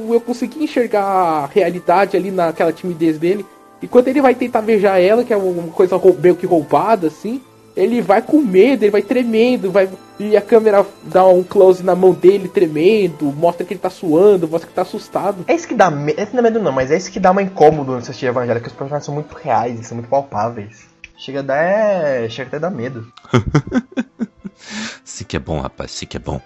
eu 0.10 0.22
consegui 0.22 0.64
enxergar 0.64 1.04
a 1.04 1.46
realidade 1.46 2.16
ali 2.16 2.32
naquela 2.32 2.72
timidez 2.72 3.18
dele. 3.20 3.46
E 3.82 3.88
quando 3.88 4.08
ele 4.08 4.22
vai 4.22 4.34
tentar 4.34 4.62
beijar 4.62 4.98
ela, 4.98 5.26
que 5.26 5.34
é 5.34 5.38
uma 5.38 5.68
coisa 5.74 6.00
meio 6.22 6.38
que 6.38 6.46
roubada, 6.46 7.08
assim, 7.08 7.42
ele 7.76 8.02
vai 8.02 8.22
com 8.22 8.40
medo, 8.42 8.84
ele 8.84 8.92
vai 8.92 9.02
tremendo, 9.02 9.72
vai. 9.72 9.90
E 10.20 10.38
a 10.38 10.42
câmera 10.42 10.86
dá 11.04 11.26
um 11.26 11.44
close 11.44 11.84
na 11.84 11.96
mão 11.96 12.14
dele 12.14 12.48
tremendo, 12.48 13.26
mostra 13.26 13.66
que 13.66 13.74
ele 13.74 13.80
tá 13.80 13.90
suando, 13.90 14.48
mostra 14.48 14.70
que 14.70 14.76
tá 14.76 14.84
assustado. 14.84 15.44
É 15.48 15.56
isso 15.56 15.68
que 15.68 15.74
dá 15.74 15.90
medo, 15.90 16.20
é 16.20 16.24
isso 16.24 16.32
que 16.32 16.38
não 16.38 16.44
dá 16.44 16.50
medo 16.50 16.64
não, 16.64 16.72
mas 16.72 16.92
é 16.92 16.98
isso 16.98 17.12
que 17.12 17.20
dá 17.20 17.32
uma 17.32 17.42
incômodo 17.42 17.92
no 17.92 17.98
assistir 17.98 18.28
Evangelho, 18.28 18.62
que 18.62 18.68
os 18.68 18.74
personagens 18.74 19.06
são 19.06 19.14
muito 19.14 19.34
reais, 19.34 19.86
são 19.88 19.98
muito 19.98 20.10
palpáveis. 20.10 20.86
Chega 21.18 21.40
a 21.40 21.44
dar, 21.44 21.64
é... 21.64 22.30
chega 22.30 22.48
até 22.48 22.58
a 22.58 22.62
dar 22.62 22.70
medo. 22.70 23.12
Sim 25.04 25.26
que 25.26 25.36
é 25.36 25.40
bom, 25.40 25.60
rapaz, 25.60 25.92
sim 25.92 26.06
que 26.06 26.18
é 26.18 26.20
bom. 26.20 26.42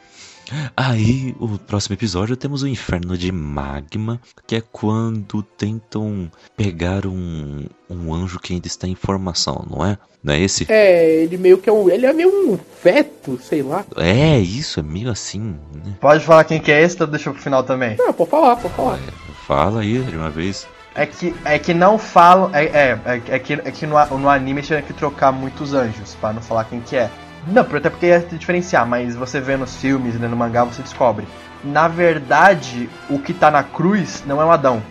Aí, 0.75 1.35
o 1.39 1.57
próximo 1.57 1.93
episódio 1.95 2.35
temos 2.37 2.63
o 2.63 2.67
Inferno 2.67 3.17
de 3.17 3.31
Magma, 3.31 4.19
que 4.45 4.55
é 4.55 4.61
quando 4.71 5.41
tentam 5.43 6.31
pegar 6.55 7.05
um, 7.05 7.65
um 7.89 8.13
anjo 8.13 8.39
que 8.39 8.53
ainda 8.53 8.67
está 8.67 8.87
em 8.87 8.95
formação, 8.95 9.65
não 9.69 9.85
é? 9.85 9.97
Não 10.23 10.33
é 10.33 10.39
esse? 10.41 10.65
É, 10.69 11.23
ele 11.23 11.37
meio 11.37 11.57
que 11.57 11.69
é 11.69 11.73
um. 11.73 11.89
Ele 11.89 12.05
é 12.05 12.11
meio 12.13 12.29
um 12.29 12.57
feto, 12.81 13.39
sei 13.41 13.61
lá. 13.61 13.85
É, 13.95 14.37
isso, 14.39 14.79
é 14.79 14.83
meio 14.83 15.09
assim, 15.09 15.39
né? 15.73 15.95
Pode 16.01 16.23
falar 16.25 16.43
quem 16.43 16.59
que 16.59 16.71
é 16.71 16.81
esse, 16.81 17.01
ou 17.01 17.07
deixa 17.07 17.31
pro 17.31 17.41
final 17.41 17.63
também. 17.63 17.95
Não, 17.97 18.11
pode 18.13 18.29
falar, 18.29 18.55
pode 18.57 18.73
falar. 18.73 18.99
Fala 19.45 19.81
aí 19.81 19.99
de 19.99 20.15
uma 20.17 20.29
vez. 20.29 20.67
É 20.95 21.05
que, 21.05 21.33
é 21.45 21.59
que 21.59 21.73
não 21.73 21.97
falam. 21.99 22.49
É, 22.53 22.65
é, 22.65 22.99
é, 23.05 23.21
é 23.35 23.39
que, 23.39 23.53
é 23.53 23.71
que 23.71 23.85
no, 23.85 23.95
a- 23.97 24.07
no 24.07 24.27
anime 24.27 24.61
tinha 24.63 24.81
que 24.81 24.91
trocar 24.93 25.31
muitos 25.31 25.73
anjos, 25.73 26.15
pra 26.19 26.33
não 26.33 26.41
falar 26.41 26.65
quem 26.65 26.81
que 26.81 26.95
é. 26.95 27.09
Não, 27.47 27.61
até 27.61 27.89
porque 27.89 28.07
ia 28.07 28.19
te 28.19 28.37
diferenciar, 28.37 28.85
mas 28.85 29.15
você 29.15 29.39
vê 29.39 29.55
nos 29.55 29.75
filmes 29.77 30.15
e 30.15 30.17
lendo 30.17 30.35
mangá, 30.35 30.63
você 30.63 30.81
descobre. 30.81 31.27
Na 31.63 31.87
verdade, 31.87 32.89
o 33.09 33.19
que 33.19 33.33
tá 33.33 33.49
na 33.49 33.63
cruz 33.63 34.23
não 34.25 34.41
é 34.41 34.45
o 34.45 34.51
Adão, 34.51 34.83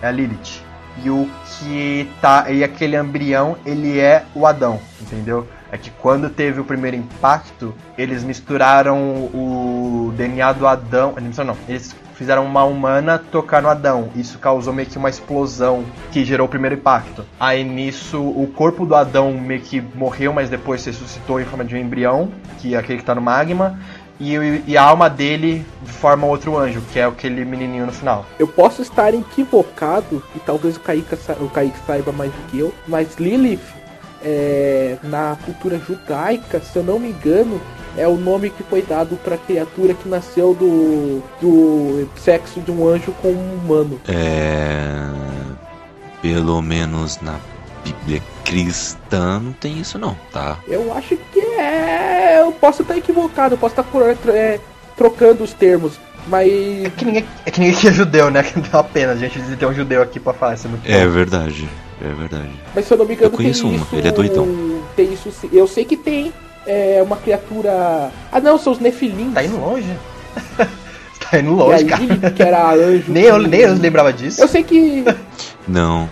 é 0.00 0.08
a 0.08 0.10
Lilith. 0.10 0.62
E 1.02 1.08
o 1.08 1.28
que 1.58 2.10
tá. 2.20 2.50
E 2.50 2.62
aquele 2.62 2.96
embrião, 2.96 3.56
ele 3.64 3.98
é 3.98 4.24
o 4.34 4.46
Adão, 4.46 4.78
entendeu? 5.00 5.48
É 5.72 5.78
que 5.78 5.90
quando 5.90 6.28
teve 6.28 6.60
o 6.60 6.64
primeiro 6.64 6.96
impacto, 6.98 7.74
eles 7.96 8.22
misturaram 8.22 8.98
o 9.32 10.12
DNA 10.14 10.52
do 10.52 10.66
Adão. 10.66 11.14
Não, 11.16 11.22
misturaram 11.22 11.54
não. 11.54 11.60
Eles 11.66 11.96
fizeram 12.14 12.44
uma 12.44 12.62
humana 12.62 13.18
tocar 13.18 13.62
no 13.62 13.68
Adão. 13.70 14.10
Isso 14.14 14.38
causou 14.38 14.72
meio 14.72 14.86
que 14.86 14.98
uma 14.98 15.08
explosão 15.08 15.82
que 16.12 16.24
gerou 16.26 16.46
o 16.46 16.50
primeiro 16.50 16.76
impacto. 16.76 17.24
Aí 17.40 17.64
nisso, 17.64 18.20
o 18.20 18.46
corpo 18.54 18.84
do 18.84 18.94
Adão 18.94 19.32
meio 19.32 19.62
que 19.62 19.80
morreu, 19.94 20.32
mas 20.32 20.50
depois 20.50 20.84
ressuscitou 20.84 21.40
em 21.40 21.44
forma 21.46 21.64
de 21.64 21.74
um 21.74 21.78
embrião, 21.78 22.30
que 22.58 22.74
é 22.74 22.78
aquele 22.78 22.98
que 22.98 23.04
tá 23.04 23.14
no 23.14 23.22
magma. 23.22 23.78
E, 24.20 24.34
e 24.68 24.76
a 24.76 24.82
alma 24.84 25.08
dele 25.10 25.66
forma 25.84 26.26
outro 26.26 26.56
anjo, 26.56 26.80
que 26.92 26.98
é 27.00 27.04
aquele 27.04 27.44
menininho 27.44 27.86
no 27.86 27.92
final. 27.92 28.24
Eu 28.38 28.46
posso 28.46 28.82
estar 28.82 29.12
equivocado, 29.14 30.22
e 30.36 30.38
talvez 30.38 30.76
o 30.76 30.80
Kaique, 30.80 31.16
sa- 31.16 31.36
o 31.40 31.48
Kaique 31.48 31.78
saiba 31.86 32.12
mais 32.12 32.30
do 32.30 32.38
que 32.48 32.58
eu, 32.60 32.72
mas 32.86 33.16
Lilith, 33.16 33.58
é, 34.24 34.96
na 35.02 35.36
cultura 35.44 35.78
judaica, 35.78 36.60
se 36.60 36.76
eu 36.76 36.82
não 36.82 36.98
me 36.98 37.08
engano, 37.08 37.60
é 37.96 38.06
o 38.08 38.16
nome 38.16 38.50
que 38.50 38.62
foi 38.62 38.82
dado 38.82 39.16
para 39.16 39.36
criatura 39.36 39.94
que 39.94 40.08
nasceu 40.08 40.54
do, 40.54 41.22
do 41.40 42.08
sexo 42.18 42.60
de 42.60 42.70
um 42.70 42.86
anjo 42.88 43.12
com 43.20 43.28
um 43.28 43.54
humano. 43.54 44.00
É. 44.08 45.08
Pelo 46.20 46.62
menos 46.62 47.20
na 47.20 47.34
Bíblia 47.84 48.22
cristã 48.44 49.40
não 49.40 49.52
tem 49.52 49.78
isso 49.80 49.98
não, 49.98 50.16
tá? 50.32 50.58
Eu 50.68 50.92
acho 50.96 51.16
que 51.32 51.40
é. 51.40 52.38
Eu 52.40 52.52
posso 52.52 52.82
estar 52.82 52.96
equivocado, 52.96 53.54
eu 53.54 53.58
posso 53.58 53.74
estar 53.80 54.32
é, 54.32 54.60
trocando 54.96 55.42
os 55.42 55.52
termos, 55.52 55.98
mas. 56.28 56.48
É 56.48 56.90
que 56.90 57.04
ninguém, 57.04 57.24
é 57.44 57.50
que 57.50 57.60
ninguém 57.60 57.76
aqui 57.76 57.88
é 57.88 57.92
judeu, 57.92 58.30
né? 58.30 58.42
Que 58.44 58.60
dá 58.60 58.78
uma 58.78 58.84
pena 58.84 59.12
a 59.12 59.16
gente 59.16 59.40
ter 59.56 59.66
um 59.66 59.74
judeu 59.74 60.00
aqui 60.00 60.20
pra 60.20 60.32
falar, 60.32 60.54
isso 60.54 60.66
é 60.68 60.70
muito 60.70 60.86
É 60.88 61.04
bom. 61.04 61.10
verdade, 61.10 61.68
é 62.02 62.14
verdade. 62.14 62.50
Mas 62.74 62.86
se 62.86 62.92
eu 62.92 62.98
não 62.98 63.04
me 63.06 63.14
engano, 63.14 63.32
Eu 63.32 63.36
conheço 63.36 63.62
tem 63.62 63.70
uma, 63.70 63.84
isso, 63.84 63.96
ele 63.96 64.08
é 64.08 64.12
doidão. 64.12 64.48
Tem 64.96 65.12
isso 65.12 65.30
sim. 65.30 65.48
Eu 65.52 65.66
sei 65.66 65.84
que 65.84 65.96
tem 65.96 66.32
é, 66.66 67.02
uma 67.02 67.16
criatura. 67.16 68.10
Ah 68.30 68.40
não, 68.40 68.58
são 68.58 68.72
os 68.72 68.78
Nefilim. 68.78 69.32
Tá 69.32 69.44
indo 69.44 69.58
longe. 69.58 69.96
tá 71.30 71.38
indo 71.38 71.54
longe, 71.54 71.74
aí, 71.74 71.84
cara. 71.84 72.30
que 72.32 72.42
era 72.42 72.72
anjo. 72.72 73.04
Nem 73.12 73.24
eu, 73.24 73.38
nem 73.38 73.60
eu 73.60 73.74
lembrava 73.74 74.12
disso. 74.12 74.40
Eu 74.40 74.48
sei 74.48 74.62
que. 74.62 75.04
Não. 75.66 76.08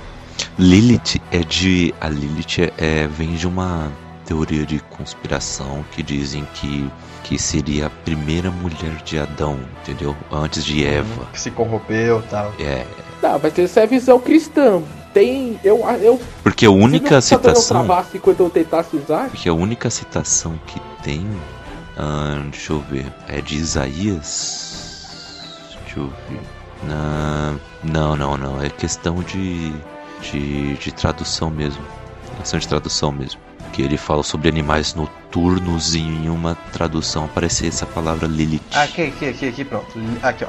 Lilith 0.59 1.21
é 1.31 1.39
de. 1.41 1.95
A 2.01 2.09
Lilith 2.09 2.59
é, 2.61 2.73
é- 2.79 3.07
vem 3.07 3.35
de 3.35 3.47
uma 3.47 3.91
teoria 4.25 4.65
de 4.65 4.79
conspiração 4.79 5.85
que 5.91 6.05
dizem 6.05 6.47
que, 6.55 6.89
que 7.25 7.37
seria 7.37 7.87
a 7.87 7.91
primeira 7.91 8.49
mulher 8.49 9.03
de 9.05 9.19
Adão, 9.19 9.59
entendeu? 9.83 10.15
Antes 10.31 10.65
de 10.65 10.87
Eva. 10.87 11.27
Que 11.33 11.41
se 11.41 11.51
corrompeu 11.51 12.21
e 12.21 12.23
tal. 12.31 12.53
É. 12.61 12.85
Não, 13.21 13.41
mas 13.43 13.59
essa 13.59 13.81
é 13.81 13.83
a 13.83 13.87
visão 13.87 14.21
cristã. 14.21 14.83
Tem. 15.13 15.59
Eu. 15.65 15.79
eu 16.01 16.21
Porque 16.43 16.67
a 16.67 16.71
única 16.71 17.21
citação. 17.21 17.87
quando 18.21 18.41
eu 18.41 18.51
tentasse 18.51 18.97
usar. 18.97 19.29
Porque 19.29 19.49
a 19.49 19.55
única 19.55 19.91
citação 19.91 20.59
que 20.67 20.81
tem. 21.03 21.27
ah, 21.97 22.41
deixa 22.51 22.73
eu 22.73 22.81
ver. 22.81 23.13
É 23.29 23.41
de 23.41 23.57
Isaías. 23.57 25.07
Deixa 25.85 26.01
eu 26.01 26.13
ver. 26.29 26.41
Não, 27.83 28.17
não, 28.17 28.37
não. 28.37 28.63
É 28.63 28.69
questão 28.71 29.23
de, 29.23 29.73
de. 30.23 30.75
de 30.77 30.93
tradução 30.93 31.51
mesmo. 31.51 31.83
Questão 32.39 32.59
de 32.59 32.69
tradução 32.69 33.13
mesmo. 33.13 33.41
Que 33.73 33.83
ele 33.83 33.97
fala 33.97 34.23
sobre 34.23 34.49
animais 34.49 34.95
noturnos 34.95 35.95
e 35.95 36.01
em 36.01 36.29
uma 36.29 36.55
tradução 36.73 37.25
aparece 37.25 37.67
essa 37.69 37.87
palavra 37.87 38.27
Lilith. 38.27 38.63
Aqui, 38.73 39.03
aqui, 39.03 39.27
aqui, 39.29 39.49
aqui, 39.49 39.65
pronto. 39.65 39.87
Aqui, 40.23 40.45
ó. 40.45 40.49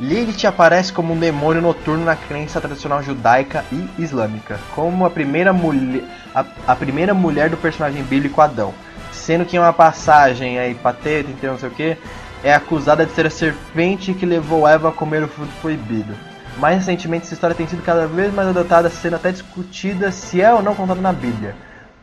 Lilith 0.00 0.46
aparece 0.46 0.92
como 0.92 1.12
um 1.12 1.18
demônio 1.18 1.62
noturno 1.62 2.04
na 2.04 2.16
crença 2.16 2.60
tradicional 2.60 3.02
judaica 3.02 3.64
e 3.70 3.88
islâmica, 4.02 4.58
como 4.74 5.04
a 5.04 5.10
primeira, 5.10 5.52
mulher, 5.52 6.02
a, 6.34 6.44
a 6.66 6.74
primeira 6.74 7.14
mulher 7.14 7.50
do 7.50 7.56
personagem 7.56 8.02
bíblico 8.02 8.40
Adão, 8.40 8.74
sendo 9.12 9.44
que 9.44 9.56
em 9.56 9.60
uma 9.60 9.72
passagem 9.72 10.58
aí 10.58 10.74
pateta, 10.74 11.30
então 11.30 11.52
não 11.52 11.58
sei 11.58 11.68
o 11.68 11.72
que, 11.72 11.96
é 12.42 12.52
acusada 12.52 13.06
de 13.06 13.12
ser 13.12 13.26
a 13.26 13.30
serpente 13.30 14.14
que 14.14 14.26
levou 14.26 14.66
Eva 14.66 14.88
a 14.88 14.92
comer 14.92 15.22
o 15.22 15.28
fruto 15.28 15.52
proibido. 15.60 16.14
Mais 16.58 16.78
recentemente, 16.78 17.24
essa 17.24 17.34
história 17.34 17.56
tem 17.56 17.66
sido 17.66 17.82
cada 17.82 18.06
vez 18.06 18.34
mais 18.34 18.48
adotada, 18.48 18.90
sendo 18.90 19.16
até 19.16 19.30
discutida 19.30 20.10
se 20.10 20.42
é 20.42 20.52
ou 20.52 20.62
não 20.62 20.74
contada 20.74 21.00
na 21.00 21.12
Bíblia. 21.12 21.54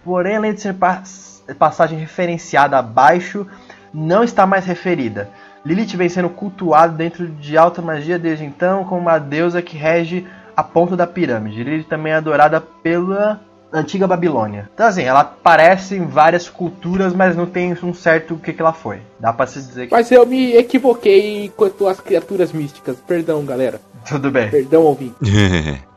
Porém, 0.04 0.38
além 0.38 0.54
de 0.54 0.62
ser 0.62 0.76
passagem 1.58 2.00
referenciada 2.00 2.78
abaixo, 2.78 3.46
não 3.94 4.24
está 4.24 4.48
mais 4.48 4.66
referida. 4.66 5.30
Lilith 5.66 5.96
vem 5.96 6.10
sendo 6.10 6.30
cultuada 6.30 6.94
dentro 6.94 7.28
de 7.28 7.58
alta 7.58 7.82
magia 7.82 8.18
desde 8.18 8.46
então 8.46 8.84
como 8.86 9.02
uma 9.02 9.18
deusa 9.20 9.62
que 9.62 9.78
rege 9.78 10.26
a 10.56 10.64
ponta 10.64 10.96
da 10.96 11.08
pirâmide. 11.08 11.64
Lilith 11.64 11.86
também 11.86 12.14
é 12.14 12.16
adorada 12.16 12.62
pela 12.62 13.40
antiga 13.72 14.08
Babilônia. 14.08 14.70
Então 14.74 14.88
assim, 14.88 15.04
ela 15.04 15.22
aparece 15.22 15.96
em 15.96 16.06
várias 16.06 16.50
culturas, 16.50 17.14
mas 17.14 17.36
não 17.36 17.46
tem 17.46 17.78
um 17.84 17.94
certo 17.94 18.34
o 18.34 18.40
que, 18.40 18.54
que 18.54 18.62
ela 18.62 18.74
foi. 18.74 19.00
Dá 19.20 19.32
pra 19.32 19.48
se 19.48 19.60
dizer 19.60 19.88
que... 19.88 19.94
Mas 19.94 20.12
eu 20.12 20.26
me 20.26 20.56
equivoquei 20.56 21.52
quanto 21.56 21.88
às 21.88 22.00
criaturas 22.00 22.52
místicas. 22.52 22.98
Perdão, 23.08 23.46
galera. 23.46 23.80
Tudo 24.08 24.32
bem. 24.32 24.50
Perdão, 24.50 24.84
ouvinte. 24.84 25.16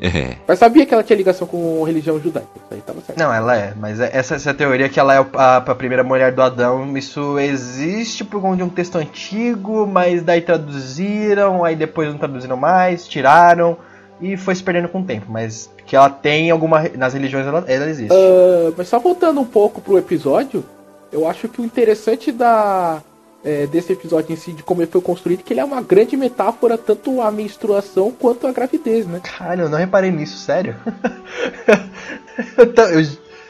é. 0.00 0.36
Mas 0.46 0.58
sabia 0.58 0.86
que 0.86 0.94
ela 0.94 1.02
tinha 1.02 1.16
ligação 1.16 1.46
com 1.46 1.82
religião 1.82 2.20
judaica. 2.20 2.48
Isso 2.56 2.74
aí 2.74 2.80
tava 2.80 3.00
certo. 3.00 3.18
Não, 3.18 3.32
ela 3.32 3.56
é, 3.56 3.74
mas 3.76 3.98
essa, 4.00 4.36
essa 4.36 4.54
teoria 4.54 4.88
que 4.88 5.00
ela 5.00 5.14
é 5.14 5.26
a, 5.34 5.56
a 5.56 5.74
primeira 5.74 6.04
mulher 6.04 6.32
do 6.32 6.40
Adão, 6.40 6.96
isso 6.96 7.38
existe 7.38 8.24
por 8.24 8.40
conta 8.40 8.58
de 8.58 8.62
um 8.62 8.68
texto 8.68 8.96
antigo, 8.96 9.86
mas 9.86 10.22
daí 10.22 10.40
traduziram, 10.40 11.64
aí 11.64 11.74
depois 11.74 12.08
não 12.08 12.18
traduziram 12.18 12.56
mais, 12.56 13.08
tiraram 13.08 13.76
e 14.20 14.36
foi 14.36 14.54
se 14.54 14.62
perdendo 14.62 14.88
com 14.88 15.00
o 15.00 15.04
tempo, 15.04 15.26
mas 15.28 15.70
que 15.86 15.96
ela 15.96 16.10
tem 16.10 16.50
alguma. 16.50 16.88
Nas 16.96 17.14
religiões 17.14 17.46
ela, 17.46 17.64
ela 17.66 17.88
existe. 17.88 18.12
Uh, 18.12 18.74
mas 18.76 18.88
só 18.88 18.98
voltando 18.98 19.40
um 19.40 19.44
pouco 19.44 19.80
pro 19.80 19.98
episódio, 19.98 20.64
eu 21.12 21.26
acho 21.26 21.48
que 21.48 21.60
o 21.60 21.64
interessante 21.64 22.32
da. 22.32 23.00
É, 23.44 23.66
desse 23.68 23.92
episódio 23.92 24.32
em 24.32 24.36
si, 24.36 24.52
de 24.52 24.64
como 24.64 24.82
ele 24.82 24.90
foi 24.90 25.00
construído, 25.00 25.44
que 25.44 25.52
ele 25.52 25.60
é 25.60 25.64
uma 25.64 25.80
grande 25.80 26.16
metáfora, 26.16 26.76
tanto 26.76 27.22
a 27.22 27.30
menstruação 27.30 28.10
quanto 28.10 28.48
a 28.48 28.52
gravidez, 28.52 29.06
né? 29.06 29.20
Caralho, 29.22 29.62
eu 29.62 29.68
não 29.68 29.78
reparei 29.78 30.10
nisso, 30.10 30.36
sério. 30.38 30.74
eu, 32.58 33.04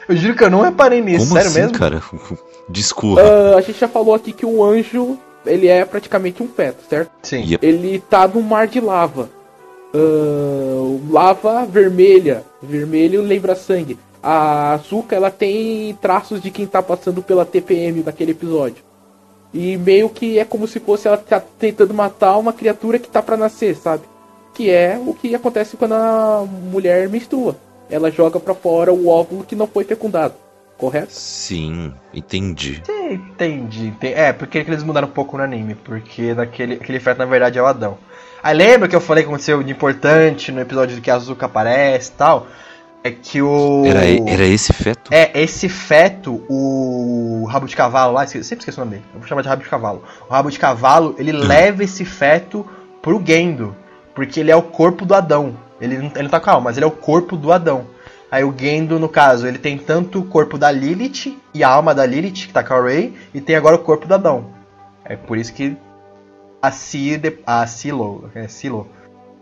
eu, 0.09 0.15
juro 0.15 0.35
que 0.35 0.43
eu 0.43 0.49
não 0.51 0.61
reparei 0.61 1.01
nisso, 1.01 1.27
como 1.27 1.33
sério 1.33 1.49
assim, 1.49 1.59
mesmo? 1.59 1.79
cara? 1.79 2.03
Discorra. 2.69 3.23
Uh, 3.23 3.57
a 3.57 3.61
gente 3.61 3.79
já 3.79 3.87
falou 3.87 4.13
aqui 4.13 4.31
que 4.31 4.45
o 4.45 4.63
anjo, 4.63 5.17
ele 5.43 5.67
é 5.67 5.83
praticamente 5.83 6.43
um 6.43 6.47
feto, 6.47 6.83
certo? 6.87 7.11
Sim. 7.23 7.43
Yep. 7.43 7.65
Ele 7.65 7.99
tá 7.99 8.27
no 8.27 8.43
mar 8.43 8.67
de 8.67 8.79
lava. 8.79 9.27
Uh, 9.93 11.01
lava 11.09 11.65
vermelha. 11.65 12.43
Vermelho 12.61 13.21
lembra 13.21 13.55
sangue. 13.55 13.97
A 14.21 14.73
Azuka, 14.73 15.15
ela 15.15 15.31
tem 15.31 15.97
traços 16.01 16.41
de 16.41 16.51
quem 16.51 16.67
tá 16.67 16.83
passando 16.83 17.23
pela 17.23 17.45
TPM 17.45 18.01
daquele 18.03 18.31
episódio. 18.31 18.83
E 19.53 19.77
meio 19.77 20.09
que 20.09 20.37
é 20.37 20.45
como 20.45 20.67
se 20.67 20.79
fosse 20.79 21.07
ela 21.07 21.17
tá 21.17 21.39
tentando 21.39 21.93
matar 21.93 22.37
uma 22.37 22.53
criatura 22.53 22.99
que 22.99 23.09
tá 23.09 23.21
para 23.21 23.37
nascer, 23.37 23.75
sabe? 23.75 24.03
Que 24.53 24.69
é 24.69 24.99
o 25.03 25.13
que 25.13 25.33
acontece 25.33 25.75
quando 25.75 25.93
a 25.93 26.45
mulher 26.45 27.09
menstrua. 27.09 27.55
Ela 27.89 28.11
joga 28.11 28.39
para 28.39 28.53
fora 28.53 28.93
o 28.93 29.07
óvulo 29.07 29.43
que 29.43 29.55
não 29.55 29.65
foi 29.65 29.83
fecundado. 29.83 30.35
Correto? 30.77 31.11
Sim, 31.11 31.93
entendi. 32.13 32.81
Sim, 32.85 33.13
entendi. 33.13 33.93
É, 34.01 34.31
porque 34.31 34.59
eles 34.59 34.83
mudaram 34.83 35.07
um 35.07 35.11
pouco 35.11 35.35
no 35.35 35.43
anime. 35.43 35.75
Porque 35.75 36.33
naquele, 36.33 36.75
aquele 36.75 36.99
feto, 36.99 37.17
na 37.17 37.25
verdade, 37.25 37.57
é 37.57 37.61
o 37.61 37.65
Adão. 37.65 37.97
Aí 38.41 38.55
lembra 38.55 38.87
que 38.87 38.95
eu 38.95 39.01
falei 39.01 39.23
que 39.23 39.29
aconteceu 39.29 39.61
de 39.61 39.71
importante 39.71 40.51
no 40.51 40.61
episódio 40.61 41.01
que 41.01 41.11
a 41.11 41.15
Azuka 41.15 41.47
aparece 41.47 42.11
e 42.11 42.13
tal? 42.13 42.47
É 43.03 43.11
que 43.11 43.41
o. 43.41 43.85
Era, 43.85 44.05
era 44.29 44.45
esse 44.45 44.73
feto? 44.73 45.13
É, 45.13 45.31
esse 45.39 45.69
feto, 45.69 46.43
o 46.49 47.45
rabo 47.49 47.65
de 47.65 47.75
cavalo 47.75 48.13
lá, 48.13 48.27
sempre 48.27 48.41
esqueço 48.41 48.81
o 48.81 48.85
nome 48.85 48.97
dele. 48.97 49.07
Eu 49.13 49.19
vou 49.19 49.27
chamar 49.27 49.41
de 49.41 49.47
rabo 49.47 49.63
de 49.63 49.69
cavalo. 49.69 50.03
O 50.29 50.33
rabo 50.33 50.51
de 50.51 50.59
cavalo, 50.59 51.15
ele 51.17 51.33
Hum. 51.33 51.47
leva 51.47 51.83
esse 51.83 52.03
feto 52.03 52.65
pro 53.01 53.21
Gendo. 53.25 53.75
Porque 54.13 54.39
ele 54.39 54.51
é 54.51 54.55
o 54.55 54.61
corpo 54.61 55.05
do 55.05 55.13
Adão. 55.15 55.55
Ele 55.79 55.97
não, 55.97 56.07
ele 56.07 56.23
não 56.23 56.29
tá 56.29 56.41
com 56.41 56.49
a 56.49 56.53
alma, 56.53 56.65
mas 56.65 56.77
ele 56.77 56.83
é 56.83 56.87
o 56.87 56.91
corpo 56.91 57.37
do 57.37 57.53
Adão. 57.53 57.87
Aí 58.29 58.43
o 58.43 58.53
Gendo, 58.55 58.99
no 58.99 59.07
caso, 59.07 59.47
ele 59.47 59.57
tem 59.57 59.77
tanto 59.77 60.19
o 60.19 60.25
corpo 60.25 60.57
da 60.57 60.69
Lilith 60.69 61.37
e 61.53 61.63
a 61.63 61.69
alma 61.69 61.95
da 61.95 62.05
Lilith, 62.05 62.47
que 62.47 62.53
tá 62.53 62.63
com 62.63 62.73
a 62.73 62.81
Rey, 62.83 63.13
e 63.33 63.39
tem 63.39 63.55
agora 63.55 63.77
o 63.77 63.79
corpo 63.79 64.05
do 64.05 64.13
Adão. 64.13 64.47
É 65.05 65.15
por 65.15 65.37
isso 65.37 65.53
que 65.53 65.75
a 66.61 66.69
Cid, 66.69 67.39
a 67.45 67.65
Silo, 67.65 68.29
é 68.35 68.47
Silo, 68.47 68.87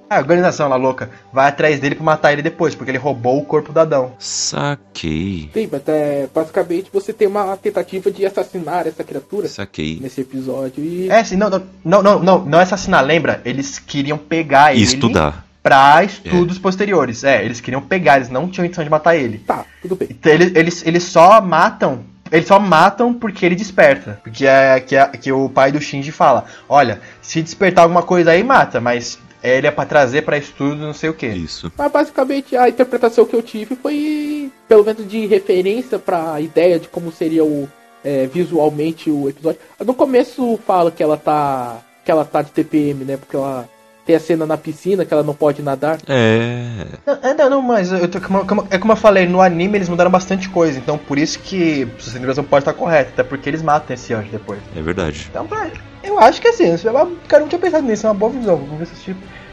a 0.09 0.17
organização 0.19 0.69
lá 0.69 0.75
louca, 0.75 1.09
vai 1.33 1.47
atrás 1.49 1.79
dele 1.79 1.95
pra 1.95 2.03
matar 2.03 2.33
ele 2.33 2.41
depois, 2.41 2.73
porque 2.75 2.91
ele 2.91 2.97
roubou 2.97 3.37
o 3.39 3.45
corpo 3.45 3.73
do 3.73 3.79
Adão. 3.79 4.13
Saquei. 4.19 5.49
Sim, 5.53 5.69
mas 5.71 5.81
é, 5.87 6.27
basicamente 6.33 6.89
você 6.91 7.11
tem 7.13 7.27
uma 7.27 7.55
tentativa 7.57 8.09
de 8.11 8.25
assassinar 8.25 8.87
essa 8.87 9.03
criatura 9.03 9.47
Saquei. 9.47 9.99
nesse 10.01 10.21
episódio 10.21 10.83
e. 10.83 11.09
É, 11.09 11.23
sim, 11.23 11.35
não, 11.35 11.49
não, 11.49 11.63
não, 11.83 12.03
não, 12.03 12.19
não, 12.23 12.45
não 12.45 12.59
é 12.59 12.63
assassinar, 12.63 13.03
lembra? 13.03 13.41
Eles 13.45 13.79
queriam 13.79 14.17
pegar 14.17 14.73
E 14.73 14.77
ele 14.77 14.83
estudar. 14.85 15.45
pra 15.61 16.03
estudos 16.03 16.57
posteriores. 16.57 17.23
É, 17.23 17.43
eles 17.43 17.59
queriam 17.61 17.81
pegar, 17.81 18.17
eles 18.17 18.29
não 18.29 18.47
tinham 18.47 18.65
intenção 18.65 18.83
de 18.83 18.89
matar 18.89 19.15
ele. 19.15 19.39
Tá, 19.39 19.65
tudo 19.81 19.95
bem. 19.95 20.07
Então 20.11 20.31
eles, 20.31 20.51
eles, 20.55 20.85
eles 20.85 21.03
só 21.03 21.41
matam. 21.41 21.99
Eles 22.31 22.47
só 22.47 22.59
matam 22.59 23.13
porque 23.13 23.45
ele 23.45 23.55
desperta. 23.55 24.19
Porque 24.21 24.45
é 24.45 24.79
que, 24.81 24.95
é 24.97 25.07
que 25.07 25.31
o 25.31 25.47
pai 25.49 25.71
do 25.71 25.79
Shinji 25.79 26.11
fala: 26.11 26.45
Olha, 26.67 26.99
se 27.21 27.41
despertar 27.41 27.83
alguma 27.83 28.03
coisa 28.03 28.31
aí, 28.31 28.43
mata, 28.43 28.81
mas 28.81 29.17
ele 29.43 29.67
é 29.67 29.71
pra 29.71 29.85
trazer 29.85 30.23
pra 30.23 30.37
estudo 30.37 30.75
não 30.75 30.93
sei 30.93 31.09
o 31.09 31.13
que. 31.13 31.27
Isso. 31.27 31.71
Mas 31.77 31.91
basicamente 31.91 32.55
a 32.55 32.69
interpretação 32.69 33.25
que 33.25 33.35
eu 33.35 33.41
tive 33.41 33.75
foi, 33.75 34.51
pelo 34.67 34.83
menos 34.83 35.07
de 35.07 35.25
referência 35.25 35.99
pra 35.99 36.39
ideia 36.41 36.79
de 36.79 36.87
como 36.87 37.11
seria 37.11 37.43
o 37.43 37.67
é, 38.03 38.25
visualmente 38.25 39.11
o 39.11 39.27
episódio. 39.27 39.59
No 39.85 39.93
começo 39.93 40.57
fala 40.65 40.91
que 40.91 41.03
ela 41.03 41.17
tá. 41.17 41.81
que 42.05 42.11
ela 42.11 42.23
tá 42.23 42.41
de 42.41 42.51
TPM, 42.51 43.03
né? 43.03 43.17
Porque 43.17 43.35
ela 43.35 43.67
tem 44.07 44.15
a 44.15 44.19
cena 44.19 44.45
na 44.45 44.57
piscina 44.57 45.03
que 45.05 45.13
ela 45.13 45.21
não 45.21 45.33
pode 45.35 45.61
nadar. 45.61 45.97
É. 46.07 46.85
Não, 47.05 47.19
é, 47.21 47.33
não, 47.33 47.49
não, 47.49 47.61
mas 47.61 47.91
eu 47.91 48.07
tô- 48.07 48.21
como- 48.21 48.45
como- 48.47 48.67
é 48.71 48.77
como 48.77 48.93
eu 48.93 48.97
falei, 48.97 49.27
no 49.27 49.41
anime 49.41 49.77
eles 49.77 49.89
mudaram 49.89 50.09
bastante 50.09 50.47
coisa, 50.49 50.79
então 50.79 50.97
por 50.97 51.19
isso 51.19 51.37
que 51.39 51.85
sua 51.99 52.11
interpretação 52.11 52.43
pode 52.45 52.61
estar 52.61 52.73
correta, 52.73 53.11
até 53.13 53.23
porque 53.23 53.49
eles 53.49 53.61
matam 53.61 53.93
esse 53.93 54.13
anjo 54.13 54.29
depois. 54.31 54.59
É 54.75 54.81
verdade. 54.81 55.27
Então, 55.29 55.45
pra- 55.45 55.67
eu 56.03 56.17
acho 56.17 56.41
que 56.41 56.47
assim, 56.47 56.63
é 56.71 56.89
uma- 56.89 57.05
cara, 57.27 57.41
eu 57.41 57.41
não 57.41 57.47
tinha 57.49 57.59
pensado 57.59 57.85
nisso, 57.85 58.07
é 58.07 58.09
uma 58.09 58.15
boa 58.15 58.31
visão. 58.31 58.55
Vou 58.55 58.77
ver 58.77 58.85
se 58.85 58.91
eu 58.91 58.95
assisti- 58.95 59.11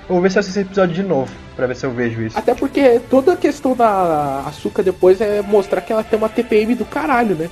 eu 0.09 0.15
vou 0.15 0.21
ver 0.21 0.31
se 0.31 0.39
eu 0.39 0.41
assisto 0.41 0.61
esse 0.61 0.69
episódio 0.69 0.95
de 0.95 1.03
novo, 1.03 1.31
pra 1.57 1.67
ver 1.67 1.75
se 1.75 1.85
eu 1.85 1.91
vejo 1.91 2.23
isso. 2.23 2.39
Até 2.39 2.55
porque 2.55 3.01
toda 3.11 3.33
a 3.33 3.37
questão 3.37 3.75
da 3.75 4.45
açúcar 4.47 4.83
depois 4.85 5.21
é 5.21 5.43
mostrar 5.43 5.81
que 5.81 5.93
ela 5.93 6.05
tem 6.05 6.17
uma 6.19 6.29
TPM 6.29 6.75
do 6.77 6.85
caralho, 6.85 7.35
né? 7.35 7.51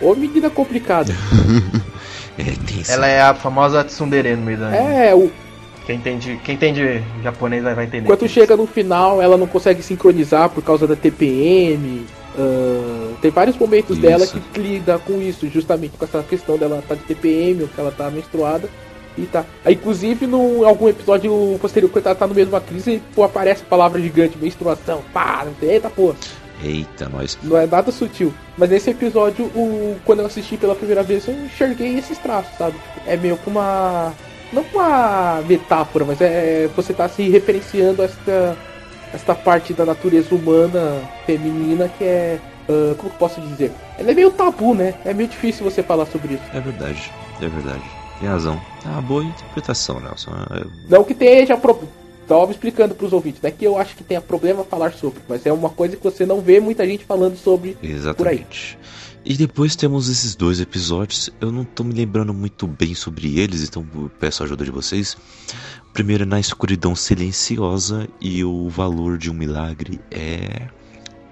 Ô 0.00 0.14
medida 0.14 0.48
complicada. 0.48 1.12
É. 2.38 2.92
Ela 2.92 3.06
é 3.06 3.20
a 3.20 3.34
famosa 3.34 3.84
tsundere 3.84 4.34
no 4.34 4.42
meio 4.42 4.56
da. 4.56 4.74
É, 4.74 5.14
o, 5.14 5.30
Quem 5.90 5.96
entende, 5.96 6.40
quem 6.44 6.54
entende 6.54 7.02
japonês 7.20 7.64
vai 7.64 7.84
entender. 7.84 8.06
Quando 8.06 8.28
chega 8.28 8.56
no 8.56 8.64
final, 8.64 9.20
ela 9.20 9.36
não 9.36 9.48
consegue 9.48 9.82
sincronizar 9.82 10.48
por 10.48 10.62
causa 10.62 10.86
da 10.86 10.94
TPM. 10.94 12.06
ah, 12.38 13.14
tem 13.20 13.28
vários 13.32 13.56
momentos 13.56 13.98
Isso. 13.98 14.06
dela 14.06 14.24
que 14.24 14.60
lida 14.60 15.00
com 15.00 15.20
isso, 15.20 15.48
justamente 15.48 15.96
com 15.98 16.04
essa 16.04 16.22
questão 16.22 16.56
dela 16.56 16.80
tá 16.86 16.94
de 16.94 17.02
TPM, 17.02 17.62
ou 17.62 17.68
que 17.68 17.80
ela 17.80 17.90
tá 17.90 18.08
menstruada. 18.08 18.68
E 19.18 19.22
tá. 19.22 19.44
Aí, 19.64 19.74
inclusive, 19.74 20.28
no 20.28 20.64
algum 20.64 20.88
episódio 20.88 21.58
posterior, 21.60 21.90
quando 21.90 22.06
ela 22.06 22.14
tá 22.14 22.24
no 22.24 22.34
meio 22.34 22.46
de 22.46 22.52
uma 22.52 22.60
crise, 22.60 23.02
pô, 23.12 23.24
aparece 23.24 23.62
a 23.62 23.68
palavra 23.68 24.00
gigante, 24.00 24.38
menstruação. 24.38 25.02
Pá, 25.12 25.44
eita 25.60 25.90
porra. 25.90 26.14
Eita, 26.62 27.08
nós. 27.08 27.36
Não 27.42 27.56
é 27.56 27.66
nada 27.66 27.90
sutil. 27.90 28.32
Mas 28.56 28.70
nesse 28.70 28.90
episódio, 28.90 29.46
o, 29.46 29.96
quando 30.04 30.20
eu 30.20 30.26
assisti 30.26 30.56
pela 30.56 30.76
primeira 30.76 31.02
vez, 31.02 31.26
eu 31.26 31.34
enxerguei 31.34 31.98
esses 31.98 32.16
traços, 32.18 32.56
sabe? 32.56 32.76
É 33.08 33.16
meio 33.16 33.36
que 33.36 33.50
uma. 33.50 34.14
Não 34.52 34.64
uma 34.74 35.42
metáfora, 35.46 36.04
mas 36.04 36.20
é 36.20 36.68
você 36.74 36.92
tá 36.92 37.08
se 37.08 37.28
referenciando 37.28 38.02
a 38.02 38.04
esta, 38.04 38.56
esta 39.14 39.34
parte 39.34 39.72
da 39.72 39.84
natureza 39.86 40.34
humana 40.34 41.00
feminina 41.24 41.88
que 41.88 42.04
é. 42.04 42.38
ah, 42.68 42.94
como 42.96 43.10
que 43.10 43.16
eu 43.16 43.18
posso 43.18 43.40
dizer? 43.40 43.72
Ela 43.98 44.10
é 44.10 44.14
meio 44.14 44.30
tabu, 44.30 44.74
né? 44.74 44.94
É 45.04 45.14
meio 45.14 45.28
difícil 45.28 45.64
você 45.64 45.82
falar 45.82 46.06
sobre 46.06 46.34
isso. 46.34 46.42
É 46.52 46.60
verdade. 46.60 47.12
É 47.40 47.48
verdade. 47.48 47.82
Tem 48.18 48.28
razão. 48.28 48.60
É 48.84 48.88
uma 48.88 49.02
boa 49.02 49.24
interpretação, 49.24 50.00
Nelson. 50.00 50.30
É- 50.50 50.66
Não 50.88 51.04
que 51.04 51.14
tenha 51.14 51.56
pro... 51.56 51.88
Tava 52.28 52.52
explicando 52.52 52.94
pros 52.94 53.12
ouvintes, 53.12 53.42
não 53.42 53.48
é 53.48 53.50
que 53.50 53.64
eu 53.64 53.76
acho 53.76 53.96
que 53.96 54.04
tenha 54.04 54.20
problema 54.20 54.62
falar 54.62 54.92
sobre, 54.92 55.20
mas 55.28 55.44
é 55.44 55.52
uma 55.52 55.68
coisa 55.68 55.96
que 55.96 56.04
você 56.04 56.24
não 56.24 56.40
vê 56.40 56.60
muita 56.60 56.86
gente 56.86 57.04
falando 57.04 57.36
sobre 57.36 57.76
Exatamente. 57.82 58.78
E 59.24 59.34
depois 59.36 59.76
temos 59.76 60.08
esses 60.08 60.34
dois 60.34 60.60
episódios. 60.60 61.30
Eu 61.40 61.52
não 61.52 61.64
tô 61.64 61.84
me 61.84 61.92
lembrando 61.92 62.32
muito 62.32 62.66
bem 62.66 62.94
sobre 62.94 63.38
eles, 63.38 63.62
então 63.68 63.86
peço 64.18 64.42
a 64.42 64.46
ajuda 64.46 64.64
de 64.64 64.70
vocês. 64.70 65.16
O 65.88 65.92
primeiro 65.92 66.22
é 66.22 66.26
Na 66.26 66.40
Escuridão 66.40 66.96
Silenciosa 66.96 68.08
e 68.20 68.42
o 68.44 68.68
valor 68.68 69.18
de 69.18 69.30
um 69.30 69.34
milagre 69.34 70.00
é. 70.10 70.68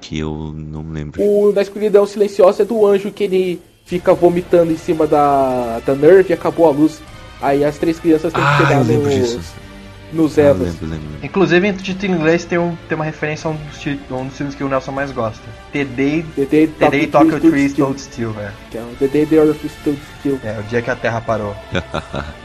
que 0.01 0.19
eu 0.19 0.52
não 0.55 0.90
lembro. 0.90 1.23
O 1.23 1.51
da 1.52 1.62
escuridão 1.62 2.06
silenciosa 2.06 2.62
é 2.62 2.66
do 2.66 2.85
anjo 2.86 3.10
que 3.10 3.24
ele 3.24 3.60
fica 3.86 4.12
vomitando 4.12 4.70
em 4.70 4.77
cima 4.77 5.06
da, 5.06 5.81
da 5.81 5.94
Nerve 5.94 6.31
e 6.31 6.35
acabou 6.35 6.66
a 6.66 6.70
luz. 6.70 7.01
Aí 7.40 7.65
as 7.65 7.78
três 7.78 7.98
crianças 7.98 8.32
têm 8.32 8.43
que 8.43 8.48
Ah, 8.48 8.59
chegar 8.59 8.81
eu 8.81 8.85
lembro 8.85 9.06
nos, 9.06 9.15
disso. 9.15 9.40
Nos 10.12 10.39
Ah, 10.39 10.43
eu 10.43 10.48
Evas. 10.51 10.68
lembro, 10.68 10.86
lembro. 10.86 11.06
Inclusive, 11.22 11.66
entre 11.68 11.82
o 11.82 11.85
título 11.85 12.12
em 12.12 12.16
inglês 12.16 12.44
tem, 12.44 12.59
um, 12.59 12.76
tem 12.89 12.97
uma 12.97 13.05
referência 13.05 13.48
a 13.48 13.52
um 13.52 13.56
dos, 13.56 13.86
um 14.10 14.26
dos 14.26 14.36
filmes 14.36 14.55
que 14.55 14.64
o 14.64 14.68
Nelson 14.68 14.93
mais 14.93 15.10
gosta. 15.12 15.43
The 15.72 15.85
Day, 15.85 16.24
The 16.35 16.44
Day, 16.44 16.66
The 16.68 16.90
Day 16.90 17.06
Tokyo 17.06 17.36
Still, 17.39 17.68
Stood 17.68 18.01
Still, 18.01 18.32
velho. 18.32 18.52
que 18.70 18.78
é 18.78 18.80
o 18.82 18.97
The 18.98 19.06
Day 19.09 19.26
the 19.26 19.36
Earth 19.36 19.64
Stood 19.64 19.98
Still. 20.20 20.40
É, 20.44 20.59
o 20.59 20.62
dia 20.64 20.80
que 20.82 20.90
a 20.90 20.97
Terra 20.97 21.20
parou. 21.20 21.55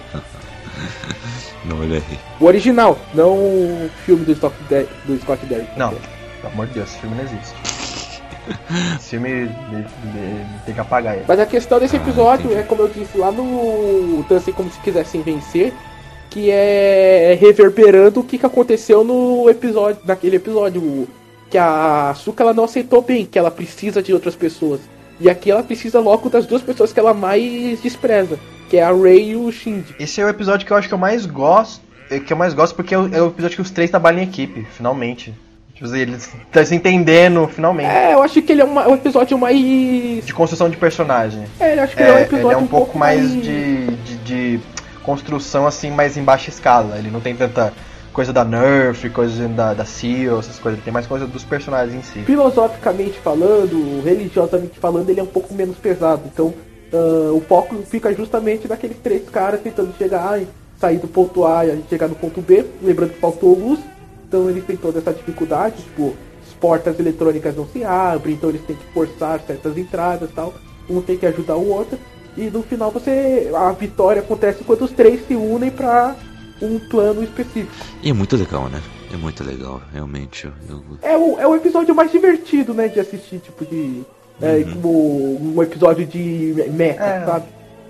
Não, 1.65 1.79
olha 1.79 1.97
aí. 1.97 2.19
O 2.39 2.45
original, 2.45 2.99
não 3.13 3.29
o 3.37 3.89
filme 4.05 4.25
do 4.25 4.35
Scott, 4.35 4.53
Der 4.69 4.85
do 5.05 5.17
Scott 5.21 5.45
Derrick. 5.45 5.77
Não, 5.79 5.89
pelo 6.41 6.53
amor 6.53 6.67
de 6.67 6.73
Deus, 6.73 6.89
esse 6.89 6.99
filme 6.99 7.15
não 7.15 7.23
existe. 7.23 7.53
Esse 8.97 9.09
filme 9.11 9.47
de- 9.47 9.83
de- 9.83 10.45
tem 10.65 10.73
que 10.73 10.79
apagar 10.81 11.15
ele. 11.15 11.23
Mas 11.25 11.39
a 11.39 11.45
questão 11.45 11.79
desse 11.79 11.95
Ah, 11.95 11.99
episódio 11.99 12.47
entendi. 12.47 12.59
é, 12.59 12.63
como 12.63 12.81
eu 12.81 12.89
disse 12.89 13.17
lá 13.17 13.31
no 13.31 14.25
Dancem 14.27 14.53
Como 14.53 14.69
Se 14.69 14.79
Quisessem 14.79 15.21
Vencer, 15.21 15.73
que 16.33 16.49
é 16.49 17.37
reverberando 17.39 18.19
o 18.19 18.23
que, 18.23 18.39
que 18.39 18.45
aconteceu 18.45 19.03
no 19.03 19.47
episódio, 19.49 20.01
naquele 20.03 20.37
episódio, 20.37 21.07
que 21.49 21.57
a 21.59 22.09
Asuka 22.09 22.43
ela 22.43 22.53
não 22.53 22.63
aceitou 22.63 23.03
bem, 23.03 23.23
que 23.25 23.37
ela 23.37 23.51
precisa 23.51 24.01
de 24.01 24.11
outras 24.11 24.35
pessoas. 24.35 24.79
E 25.21 25.29
aqui 25.29 25.51
ela 25.51 25.61
precisa 25.61 25.99
logo 25.99 26.29
das 26.29 26.47
duas 26.47 26.63
pessoas 26.63 26.91
que 26.91 26.99
ela 26.99 27.13
mais 27.13 27.79
despreza, 27.81 28.39
que 28.67 28.77
é 28.77 28.83
a 28.83 28.91
Rei 28.91 29.29
e 29.29 29.35
o 29.35 29.51
Shinji. 29.51 29.93
Esse 29.99 30.19
é 30.21 30.25
o 30.25 30.29
episódio 30.29 30.65
que 30.65 30.73
eu 30.73 30.77
acho 30.77 30.87
que 30.87 30.93
eu 30.93 30.97
mais 30.97 31.27
gosto. 31.27 31.81
é, 32.09 32.19
Que 32.19 32.33
eu 32.33 32.37
mais 32.37 32.55
gosto 32.55 32.73
porque 32.75 32.95
é 32.95 32.97
o, 32.97 33.13
é 33.13 33.21
o 33.21 33.27
episódio 33.27 33.55
que 33.57 33.61
os 33.61 33.69
três 33.69 33.91
trabalham 33.91 34.19
em 34.19 34.23
equipe, 34.23 34.65
finalmente. 34.75 35.31
Tipo 35.75 35.85
assim, 35.85 35.99
eles 35.99 36.23
estão 36.33 36.65
se 36.65 36.73
entendendo, 36.75 37.47
finalmente. 37.47 37.89
É, 37.89 38.13
eu 38.15 38.23
acho 38.23 38.41
que 38.41 38.51
ele 38.51 38.61
é 38.61 38.65
uma- 38.65 38.87
um 38.89 38.95
episódio 38.95 39.37
mais. 39.37 39.55
De 40.25 40.33
construção 40.33 40.67
de 40.67 40.77
personagem. 40.77 41.43
É, 41.59 41.77
eu 41.77 41.83
acho 41.83 41.95
que 41.95 42.01
É, 42.01 42.05
ele 42.07 42.11
é 42.11 42.15
um 42.15 42.17
ele 42.17 42.25
episódio 42.25 42.51
é 42.55 42.57
um 42.57 42.67
pouco 42.67 42.97
mais 42.97 43.31
de, 43.31 43.85
de, 43.97 44.15
de 44.25 44.59
construção 45.03 45.67
assim, 45.67 45.91
mais 45.91 46.17
em 46.17 46.23
baixa 46.23 46.49
escala. 46.49 46.97
Ele 46.97 47.11
não 47.11 47.21
tem 47.21 47.35
tanta 47.35 47.73
coisa 48.11 48.31
da 48.31 48.45
Nerf, 48.45 49.09
coisa 49.09 49.47
da, 49.47 49.73
da 49.73 49.85
Seal, 49.85 50.39
essas 50.39 50.59
coisas. 50.59 50.77
Ele 50.77 50.85
tem 50.85 50.93
mais 50.93 51.07
coisa 51.07 51.27
dos 51.27 51.43
personagens 51.43 51.95
em 51.95 52.01
si. 52.01 52.25
filosoficamente 52.25 53.19
falando, 53.19 54.03
religiosamente 54.03 54.79
falando, 54.79 55.09
ele 55.09 55.19
é 55.19 55.23
um 55.23 55.27
pouco 55.27 55.53
menos 55.53 55.77
pesado. 55.77 56.21
Então, 56.25 56.53
ah, 56.93 57.31
o 57.33 57.41
foco 57.41 57.75
fica 57.83 58.13
justamente 58.13 58.67
naqueles 58.67 58.97
três 58.97 59.27
caras 59.27 59.61
tentando 59.61 59.93
chegar, 59.97 60.27
ai, 60.29 60.47
sair 60.79 60.99
do 60.99 61.07
ponto 61.07 61.45
A 61.45 61.65
e 61.65 61.83
chegar 61.89 62.07
no 62.07 62.15
ponto 62.15 62.39
B. 62.39 62.65
Lembrando 62.81 63.13
que 63.13 63.19
faltou 63.19 63.57
luz, 63.57 63.79
então 64.27 64.49
eles 64.49 64.63
têm 64.63 64.77
toda 64.77 64.99
essa 64.99 65.11
dificuldade. 65.11 65.77
Tipo, 65.77 66.13
as 66.47 66.53
portas 66.53 66.99
eletrônicas 66.99 67.55
não 67.55 67.67
se 67.67 67.83
abrem, 67.83 68.35
então 68.35 68.49
eles 68.49 68.61
têm 68.61 68.75
que 68.75 68.85
forçar 68.93 69.41
certas 69.41 69.77
entradas 69.77 70.29
tal. 70.35 70.53
Um 70.89 71.01
tem 71.01 71.17
que 71.17 71.25
ajudar 71.25 71.55
o 71.55 71.69
outro. 71.69 71.97
E 72.37 72.43
no 72.49 72.63
final 72.63 72.91
você. 72.91 73.51
A 73.55 73.71
vitória 73.71 74.21
acontece 74.21 74.63
quando 74.63 74.83
os 74.83 74.91
três 74.91 75.25
se 75.27 75.35
unem 75.35 75.69
pra 75.69 76.15
um 76.61 76.79
plano 76.79 77.23
específico. 77.23 77.71
E 78.01 78.09
é 78.09 78.13
muito 78.13 78.35
legal, 78.35 78.67
né? 78.69 78.81
É 79.13 79.17
muito 79.17 79.43
legal, 79.43 79.81
realmente. 79.93 80.49
Eu, 80.67 80.81
É 81.01 81.15
o, 81.17 81.39
é 81.39 81.47
o 81.47 81.55
episódio 81.55 81.93
mais 81.93 82.11
divertido, 82.11 82.73
né, 82.73 82.87
de 82.87 82.99
assistir, 82.99 83.39
tipo, 83.39 83.63
de. 83.65 84.01
É, 84.41 84.63
como 84.63 85.53
um 85.55 85.61
episódio 85.61 86.05
de 86.07 86.55
mecha, 86.73 87.03
É. 87.03 87.25
sabe? 87.25 87.45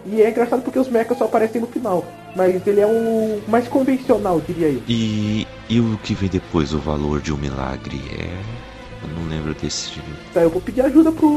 E 0.06 0.22
é 0.22 0.30
engraçado 0.30 0.61
porque 0.61 0.78
os 0.78 0.90
mechas 0.90 1.18
só 1.18 1.24
aparecem 1.24 1.61
no 1.61 1.68
final. 1.68 2.03
Mas 2.36 2.65
ele 2.68 2.82
é 2.82 2.86
o 2.86 3.41
mais 3.48 3.68
convencional, 3.70 4.41
diria 4.45 4.68
eu. 4.68 4.82
E, 4.90 5.48
e 5.70 5.80
o 5.80 5.98
que 6.03 6.14
vem 6.14 6.28
depois, 6.30 6.74
o 6.74 6.80
valor 6.80 7.22
de 7.22 7.32
um 7.32 7.38
milagre 7.38 8.02
é. 8.20 8.28
Eu 9.03 9.10
não 9.22 9.30
lembro 9.30 9.53
desse. 9.53 10.02
Tá, 10.34 10.41
eu 10.41 10.49
vou 10.49 10.61
pedir 10.61 10.82
ajuda 10.82 11.11
pro. 11.11 11.30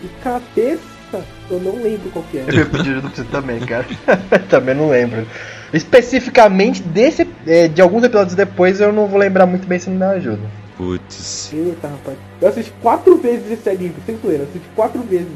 De 0.00 0.08
cabeça, 0.22 0.80
eu 1.50 1.60
não 1.60 1.82
lembro 1.82 2.10
qual 2.10 2.24
que 2.30 2.38
é. 2.38 2.44
Eu 2.48 2.66
pedi 2.66 2.90
ajuda 2.90 3.08
pra 3.08 3.16
você 3.16 3.24
também, 3.24 3.60
cara. 3.60 3.86
também 4.48 4.74
não 4.74 4.88
lembro. 4.90 5.26
Especificamente 5.72 6.82
desse. 6.82 7.28
é, 7.46 7.68
de 7.68 7.80
alguns 7.80 8.04
episódios 8.04 8.34
depois 8.34 8.80
eu 8.80 8.92
não 8.92 9.06
vou 9.06 9.18
lembrar 9.18 9.46
muito 9.46 9.66
bem 9.66 9.78
se 9.78 9.88
não 9.88 9.94
me 9.94 10.00
dá 10.00 10.10
ajuda. 10.10 10.42
Putz. 10.76 11.52
Eita, 11.52 11.88
rapaz. 11.88 12.16
Eu 12.40 12.48
assisti 12.48 12.72
quatro 12.80 13.16
vezes 13.16 13.50
esse 13.50 13.68
anime, 13.68 13.94
sem 14.06 14.16
zoeira. 14.18 14.44
Eu 14.44 14.48
assisti 14.48 14.68
quatro 14.76 15.00
vezes. 15.02 15.26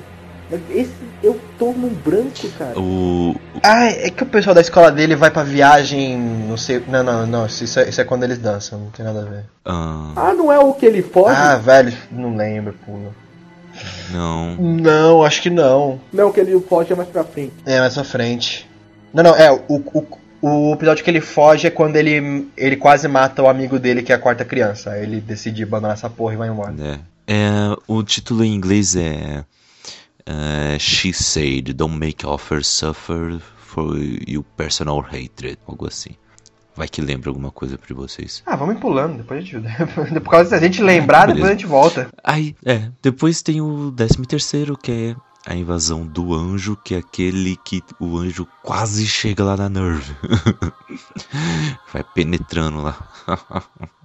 Mas 0.51 0.61
esse 0.70 0.93
eu 1.23 1.40
tô 1.59 1.73
num 1.73 1.89
branco, 1.89 2.47
cara. 2.59 2.78
O. 2.78 3.35
Ah, 3.62 3.86
é 3.86 4.11
que 4.11 4.23
o 4.23 4.27
pessoal 4.27 4.55
da 4.55 4.61
escola 4.61 4.93
dele 4.93 5.16
vai 5.16 5.31
pra 5.31 5.43
viagem. 5.43 6.16
Não 6.19 6.57
sei. 6.57 6.82
Não, 6.86 7.03
não, 7.03 7.27
não. 7.27 7.47
Isso 7.47 7.81
é, 7.81 7.89
isso 7.89 8.01
é 8.01 8.05
quando 8.05 8.24
eles 8.24 8.39
dançam, 8.39 8.78
não 8.78 8.90
tem 8.90 9.05
nada 9.05 9.23
a 9.23 9.24
ver. 9.24 9.44
ah, 9.65 10.12
Ah, 10.15 10.35
não 10.35 10.53
é 10.53 10.59
o 10.59 10.74
que 10.74 10.85
ele 10.86 11.03
foge? 11.03 11.35
Ah, 11.36 11.57
velho, 11.57 11.93
não 12.11 12.36
lembro, 12.36 12.74
pô. 12.85 12.93
Não. 14.10 14.56
Não, 14.56 15.22
acho 15.22 15.42
que 15.42 15.50
não. 15.50 16.00
Não, 16.12 16.28
o 16.28 16.32
que 16.32 16.40
ele 16.40 16.58
foge 16.60 16.92
é 16.92 16.96
mais 16.96 17.08
pra 17.08 17.24
frente. 17.24 17.52
É, 17.64 17.78
mais 17.80 17.94
pra 17.94 18.04
frente. 18.04 18.68
Não, 19.12 19.22
não, 19.22 19.36
é, 19.36 19.52
o, 19.68 19.76
o, 19.76 20.06
o 20.40 20.72
episódio 20.74 21.04
que 21.04 21.10
ele 21.10 21.20
foge 21.20 21.66
é 21.66 21.70
quando 21.70 21.96
ele, 21.96 22.48
ele 22.56 22.76
quase 22.76 23.06
mata 23.06 23.42
o 23.42 23.48
amigo 23.48 23.78
dele, 23.78 24.02
que 24.02 24.12
é 24.12 24.14
a 24.14 24.18
quarta 24.18 24.44
criança. 24.44 24.90
Aí 24.90 25.02
ele 25.02 25.20
decide 25.20 25.62
abandonar 25.62 25.94
essa 25.94 26.10
porra 26.10 26.34
e 26.34 26.36
vai 26.36 26.48
embora. 26.48 26.74
É. 26.80 27.12
É, 27.26 27.76
o 27.86 28.02
título 28.02 28.44
em 28.44 28.54
inglês 28.54 28.96
é. 28.96 29.44
é, 30.26 30.78
She 30.78 31.12
said, 31.12 31.72
Don't 31.72 31.96
make 31.96 32.26
offers 32.26 32.66
suffer 32.66 33.38
for 33.56 33.96
your 34.26 34.44
personal 34.56 35.00
hatred. 35.00 35.58
Algo 35.66 35.86
assim. 35.86 36.10
Vai 36.74 36.89
que 36.89 37.03
lembra 37.03 37.28
alguma 37.31 37.51
coisa 37.51 37.77
pra 37.77 37.94
vocês. 37.94 38.43
Ah, 38.47 38.57
vamos 38.57 38.78
pulando, 38.78 39.19
depois 39.19 39.40
a 39.40 39.43
gente. 39.44 40.20
Por 40.20 40.31
causa 40.31 40.49
se 40.49 40.55
a 40.55 40.59
gente 40.59 40.82
lembrar, 40.82 41.27
depois 41.27 41.44
a 41.44 41.47
Beleza. 41.49 41.53
gente 41.53 41.66
volta. 41.66 42.09
Aí, 42.24 42.57
é. 42.65 42.90
Depois 43.03 43.43
tem 43.43 43.61
o 43.61 43.90
décimo 43.90 44.24
terceiro, 44.24 44.77
que 44.77 44.90
é 44.90 45.16
a 45.44 45.55
invasão 45.55 46.07
do 46.07 46.32
anjo, 46.32 46.77
que 46.82 46.94
é 46.94 46.99
aquele 46.99 47.57
que 47.65 47.82
o 48.01 48.16
anjo 48.16 48.47
quase 48.62 49.07
chega 49.07 49.44
lá 49.44 49.57
na 49.57 49.69
Nerve. 49.69 50.15
Vai 51.93 52.05
penetrando 52.15 52.81
lá. 52.82 52.97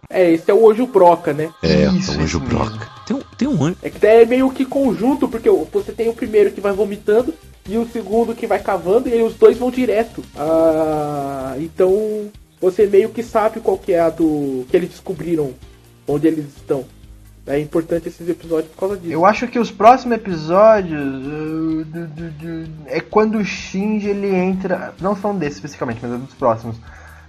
É, 0.10 0.32
esse 0.32 0.50
é 0.50 0.54
o 0.54 0.72
Anjo 0.72 0.88
Broca, 0.88 1.34
né? 1.34 1.52
É, 1.62 1.86
Isso, 1.88 2.18
o 2.18 2.22
anjo 2.22 2.40
broca. 2.40 2.70
mesmo. 2.70 2.86
Tem 3.06 3.18
um, 3.18 3.22
tem 3.38 3.48
um 3.50 3.62
anjo. 3.66 3.78
É 3.82 3.90
que 3.90 4.08
é 4.08 4.26
meio 4.26 4.50
que 4.52 4.64
conjunto, 4.64 5.28
porque 5.28 5.50
você 5.50 5.92
tem 5.92 6.08
o 6.08 6.14
primeiro 6.14 6.52
que 6.52 6.62
vai 6.62 6.72
vomitando 6.72 7.34
e 7.68 7.78
o 7.78 7.86
segundo 7.86 8.34
que 8.34 8.48
vai 8.48 8.60
cavando, 8.60 9.10
e 9.10 9.14
aí 9.14 9.22
os 9.22 9.34
dois 9.34 9.58
vão 9.58 9.70
direto. 9.70 10.24
Ah, 10.34 11.56
então 11.58 12.32
você 12.60 12.88
meio 12.88 13.10
que 13.10 13.22
sabe 13.22 13.60
qual 13.60 13.78
que 13.78 13.94
é 13.94 14.00
a 14.00 14.10
do. 14.10 14.66
que 14.70 14.76
eles 14.76 14.90
descobriram 14.90 15.54
onde 16.08 16.28
eles 16.28 16.46
estão. 16.56 16.86
É 17.46 17.58
importante 17.60 18.10
esses 18.10 18.28
episódios 18.28 18.70
por 18.74 18.80
causa 18.80 18.98
disso. 18.98 19.14
Eu 19.14 19.26
acho 19.26 19.48
que 19.48 19.58
os 19.58 19.72
próximos 19.72 20.18
episódios. 20.18 21.26
uh, 21.26 21.86
é 22.88 23.00
quando 23.00 23.38
o 23.38 23.46
Shinji 23.46 24.10
ele 24.10 24.36
entra. 24.36 24.94
Não 25.00 25.16
são 25.16 25.38
desses 25.38 25.56
especificamente, 25.56 26.00
mas 26.02 26.12
é 26.12 26.18
dos 26.18 26.34
próximos. 26.34 26.76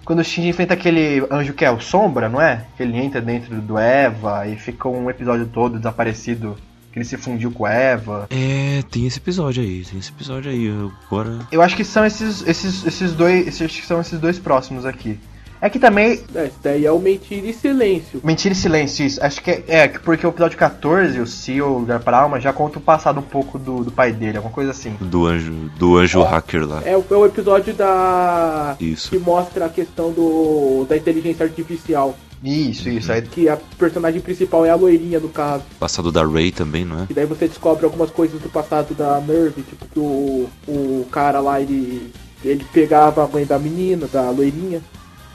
Quando 0.04 0.20
o 0.20 0.24
Shinji 0.24 0.48
enfrenta 0.48 0.74
aquele 0.74 1.24
anjo 1.30 1.52
que 1.52 1.64
é 1.64 1.70
o 1.70 1.80
Sombra, 1.80 2.28
não 2.28 2.40
é? 2.40 2.64
Que 2.76 2.82
ele 2.82 2.96
entra 2.96 3.20
dentro 3.20 3.60
do 3.60 3.78
Eva 3.78 4.48
e 4.48 4.56
fica 4.56 4.88
um 4.88 5.08
episódio 5.08 5.46
todo 5.46 5.76
desaparecido. 5.78 6.56
Que 6.92 6.98
ele 6.98 7.04
se 7.04 7.16
fundiu 7.16 7.50
com 7.50 7.66
Eva. 7.66 8.26
É, 8.30 8.82
tem 8.90 9.06
esse 9.06 9.18
episódio 9.18 9.62
aí, 9.62 9.84
tem 9.84 9.98
esse 9.98 10.10
episódio 10.10 10.50
aí. 10.50 10.68
Agora. 11.06 11.40
Eu 11.52 11.60
acho 11.62 11.76
que 11.76 11.84
são 11.84 12.04
esses, 12.06 12.46
esses, 12.46 12.86
esses 12.86 13.12
dois. 13.12 13.46
Esses, 13.46 13.62
acho 13.62 13.80
que 13.80 13.86
são 13.86 14.00
esses 14.00 14.18
dois 14.18 14.38
próximos 14.38 14.86
aqui. 14.86 15.18
É 15.60 15.68
que 15.68 15.78
também. 15.80 16.20
É, 16.34 16.44
esse 16.46 16.56
daí 16.62 16.86
é 16.86 16.92
o 16.92 17.00
Mentira 17.00 17.44
e 17.44 17.52
Silêncio. 17.52 18.20
Mentira 18.22 18.52
e 18.52 18.56
silêncio, 18.56 19.04
isso. 19.04 19.20
Acho 19.22 19.42
que 19.42 19.50
é, 19.50 19.64
é 19.66 19.88
que 19.88 19.98
porque 19.98 20.24
o 20.24 20.30
episódio 20.30 20.56
14, 20.56 21.18
o 21.20 21.26
Seal, 21.26 21.68
o 21.68 21.78
Lugar 21.80 21.98
para 21.98 22.16
a 22.16 22.20
Alma, 22.22 22.40
já 22.40 22.52
conta 22.52 22.78
o 22.78 22.80
passado 22.80 23.18
um 23.18 23.24
pouco 23.24 23.58
do, 23.58 23.82
do 23.82 23.90
pai 23.90 24.12
dele, 24.12 24.36
alguma 24.36 24.54
coisa 24.54 24.70
assim. 24.70 24.94
Do 25.00 25.26
anjo, 25.26 25.52
do 25.76 25.96
anjo 25.98 26.22
hacker 26.22 26.64
lá. 26.64 26.80
É, 26.86 26.96
o- 26.96 27.04
é 27.10 27.14
o 27.16 27.26
episódio 27.26 27.74
da. 27.74 28.76
Isso. 28.80 29.10
que 29.10 29.18
mostra 29.18 29.66
a 29.66 29.68
questão 29.68 30.12
do. 30.12 30.86
da 30.88 30.96
inteligência 30.96 31.44
artificial. 31.44 32.16
Isso, 32.42 32.88
isso. 32.88 33.10
Aí, 33.10 33.22
Que 33.22 33.48
a 33.48 33.56
personagem 33.56 34.20
principal 34.20 34.64
é 34.64 34.70
a 34.70 34.74
loirinha, 34.76 35.18
no 35.18 35.28
caso. 35.28 35.64
Passado 35.78 36.12
da 36.12 36.24
Ray 36.24 36.52
também, 36.52 36.84
não 36.84 37.00
é? 37.00 37.06
E 37.10 37.14
daí 37.14 37.26
você 37.26 37.48
descobre 37.48 37.84
algumas 37.84 38.10
coisas 38.10 38.40
do 38.40 38.48
passado 38.48 38.94
da 38.94 39.20
Nerve, 39.20 39.62
tipo 39.62 39.86
que 39.86 39.98
o, 39.98 40.48
o 40.68 41.06
cara 41.10 41.40
lá, 41.40 41.60
ele, 41.60 42.12
ele 42.44 42.64
pegava 42.72 43.24
a 43.24 43.28
mãe 43.28 43.44
da 43.44 43.58
menina, 43.58 44.06
da 44.06 44.30
loirinha, 44.30 44.80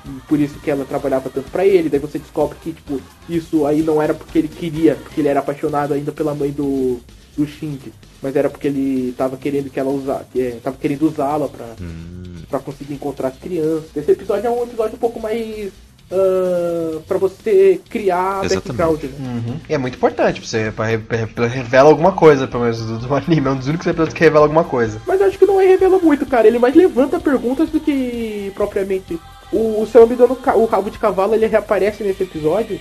e 0.06 0.10
por 0.28 0.40
isso 0.40 0.60
que 0.60 0.72
ela 0.72 0.86
trabalhava 0.86 1.30
tanto 1.30 1.50
pra 1.52 1.66
ele. 1.66 1.90
Daí 1.90 2.00
você 2.00 2.18
descobre 2.20 2.58
que, 2.62 2.72
tipo, 2.72 3.02
isso 3.28 3.66
aí 3.66 3.82
não 3.82 4.02
era 4.02 4.14
porque 4.14 4.38
ele 4.40 4.48
queria, 4.48 4.96
porque 4.96 5.20
ele 5.22 5.28
era 5.30 5.40
apaixonado 5.42 5.94
ainda 5.94 6.12
pela 6.12 6.34
mãe 6.34 6.52
do, 6.52 7.00
do 7.38 7.46
Shinji. 7.46 7.92
Mas 8.22 8.34
era 8.38 8.50
porque 8.50 8.68
ele 8.68 9.14
tava 9.18 9.36
querendo 9.36 9.70
que 9.70 9.78
ela 9.78 9.90
usasse, 9.92 10.42
é, 10.42 10.58
tava 10.64 10.78
querendo 10.80 11.06
usá-la 11.10 11.50
pra, 11.50 11.66
Hum, 11.82 12.36
pra 12.50 12.60
conseguir 12.60 12.94
encontrar 12.94 13.28
as 13.30 13.38
crianças. 13.38 13.90
Esse 13.94 14.12
episódio 14.12 14.48
é 14.48 14.50
um 14.50 14.64
episódio 14.64 14.96
um 14.96 15.00
pouco 15.00 15.20
mais. 15.20 15.72
Uh, 16.12 17.00
para 17.08 17.18
você 17.18 17.82
criar 17.90 18.46
Exatamente. 18.46 18.68
background, 18.78 19.04
né? 19.04 19.10
Uhum. 19.48 19.56
E 19.68 19.74
é 19.74 19.78
muito 19.80 19.96
importante 19.96 20.40
pra 20.40 20.48
você, 20.50 20.72
pra, 20.72 20.86
re- 20.86 20.98
pra- 21.00 21.48
revela 21.48 21.90
alguma 21.90 22.12
coisa, 22.12 22.48
pelo 22.48 22.64
menos 22.64 22.80
do, 22.86 23.00
do 23.00 23.16
anime. 23.16 23.48
É 23.48 23.52
um 23.52 23.56
dos 23.56 23.68
únicos 23.68 23.88
episódios 23.88 24.14
que 24.14 24.24
revela 24.24 24.46
alguma 24.46 24.64
coisa. 24.64 25.02
Mas 25.08 25.20
eu 25.20 25.28
acho 25.28 25.40
que 25.40 25.46
não 25.46 25.60
é 25.60 25.66
revela 25.66 25.98
muito, 25.98 26.26
cara. 26.26 26.48
Ele 26.48 26.60
mais 26.60 26.76
levanta 26.76 27.20
perguntas 27.20 27.70
do 27.70 27.80
que 27.80 28.52
propriamente. 28.54 29.20
O, 29.52 29.84
o 29.84 30.36
ca- 30.36 30.56
o 30.56 30.66
rabo 30.66 30.90
de 30.92 31.00
cavalo 31.00 31.34
ele 31.34 31.46
reaparece 31.48 32.04
nesse 32.04 32.24
episódio 32.24 32.80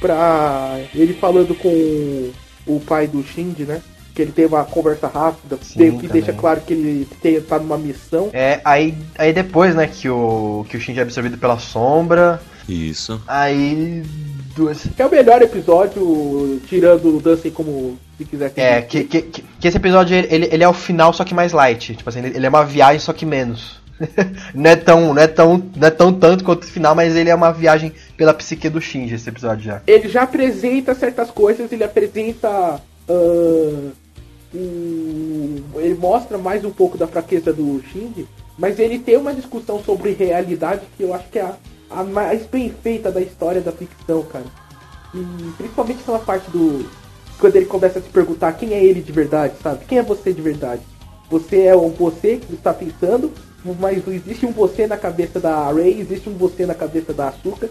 pra 0.00 0.78
ele 0.94 1.14
falando 1.14 1.54
com 1.54 2.30
o 2.66 2.80
pai 2.80 3.06
do 3.06 3.22
Shinji, 3.22 3.64
né? 3.64 3.80
que 4.14 4.22
ele 4.22 4.30
tem 4.30 4.46
uma 4.46 4.62
conversa 4.64 5.08
rápida, 5.08 5.58
Sim, 5.60 5.98
que 5.98 6.06
deixa 6.06 6.32
claro 6.32 6.60
que 6.60 6.72
ele 6.72 7.08
tem, 7.20 7.40
tá 7.40 7.58
numa 7.58 7.76
missão. 7.76 8.30
É, 8.32 8.60
aí, 8.64 8.94
aí 9.18 9.32
depois, 9.32 9.74
né, 9.74 9.88
que 9.88 10.08
o, 10.08 10.64
que 10.68 10.76
o 10.76 10.80
Shinji 10.80 11.00
é 11.00 11.02
absorvido 11.02 11.36
pela 11.36 11.58
sombra, 11.58 12.40
Isso. 12.68 13.20
aí... 13.26 14.02
Duas... 14.56 14.86
Que 14.96 15.02
é 15.02 15.06
o 15.06 15.10
melhor 15.10 15.42
episódio, 15.42 16.60
tirando 16.68 17.16
o 17.16 17.20
Dustin 17.20 17.50
como 17.50 17.98
se 18.16 18.24
quiser 18.24 18.50
que 18.50 18.60
É, 18.60 18.82
que, 18.82 19.02
que, 19.04 19.22
que 19.22 19.42
que 19.42 19.68
esse 19.68 19.76
episódio, 19.76 20.16
ele, 20.16 20.48
ele 20.52 20.62
é 20.62 20.68
o 20.68 20.72
final, 20.72 21.12
só 21.12 21.24
que 21.24 21.34
mais 21.34 21.52
light. 21.52 21.96
Tipo 21.96 22.08
assim, 22.08 22.20
ele 22.20 22.46
é 22.46 22.48
uma 22.48 22.64
viagem, 22.64 23.00
só 23.00 23.12
que 23.12 23.26
menos. 23.26 23.80
não, 24.54 24.70
é 24.70 24.76
tão, 24.76 25.14
não, 25.14 25.22
é 25.22 25.26
tão, 25.26 25.62
não 25.74 25.88
é 25.88 25.90
tão 25.90 26.12
tanto 26.12 26.44
quanto 26.44 26.62
o 26.62 26.66
final, 26.66 26.94
mas 26.94 27.16
ele 27.16 27.30
é 27.30 27.34
uma 27.34 27.52
viagem 27.52 27.92
pela 28.16 28.32
psique 28.34 28.68
do 28.68 28.80
Shinji, 28.80 29.14
esse 29.14 29.28
episódio 29.28 29.64
já. 29.64 29.82
ele 29.86 30.08
já 30.08 30.22
apresenta 30.22 30.94
certas 30.94 31.30
coisas, 31.30 31.70
ele 31.72 31.82
apresenta. 31.84 32.80
ah, 33.08 33.90
um- 34.54 35.62
ele 35.76 35.94
mostra 35.94 36.38
mais 36.38 36.64
um 36.64 36.70
pouco 36.70 36.96
da 36.96 37.06
fraqueza 37.06 37.52
do 37.52 37.82
Shinji, 37.92 38.26
mas 38.56 38.78
ele 38.78 38.98
tem 38.98 39.16
uma 39.16 39.34
discussão 39.34 39.82
sobre 39.82 40.12
realidade 40.12 40.82
que 40.96 41.02
eu 41.02 41.12
acho 41.12 41.28
que 41.28 41.38
é 41.38 41.42
a, 41.42 41.56
a 41.90 42.02
mais 42.02 42.46
bem 42.46 42.74
feita 42.82 43.10
da 43.10 43.20
história 43.20 43.60
da 43.60 43.72
ficção, 43.72 44.22
cara. 44.22 44.46
E 45.14 45.20
principalmente 45.56 46.00
aquela 46.00 46.18
parte 46.18 46.50
do. 46.50 46.88
Quando 47.38 47.56
ele 47.56 47.66
começa 47.66 47.98
a 47.98 48.02
se 48.02 48.08
perguntar 48.08 48.52
quem 48.52 48.72
é 48.72 48.84
ele 48.84 49.00
de 49.00 49.12
verdade, 49.12 49.54
sabe? 49.62 49.84
Quem 49.86 49.98
é 49.98 50.02
você 50.02 50.32
de 50.32 50.40
verdade? 50.40 50.82
Você 51.30 51.62
é 51.62 51.74
o 51.74 51.88
você 51.88 52.36
que 52.36 52.54
está 52.54 52.72
pensando, 52.72 53.32
mas 53.80 54.06
existe 54.06 54.46
um 54.46 54.52
você 54.52 54.86
na 54.86 54.96
cabeça 54.96 55.40
da 55.40 55.70
Ray, 55.70 56.00
existe 56.00 56.28
um 56.28 56.34
você 56.34 56.64
na 56.66 56.74
cabeça 56.74 57.12
da 57.12 57.28
Asuka. 57.28 57.68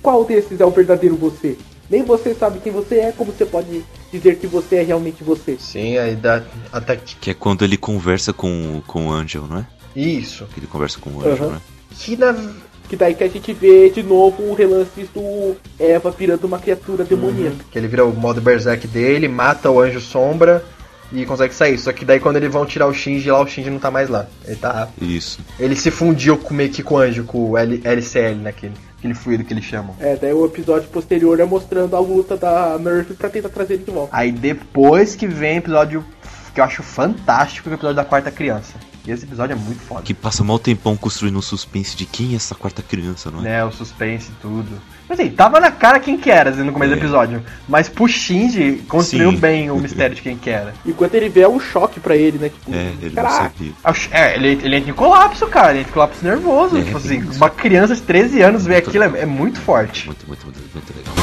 Qual 0.00 0.24
desses 0.24 0.60
é 0.60 0.64
o 0.64 0.70
verdadeiro 0.70 1.16
você? 1.16 1.56
Nem 1.90 2.02
você 2.02 2.34
sabe 2.34 2.60
quem 2.60 2.72
você 2.72 2.96
é, 2.96 3.12
como 3.12 3.32
você 3.32 3.44
pode 3.44 3.84
dizer 4.10 4.38
que 4.38 4.46
você 4.46 4.76
é 4.76 4.82
realmente 4.82 5.22
você? 5.22 5.56
Sim, 5.58 5.98
aí 5.98 6.16
dá 6.16 6.42
até 6.72 6.96
que. 6.96 7.16
Que 7.16 7.30
é 7.30 7.34
quando 7.34 7.64
ele 7.64 7.76
conversa 7.76 8.32
com, 8.32 8.82
com 8.86 9.08
o 9.08 9.12
Angel, 9.12 9.46
não 9.46 9.58
é? 9.58 9.66
Isso. 9.94 10.46
Que 10.46 10.60
ele 10.60 10.66
conversa 10.66 10.98
com 10.98 11.10
o 11.10 11.20
Angel, 11.20 11.46
Aham. 11.46 11.54
né? 11.54 11.60
Que 11.90 12.16
na. 12.16 12.32
Que 12.88 12.96
daí 12.96 13.14
que 13.14 13.24
a 13.24 13.28
gente 13.28 13.52
vê 13.52 13.90
de 13.90 14.02
novo 14.02 14.42
o 14.42 14.54
relance 14.54 15.08
do 15.14 15.56
Eva 15.78 16.10
virando 16.10 16.46
uma 16.46 16.58
criatura 16.58 17.04
demoníaca. 17.04 17.64
Que 17.70 17.78
ele 17.78 17.88
vira 17.88 18.04
o 18.04 18.12
modo 18.12 18.40
berserk 18.40 18.86
dele, 18.86 19.26
mata 19.26 19.70
o 19.70 19.80
anjo 19.80 20.00
sombra 20.00 20.64
e 21.12 21.24
consegue 21.24 21.54
sair. 21.54 21.78
Só 21.78 21.92
que 21.92 22.04
daí 22.04 22.20
quando 22.20 22.36
eles 22.36 22.52
vão 22.52 22.66
tirar 22.66 22.86
o 22.86 22.94
Shinji 22.94 23.30
lá, 23.30 23.40
o 23.40 23.46
Shinji 23.46 23.70
não 23.70 23.78
tá 23.78 23.90
mais 23.90 24.08
lá. 24.08 24.26
Ele 24.44 24.56
tá. 24.56 24.88
Isso. 25.00 25.38
Ele 25.58 25.76
se 25.76 25.90
fundiu 25.90 26.36
com, 26.36 26.52
meio 26.52 26.70
que 26.70 26.82
com 26.82 26.96
o 26.96 26.98
anjo, 26.98 27.24
com 27.24 27.50
o 27.50 27.58
L, 27.58 27.80
LCL, 27.82 28.36
né? 28.36 28.50
Aquele, 28.50 28.74
aquele 28.98 29.14
fluido 29.14 29.44
que 29.44 29.52
eles 29.52 29.64
chamam. 29.64 29.94
É, 30.00 30.16
daí 30.16 30.32
o 30.32 30.44
episódio 30.44 30.88
posterior 30.88 31.38
é 31.40 31.44
mostrando 31.44 31.96
a 31.96 32.00
luta 32.00 32.36
da 32.36 32.78
Nerf 32.78 33.14
pra 33.14 33.28
tentar 33.28 33.48
trazer 33.48 33.74
ele 33.74 33.84
de 33.84 33.90
volta. 33.90 34.10
Aí 34.16 34.32
depois 34.32 35.14
que 35.14 35.26
vem 35.26 35.56
o 35.56 35.58
episódio 35.58 36.04
que 36.54 36.60
eu 36.60 36.64
acho 36.64 36.82
fantástico, 36.82 37.64
que 37.64 37.70
é 37.70 37.72
o 37.72 37.76
episódio 37.76 37.96
da 37.96 38.04
quarta 38.04 38.30
criança. 38.30 38.74
E 39.06 39.10
esse 39.10 39.24
episódio 39.24 39.52
é 39.52 39.56
muito 39.56 39.80
foda. 39.82 40.00
Que 40.02 40.14
passa 40.14 40.42
mal 40.42 40.58
tempão 40.58 40.96
construindo 40.96 41.36
um 41.38 41.42
suspense 41.42 41.94
de 41.94 42.06
quem 42.06 42.32
é 42.32 42.36
essa 42.36 42.54
quarta 42.54 42.82
criança, 42.82 43.30
não 43.30 43.40
é? 43.40 43.42
Né, 43.42 43.64
o 43.64 43.70
suspense 43.70 44.30
e 44.30 44.34
tudo. 44.40 44.80
Mas 45.06 45.20
assim, 45.20 45.30
tava 45.30 45.60
na 45.60 45.70
cara 45.70 46.00
quem 46.00 46.16
que 46.16 46.30
era 46.30 46.48
assim, 46.48 46.62
no 46.62 46.72
começo 46.72 46.92
do 46.92 46.96
É. 46.96 46.98
episódio. 46.98 47.42
Mas 47.68 47.86
pro 47.86 48.08
Shinji 48.08 48.82
construiu 48.88 49.30
Sim. 49.32 49.36
bem 49.36 49.70
o 49.70 49.76
mistério 49.80 50.16
de 50.16 50.22
quem 50.22 50.38
que 50.38 50.48
era. 50.48 50.72
E 50.86 50.92
quando 50.94 51.14
ele 51.16 51.28
vê 51.28 51.42
é 51.42 51.48
um 51.48 51.60
choque 51.60 52.00
pra 52.00 52.16
ele, 52.16 52.38
né? 52.38 52.48
Tipo, 52.48 52.74
É, 52.74 52.92
ele 53.02 53.14
não 53.14 53.30
sabia. 53.30 53.72
Acho- 53.84 54.08
É, 54.10 54.36
ele, 54.36 54.48
ele 54.62 54.76
entra 54.76 54.90
em 54.90 54.94
colapso, 54.94 55.46
cara. 55.48 55.72
Ele 55.72 55.80
entra 55.80 55.90
em 55.90 55.94
colapso 55.94 56.24
nervoso. 56.24 56.78
É, 56.78 56.82
tipo 56.82 56.96
assim, 56.96 57.20
uma 57.36 57.50
criança 57.50 57.94
de 57.94 58.00
13 58.00 58.40
anos 58.40 58.64
ver 58.64 58.76
aquilo 58.76 59.04
é, 59.04 59.20
é 59.20 59.26
muito 59.26 59.60
forte. 59.60 60.06
Muito, 60.06 60.26
muito, 60.26 60.44
muito, 60.46 60.58
muito 60.72 60.94
legal. 60.96 61.14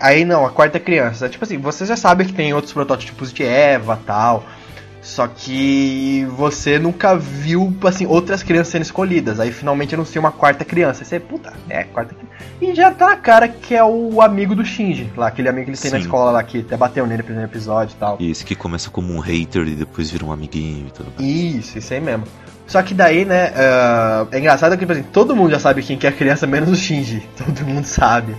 Aí 0.00 0.24
não, 0.24 0.44
a 0.44 0.50
quarta 0.50 0.78
criança. 0.78 1.28
Tipo 1.28 1.44
assim, 1.44 1.58
você 1.58 1.86
já 1.86 1.96
sabe 1.96 2.24
que 2.24 2.32
tem 2.32 2.52
outros 2.52 2.72
protótipos 2.72 3.32
de 3.32 3.42
Eva 3.42 3.98
tal. 4.06 4.44
Só 5.06 5.28
que 5.28 6.26
você 6.36 6.80
nunca 6.80 7.16
viu, 7.16 7.72
assim, 7.84 8.06
outras 8.06 8.42
crianças 8.42 8.72
sendo 8.72 8.82
escolhidas. 8.82 9.38
Aí 9.38 9.52
finalmente 9.52 9.94
anuncia 9.94 10.20
uma 10.20 10.32
quarta 10.32 10.64
criança. 10.64 11.02
Aí 11.02 11.06
você, 11.06 11.20
puta, 11.20 11.52
é, 11.68 11.84
quarta 11.84 12.12
criança. 12.12 12.34
E 12.60 12.74
já 12.74 12.90
tá 12.90 13.10
na 13.10 13.16
cara 13.16 13.46
que 13.48 13.72
é 13.72 13.84
o 13.84 14.20
amigo 14.20 14.54
do 14.54 14.64
Shinji, 14.64 15.12
lá, 15.16 15.28
aquele 15.28 15.48
amigo 15.48 15.66
que 15.66 15.70
ele 15.70 15.78
tem 15.78 15.92
na 15.92 15.98
Sim. 15.98 16.04
escola 16.04 16.32
lá, 16.32 16.42
que 16.42 16.58
até 16.58 16.76
bateu 16.76 17.06
nele 17.06 17.18
no 17.18 17.24
primeiro 17.24 17.48
episódio 17.48 17.94
e 17.94 17.98
tal. 17.98 18.16
Esse 18.20 18.44
que 18.44 18.56
começa 18.56 18.90
como 18.90 19.14
um 19.14 19.20
hater 19.20 19.68
e 19.68 19.76
depois 19.76 20.10
vira 20.10 20.24
um 20.24 20.32
amiguinho 20.32 20.88
e 20.88 20.90
tudo 20.90 21.12
mais. 21.16 21.30
Isso, 21.30 21.78
isso 21.78 21.94
aí 21.94 22.00
mesmo. 22.00 22.24
Só 22.66 22.82
que 22.82 22.92
daí, 22.92 23.24
né, 23.24 23.52
ah, 23.54 24.26
é 24.32 24.38
engraçado 24.40 24.72
que, 24.72 24.78
tipo 24.78 24.92
assim, 24.92 25.04
todo 25.04 25.36
mundo 25.36 25.52
já 25.52 25.60
sabe 25.60 25.82
quem 25.82 25.96
que 25.96 26.06
é 26.06 26.10
a 26.10 26.12
criança, 26.12 26.48
menos 26.48 26.68
o 26.68 26.74
Shinji. 26.74 27.22
Todo 27.38 27.64
mundo 27.64 27.84
sabe. 27.84 28.34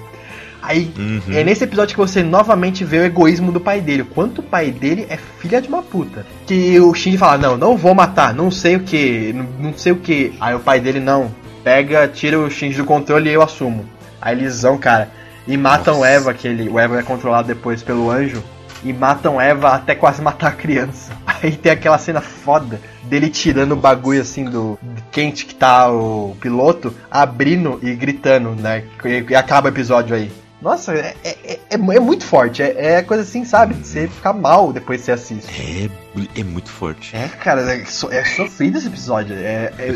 Aí, 0.67 0.91
Uhum. 0.97 1.21
é 1.33 1.43
nesse 1.43 1.63
episódio 1.63 1.95
que 1.95 1.99
você 2.01 2.21
novamente 2.21 2.83
vê 2.83 2.97
o 2.99 3.05
egoísmo 3.05 3.51
do 3.51 3.59
pai 3.59 3.79
dele. 3.79 4.01
O 4.01 4.05
quanto 4.05 4.39
o 4.39 4.43
pai 4.43 4.69
dele 4.69 5.05
é 5.09 5.17
filha 5.39 5.61
de 5.61 5.67
uma 5.69 5.81
puta. 5.81 6.25
Que 6.45 6.79
o 6.79 6.93
Shinji 6.93 7.17
fala, 7.17 7.37
não, 7.37 7.55
não 7.57 7.77
vou 7.77 7.95
matar, 7.95 8.33
não 8.33 8.51
sei 8.51 8.75
o 8.75 8.81
que, 8.81 9.31
não, 9.33 9.45
não 9.69 9.73
sei 9.77 9.93
o 9.93 9.97
que. 9.97 10.33
Aí 10.41 10.53
o 10.53 10.59
pai 10.59 10.79
dele, 10.81 10.99
não, 10.99 11.31
pega, 11.63 12.07
tira 12.07 12.37
o 12.37 12.49
Shinji 12.49 12.77
do 12.77 12.85
controle 12.85 13.29
e 13.29 13.33
eu 13.33 13.41
assumo. 13.41 13.85
Aí 14.21 14.35
eles 14.35 14.61
vão, 14.63 14.77
cara, 14.77 15.09
e 15.47 15.55
matam 15.55 15.95
o 15.95 15.97
Nossa. 15.99 16.09
Eva, 16.09 16.33
que 16.33 16.47
ele, 16.47 16.67
o 16.69 16.77
Eva 16.77 16.99
é 16.99 17.03
controlado 17.03 17.47
depois 17.47 17.81
pelo 17.81 18.11
anjo. 18.11 18.43
E 18.83 18.93
matam 18.93 19.41
Eva 19.41 19.69
até 19.69 19.95
quase 19.95 20.21
matar 20.23 20.49
a 20.49 20.51
criança. 20.51 21.11
Aí 21.25 21.51
tem 21.51 21.71
aquela 21.71 21.97
cena 21.97 22.21
foda 22.21 22.79
dele 23.03 23.29
tirando 23.29 23.71
o 23.71 23.75
bagulho 23.75 24.21
assim 24.21 24.43
do 24.43 24.77
quente 25.11 25.45
que 25.45 25.55
tá 25.55 25.89
o 25.89 26.35
piloto, 26.41 26.93
abrindo 27.09 27.79
e 27.81 27.93
gritando, 27.95 28.49
né? 28.51 28.83
E 29.29 29.33
acaba 29.35 29.67
o 29.67 29.71
episódio 29.71 30.15
aí. 30.15 30.29
Nossa, 30.67 30.93
é, 30.93 31.15
é, 31.23 31.37
é, 31.45 31.59
é 31.69 31.77
muito 31.77 32.25
forte. 32.25 32.61
É, 32.61 32.95
é 32.95 33.01
coisa 33.01 33.23
assim, 33.23 33.45
sabe? 33.45 33.73
De 33.73 33.87
você 33.87 34.05
ficar 34.09 34.33
mal 34.33 34.73
depois 34.73 34.99
que 34.99 35.05
você 35.05 35.11
assiste. 35.13 35.47
É, 35.61 36.41
é 36.41 36.43
muito 36.43 36.69
forte. 36.69 37.15
É, 37.15 37.29
cara, 37.29 37.61
é, 37.73 37.85
so- 37.85 38.11
é 38.11 38.25
sofrido 38.25 38.77
esse 38.77 38.87
episódio. 38.87 39.33
É, 39.33 39.71
é, 39.79 39.93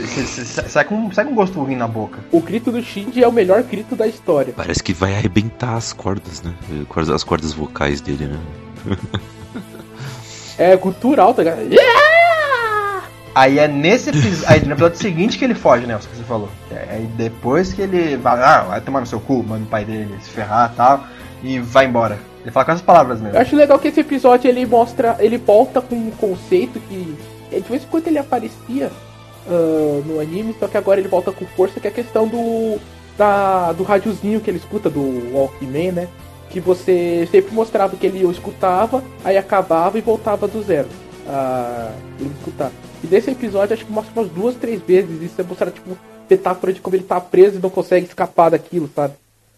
sai, 0.69 0.85
com, 0.85 1.11
sai 1.11 1.25
com 1.25 1.35
gosto 1.35 1.61
ruim 1.61 1.75
na 1.75 1.89
boca. 1.89 2.19
o 2.31 2.39
grito 2.39 2.71
do 2.71 2.81
Shinji 2.81 3.21
é 3.21 3.27
o 3.27 3.33
melhor 3.33 3.61
grito 3.63 3.97
da 3.97 4.07
história. 4.07 4.53
Parece 4.55 4.81
que 4.81 4.93
vai 4.93 5.13
arrebentar 5.13 5.75
as 5.75 5.91
cordas, 5.91 6.41
né? 6.41 6.53
As 7.13 7.23
cordas 7.25 7.51
vocais 7.51 7.99
dele, 7.99 8.27
né? 8.27 8.39
É 10.57 10.77
cultural, 10.77 11.33
tá 11.33 11.43
ligado? 11.43 11.63
Yeah! 11.63 13.03
Aí 13.35 13.59
é 13.59 13.67
nesse 13.67 14.09
episódio. 14.09 14.43
aí 14.47 14.65
no 14.65 14.71
episódio 14.71 14.97
seguinte 14.97 15.37
que 15.37 15.43
ele 15.43 15.55
foge, 15.55 15.85
né? 15.85 15.97
O 15.97 15.99
que 15.99 16.15
você 16.15 16.23
falou. 16.23 16.49
É, 16.71 16.95
aí 16.95 17.05
depois 17.17 17.73
que 17.73 17.81
ele 17.81 18.17
vai, 18.17 18.41
ah, 18.41 18.61
vai 18.61 18.81
tomar 18.81 19.01
no 19.01 19.05
seu 19.05 19.19
cu, 19.19 19.43
manda 19.43 19.63
o 19.63 19.67
pai 19.67 19.85
dele 19.85 20.15
se 20.21 20.29
ferrar 20.29 20.71
e 20.73 20.75
tal. 20.75 21.03
E 21.43 21.59
vai 21.59 21.85
embora. 21.85 22.17
Ele 22.41 22.51
fala 22.51 22.65
com 22.65 22.71
essas 22.71 22.83
palavras 22.83 23.19
mesmo. 23.19 23.35
Eu 23.35 23.41
acho 23.41 23.55
legal 23.55 23.77
que 23.77 23.87
esse 23.87 23.99
episódio 23.99 24.49
ele 24.49 24.65
mostra, 24.65 25.15
ele 25.19 25.37
volta 25.37 25.81
com 25.81 25.95
um 25.95 26.11
conceito 26.11 26.79
que 26.79 27.15
é, 27.51 27.59
de 27.59 27.69
vez 27.69 27.83
em 27.83 27.87
quando 27.87 28.07
ele 28.07 28.17
aparecia 28.17 28.91
ah, 29.47 30.01
no 30.05 30.19
anime, 30.19 30.55
só 30.59 30.67
que 30.67 30.77
agora 30.77 30.99
ele 30.99 31.09
volta 31.09 31.31
com 31.31 31.45
força, 31.45 31.79
que 31.79 31.87
é 31.87 31.91
a 31.91 31.93
questão 31.93 32.27
do 32.27 32.79
da, 33.17 33.71
do 33.73 33.83
rádiozinho 33.83 34.39
que 34.39 34.49
ele 34.49 34.57
escuta 34.57 34.89
do 34.89 35.33
Walkman, 35.33 35.91
né? 35.91 36.07
Que 36.49 36.59
você 36.59 37.27
sempre 37.31 37.53
mostrava 37.53 37.95
que 37.95 38.05
ele 38.05 38.25
escutava, 38.29 39.03
aí 39.23 39.37
acabava 39.37 39.97
e 39.97 40.01
voltava 40.01 40.47
do 40.47 40.61
zero. 40.63 40.87
Ah, 41.27 41.91
ele 42.19 42.31
escutar. 42.37 42.71
E 43.03 43.07
nesse 43.07 43.31
episódio 43.31 43.73
acho 43.73 43.85
que 43.85 43.91
mostra 43.91 44.11
umas 44.19 44.31
duas, 44.31 44.55
três 44.55 44.81
vezes. 44.81 45.21
Isso 45.21 45.39
é 45.39 45.43
mostrar, 45.43 45.71
tipo, 45.71 45.97
metáfora 46.31 46.71
de 46.71 46.81
como 46.81 46.95
ele 46.95 47.03
tá 47.03 47.19
preso 47.19 47.57
e 47.57 47.61
não 47.61 47.69
consegue 47.69 48.05
escapar 48.05 48.49
daquilo, 48.49 48.89
sabe? 48.95 49.13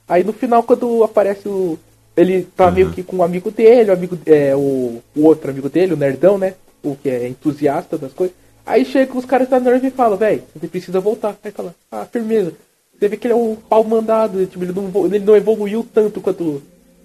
Aí 0.07 0.23
no 0.23 0.33
final, 0.33 0.63
quando 0.63 1.03
aparece 1.03 1.47
o. 1.47 1.77
Ele 2.15 2.43
tá 2.43 2.69
meio 2.69 2.91
que 2.91 3.01
com 3.01 3.17
um 3.17 3.23
amigo 3.23 3.49
dele, 3.49 3.89
o 3.89 3.93
amigo. 3.93 4.17
É, 4.25 4.55
o, 4.55 5.01
o 5.15 5.23
outro 5.23 5.49
amigo 5.49 5.69
dele, 5.69 5.93
o 5.93 5.97
nerdão, 5.97 6.37
né? 6.37 6.55
O 6.83 6.95
que 6.95 7.09
é 7.09 7.27
entusiasta 7.27 7.97
das 7.97 8.13
coisas. 8.13 8.35
Aí 8.65 8.85
chega 8.85 9.17
os 9.17 9.25
caras 9.25 9.49
da 9.49 9.59
Nerve 9.59 9.87
e 9.87 9.91
falam, 9.91 10.17
velho, 10.17 10.43
você 10.55 10.67
precisa 10.67 10.99
voltar. 10.99 11.35
Aí 11.43 11.51
fala, 11.51 11.75
ah, 11.91 12.05
firmeza. 12.05 12.53
Você 12.97 13.07
vê 13.07 13.17
que 13.17 13.27
ele 13.27 13.33
é 13.33 13.37
um 13.37 13.55
pau 13.55 13.83
mandado, 13.83 14.45
tipo, 14.45 14.63
ele 14.63 14.71
não, 14.71 15.05
ele 15.05 15.19
não 15.19 15.35
evoluiu 15.35 15.85
tanto 15.93 16.21
quanto 16.21 16.61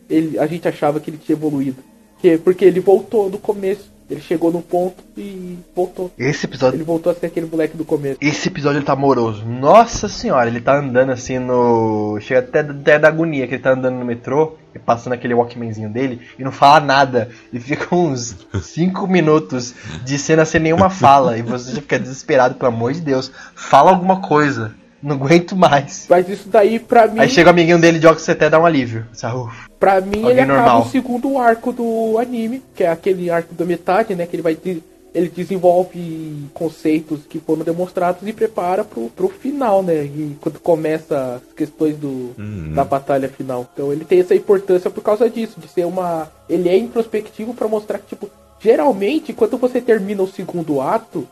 ele, 0.09 0.39
a 0.39 0.47
gente 0.47 0.69
achava 0.69 1.01
que 1.01 1.11
ele 1.11 1.19
tinha 1.19 1.37
evoluído. 1.37 1.83
Que, 2.21 2.39
porque 2.39 2.65
ele 2.65 2.81
voltou 2.81 3.29
do 3.29 3.39
começo. 3.39 3.91
Ele 4.11 4.21
chegou 4.21 4.51
no 4.51 4.63
ponto 4.63 5.05
e 5.17 5.59
voltou. 5.77 6.11
Esse 6.19 6.47
episódio. 6.47 6.77
Ele 6.77 6.85
voltou 6.85 7.13
a 7.13 7.15
ser 7.15 7.27
aquele 7.27 7.47
moleque 7.47 7.77
do 7.77 7.85
começo. 7.85 8.19
Esse 8.21 8.49
episódio 8.49 8.79
ele 8.79 8.87
tá 8.87 8.95
amoroso. 8.95 9.45
Nossa 9.45 10.09
senhora, 10.09 10.49
ele 10.49 10.61
tá 10.61 10.79
andando 10.79 11.13
assim 11.13 11.39
no. 11.39 12.19
Chega 12.21 12.41
até, 12.41 12.61
até 12.61 12.99
da 12.99 13.09
agonia 13.09 13.47
que 13.47 13.55
ele 13.55 13.63
tá 13.63 13.73
andando 13.73 13.97
no 13.99 14.05
metrô 14.07 14.57
e 14.75 14.79
passando 14.79 15.13
aquele 15.13 15.35
Walkmanzinho 15.35 15.91
dele 15.91 16.23
e 16.39 16.45
não 16.45 16.51
fala 16.53 16.81
nada. 16.81 17.31
E 17.53 17.61
fica 17.61 17.95
uns 17.95 18.35
5 18.63 19.07
minutos 19.07 19.75
de 20.05 20.19
cena 20.19 20.47
sem 20.47 20.61
nenhuma 20.61 20.89
fala. 20.89 21.37
E 21.37 21.43
você 21.43 21.73
já 21.73 21.83
fica 21.83 21.99
desesperado, 21.99 22.55
pelo 22.55 22.73
amor 22.73 22.95
de 22.95 23.03
Deus. 23.03 23.31
Fala 23.55 23.91
alguma 23.91 24.23
coisa. 24.23 24.75
Não 25.03 25.15
aguento 25.17 25.55
mais. 25.57 26.07
Mas 26.09 26.29
isso 26.29 26.49
daí, 26.49 26.79
pra 26.79 27.07
mim, 27.07 27.21
Aí 27.21 27.29
chega 27.29 27.49
o 27.49 27.53
amiguinho 27.53 27.79
dele 27.81 27.99
de 27.99 28.07
óculos 28.07 28.23
você 28.25 28.33
até 28.33 28.51
dá 28.51 28.59
um 28.59 28.67
alívio. 28.67 29.07
Ufa. 29.13 29.51
pra 29.79 30.01
mim 30.01 30.17
Alguém 30.25 30.31
ele 30.31 30.41
acaba 30.41 30.57
normal. 30.63 30.83
o 30.83 30.91
segundo 30.91 31.39
arco 31.39 31.73
do 31.73 32.19
anime, 32.19 32.63
que 32.75 32.83
é 32.85 32.89
aquele 32.91 33.31
arco 33.31 33.55
da 33.55 33.65
metade, 33.65 34.15
né? 34.15 34.27
Que 34.27 34.35
ele 34.37 34.43
vai. 34.43 34.55
de- 34.57 34.83
ele 35.15 35.29
desenvolve 35.35 36.45
conceitos 36.53 37.21
que 37.29 37.41
foram 37.41 37.63
demonstrados 37.65 38.27
e 38.29 38.33
prepara 38.33 38.85
pro, 38.85 39.09
pro 39.09 39.29
final, 39.29 39.83
né? 39.83 40.05
E 40.05 40.37
quando 40.41 40.61
começa 40.61 41.37
as 41.37 41.55
questões 41.55 41.97
do, 41.97 42.35
Uhum. 42.39 42.73
da 42.75 42.85
batalha 42.85 43.29
final. 43.29 43.67
Então 43.73 43.91
ele 43.93 44.05
tem 44.05 44.21
essa 44.21 44.35
importância 44.35 44.91
por 44.91 45.03
causa 45.03 45.29
disso, 45.31 45.59
de 45.59 45.67
ser 45.69 45.87
uma. 45.87 46.31
Ele 46.49 46.69
é 46.69 46.77
introspectivo 46.77 47.55
pra 47.55 47.67
mostrar 47.67 47.99
que, 47.99 48.09
tipo, 48.09 48.29
geralmente, 48.61 49.33
quando 49.33 49.57
você 49.57 49.81
termina 49.81 50.23
o 50.23 50.29
segundo 50.29 50.81
ato, 50.81 51.27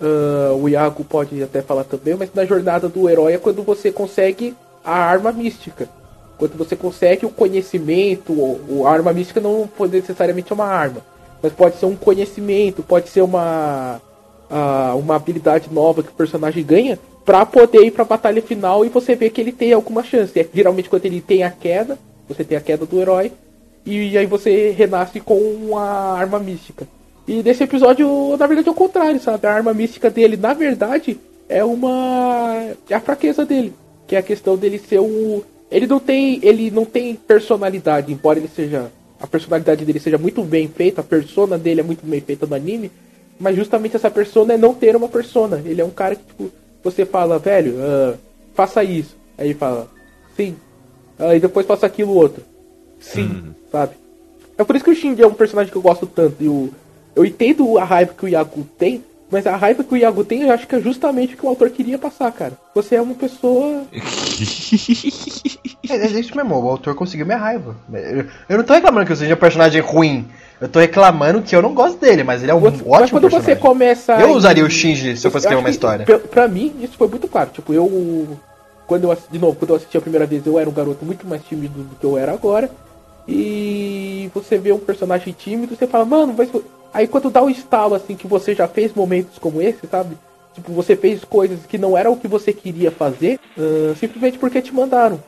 ah, 0.00 0.54
o 0.54 0.68
Iago 0.68 1.04
pode 1.04 1.42
até 1.42 1.62
falar 1.62 1.84
também, 1.84 2.14
mas 2.14 2.30
na 2.34 2.44
jornada 2.44 2.88
do 2.88 3.08
herói 3.08 3.34
é 3.34 3.38
quando 3.38 3.62
você 3.62 3.90
consegue 3.90 4.54
a 4.84 4.96
arma 4.96 5.32
mística. 5.32 5.88
Quando 6.38 6.56
você 6.56 6.76
consegue 6.76 7.26
o 7.26 7.30
conhecimento, 7.30 8.32
ou 8.32 8.86
a 8.86 8.92
arma 8.92 9.12
mística 9.12 9.40
não 9.40 9.66
pode 9.66 9.96
necessariamente 9.96 10.52
é 10.52 10.54
uma 10.54 10.66
arma, 10.66 11.00
mas 11.42 11.52
pode 11.52 11.76
ser 11.76 11.86
um 11.86 11.96
conhecimento, 11.96 12.82
pode 12.82 13.08
ser 13.08 13.22
uma 13.22 14.00
ah, 14.48 14.94
uma 14.94 15.16
habilidade 15.16 15.68
nova 15.72 16.02
que 16.02 16.10
o 16.10 16.14
personagem 16.14 16.64
ganha 16.64 16.98
pra 17.24 17.44
poder 17.44 17.84
ir 17.84 17.90
pra 17.90 18.04
batalha 18.04 18.40
final 18.40 18.84
e 18.84 18.88
você 18.88 19.14
vê 19.14 19.28
que 19.28 19.40
ele 19.40 19.52
tem 19.52 19.72
alguma 19.72 20.02
chance. 20.02 20.38
É, 20.38 20.46
geralmente 20.54 20.88
quando 20.88 21.04
ele 21.04 21.20
tem 21.20 21.42
a 21.42 21.50
queda, 21.50 21.98
você 22.28 22.44
tem 22.44 22.56
a 22.56 22.60
queda 22.60 22.86
do 22.86 23.00
herói 23.00 23.32
e 23.84 24.16
aí 24.16 24.26
você 24.26 24.70
renasce 24.70 25.20
com 25.20 25.76
a 25.76 26.18
arma 26.18 26.38
mística. 26.38 26.86
E 27.28 27.42
nesse 27.42 27.62
episódio, 27.62 28.34
na 28.38 28.46
verdade, 28.46 28.68
é 28.68 28.72
o 28.72 28.74
contrário, 28.74 29.20
sabe? 29.20 29.46
A 29.46 29.52
arma 29.52 29.74
mística 29.74 30.08
dele, 30.08 30.36
na 30.36 30.54
verdade, 30.54 31.20
é 31.48 31.62
uma. 31.62 32.70
é 32.88 32.94
a 32.94 33.00
fraqueza 33.00 33.44
dele. 33.44 33.74
Que 34.06 34.16
é 34.16 34.18
a 34.18 34.22
questão 34.22 34.56
dele 34.56 34.78
ser 34.78 34.98
o. 34.98 35.44
Ele 35.70 35.86
não 35.86 36.00
tem. 36.00 36.40
Ele 36.42 36.70
não 36.70 36.86
tem 36.86 37.14
personalidade, 37.14 38.10
embora 38.12 38.38
ele 38.38 38.48
seja. 38.48 38.90
A 39.20 39.26
personalidade 39.26 39.84
dele 39.84 39.98
seja 40.00 40.16
muito 40.16 40.42
bem 40.42 40.68
feita, 40.68 41.00
a 41.00 41.04
persona 41.04 41.58
dele 41.58 41.80
é 41.80 41.82
muito 41.84 42.06
bem 42.06 42.20
feita 42.20 42.46
no 42.46 42.54
anime. 42.54 42.90
Mas 43.38 43.56
justamente 43.56 43.94
essa 43.96 44.10
persona 44.10 44.54
é 44.54 44.56
não 44.56 44.72
ter 44.72 44.96
uma 44.96 45.08
persona. 45.08 45.60
Ele 45.66 45.80
é 45.80 45.84
um 45.84 45.90
cara 45.90 46.14
que, 46.16 46.22
tipo, 46.24 46.50
você 46.82 47.04
fala, 47.04 47.38
velho, 47.38 47.74
ah, 47.80 48.14
faça 48.54 48.82
isso. 48.82 49.16
Aí 49.36 49.48
ele 49.48 49.54
fala, 49.54 49.88
sim. 50.36 50.56
Aí 51.18 51.40
depois 51.40 51.66
faça 51.66 51.84
aquilo 51.84 52.14
outro. 52.14 52.42
Sim, 53.00 53.22
Hum. 53.24 53.52
sabe? 53.70 53.92
É 54.56 54.64
por 54.64 54.74
isso 54.76 54.84
que 54.84 54.90
o 54.92 54.94
Shinji 54.94 55.22
é 55.22 55.26
um 55.26 55.34
personagem 55.34 55.70
que 55.70 55.76
eu 55.78 55.82
gosto 55.82 56.06
tanto. 56.06 56.36
E 56.40 56.48
o, 56.48 56.70
eu 57.18 57.26
entendo 57.26 57.76
a 57.78 57.84
raiva 57.84 58.14
que 58.16 58.24
o 58.24 58.28
Yagu 58.28 58.64
tem, 58.78 59.02
mas 59.30 59.46
a 59.46 59.56
raiva 59.56 59.82
que 59.84 59.92
o 59.92 59.96
Yagu 59.96 60.24
tem 60.24 60.42
eu 60.42 60.52
acho 60.52 60.66
que 60.66 60.74
é 60.76 60.80
justamente 60.80 61.34
o 61.34 61.36
que 61.36 61.44
o 61.44 61.48
autor 61.48 61.68
queria 61.70 61.98
passar, 61.98 62.30
cara. 62.32 62.52
Você 62.74 62.94
é 62.94 63.02
uma 63.02 63.14
pessoa. 63.14 63.82
É, 65.90 65.96
é 65.96 66.06
isso 66.20 66.36
mesmo, 66.36 66.54
o 66.54 66.68
autor 66.68 66.94
conseguiu 66.94 67.24
minha 67.24 67.38
raiva. 67.38 67.74
Eu, 67.90 68.26
eu 68.46 68.58
não 68.58 68.64
tô 68.64 68.74
reclamando 68.74 69.06
que 69.06 69.12
eu 69.12 69.16
seja 69.16 69.32
um 69.34 69.38
personagem 69.38 69.80
ruim. 69.80 70.26
Eu 70.60 70.68
tô 70.68 70.78
reclamando 70.80 71.40
que 71.40 71.56
eu 71.56 71.62
não 71.62 71.72
gosto 71.72 71.98
dele, 71.98 72.22
mas 72.22 72.42
ele 72.42 72.50
é 72.50 72.54
um 72.54 72.60
Você- 72.60 72.82
mas 72.84 72.86
ótimo 72.86 73.10
quando 73.20 73.22
personagem. 73.30 73.54
você 73.54 73.56
começa. 73.56 74.12
Eu 74.20 74.32
usaria 74.32 74.64
o 74.64 74.70
Shinji 74.70 75.16
se 75.16 75.26
eu 75.26 75.30
fosse 75.30 75.46
criar 75.46 75.56
acho 75.56 75.64
uma 75.64 75.70
que, 75.70 75.74
história. 75.74 76.04
Pra, 76.04 76.18
pra 76.18 76.46
mim, 76.48 76.74
isso 76.82 76.92
foi 76.98 77.08
muito 77.08 77.26
claro. 77.26 77.48
Tipo, 77.54 77.72
eu. 77.72 78.36
Quando 78.86 79.04
eu 79.04 79.12
assisti, 79.12 79.32
de 79.32 79.38
novo, 79.38 79.56
quando 79.56 79.70
eu 79.70 79.76
assisti 79.76 79.96
a 79.96 80.00
primeira 80.00 80.26
vez, 80.26 80.46
eu 80.46 80.58
era 80.58 80.68
um 80.68 80.72
garoto 80.74 81.06
muito 81.06 81.26
mais 81.26 81.42
tímido 81.42 81.80
do 81.82 81.94
que 81.96 82.04
eu 82.04 82.18
era 82.18 82.32
agora. 82.32 82.70
E 83.26 84.30
você 84.34 84.58
vê 84.58 84.72
um 84.72 84.78
personagem 84.78 85.34
tímido, 85.38 85.74
você 85.74 85.86
fala, 85.86 86.04
mano, 86.04 86.32
vai. 86.34 86.48
Ser-" 86.92 86.98
Aí 86.98 87.08
quando 87.08 87.30
dá 87.30 87.42
o 87.42 87.50
estalo 87.50 87.94
assim 87.94 88.16
que 88.16 88.26
você 88.26 88.54
já 88.54 88.68
fez 88.68 88.92
momentos 88.94 89.38
como 89.38 89.60
esse, 89.62 89.86
sabe? 89.86 90.16
Tipo, 90.54 90.72
você 90.72 90.96
fez 90.96 91.22
coisas 91.24 91.60
que 91.66 91.78
não 91.78 91.96
era 91.96 92.10
o 92.10 92.16
que 92.16 92.26
você 92.26 92.52
queria 92.52 92.90
fazer, 92.90 93.38
ah, 93.56 93.94
simplesmente 93.96 94.38
porque 94.38 94.60
te 94.60 94.74
mandaram. 94.74 95.22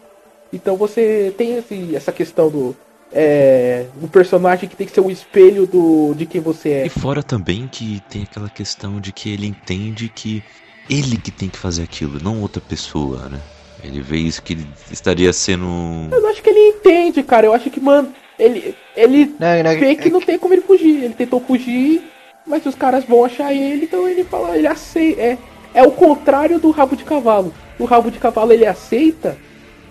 Então 0.53 0.77
você 0.77 1.33
tem 1.37 1.57
esse, 1.57 1.95
essa 1.95 2.13
questão 2.13 2.51
do. 2.51 2.77
É, 3.13 3.87
um 4.01 4.07
personagem 4.07 4.69
que 4.69 4.77
tem 4.77 4.87
que 4.87 4.93
ser 4.93 5.01
um 5.01 5.11
espelho 5.11 5.67
do, 5.67 6.15
de 6.15 6.27
quem 6.27 6.41
você 6.41 6.71
é. 6.71 6.87
E 6.87 6.89
fora 6.89 7.25
também 7.25 7.67
que 7.67 8.01
tem 8.09 8.23
aquela 8.23 8.49
questão 8.49 9.01
de 9.01 9.13
que 9.13 9.33
ele 9.33 9.47
entende 9.47 10.09
que 10.09 10.45
ele 10.89 11.17
que 11.17 11.33
tem 11.33 11.49
que 11.49 11.59
fazer 11.59 11.83
aquilo, 11.83 12.21
não 12.23 12.41
outra 12.41 12.61
pessoa, 12.61 13.29
né? 13.29 13.41
Ele 13.83 14.01
vê 14.01 14.19
isso 14.19 14.43
que 14.43 14.53
ele 14.53 14.67
estaria 14.91 15.33
sendo. 15.33 15.67
Eu 16.13 16.27
acho 16.29 16.43
que 16.43 16.51
ele 16.51 16.77
entende, 16.77 17.23
cara. 17.23 17.47
Eu 17.47 17.55
acho 17.55 17.71
que, 17.71 17.81
mano, 17.81 18.13
ele, 18.41 18.75
ele 18.97 19.35
Não, 19.39 19.63
não, 19.63 19.79
vê 19.79 19.95
que 19.95 20.09
é 20.09 20.11
não 20.11 20.21
tem 20.21 20.39
como 20.39 20.55
ele 20.55 20.63
fugir. 20.63 21.05
Ele 21.05 21.15
tentou 21.15 21.41
fugir, 21.41 22.03
mas 22.47 22.65
os 22.67 22.75
caras 22.75 23.05
vão 23.05 23.25
achar 23.25 23.53
ele, 23.55 23.85
então 23.85 24.09
ele 24.09 24.25
fala, 24.25 24.57
ele 24.57 24.67
aceita. 24.67 25.21
É, 25.21 25.39
é 25.75 25.83
o 25.83 25.93
contrário 25.93 26.59
do 26.59 26.71
rabo 26.71 26.97
de 26.97 27.05
cavalo. 27.05 27.53
O 27.79 27.85
rabo 27.85 28.11
de 28.11 28.19
cavalo 28.19 28.53
ele 28.53 28.67
aceita, 28.67 29.37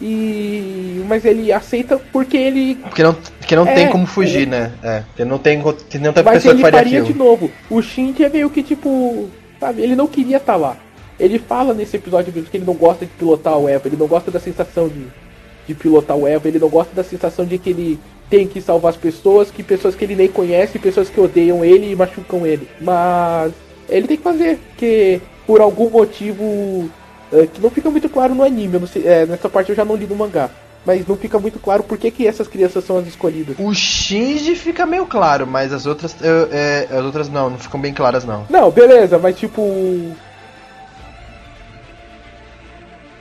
e. 0.02 1.04
Mas 1.08 1.26
ele 1.26 1.52
aceita 1.52 2.00
porque 2.12 2.38
ele. 2.38 2.76
Porque 2.76 3.04
não, 3.04 3.14
porque 3.14 3.56
não 3.56 3.68
É, 3.68 3.74
tem 3.76 3.90
como 3.90 4.06
fugir, 4.06 4.48
né? 4.48 4.72
É, 4.84 5.02
porque 5.02 5.26
não 5.26 5.38
tem, 5.38 5.62
que 5.90 5.98
nem 5.98 6.08
outra 6.08 6.24
Mas 6.24 6.36
pessoa 6.36 6.54
que 6.56 6.62
ele 6.62 6.72
faria 6.72 6.80
faria 6.80 7.00
aquilo. 7.02 7.14
de 7.14 7.20
novo. 7.20 7.52
O 7.70 7.82
Shinji 7.82 8.24
é 8.24 8.30
meio 8.30 8.50
que 8.50 8.64
tipo. 8.64 9.30
Sabe, 9.60 9.82
ele 9.82 9.96
não 9.96 10.08
queria 10.08 10.38
estar 10.38 10.56
lá. 10.56 10.78
Ele 11.20 11.38
fala 11.38 11.74
nesse 11.74 11.98
episódio 11.98 12.32
mesmo 12.34 12.50
que 12.50 12.56
ele 12.56 12.66
não 12.66 12.74
gosta 12.74 13.06
de 13.06 13.12
pilotar 13.12 13.58
o 13.58 13.68
Eva, 13.68 13.88
ele 13.90 13.98
não 13.98 14.08
gosta 14.08 14.32
da 14.32 14.40
sensação 14.40 14.88
de, 14.88 15.06
de 15.68 15.74
pilotar 15.74 16.16
o 16.16 16.26
Eva, 16.26 16.48
ele 16.48 16.60
não 16.60 16.70
gosta 16.70 16.96
da 16.96 17.04
sensação 17.04 17.46
de 17.46 17.58
que 17.58 17.70
ele 17.72 18.00
tem 18.30 18.48
que 18.48 18.62
salvar 18.62 18.92
as 18.92 18.98
pessoas, 18.98 19.50
que 19.52 19.64
pessoas 19.64 19.96
que 19.96 20.04
ele 20.06 20.16
nem 20.16 20.28
conhece, 20.28 20.78
pessoas 20.80 21.10
que 21.10 21.20
odeiam 21.20 21.64
ele 21.66 21.92
e 21.92 21.96
machucam 21.96 22.46
ele. 22.46 22.68
Mas 22.80 23.52
ele 23.90 24.08
tem 24.08 24.18
que 24.18 24.24
fazer, 24.24 24.58
porque 24.70 25.20
por 25.48 25.62
algum 25.62 25.90
motivo 25.90 26.90
é, 27.34 27.48
que 27.48 27.60
não 27.62 27.70
fica 27.70 27.90
muito 27.90 28.08
claro 28.10 28.36
no 28.36 28.44
anime, 28.44 28.76
eu 28.76 28.80
não 28.82 28.88
sei, 28.88 29.08
é, 29.08 29.26
nessa 29.26 29.50
parte 29.50 29.70
eu 29.70 29.76
já 29.76 29.84
não 29.86 29.96
li 29.96 30.06
no 30.06 30.16
mangá. 30.16 30.50
Mas 30.86 31.06
não 31.06 31.18
fica 31.18 31.38
muito 31.38 31.60
claro 31.60 31.84
por 31.84 31.98
que, 31.98 32.10
que 32.10 32.26
essas 32.26 32.48
crianças 32.48 32.86
são 32.86 32.98
as 32.98 33.06
escolhidas. 33.06 33.56
O 33.60 33.74
Shinji 33.74 34.56
fica 34.56 34.86
meio 34.86 35.06
claro, 35.06 35.46
mas 35.46 35.74
as 35.74 35.86
outras. 35.86 36.16
eu- 36.22 36.48
é, 36.52 36.88
as 36.90 37.04
outras 37.04 37.28
não, 37.28 37.50
não 37.50 37.58
ficam 37.60 37.80
bem 37.82 37.94
claras 37.94 38.24
não. 38.24 38.46
Não, 38.50 38.72
beleza, 38.72 39.20
mas 39.20 39.36
tipo. 39.38 39.62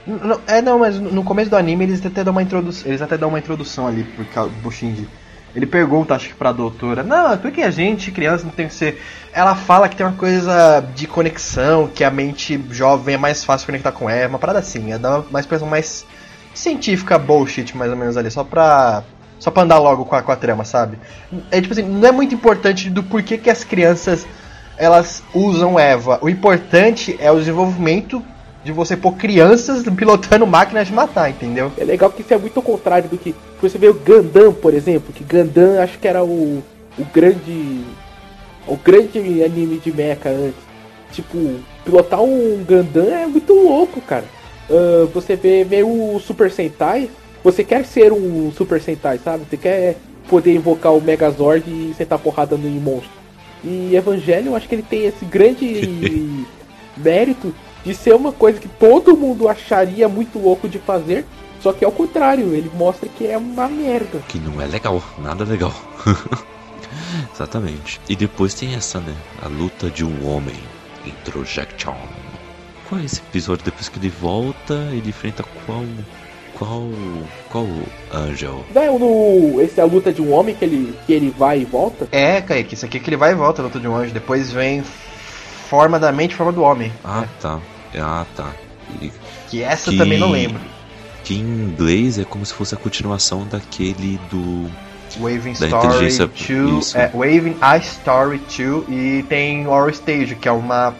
Não- 0.09 0.41
é 0.47 0.63
não, 0.63 0.79
mas 0.79 0.99
no 0.99 1.23
começo 1.23 1.51
do 1.51 1.57
anime 1.57 1.85
eles 1.85 2.05
até 2.05 2.25
dão 2.25 2.33
uma 2.33 2.43
introdução. 2.43 2.89
Eles 2.89 3.03
até 3.03 3.17
dão 3.17 3.29
uma 3.29 3.39
introdução 3.39 3.87
ali 3.87 4.07
do 4.63 4.71
Shinji. 4.71 5.09
Ele 5.55 5.67
pergunta, 5.67 6.15
acho 6.15 6.29
que 6.29 6.35
pra 6.35 6.53
doutora, 6.53 7.03
não, 7.03 7.37
por 7.39 7.51
que 7.51 7.63
a 7.63 7.71
gente, 7.71 8.11
criança, 8.11 8.45
não 8.45 8.51
tem 8.53 8.69
que 8.69 8.75
ser. 8.75 9.03
Ela 9.33 9.55
fala 9.55 9.89
que 9.89 9.97
tem 9.97 10.05
uma 10.07 10.15
coisa 10.17 10.85
de 10.95 11.07
conexão, 11.07 11.89
que 11.89 12.05
a 12.05 12.11
mente 12.11 12.61
jovem 12.71 13.15
é 13.15 13.19
mais 13.19 13.45
fácil 13.45 13.67
conectar 13.67 13.91
com 13.93 14.09
ela, 14.09 14.29
uma 14.29 14.39
parada 14.39 14.59
assim, 14.59 14.93
é 14.93 14.99
dar 14.99 15.21
uma 15.21 15.41
expressão 15.41 15.67
mais 15.67 16.05
científica 16.55 17.19
bullshit, 17.19 17.77
mais 17.77 17.91
ou 17.91 17.97
menos 17.97 18.17
ali, 18.17 18.31
só 18.31 18.45
pra. 18.45 19.03
Só 19.39 19.53
pra 19.53 19.63
andar 19.63 19.79
logo 19.79 20.05
com 20.05 20.17
a, 20.17 20.23
com 20.23 20.33
a 20.33 20.37
trama, 20.37 20.65
sabe? 20.65 20.99
É 21.53 21.61
tipo 21.61 21.73
assim, 21.73 21.85
não 21.85 22.09
é 22.09 22.11
muito 22.11 22.35
importante 22.35 22.91
do 22.91 23.05
porquê 23.05 23.39
que 23.39 23.49
as 23.49 23.63
crianças 23.63 24.27
elas 24.77 25.23
usam 25.33 25.79
Eva. 25.79 26.19
O 26.21 26.29
importante 26.29 27.17
é 27.21 27.31
o 27.31 27.39
desenvolvimento 27.39 28.21
de 28.65 28.73
você 28.73 28.97
pôr 28.97 29.13
crianças 29.15 29.83
pilotando 29.97 30.47
máquinas 30.47 30.89
de 30.89 30.93
matar, 30.93 31.31
entendeu? 31.31 31.73
É 31.79 31.85
legal 31.85 32.11
que 32.11 32.23
isso 32.23 32.35
é 32.35 32.39
muito 32.39 32.57
ao 32.57 32.63
contrário 32.63 33.09
do 33.09 33.17
que. 33.17 33.35
Você 33.63 33.79
vê 33.79 33.89
o 33.89 33.95
Gundam, 33.95 34.53
por 34.53 34.75
exemplo, 34.75 35.13
que 35.13 35.25
Gundam 35.25 35.81
acho 35.81 35.99
que 35.99 36.09
era 36.09 36.25
o, 36.25 36.63
o 36.99 37.05
grande. 37.13 37.85
O 38.67 38.77
grande 38.77 39.19
anime 39.43 39.79
de 39.79 39.93
mecha 39.93 40.29
antes. 40.29 40.69
Tipo, 41.13 41.39
pilotar 41.85 42.23
um 42.23 42.63
Gundam 42.65 43.09
é 43.11 43.27
muito 43.27 43.55
louco, 43.55 44.01
cara. 44.01 44.25
Ah, 44.71 45.09
você 45.13 45.37
vê, 45.37 45.65
vê 45.65 45.83
o 45.83 46.21
Super 46.21 46.51
Sentai, 46.51 47.11
você 47.43 47.65
quer 47.65 47.85
ser 47.85 48.13
um 48.13 48.53
Super 48.53 48.81
Sentai, 48.81 49.19
sabe? 49.19 49.45
Você 49.49 49.57
quer 49.57 49.97
poder 50.29 50.55
invocar 50.55 50.95
o 50.95 51.01
Megazord 51.01 51.65
e 51.67 51.95
sentar 51.97 52.19
porrada 52.19 52.57
no 52.57 52.69
monstro. 52.81 53.11
E 53.65 53.97
Evangelho, 53.97 54.49
eu 54.49 54.57
acho 54.57 54.69
que 54.69 54.75
ele 54.75 54.83
tem 54.83 55.07
esse 55.07 55.25
grande 55.25 56.47
mérito 56.97 57.55
de 57.85 57.95
ser 57.95 58.15
uma 58.15 58.33
coisa 58.33 58.59
que 58.59 58.69
todo 58.69 59.17
mundo 59.17 59.49
acharia 59.49 60.09
muito 60.09 60.39
louco 60.39 60.69
de 60.69 60.79
fazer, 60.79 61.25
só 61.61 61.73
que 61.73 61.85
ao 61.85 61.93
contrário, 61.93 62.55
ele 62.55 62.71
mostra 62.75 63.09
que 63.09 63.27
é 63.27 63.37
uma 63.37 63.69
merda. 63.69 64.21
Que 64.29 64.39
não 64.39 64.61
é 64.61 64.67
legal, 64.67 65.03
nada 65.19 65.45
legal. 65.45 65.75
Exatamente. 67.35 68.01
E 68.09 68.17
depois 68.17 68.55
tem 68.55 68.75
essa, 68.75 69.01
né? 69.01 69.15
A 69.43 69.49
luta 69.49 69.91
de 69.91 70.05
um 70.05 70.29
homem. 70.29 70.57
Introjection. 71.05 71.95
Qual 72.89 73.01
é 73.01 73.05
esse 73.05 73.21
episódio? 73.21 73.65
Depois 73.65 73.89
que 73.89 73.99
ele 73.99 74.09
volta, 74.09 74.75
ele 74.93 75.09
enfrenta 75.09 75.45
qual. 75.67 75.85
Qual. 76.57 76.89
Qual 77.51 77.67
Angel? 78.13 78.65
Não 78.75 78.83
é 78.83 78.99
no. 78.99 79.61
Esse 79.61 79.81
é 79.81 79.83
a 79.83 79.87
luta 79.87 80.13
de 80.13 80.23
um 80.23 80.33
homem 80.33 80.55
que 80.55 80.65
ele, 80.65 80.95
que 81.07 81.13
ele 81.13 81.31
vai 81.31 81.61
e 81.61 81.65
volta? 81.65 82.09
É, 82.13 82.41
Kaique, 82.41 82.75
isso 82.75 82.87
aqui 82.87 82.99
é 82.99 83.01
que 83.01 83.09
ele 83.09 83.17
vai 83.17 83.33
e 83.33 83.35
volta, 83.35 83.63
luta 83.63 83.81
de 83.81 83.89
um 83.89 83.97
anjo. 83.97 84.13
Depois 84.13 84.51
vem 84.53 84.83
forma 85.69 85.99
da 85.99 86.11
mente, 86.13 86.35
forma 86.35 86.53
do 86.53 86.63
homem. 86.63 86.93
Ah, 87.05 87.25
tá. 87.41 87.59
Ah, 87.99 88.25
tá. 88.37 88.51
E- 89.01 89.13
Que 89.49 89.63
essa 89.63 89.91
que- 89.91 89.97
eu 89.97 90.03
também 90.03 90.19
não 90.19 90.31
lembro. 90.31 90.61
Que 91.25 91.35
em 91.35 91.41
inglês 91.41 92.19
é 92.19 92.25
como 92.25 92.45
se 92.47 92.55
fosse 92.55 92.75
a 92.75 92.79
continuação 92.79 93.47
daquele 93.47 94.19
do. 94.31 94.71
Waving 95.19 95.55
Da 95.55 95.67
Story 95.67 95.87
inteligência- 95.87 96.27
2. 96.27 96.79
isso. 96.87 96.99
É, 96.99 97.11
Waving 97.15 97.57
a 97.61 97.77
Story 97.79 98.39
2 98.47 98.85
e 98.89 99.23
tem 99.29 99.67
Horror 99.67 99.91
Stage, 99.91 100.35
que 100.35 100.47
é 100.49 100.53
uma 100.53 100.95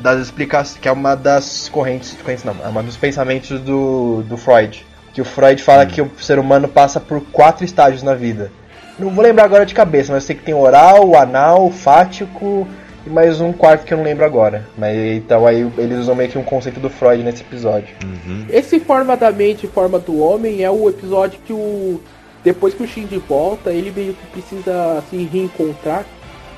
das 0.00 0.20
explicações. 0.20 0.78
que 0.80 0.88
é 0.88 0.92
uma 0.92 1.14
das 1.14 1.68
correntes. 1.68 2.16
correntes 2.20 2.44
não, 2.44 2.54
é 2.64 2.68
uma 2.68 2.82
dos 2.82 2.96
pensamentos 2.96 3.60
do, 3.60 4.22
do 4.28 4.36
Freud. 4.36 4.84
Que 5.12 5.20
o 5.20 5.24
Freud 5.24 5.62
fala 5.62 5.86
que 5.86 6.02
o 6.02 6.10
ser 6.20 6.38
humano 6.40 6.66
passa 6.66 6.98
por 7.00 7.20
quatro 7.32 7.64
estágios 7.64 8.02
na 8.02 8.14
vida. 8.14 8.50
Não 8.98 9.10
vou 9.10 9.22
lembrar 9.24 9.44
agora 9.44 9.64
de 9.64 9.72
cabeça, 9.74 10.12
mas 10.12 10.24
eu 10.24 10.26
sei 10.26 10.36
que 10.36 10.42
tem 10.42 10.54
oral, 10.54 11.16
anal, 11.16 11.70
fático 11.70 12.66
e 13.06 13.10
mais 13.10 13.40
um 13.40 13.52
quarto 13.52 13.84
que 13.84 13.92
eu 13.92 13.98
não 13.98 14.04
lembro 14.04 14.24
agora. 14.24 14.66
Mas 14.76 14.96
então 14.96 15.46
aí 15.46 15.60
eles 15.78 15.98
usam 15.98 16.14
meio 16.14 16.30
que 16.30 16.38
um 16.38 16.44
conceito 16.44 16.80
do 16.80 16.88
Freud 16.88 17.22
nesse 17.22 17.42
episódio. 17.42 17.94
Uhum. 18.02 18.46
Esse 18.48 18.80
Forma 18.80 19.16
da 19.16 19.30
Mente 19.30 19.66
e 19.66 19.68
Forma 19.68 19.98
do 19.98 20.18
Homem 20.20 20.62
é 20.62 20.70
o 20.70 20.88
episódio 20.88 21.40
que 21.44 21.52
o. 21.52 22.00
Depois 22.42 22.74
que 22.74 22.82
o 22.82 22.86
Shinji 22.86 23.18
volta, 23.26 23.70
ele 23.70 23.90
meio 23.90 24.14
que 24.14 24.26
precisa 24.26 25.02
se 25.08 25.16
reencontrar. 25.24 26.04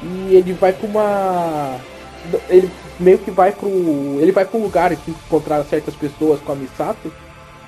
E 0.02 0.35
ele 0.35 0.52
vai 0.52 0.73
pra 0.73 0.86
uma. 0.86 1.77
Ele 2.48 2.70
meio 2.98 3.18
que 3.18 3.31
vai 3.31 3.52
pro. 3.52 3.68
Ele 4.20 4.32
vai 4.32 4.44
pra 4.44 4.59
um 4.59 4.62
lugar 4.62 4.94
que 4.94 5.10
encontrar 5.10 5.64
certas 5.64 5.94
pessoas 5.94 6.40
com 6.40 6.52
a 6.52 6.56
Misato. 6.56 7.12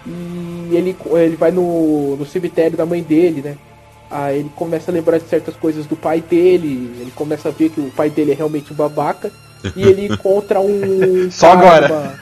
E 0.06 0.70
ele, 0.72 0.96
ele 1.12 1.36
vai 1.36 1.50
no, 1.50 2.16
no 2.16 2.24
cemitério 2.24 2.76
da 2.76 2.86
mãe 2.86 3.02
dele, 3.02 3.42
né? 3.42 3.56
Aí 4.10 4.38
ele 4.40 4.50
começa 4.56 4.90
a 4.90 4.94
lembrar 4.94 5.18
de 5.18 5.28
certas 5.28 5.54
coisas 5.56 5.86
do 5.86 5.96
pai 5.96 6.20
dele. 6.20 6.90
Ele 7.00 7.12
começa 7.14 7.48
a 7.48 7.52
ver 7.52 7.70
que 7.70 7.80
o 7.80 7.90
pai 7.90 8.08
dele 8.10 8.32
é 8.32 8.34
realmente 8.34 8.72
um 8.72 8.76
babaca. 8.76 9.30
E 9.76 9.82
ele 9.82 10.06
encontra 10.12 10.60
um. 10.60 11.30
Só 11.30 11.52
agora. 11.52 12.14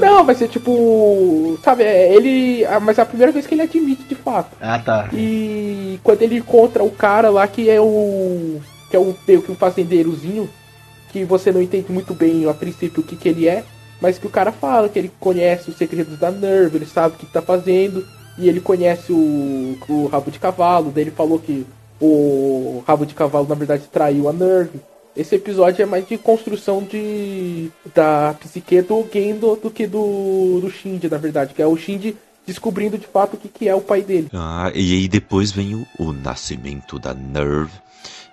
Não, 0.00 0.24
vai 0.24 0.34
ser 0.34 0.48
tipo. 0.48 1.58
Sabe, 1.62 1.84
é, 1.84 2.14
ele. 2.14 2.64
ah, 2.66 2.80
Mas 2.80 2.98
é 2.98 3.02
a 3.02 3.06
primeira 3.06 3.32
vez 3.32 3.46
que 3.46 3.54
ele 3.54 3.62
admite 3.62 4.02
de 4.04 4.14
fato. 4.14 4.50
Ah, 4.60 4.78
tá. 4.78 5.08
E 5.12 5.98
quando 6.02 6.22
ele 6.22 6.38
encontra 6.38 6.82
o 6.82 6.90
cara 6.90 7.30
lá 7.30 7.46
que 7.46 7.68
é 7.70 7.80
o. 7.80 8.60
que 8.90 8.96
é 8.96 8.98
o 8.98 9.14
meio 9.26 9.42
que 9.42 9.52
um 9.52 9.56
fazendeirozinho, 9.56 10.48
que 11.12 11.24
você 11.24 11.52
não 11.52 11.62
entende 11.62 11.90
muito 11.90 12.14
bem 12.14 12.48
a 12.48 12.54
princípio 12.54 13.02
o 13.02 13.06
que, 13.06 13.16
que 13.16 13.28
ele 13.28 13.48
é, 13.48 13.64
mas 14.00 14.18
que 14.18 14.26
o 14.26 14.30
cara 14.30 14.50
fala 14.52 14.88
que 14.88 14.98
ele 14.98 15.12
conhece 15.20 15.70
os 15.70 15.76
segredos 15.76 16.18
da 16.18 16.30
Nerve, 16.30 16.76
ele 16.76 16.86
sabe 16.86 17.14
o 17.14 17.18
que 17.18 17.26
tá 17.26 17.42
fazendo, 17.42 18.04
e 18.40 18.48
ele 18.48 18.60
conhece 18.60 19.12
o, 19.12 19.76
o 19.88 20.06
rabo 20.06 20.30
de 20.30 20.38
cavalo, 20.38 20.90
daí 20.90 21.04
ele 21.04 21.10
falou 21.10 21.38
que 21.38 21.66
o 22.00 22.82
rabo 22.86 23.04
de 23.04 23.14
cavalo 23.14 23.46
na 23.46 23.54
verdade 23.54 23.84
traiu 23.92 24.28
a 24.28 24.32
Nerve. 24.32 24.80
Esse 25.14 25.34
episódio 25.34 25.82
é 25.82 25.86
mais 25.86 26.06
de 26.08 26.16
construção 26.16 26.82
de 26.82 27.70
da 27.94 28.34
psique 28.40 28.80
do 28.80 29.04
Gendo 29.12 29.56
do 29.56 29.70
que 29.70 29.86
do, 29.86 30.60
do 30.60 30.70
Shinji, 30.70 31.08
na 31.08 31.18
verdade, 31.18 31.52
que 31.52 31.60
é 31.60 31.66
o 31.66 31.76
Shinji 31.76 32.16
descobrindo 32.46 32.96
de 32.96 33.06
fato 33.06 33.34
o 33.34 33.36
que, 33.36 33.48
que 33.48 33.68
é 33.68 33.74
o 33.74 33.80
pai 33.80 34.02
dele. 34.02 34.28
Ah, 34.32 34.70
e 34.74 34.94
aí 34.94 35.08
depois 35.08 35.52
vem 35.52 35.74
o, 35.74 35.86
o 35.98 36.12
nascimento 36.12 36.98
da 36.98 37.12
Nerve. 37.12 37.72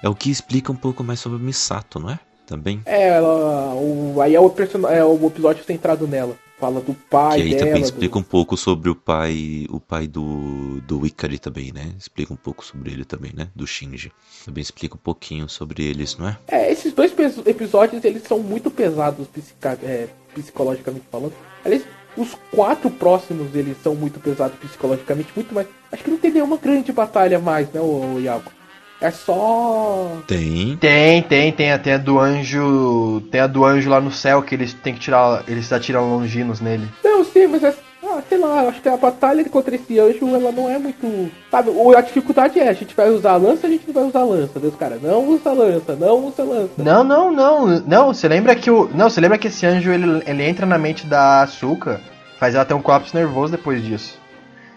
É 0.02 0.08
o 0.08 0.16
que 0.16 0.30
explica 0.30 0.72
um 0.72 0.76
pouco 0.76 1.04
mais 1.04 1.20
sobre 1.20 1.40
Misato, 1.40 2.00
não 2.00 2.12
é? 2.12 2.20
Também. 2.46 2.82
É, 2.86 3.10
ela, 3.10 3.74
o, 3.74 4.22
aí 4.22 4.34
é 4.34 4.40
o, 4.40 4.50
person... 4.50 4.88
é 4.88 5.04
o 5.04 5.28
episódio 5.28 5.66
centrado 5.66 6.08
nela. 6.08 6.38
Fala 6.60 6.82
do 6.82 6.94
pai 6.94 7.38
que 7.38 7.44
aí 7.44 7.50
dela. 7.52 7.66
também 7.68 7.82
do- 7.82 7.86
explica 7.86 8.18
um 8.18 8.24
pouco 8.24 8.58
sobre 8.58 8.90
o 8.90 8.96
pai, 8.96 9.68
o 9.70 9.80
pai 9.80 10.08
do 10.08 10.82
do 10.82 11.06
Ikari 11.06 11.38
também, 11.38 11.72
né? 11.72 11.94
Explica 12.00 12.34
um 12.34 12.38
pouco 12.38 12.66
sobre 12.66 12.92
ele 12.92 13.06
também, 13.06 13.32
né? 13.36 13.50
Do 13.56 13.68
Shinji. 13.68 14.12
Também 14.44 14.62
explica 14.62 14.96
um 14.96 15.00
pouquinho 15.00 15.48
sobre 15.48 15.84
eles, 15.86 16.18
não 16.18 16.30
é? 16.30 16.38
É, 16.48 16.72
esses 16.72 16.94
dois 16.94 17.14
episódios 17.46 18.04
eles 18.04 18.24
são 18.24 18.40
muito 18.40 18.72
pesados 18.72 19.28
psica- 19.28 19.78
é, 19.84 20.08
psicologicamente 20.34 21.06
falando. 21.12 21.34
Aliás, 21.64 21.84
os 22.18 22.36
quatro 22.52 22.90
próximos 22.90 23.54
eles 23.54 23.78
são 23.84 23.94
muito 23.94 24.20
pesados 24.20 24.58
psicologicamente, 24.58 25.30
muito 25.36 25.54
mais. 25.54 25.68
Acho 25.92 26.04
que 26.04 26.10
não 26.10 26.18
tem 26.18 26.32
nenhuma 26.32 26.58
grande 26.58 26.92
batalha 26.92 27.38
mais, 27.40 27.72
né, 27.72 27.80
o 27.80 28.20
Iago? 28.20 28.52
É 28.99 29.11
só. 29.11 30.18
Tem. 30.26 30.76
Tem, 30.78 31.22
tem, 31.22 31.52
tem. 31.52 31.78
Tem 31.78 31.94
a 31.94 31.98
do 31.98 32.19
anjo. 32.19 33.22
Tem 33.32 33.41
a 33.41 33.48
do 33.48 33.64
anjo 33.64 33.90
lá 33.90 34.02
no 34.02 34.11
céu 34.11 34.41
que 34.41 34.56
eles 34.56 34.74
têm 34.74 34.94
que 34.94 34.99
tirar. 34.99 35.44
Eles 35.48 35.72
atiram 35.72 36.10
longinos 36.10 36.60
nele. 36.60 36.88
Não, 37.03 37.24
sim, 37.24 37.48
mas 37.48 37.64
é. 37.64 37.74
Ah, 38.10 38.22
sei 38.30 38.38
lá, 38.38 38.61
acho 38.69 38.80
que 38.82 38.88
a 38.88 38.95
batalha 38.95 39.44
contra 39.49 39.76
esse 39.76 39.99
anjo 39.99 40.28
ela 40.34 40.52
não 40.52 40.69
é 40.69 40.78
muito. 40.80 41.30
Sabe, 41.52 41.69
o- 41.72 41.95
a 41.98 41.99
dificuldade 42.02 42.57
é, 42.60 42.69
a 42.69 42.74
gente 42.74 42.95
vai 42.95 43.10
usar 43.10 43.32
a 43.34 43.38
lança, 43.38 43.68
a 43.68 43.69
gente 43.69 43.86
não 43.88 43.94
vai 43.94 44.03
usar 44.06 44.19
a 44.19 44.24
lança. 44.24 44.60
Deus, 44.60 44.76
cara, 44.76 44.98
não 45.02 45.28
usa 45.28 45.49
a 45.49 45.53
lança, 45.53 45.95
não 45.95 46.26
usa 46.28 46.41
a 46.41 46.45
lança. 46.45 46.72
Não, 46.78 47.03
não, 47.03 47.32
não. 47.32 47.68
Não, 47.82 48.14
você 48.14 48.28
lembra 48.28 48.56
que 48.56 48.72
o. 48.72 48.90
Não, 48.94 49.10
você 49.10 49.19
lembra 49.19 49.38
que 49.38 49.48
esse 49.48 49.65
anjo 49.65 49.91
ele, 49.91 50.24
ele 50.26 50.44
entra 50.44 50.65
na 50.65 50.78
mente 50.78 51.06
da 51.06 51.41
Asuka, 51.41 51.99
faz 52.40 52.56
ela 52.56 52.64
ter 52.65 52.74
um 52.76 52.82
colapso 52.82 53.15
nervoso 53.15 53.52
depois 53.52 53.84
disso. 53.84 54.18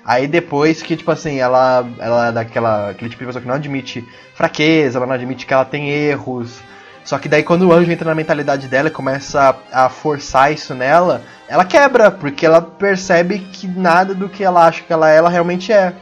Aí 0.04 0.26
depois 0.26 0.82
que, 0.82 0.96
tipo 0.96 1.10
assim, 1.10 1.38
ela, 1.38 1.86
ela 1.98 2.28
é 2.28 2.32
daquela, 2.32 2.90
aquele 2.90 3.10
tipo 3.10 3.20
de 3.20 3.26
pessoa 3.26 3.42
que 3.42 3.48
não 3.48 3.54
admite 3.54 4.06
fraqueza, 4.34 4.98
ela 4.98 5.06
não 5.06 5.14
admite 5.14 5.46
que 5.46 5.52
ela 5.52 5.64
tem 5.64 5.90
erros. 5.90 6.60
Só 7.04 7.18
que 7.18 7.28
daí 7.28 7.42
quando 7.42 7.68
o 7.68 7.72
anjo 7.72 7.90
entra 7.90 8.08
na 8.08 8.14
mentalidade 8.14 8.68
dela 8.68 8.88
e 8.88 8.92
começa 8.92 9.56
a, 9.72 9.86
a 9.86 9.88
forçar 9.88 10.52
isso 10.52 10.74
nela, 10.74 11.22
ela 11.48 11.64
quebra, 11.64 12.10
porque 12.10 12.46
ela 12.46 12.62
percebe 12.62 13.38
que 13.38 13.66
nada 13.66 14.14
do 14.14 14.28
que 14.28 14.44
ela 14.44 14.66
acha 14.66 14.82
que 14.82 14.92
ela 14.92 15.10
é, 15.10 15.16
ela 15.16 15.28
realmente 15.28 15.72
é. 15.72 15.92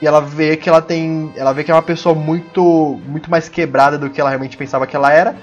E 0.00 0.06
ela 0.06 0.20
vê 0.20 0.56
que 0.56 0.68
ela 0.68 0.82
tem. 0.82 1.32
Ela 1.36 1.52
vê 1.52 1.62
que 1.62 1.70
é 1.70 1.74
uma 1.74 1.82
pessoa 1.82 2.12
muito. 2.12 3.00
muito 3.06 3.30
mais 3.30 3.48
quebrada 3.48 3.96
do 3.96 4.10
que 4.10 4.20
ela 4.20 4.30
realmente 4.30 4.56
pensava 4.56 4.86
que 4.86 4.96
ela 4.96 5.12
era. 5.12 5.36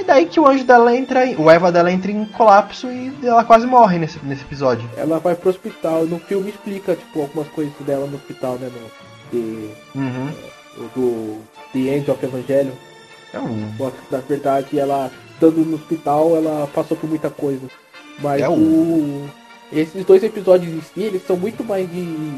E 0.00 0.04
daí 0.04 0.26
que 0.26 0.40
o 0.40 0.46
anjo 0.48 0.64
dela 0.64 0.96
entra. 0.96 1.24
O 1.38 1.50
Eva 1.50 1.70
dela 1.70 1.92
entra 1.92 2.10
em 2.10 2.24
colapso 2.24 2.88
e 2.90 3.12
ela 3.22 3.44
quase 3.44 3.66
morre 3.66 3.98
nesse, 3.98 4.18
nesse 4.24 4.42
episódio. 4.42 4.88
Ela 4.96 5.18
vai 5.18 5.34
pro 5.34 5.50
hospital. 5.50 6.06
No 6.06 6.18
filme 6.18 6.48
explica, 6.50 6.96
tipo, 6.96 7.20
algumas 7.20 7.48
coisas 7.48 7.72
dela 7.80 8.06
no 8.06 8.16
hospital, 8.16 8.54
né? 8.58 8.70
No, 8.72 9.38
de, 9.38 9.70
Uhum. 9.94 10.30
do 10.94 11.38
The 11.72 11.78
End 11.96 12.10
of 12.10 12.24
Evangelion. 12.24 12.72
É 13.32 13.38
um. 13.38 13.68
Na 14.10 14.18
verdade, 14.18 14.78
ela, 14.78 15.10
estando 15.34 15.58
no 15.64 15.76
hospital, 15.76 16.34
ela 16.36 16.66
passou 16.74 16.96
por 16.96 17.08
muita 17.08 17.28
coisa. 17.30 17.66
Mas 18.18 18.40
É 18.42 18.48
o... 18.48 19.24
esses 19.72 20.04
dois 20.04 20.22
episódios 20.24 20.72
em 20.72 20.80
si, 20.80 21.02
eles 21.02 21.26
são 21.26 21.36
muito 21.36 21.62
mais 21.62 21.88
de 21.90 22.32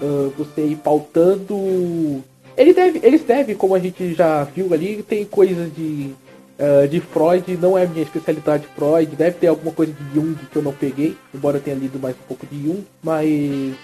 ah, 0.00 0.30
você 0.36 0.60
ir 0.66 0.76
pautando. 0.76 2.22
Ele 2.56 2.72
deve, 2.74 3.00
eles 3.02 3.22
devem, 3.24 3.56
como 3.56 3.74
a 3.74 3.78
gente 3.78 4.14
já 4.14 4.44
viu 4.44 4.72
ali, 4.74 5.02
tem 5.02 5.24
coisas 5.24 5.74
de, 5.74 6.12
ah, 6.58 6.86
de 6.86 7.00
Freud, 7.00 7.56
não 7.56 7.76
é 7.78 7.86
minha 7.86 8.02
especialidade 8.02 8.66
Freud, 8.76 9.14
deve 9.16 9.36
ter 9.38 9.46
alguma 9.48 9.72
coisa 9.72 9.92
de 9.92 10.14
Jung 10.14 10.34
que 10.50 10.56
eu 10.56 10.62
não 10.62 10.72
peguei, 10.72 11.16
embora 11.34 11.58
eu 11.58 11.62
tenha 11.62 11.76
lido 11.76 11.98
mais 11.98 12.14
um 12.16 12.26
pouco 12.28 12.46
de 12.46 12.62
Jung, 12.64 12.84
mas 13.02 13.26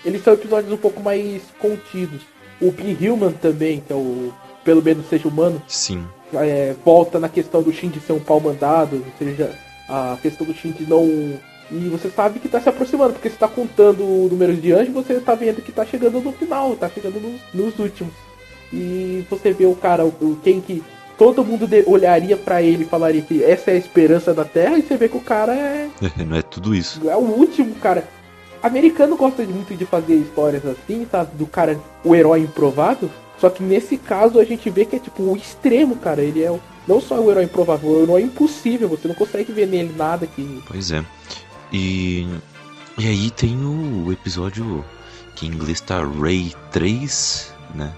eles 0.05 0.23
são 0.23 0.35
episódios 0.35 0.73
um 0.73 0.77
pouco 0.77 1.01
mais 1.03 1.43
contidos. 1.59 2.21
O 2.61 2.71
Be 2.71 2.97
Human 3.09 3.33
também, 3.33 3.81
que 3.87 3.93
é 3.93 3.97
o 3.97 4.33
pelo 4.65 4.83
menos 4.83 5.07
seja 5.11 5.29
humano, 5.29 5.61
Sim. 5.69 6.07
é, 6.33 6.75
volta 6.85 7.19
na 7.21 7.29
questão 7.29 7.63
do 7.63 7.71
Shinji 7.71 8.01
ser 8.01 8.15
um 8.15 8.19
pau 8.21 8.41
mandado, 8.41 8.97
ou 8.97 9.13
seja, 9.19 9.51
a 9.89 10.17
questão 10.23 10.47
do 10.47 10.55
Shinji 10.55 10.87
não. 10.89 11.05
E 11.71 11.89
você 11.91 12.09
sabe 12.09 12.41
que 12.41 12.49
tá 12.49 12.61
se 12.61 12.69
aproximando, 12.71 13.13
porque 13.15 13.29
você 13.29 13.37
tá 13.37 13.47
contando 13.49 14.03
o 14.03 14.29
número 14.31 14.55
de 14.57 14.73
anjos, 14.73 14.95
você 14.95 15.21
tá 15.21 15.35
vendo 15.35 15.61
que 15.63 15.71
tá 15.73 15.85
chegando 15.85 16.19
no 16.21 16.33
final, 16.33 16.75
tá 16.77 16.89
chegando 16.89 17.21
nos, 17.21 17.41
nos 17.53 17.79
últimos. 17.79 18.15
E 18.73 19.25
você 19.29 19.53
vê 19.53 19.67
o 19.67 19.75
cara, 19.75 20.05
o, 20.05 20.09
o- 20.09 20.39
quem 20.43 20.61
que. 20.61 20.83
Todo 21.17 21.45
mundo 21.45 21.69
olharia 21.87 22.37
pra 22.37 22.61
ele 22.63 22.83
e 22.83 22.87
falaria 22.87 23.23
que 23.23 23.43
essa 23.43 23.71
é 23.71 23.75
a 23.75 23.79
esperança 23.79 24.35
da 24.35 24.45
Terra, 24.45 24.77
e 24.79 24.83
você 24.83 24.97
vê 24.97 25.09
que 25.09 25.17
o 25.17 25.21
cara 25.21 25.55
é, 25.55 25.89
Não 26.27 26.37
é 26.37 26.43
tudo 26.43 26.75
isso. 26.75 27.09
é 27.09 27.17
o 27.17 27.21
último, 27.21 27.75
cara. 27.77 28.07
Americano 28.63 29.17
gosta 29.17 29.43
muito 29.45 29.75
de 29.77 29.85
fazer 29.85 30.15
histórias 30.15 30.65
assim, 30.65 31.07
sabe? 31.11 31.31
Do 31.37 31.47
cara, 31.47 31.79
o 32.03 32.15
herói 32.15 32.41
improvável. 32.41 33.11
Só 33.39 33.51
que 33.51 33.63
nesse 33.63 33.97
caso 33.99 34.41
a 34.41 34.45
gente 34.45 34.71
vê 34.71 34.85
que 34.87 34.97
é 34.97 34.99
tipo 34.99 35.23
o 35.23 35.37
extremo, 35.37 35.97
cara. 35.97 36.23
Ele 36.23 36.43
é 36.43 36.51
o- 36.51 36.61
não 36.89 37.01
só 37.01 37.21
o 37.21 37.31
herói 37.31 37.45
improvável, 37.45 37.91
o 37.91 38.03
herói 38.03 38.23
impossível. 38.23 38.89
Você 38.89 39.07
não 39.07 39.15
consegue 39.15 39.53
ver 39.53 39.67
nele 39.67 39.95
nada 39.97 40.27
que. 40.27 40.63
Pois 40.67 40.91
é. 40.91 41.05
E, 41.73 42.27
e 42.97 43.07
aí 43.07 43.31
tem 43.31 43.55
o 43.65 44.11
episódio 44.13 44.83
que 45.35 45.47
em 45.47 45.51
inglês 45.51 45.81
tá 45.81 46.01
Ray 46.03 46.55
3, 46.73 47.53
né? 47.75 47.93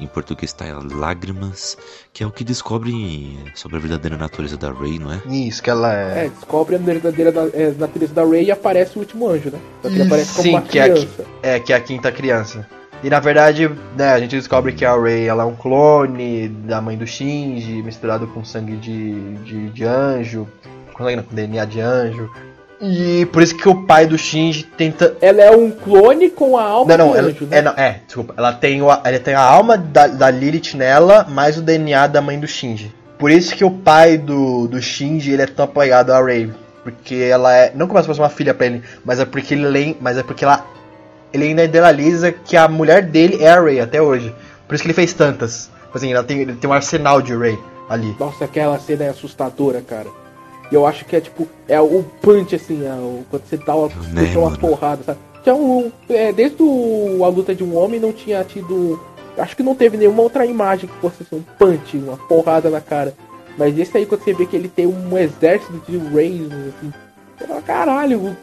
Em 0.00 0.06
português 0.08 0.52
tá 0.52 0.64
Lágrimas, 0.92 1.78
que 2.12 2.24
é 2.24 2.26
o 2.26 2.30
que 2.30 2.42
descobre 2.42 3.38
sobre 3.54 3.76
a 3.76 3.80
verdadeira 3.80 4.16
natureza 4.16 4.56
da 4.56 4.72
Ray, 4.72 4.98
não 4.98 5.12
é? 5.12 5.20
Isso, 5.26 5.62
que 5.62 5.70
ela 5.70 5.94
É, 5.94 6.26
é. 6.26 6.28
descobre 6.28 6.74
a 6.74 6.78
verdadeira 6.78 7.30
na- 7.30 7.48
é, 7.54 7.72
natureza 7.78 8.12
da 8.12 8.24
Rey 8.24 8.44
e 8.46 8.50
aparece 8.50 8.96
o 8.96 9.00
último 9.00 9.28
anjo, 9.28 9.50
né? 9.50 9.58
Só 9.82 9.88
que 9.88 9.94
ele 9.94 10.02
aparece 10.02 10.30
como 10.32 10.42
Sim, 10.42 10.50
uma 10.50 10.62
que 10.62 10.78
é, 10.78 10.82
a, 10.82 10.88
criança. 10.90 11.24
é, 11.42 11.60
que 11.60 11.72
é 11.72 11.76
a 11.76 11.80
quinta 11.80 12.10
criança. 12.10 12.66
E 13.04 13.10
na 13.10 13.20
verdade, 13.20 13.68
né, 13.96 14.12
a 14.14 14.18
gente 14.18 14.34
descobre 14.34 14.72
que 14.72 14.84
a 14.84 15.00
Rey 15.00 15.26
ela 15.26 15.42
é 15.44 15.46
um 15.46 15.54
clone 15.54 16.48
da 16.48 16.80
mãe 16.80 16.96
do 16.98 17.06
Shinji, 17.06 17.82
misturado 17.82 18.26
com 18.28 18.44
sangue 18.44 18.76
de, 18.76 19.34
de, 19.44 19.70
de 19.70 19.84
anjo, 19.84 20.48
com 20.92 21.04
DNA 21.30 21.64
de 21.66 21.80
anjo. 21.80 22.28
E 22.80 23.26
por 23.26 23.42
isso 23.42 23.56
que 23.56 23.68
o 23.68 23.84
pai 23.86 24.06
do 24.06 24.18
Shinji 24.18 24.64
tenta. 24.64 25.16
Ela 25.20 25.42
é 25.42 25.50
um 25.50 25.70
clone 25.70 26.30
com 26.30 26.56
a 26.58 26.64
alma 26.64 26.96
Não, 26.96 27.06
não, 27.06 27.12
do 27.12 27.18
ela, 27.18 27.28
anjo, 27.28 27.46
né? 27.46 27.58
é, 27.58 27.62
não, 27.62 27.72
é, 27.72 28.00
desculpa. 28.06 28.34
Ela 28.36 28.52
tem, 28.52 28.82
o, 28.82 28.90
ela 28.90 29.18
tem 29.18 29.34
a 29.34 29.40
alma 29.40 29.78
da, 29.78 30.06
da 30.06 30.30
Lilith 30.30 30.74
nela, 30.74 31.24
mais 31.28 31.56
o 31.56 31.62
DNA 31.62 32.06
da 32.08 32.20
mãe 32.20 32.38
do 32.38 32.46
Shinji. 32.46 32.92
Por 33.18 33.30
isso 33.30 33.54
que 33.54 33.64
o 33.64 33.70
pai 33.70 34.18
do, 34.18 34.66
do 34.66 34.82
Shinji 34.82 35.32
ele 35.32 35.42
é 35.42 35.46
tão 35.46 35.64
apegado 35.64 36.10
a 36.10 36.22
Rey. 36.22 36.50
Porque 36.82 37.14
ela 37.14 37.54
é. 37.54 37.72
Não 37.74 37.86
como 37.86 38.00
se 38.00 38.06
fosse 38.06 38.20
uma 38.20 38.28
filha 38.28 38.52
pra 38.52 38.66
ele, 38.66 38.82
mas 39.04 39.18
é 39.18 39.24
porque 39.24 39.54
ele 39.54 39.96
mas 40.00 40.18
é 40.18 40.22
porque 40.22 40.44
ela. 40.44 40.66
Ele 41.32 41.44
ainda 41.44 41.64
idealiza 41.64 42.30
que 42.30 42.56
a 42.56 42.68
mulher 42.68 43.02
dele 43.02 43.42
é 43.42 43.48
a 43.48 43.60
Rey 43.60 43.80
até 43.80 44.02
hoje. 44.02 44.34
Por 44.68 44.74
isso 44.74 44.82
que 44.82 44.88
ele 44.88 44.94
fez 44.94 45.12
tantas. 45.14 45.70
Tipo 45.84 45.96
Assim, 45.98 46.12
ela 46.12 46.24
tem, 46.24 46.40
ele 46.40 46.54
tem 46.54 46.68
um 46.68 46.72
arsenal 46.72 47.22
de 47.22 47.34
Rey 47.36 47.58
ali. 47.88 48.14
Nossa, 48.18 48.44
aquela 48.44 48.78
cena 48.78 49.04
é 49.04 49.08
assustadora, 49.08 49.80
cara. 49.80 50.08
E 50.70 50.74
eu 50.74 50.86
acho 50.86 51.04
que 51.04 51.14
é 51.16 51.20
tipo, 51.20 51.46
é 51.68 51.80
o 51.80 52.04
punch, 52.22 52.54
assim, 52.54 52.84
é 52.86 52.92
o- 52.92 53.24
quando 53.30 53.44
você 53.44 53.56
dá 53.56 53.74
uma, 53.74 53.88
uma 54.38 54.56
porrada, 54.56 55.02
sabe? 55.04 55.18
Que 55.42 55.50
é 55.50 55.54
é, 56.28 56.32
desde 56.32 56.62
o, 56.62 57.22
a 57.22 57.28
luta 57.28 57.54
de 57.54 57.62
um 57.62 57.76
homem 57.76 58.00
não 58.00 58.12
tinha 58.12 58.42
tido. 58.44 58.98
Acho 59.36 59.54
que 59.56 59.62
não 59.62 59.74
teve 59.74 59.96
nenhuma 59.96 60.22
outra 60.22 60.46
imagem 60.46 60.88
que 60.88 60.96
fosse 61.00 61.22
assim, 61.22 61.36
um 61.36 61.42
punch, 61.58 61.96
uma 61.98 62.16
porrada 62.16 62.70
na 62.70 62.80
cara. 62.80 63.14
Mas 63.58 63.78
esse 63.78 63.96
aí, 63.96 64.06
quando 64.06 64.22
você 64.24 64.32
vê 64.32 64.46
que 64.46 64.56
ele 64.56 64.68
tem 64.68 64.86
um 64.86 65.18
exército 65.18 65.80
de 65.88 65.98
Rays, 65.98 66.40
assim, 66.50 66.92
você 67.38 67.46
fala, 67.46 67.62
caralho, 67.62 68.36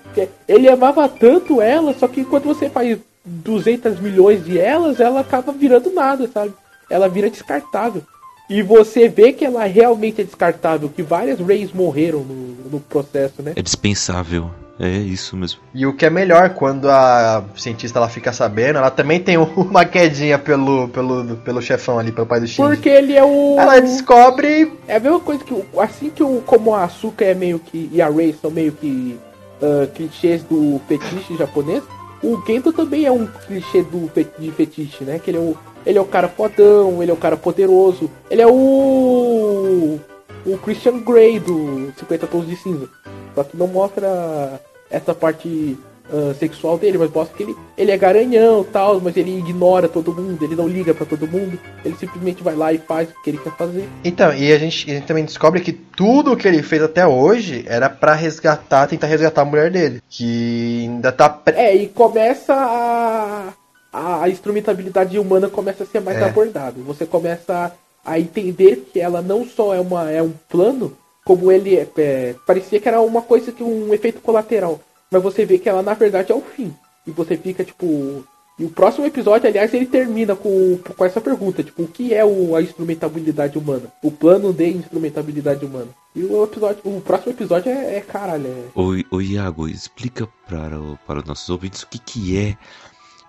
ele 0.48 0.70
amava 0.70 1.08
tanto 1.10 1.60
ela, 1.62 1.94
só 1.94 2.08
que 2.08 2.24
quando 2.24 2.44
você 2.44 2.70
faz 2.70 2.98
200 3.26 4.00
milhões 4.00 4.44
de 4.46 4.60
elas, 4.60 5.00
ela 5.00 5.22
acaba 5.22 5.52
virando 5.52 5.92
nada, 5.92 6.30
sabe? 6.34 6.54
Ela 6.90 7.08
vira 7.10 7.30
descartável. 7.30 8.04
E 8.52 8.62
você 8.62 9.08
vê 9.08 9.32
que 9.32 9.46
ela 9.46 9.64
realmente 9.64 10.20
é 10.20 10.26
descartável, 10.26 10.90
que 10.90 11.02
várias 11.02 11.40
Rays 11.40 11.72
morreram 11.72 12.20
no, 12.20 12.70
no 12.70 12.80
processo, 12.82 13.42
né? 13.42 13.54
É 13.56 13.62
dispensável. 13.62 14.52
É 14.78 14.90
isso 14.90 15.38
mesmo. 15.38 15.62
E 15.74 15.86
o 15.86 15.96
que 15.96 16.06
é 16.06 16.10
melhor, 16.10 16.50
quando 16.50 16.90
a 16.90 17.46
cientista 17.56 17.98
ela 17.98 18.10
fica 18.10 18.34
sabendo, 18.34 18.80
ela 18.80 18.92
também 18.92 19.22
tem 19.22 19.38
uma 19.56 19.86
quedinha 19.86 20.38
pelo, 20.38 20.90
pelo, 20.90 21.38
pelo 21.38 21.62
chefão 21.62 21.98
ali, 21.98 22.12
pelo 22.12 22.28
pai 22.28 22.42
do 22.42 22.48
Shinji. 22.48 22.68
Porque 22.68 22.90
ele 22.90 23.16
é 23.16 23.24
o. 23.24 23.56
Ela 23.58 23.80
descobre. 23.80 24.74
É 24.86 24.98
a 24.98 25.00
mesma 25.00 25.20
coisa 25.22 25.42
que. 25.46 25.56
Assim 25.78 26.10
que 26.10 26.22
o. 26.22 26.42
Como 26.46 26.76
a 26.76 26.84
Asuka 26.84 27.24
é 27.24 27.34
meio 27.34 27.58
que. 27.58 27.90
E 27.94 28.02
a 28.02 28.10
Rei 28.10 28.36
são 28.42 28.52
meio 28.52 28.74
que. 28.74 29.18
Uh, 29.62 29.88
clichês 29.94 30.44
do 30.44 30.82
fetiche 30.90 31.38
japonês. 31.38 31.84
O 32.24 32.42
Gendo 32.46 32.74
também 32.74 33.06
é 33.06 33.12
um 33.12 33.28
clichê 33.28 33.84
do 33.84 34.12
de 34.40 34.52
fetiche, 34.52 35.04
né? 35.04 35.20
Que 35.20 35.32
ele 35.32 35.38
é 35.38 35.42
o. 35.42 35.56
Ele 35.86 35.98
é 35.98 36.02
o 36.02 36.06
cara 36.06 36.28
fodão, 36.28 37.02
ele 37.02 37.12
é 37.12 37.14
o 37.14 37.18
cara 37.18 37.38
poderoso. 37.38 38.10
Ele 38.30 38.42
é 38.42 38.48
o. 38.48 40.00
O 40.44 40.58
Christian 40.64 41.00
Grey 41.00 41.40
do 41.40 41.94
50 42.00 42.28
Tons 42.28 42.48
de 42.48 42.56
Cinza. 42.56 42.90
Só 43.36 43.44
que 43.44 43.56
não 43.56 43.68
mostra 43.68 44.60
essa 44.90 45.14
parte 45.14 45.78
uh, 46.12 46.34
sexual 46.36 46.78
dele, 46.78 46.98
mas 46.98 47.12
mostra 47.12 47.36
que 47.36 47.44
ele, 47.44 47.56
ele 47.78 47.92
é 47.92 47.98
garanhão 47.98 48.64
tal, 48.64 49.00
mas 49.00 49.16
ele 49.16 49.38
ignora 49.38 49.88
todo 49.88 50.14
mundo, 50.14 50.44
ele 50.44 50.56
não 50.56 50.68
liga 50.68 50.94
para 50.94 51.06
todo 51.06 51.28
mundo, 51.28 51.58
ele 51.84 51.96
simplesmente 51.96 52.44
vai 52.44 52.56
lá 52.56 52.74
e 52.74 52.78
faz 52.78 53.10
o 53.10 53.22
que 53.24 53.30
ele 53.30 53.38
quer 53.38 53.56
fazer. 53.56 53.88
Então, 54.04 54.34
e 54.34 54.52
a 54.52 54.58
gente, 54.58 54.90
a 54.92 54.96
gente 54.96 55.08
também 55.08 55.26
descobre 55.26 55.62
que 55.62 55.72
tudo 55.72 56.34
o 56.34 56.38
que 56.38 56.48
ele 56.48 56.62
fez 56.62 56.82
até 56.82 57.08
hoje 57.08 57.64
era 57.68 57.90
para 57.90 58.14
resgatar, 58.14 58.88
tentar 58.88 59.08
resgatar 59.08 59.42
a 59.42 59.46
mulher 59.46 59.72
dele, 59.72 60.02
que 60.10 60.82
ainda 60.84 61.12
tá. 61.12 61.42
É, 61.48 61.76
e 61.76 61.88
começa 61.88 62.54
a. 62.54 63.54
A 63.92 64.30
instrumentabilidade 64.30 65.20
humana 65.20 65.50
começa 65.50 65.84
a 65.84 65.88
ser 65.88 66.00
mais 66.00 66.18
é. 66.18 66.24
abordada. 66.24 66.82
Você 66.84 67.06
começa 67.06 67.74
a 68.06 68.20
entender 68.20 68.90
que 68.92 69.00
ela 69.00 69.22
não 69.22 69.46
só 69.46 69.76
é, 69.76 69.80
uma, 69.80 70.10
é 70.10 70.22
um 70.22 70.34
plano, 70.50 70.98
como 71.26 71.52
ele 71.52 71.76
é, 71.76 71.88
é, 71.98 72.36
parecia 72.48 72.80
que 72.80 72.88
era 72.88 73.02
uma 73.02 73.22
coisa 73.22 73.52
que 73.52 73.64
um 73.64 73.94
efeito 73.94 74.22
colateral, 74.22 74.80
mas 75.12 75.22
você 75.22 75.46
vê 75.46 75.60
que 75.60 75.70
ela 75.70 75.84
na 75.84 75.94
verdade 75.94 76.32
é 76.32 76.36
o 76.36 76.42
fim. 76.42 76.74
E 77.06 77.12
você 77.12 77.36
fica 77.36 77.64
tipo, 77.64 78.24
e 78.62 78.66
o 78.66 78.70
próximo 78.70 79.08
episódio, 79.08 79.50
aliás, 79.50 79.74
ele 79.74 79.88
termina 79.88 80.36
com, 80.36 80.78
com 80.96 81.06
essa 81.06 81.20
pergunta, 81.20 81.64
tipo, 81.64 81.82
o 81.82 81.88
que 81.88 82.14
é 82.14 82.24
o, 82.24 82.56
a 82.56 82.62
instrumentabilidade 82.62 83.58
humana? 83.58 83.92
O 84.04 84.12
plano 84.12 84.54
de 84.54 84.70
instrumentabilidade 84.70 85.66
humana. 85.66 85.88
E 86.16 86.24
o 86.24 86.44
episódio, 86.44 86.82
o 86.86 87.02
próximo 87.02 87.32
episódio 87.32 87.72
é, 87.72 87.96
é 87.98 88.02
caralho. 88.02 88.48
É... 88.48 88.64
Oi, 88.76 89.04
oi, 89.10 89.26
Iago, 89.26 89.68
explica 89.68 90.28
para, 90.48 90.78
para 91.08 91.20
os 91.20 91.26
nossos 91.26 91.50
ouvintes 91.50 91.82
o 91.82 91.88
que, 91.88 91.98
que 91.98 92.38
é 92.38 92.58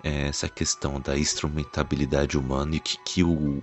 essa 0.02 0.48
questão 0.48 1.00
da 1.00 1.16
instrumentabilidade 1.16 2.36
humana 2.36 2.76
e 2.76 2.80
que, 2.80 2.98
que 3.04 3.24
o, 3.24 3.62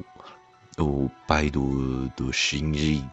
o 0.77 1.09
pai 1.27 1.49
do, 1.49 2.07
do 2.17 2.31
Shinji 2.31 3.05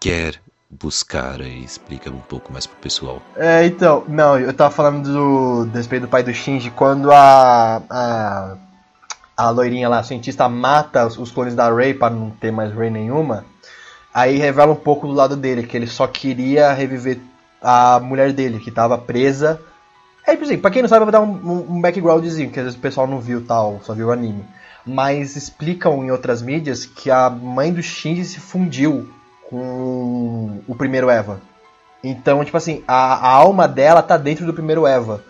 quer 0.00 0.40
buscar 0.70 1.40
e 1.40 1.62
explica 1.62 2.10
um 2.10 2.20
pouco 2.20 2.52
mais 2.52 2.66
pro 2.66 2.76
pessoal. 2.78 3.22
É, 3.36 3.64
então, 3.64 4.04
não, 4.08 4.38
eu 4.38 4.52
tava 4.52 4.74
falando 4.74 5.12
do, 5.12 5.64
do 5.66 5.76
respeito 5.76 6.02
do 6.02 6.08
pai 6.08 6.22
do 6.22 6.32
Shinji 6.32 6.70
quando 6.70 7.12
a, 7.12 7.82
a 7.88 8.56
a 9.36 9.50
loirinha 9.50 9.88
lá, 9.88 9.98
a 9.98 10.02
cientista 10.02 10.48
mata 10.48 11.06
os, 11.06 11.18
os 11.18 11.30
clones 11.30 11.54
da 11.54 11.72
Rey 11.72 11.92
para 11.92 12.14
não 12.14 12.30
ter 12.30 12.50
mais 12.50 12.72
Rey 12.72 12.90
nenhuma. 12.90 13.44
Aí 14.12 14.38
revela 14.38 14.72
um 14.72 14.76
pouco 14.76 15.06
do 15.06 15.12
lado 15.12 15.36
dele 15.36 15.64
que 15.64 15.76
ele 15.76 15.88
só 15.88 16.06
queria 16.06 16.72
reviver 16.72 17.18
a 17.60 17.98
mulher 17.98 18.32
dele 18.32 18.60
que 18.60 18.70
tava 18.70 18.96
presa. 18.96 19.60
É, 20.26 20.36
por 20.36 20.44
exemplo, 20.44 20.62
pra 20.62 20.70
quem 20.70 20.82
não 20.82 20.88
sabe, 20.88 21.02
eu 21.02 21.06
vou 21.06 21.12
dar 21.12 21.20
um, 21.20 21.76
um 21.76 21.80
backgroundzinho, 21.80 22.50
que 22.50 22.58
às 22.58 22.64
vezes 22.64 22.78
o 22.78 22.82
pessoal 22.82 23.06
não 23.06 23.20
viu 23.20 23.44
tal, 23.44 23.80
só 23.82 23.92
viu 23.92 24.08
o 24.08 24.10
anime. 24.10 24.44
Mas 24.86 25.36
explicam 25.36 26.04
em 26.04 26.10
outras 26.10 26.40
mídias 26.40 26.86
que 26.86 27.10
a 27.10 27.28
mãe 27.28 27.72
do 27.72 27.82
Shinji 27.82 28.24
se 28.24 28.40
fundiu 28.40 29.08
com 29.48 30.60
o 30.66 30.74
primeiro 30.74 31.10
Eva. 31.10 31.40
Então, 32.02 32.44
tipo 32.44 32.56
assim, 32.56 32.82
a, 32.86 33.14
a 33.14 33.30
alma 33.30 33.68
dela 33.68 34.02
tá 34.02 34.16
dentro 34.16 34.44
do 34.44 34.54
primeiro 34.54 34.86
Eva. 34.86 35.22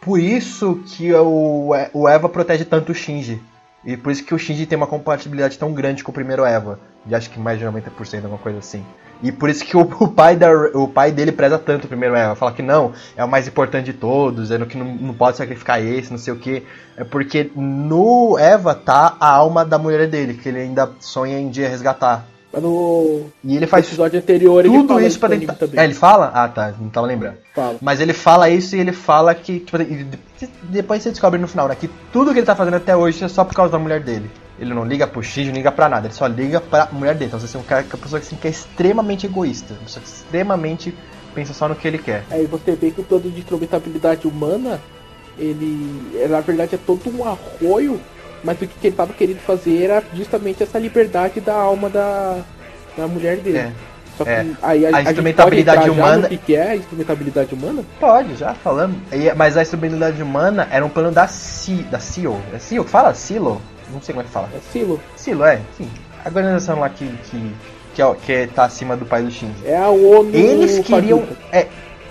Por 0.00 0.18
isso 0.18 0.82
que 0.86 1.12
o, 1.12 1.70
o 1.92 2.08
Eva 2.08 2.28
protege 2.28 2.64
tanto 2.64 2.92
o 2.92 2.94
Shinji. 2.94 3.40
E 3.88 3.96
por 3.96 4.12
isso 4.12 4.22
que 4.22 4.34
o 4.34 4.38
Shinji 4.38 4.66
tem 4.66 4.76
uma 4.76 4.86
compatibilidade 4.86 5.56
tão 5.56 5.72
grande 5.72 6.04
com 6.04 6.10
o 6.10 6.14
primeiro 6.14 6.44
Eva. 6.44 6.78
De 7.06 7.14
acho 7.14 7.30
que 7.30 7.40
mais 7.40 7.58
de 7.58 7.64
90%, 7.64 8.16
alguma 8.16 8.36
coisa 8.36 8.58
assim. 8.58 8.84
E 9.22 9.32
por 9.32 9.48
isso 9.48 9.64
que 9.64 9.74
o, 9.74 9.80
o, 9.80 10.08
pai 10.08 10.36
da, 10.36 10.52
o 10.74 10.86
pai 10.86 11.10
dele 11.10 11.32
preza 11.32 11.58
tanto 11.58 11.86
o 11.86 11.88
primeiro 11.88 12.14
Eva. 12.14 12.34
Fala 12.34 12.52
que 12.52 12.60
não, 12.60 12.92
é 13.16 13.24
o 13.24 13.28
mais 13.28 13.48
importante 13.48 13.86
de 13.86 13.94
todos, 13.94 14.50
é 14.50 14.58
no 14.58 14.66
que 14.66 14.76
não, 14.76 14.84
não 14.84 15.14
pode 15.14 15.38
sacrificar 15.38 15.82
esse, 15.82 16.10
não 16.10 16.18
sei 16.18 16.34
o 16.34 16.36
que. 16.36 16.66
É 16.98 17.02
porque 17.02 17.50
no 17.56 18.38
Eva 18.38 18.74
tá 18.74 19.16
a 19.18 19.30
alma 19.30 19.64
da 19.64 19.78
mulher 19.78 20.06
dele, 20.06 20.34
que 20.34 20.50
ele 20.50 20.60
ainda 20.60 20.92
sonha 21.00 21.40
em 21.40 21.48
dia 21.48 21.66
resgatar. 21.66 22.26
No 22.52 23.26
e 23.44 23.56
ele 23.56 23.66
faz 23.66 23.86
episódio 23.86 24.18
anterior 24.18 24.64
tudo 24.64 25.00
isso 25.00 25.18
para 25.20 25.36
tentar. 25.36 25.56
É, 25.74 25.84
ele 25.84 25.92
fala? 25.92 26.30
Ah, 26.32 26.48
tá, 26.48 26.72
não 26.80 26.88
tava 26.88 27.06
lembrando. 27.06 27.36
Fala. 27.54 27.76
Mas 27.80 28.00
ele 28.00 28.14
fala 28.14 28.48
isso 28.48 28.74
e 28.74 28.80
ele 28.80 28.92
fala 28.92 29.34
que 29.34 29.60
tipo, 29.60 29.76
depois 30.62 31.02
você 31.02 31.10
descobre 31.10 31.38
no 31.38 31.46
final, 31.46 31.68
né, 31.68 31.76
que 31.78 31.88
tudo 32.10 32.32
que 32.32 32.38
ele 32.38 32.46
tá 32.46 32.56
fazendo 32.56 32.76
até 32.76 32.96
hoje 32.96 33.22
é 33.22 33.28
só 33.28 33.44
por 33.44 33.54
causa 33.54 33.72
da 33.72 33.78
mulher 33.78 34.00
dele. 34.00 34.30
Ele 34.58 34.72
não 34.72 34.84
liga 34.84 35.06
pro 35.06 35.22
X, 35.22 35.46
não 35.46 35.54
liga 35.54 35.70
pra 35.70 35.88
nada, 35.88 36.06
ele 36.06 36.14
só 36.14 36.26
liga 36.26 36.60
pra 36.60 36.88
mulher 36.90 37.14
dele. 37.14 37.26
Então 37.26 37.38
você 37.38 37.56
é 37.56 37.60
um 37.60 37.62
cara, 37.62 37.84
uma 37.84 37.98
pessoa 37.98 38.18
assim, 38.18 38.36
que 38.36 38.48
é 38.48 38.50
extremamente 38.50 39.26
egoísta, 39.26 39.74
uma 39.74 39.82
pessoa 39.84 40.02
que 40.02 40.08
extremamente 40.08 40.94
pensa 41.34 41.52
só 41.52 41.68
no 41.68 41.76
que 41.76 41.86
ele 41.86 41.98
quer. 41.98 42.24
Aí 42.30 42.46
você 42.46 42.74
vê 42.74 42.90
que 42.90 43.00
o 43.00 43.04
plano 43.04 43.30
de 43.30 43.38
instrumentabilidade 43.38 44.26
humana, 44.26 44.80
ele 45.38 46.10
na 46.28 46.40
verdade 46.40 46.74
é 46.74 46.78
todo 46.78 47.02
um 47.14 47.24
arroio 47.24 48.00
mas 48.42 48.56
o 48.60 48.66
que 48.66 48.86
ele 48.86 48.94
estava 48.94 49.12
querendo 49.12 49.40
fazer 49.40 49.84
era 49.84 50.02
justamente 50.14 50.62
essa 50.62 50.78
liberdade 50.78 51.40
da 51.40 51.54
alma 51.54 51.88
da, 51.88 52.38
da 52.96 53.06
mulher 53.06 53.38
dele. 53.38 53.58
É. 53.58 53.72
Só 54.16 54.24
que 54.24 54.30
é. 54.30 54.46
aí 54.62 54.84
a, 54.84 54.90
a, 54.90 54.96
a 54.96 55.02
instrumentabilidade 55.02 55.88
humana. 55.88 56.28
O 56.30 56.38
que 56.38 56.56
é 56.56 56.70
a 56.70 56.76
instrumentabilidade 56.76 57.54
humana? 57.54 57.84
Pode, 58.00 58.34
já 58.34 58.52
falamos. 58.54 58.96
Mas 59.36 59.56
a 59.56 59.62
instrumentabilidade 59.62 60.22
humana 60.22 60.66
era 60.70 60.84
um 60.84 60.88
plano 60.88 61.12
da 61.12 61.28
C, 61.28 61.84
da 61.84 62.00
CEO. 62.00 62.40
É 62.52 62.58
CEO 62.58 62.84
que 62.84 62.90
fala? 62.90 63.14
Silo? 63.14 63.62
Não 63.92 64.02
sei 64.02 64.12
como 64.12 64.22
é 64.22 64.24
que 64.24 64.32
fala. 64.32 64.48
É 64.54 64.58
Silo. 64.72 65.00
Silo, 65.16 65.44
é. 65.44 65.60
Sim. 65.76 65.88
A 66.24 66.28
organização 66.28 66.80
lá 66.80 66.88
que, 66.88 67.06
que, 67.30 67.54
que, 67.94 68.02
é, 68.02 68.14
que 68.14 68.46
tá 68.52 68.64
acima 68.64 68.96
do 68.96 69.06
pai 69.06 69.22
do 69.22 69.30
Shinji. 69.30 69.64
É 69.64 69.76
a 69.76 69.88
ONU. 69.88 70.34
Eles 70.34 70.80
queriam. 70.80 71.22
É, 71.52 71.68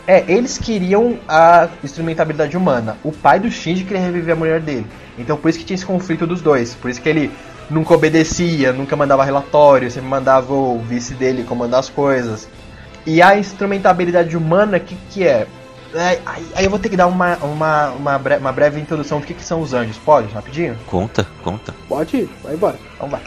é, 0.08 0.24
eles 0.26 0.58
queriam 0.58 1.20
a 1.28 1.68
instrumentabilidade 1.84 2.56
humana. 2.56 2.98
O 3.04 3.12
pai 3.12 3.40
do 3.40 3.52
Shinji 3.52 3.84
queria 3.84 4.02
reviver 4.02 4.34
a 4.34 4.38
mulher 4.38 4.62
dele. 4.62 4.88
Então 5.18 5.36
por 5.36 5.50
isso 5.50 5.60
que 5.60 5.66
tinha 5.66 5.76
esse 5.76 5.86
conflito 5.86 6.26
dos 6.26 6.42
dois. 6.42 6.74
Por 6.74 6.90
isso 6.90 7.02
que 7.02 7.10
ele 7.10 7.30
nunca 7.70 7.94
obedecia, 7.94 8.72
nunca 8.72 8.96
mandava 8.96 9.26
relatório, 9.26 9.92
sempre 9.92 10.10
mandava 10.10 10.54
o 10.54 10.80
vice 10.80 11.14
dele 11.14 11.44
comandar 11.44 11.82
as 11.82 11.90
coisas. 11.90 12.48
E 13.06 13.22
a 13.22 13.38
instrumentabilidade 13.38 14.36
humana, 14.36 14.78
o 14.78 14.80
que, 14.80 14.96
que 15.10 15.28
é? 15.28 15.46
é 15.94 16.20
aí, 16.26 16.46
aí, 16.56 16.66
eu 16.66 16.70
vou 16.70 16.80
ter 16.80 16.90
que 16.90 16.98
dar 16.98 17.08
uma, 17.08 17.36
uma, 17.38 17.90
uma, 17.90 18.18
breve, 18.18 18.42
uma 18.42 18.52
breve 18.52 18.80
introdução 18.80 19.20
do 19.20 19.26
que, 19.26 19.34
que 19.34 19.44
são 19.44 19.62
os 19.62 19.74
anjos. 19.74 19.98
Pode, 19.98 20.34
rapidinho? 20.34 20.78
Conta, 20.88 21.28
conta. 21.44 21.74
Pode 21.88 22.16
ir, 22.16 22.30
vai 22.42 22.54
embora. 22.54 22.78
Vamos 22.98 23.14
lá. 23.14 23.22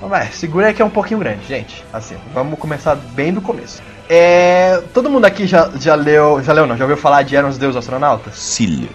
Vamos 0.00 0.18
lá, 0.18 0.26
segura 0.26 0.68
aí 0.68 0.74
que 0.74 0.80
é 0.80 0.84
um 0.84 0.90
pouquinho 0.90 1.20
grande, 1.20 1.46
gente. 1.46 1.84
Assim, 1.92 2.16
vamos 2.32 2.58
começar 2.58 2.94
bem 2.94 3.32
do 3.34 3.42
começo. 3.42 3.82
É, 4.12 4.82
todo 4.92 5.08
mundo 5.08 5.24
aqui 5.24 5.46
já, 5.46 5.70
já 5.76 5.94
leu, 5.94 6.42
já 6.42 6.52
leu 6.52 6.66
não, 6.66 6.76
já 6.76 6.82
ouviu 6.82 6.96
falar 6.96 7.22
de 7.22 7.36
Eram 7.36 7.48
os 7.48 7.56
Deus 7.56 7.76
Astronautas? 7.76 8.34
Sim. 8.34 8.88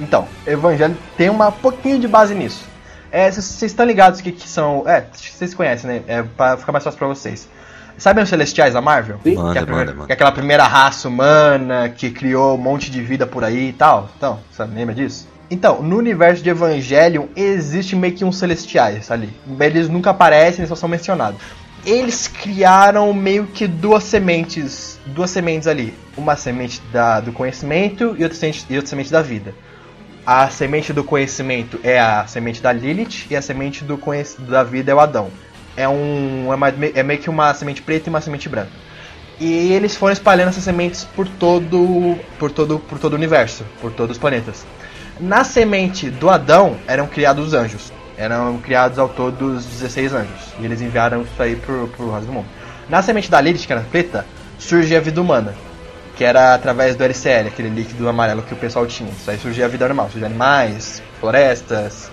Então, 0.00 0.28
Evangelho 0.46 0.96
tem 1.16 1.28
uma 1.28 1.50
pouquinho 1.50 1.98
de 1.98 2.06
base 2.06 2.36
nisso. 2.36 2.64
Vocês 3.10 3.60
é, 3.64 3.66
estão 3.66 3.84
ligados 3.84 4.20
que, 4.20 4.30
que 4.30 4.48
são. 4.48 4.84
É, 4.86 5.04
vocês 5.12 5.54
conhecem, 5.54 5.90
né? 5.90 6.02
É, 6.06 6.22
pra 6.22 6.56
ficar 6.56 6.70
mais 6.70 6.84
fácil 6.84 6.96
pra 6.96 7.08
vocês. 7.08 7.48
Sabem 7.98 8.22
os 8.22 8.30
Celestiais 8.30 8.72
da 8.72 8.80
Marvel? 8.80 9.18
Sim. 9.24 9.34
Manda, 9.34 9.52
que, 9.54 9.58
é 9.58 9.62
primeira, 9.62 9.92
manda, 9.92 10.06
que 10.06 10.12
é 10.12 10.14
aquela 10.14 10.30
primeira 10.30 10.62
raça 10.62 11.08
humana 11.08 11.88
que 11.88 12.08
criou 12.08 12.54
um 12.54 12.58
monte 12.58 12.92
de 12.92 13.02
vida 13.02 13.26
por 13.26 13.42
aí 13.42 13.70
e 13.70 13.72
tal. 13.72 14.08
Então, 14.16 14.38
você 14.52 14.62
lembra 14.66 14.94
disso? 14.94 15.28
Então, 15.50 15.82
no 15.82 15.96
universo 15.96 16.44
de 16.44 16.50
Evangelion 16.50 17.26
existe 17.34 17.96
meio 17.96 18.14
que 18.14 18.24
uns 18.24 18.38
celestiais 18.38 19.10
ali. 19.10 19.36
Eles 19.58 19.88
nunca 19.88 20.10
aparecem, 20.10 20.60
eles 20.60 20.68
só 20.68 20.76
são 20.76 20.88
mencionados 20.88 21.40
eles 21.84 22.28
criaram 22.28 23.12
meio 23.12 23.46
que 23.46 23.66
duas 23.66 24.04
sementes, 24.04 24.98
duas 25.06 25.30
sementes 25.30 25.66
ali, 25.66 25.94
uma 26.16 26.36
semente 26.36 26.80
da, 26.92 27.20
do 27.20 27.32
conhecimento 27.32 28.14
e 28.18 28.22
outra 28.22 28.38
semente, 28.38 28.66
e 28.68 28.76
outra 28.76 28.88
semente 28.88 29.10
da 29.10 29.22
vida. 29.22 29.54
A 30.26 30.48
semente 30.50 30.92
do 30.92 31.02
conhecimento 31.02 31.80
é 31.82 31.98
a 31.98 32.26
semente 32.26 32.60
da 32.60 32.72
Lilith 32.72 33.26
e 33.30 33.36
a 33.36 33.42
semente 33.42 33.84
do 33.84 33.98
da 34.40 34.62
vida 34.62 34.92
é 34.92 34.94
o 34.94 35.00
Adão. 35.00 35.30
É 35.76 35.88
um 35.88 36.52
é, 36.52 36.56
mais, 36.56 36.74
é 36.94 37.02
meio 37.02 37.20
que 37.20 37.30
uma 37.30 37.54
semente 37.54 37.80
preta 37.80 38.08
e 38.08 38.10
uma 38.10 38.20
semente 38.20 38.48
branca. 38.48 38.70
E 39.40 39.72
eles 39.72 39.96
foram 39.96 40.12
espalhando 40.12 40.50
essas 40.50 40.64
sementes 40.64 41.04
por 41.04 41.26
todo 41.26 42.18
por 42.38 42.50
todo 42.50 42.78
por 42.78 42.98
todo 42.98 43.14
o 43.14 43.16
universo, 43.16 43.64
por 43.80 43.90
todos 43.90 44.16
os 44.16 44.20
planetas. 44.20 44.66
Na 45.18 45.44
semente 45.44 46.10
do 46.10 46.28
Adão 46.28 46.76
eram 46.86 47.06
criados 47.06 47.46
os 47.46 47.54
anjos 47.54 47.90
eram 48.20 48.58
criados 48.58 48.98
ao 48.98 49.08
todo 49.08 49.54
16 49.54 50.12
anjos. 50.12 50.54
E 50.58 50.64
eles 50.66 50.82
enviaram 50.82 51.22
isso 51.22 51.42
aí 51.42 51.56
pro, 51.56 51.88
pro 51.88 52.12
resto 52.12 52.26
do 52.26 52.32
mundo. 52.32 52.46
Na 52.86 53.00
semente 53.00 53.30
da 53.30 53.40
Lilith, 53.40 53.66
que 53.66 53.72
era 53.72 53.80
preta, 53.82 54.26
surgia 54.58 54.98
a 54.98 55.00
vida 55.00 55.22
humana. 55.22 55.54
Que 56.16 56.24
era 56.24 56.54
através 56.54 56.94
do 56.96 57.02
LCL, 57.02 57.48
aquele 57.48 57.70
líquido 57.70 58.06
amarelo 58.06 58.42
que 58.42 58.52
o 58.52 58.56
pessoal 58.58 58.86
tinha. 58.86 59.10
Isso 59.10 59.30
aí 59.30 59.38
surgia 59.38 59.64
a 59.64 59.68
vida 59.68 59.86
normal, 59.88 60.10
surgia 60.10 60.26
animais, 60.26 61.02
florestas, 61.18 62.10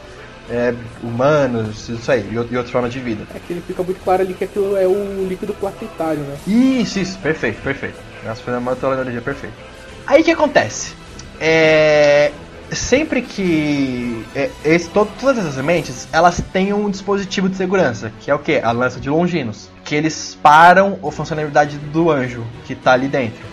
é, 0.50 0.74
humanos, 1.04 1.90
isso 1.90 2.10
aí, 2.10 2.26
e, 2.32 2.38
outras 2.38 2.70
formas 2.70 2.94
de 2.94 3.02
vida. 3.02 3.26
É 3.36 3.40
que 3.40 3.52
ele 3.52 3.62
fica 3.68 3.84
muito 3.84 4.02
claro 4.02 4.22
ali 4.22 4.34
que 4.34 4.46
aquilo 4.46 4.78
é 4.78 4.88
o 4.88 5.28
líquido 5.28 5.54
planetário, 5.56 6.22
né? 6.22 6.38
Isso, 6.48 7.00
isso, 7.00 7.18
perfeito, 7.20 7.62
perfeito. 7.62 7.98
Nossa, 8.24 8.42
foi 8.42 8.54
uma 8.54 8.72
metodologia 8.72 9.20
perfeita. 9.20 9.56
Aí 10.06 10.22
o 10.22 10.24
que 10.24 10.32
acontece? 10.32 10.96
É, 11.38 12.32
sempre 12.72 13.22
que 13.22 14.26
é, 14.36 14.50
esse, 14.66 14.90
to, 14.90 15.08
todas 15.20 15.40
essas 15.40 15.56
sementes 15.56 16.08
elas 16.12 16.42
têm 16.52 16.74
um 16.74 16.90
dispositivo 16.90 17.48
de 17.48 17.56
segurança, 17.56 18.12
que 18.20 18.30
é 18.30 18.36
o 18.36 18.40
que? 18.40 18.60
A 18.60 18.72
lança 18.72 19.00
de 19.00 19.10
Longinos, 19.10 19.70
que 19.84 19.96
eles 19.96 20.38
param 20.42 21.00
a 21.04 21.12
funcionalidade 21.12 21.78
do 21.78 22.12
anjo 22.12 22.46
que 22.66 22.74
está 22.74 22.94
ali 22.94 23.08
dentro. 23.08 23.46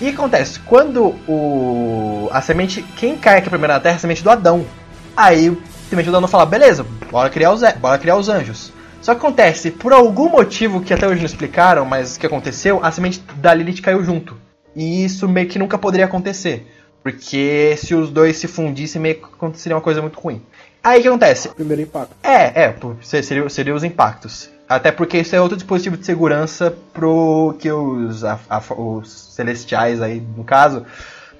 E 0.00 0.08
acontece? 0.08 0.58
Quando 0.60 1.14
o 1.28 2.28
a 2.32 2.40
semente, 2.40 2.82
quem 2.96 3.16
cai 3.16 3.38
aqui 3.38 3.48
primeiro 3.48 3.72
na 3.72 3.80
Terra 3.80 3.94
é 3.94 3.96
a 3.96 4.00
semente 4.00 4.22
do 4.22 4.30
Adão. 4.30 4.66
Aí 5.16 5.50
o 5.50 5.62
semente 5.88 6.10
do 6.10 6.16
Adão 6.16 6.28
fala, 6.28 6.44
beleza, 6.44 6.84
bora 7.10 7.30
criar 7.30 7.52
os, 7.52 7.62
bora 7.80 7.98
criar 7.98 8.16
os 8.16 8.28
anjos. 8.28 8.72
Só 9.00 9.14
que 9.14 9.18
acontece, 9.18 9.70
por 9.70 9.92
algum 9.92 10.30
motivo 10.30 10.80
que 10.80 10.92
até 10.92 11.06
hoje 11.06 11.20
não 11.20 11.26
explicaram, 11.26 11.84
mas 11.84 12.16
que 12.16 12.26
aconteceu, 12.26 12.80
a 12.82 12.90
semente 12.90 13.22
da 13.36 13.52
Lilith 13.54 13.82
caiu 13.82 14.02
junto. 14.02 14.36
E 14.74 15.04
isso 15.04 15.28
meio 15.28 15.46
que 15.46 15.58
nunca 15.58 15.78
poderia 15.78 16.06
acontecer. 16.06 16.66
Porque 17.04 17.76
se 17.76 17.94
os 17.94 18.08
dois 18.08 18.38
se 18.38 18.48
fundissem, 18.48 19.00
meio 19.00 19.16
que 19.16 19.24
aconteceria 19.24 19.76
uma 19.76 19.82
coisa 19.82 20.00
muito 20.00 20.18
ruim. 20.18 20.40
Aí 20.82 21.00
o 21.00 21.02
que 21.02 21.08
acontece? 21.08 21.50
Primeiro 21.50 21.82
impacto. 21.82 22.16
É, 22.22 22.64
é, 22.64 22.74
seria, 23.02 23.46
seria 23.50 23.74
os 23.74 23.84
impactos. 23.84 24.48
Até 24.66 24.90
porque 24.90 25.18
isso 25.18 25.36
é 25.36 25.40
outro 25.40 25.54
dispositivo 25.54 25.98
de 25.98 26.06
segurança 26.06 26.74
pro 26.94 27.54
que 27.58 27.70
os, 27.70 28.24
a, 28.24 28.40
a, 28.48 28.62
os 28.72 29.34
celestiais 29.34 30.00
aí, 30.00 30.18
no 30.34 30.44
caso, 30.44 30.86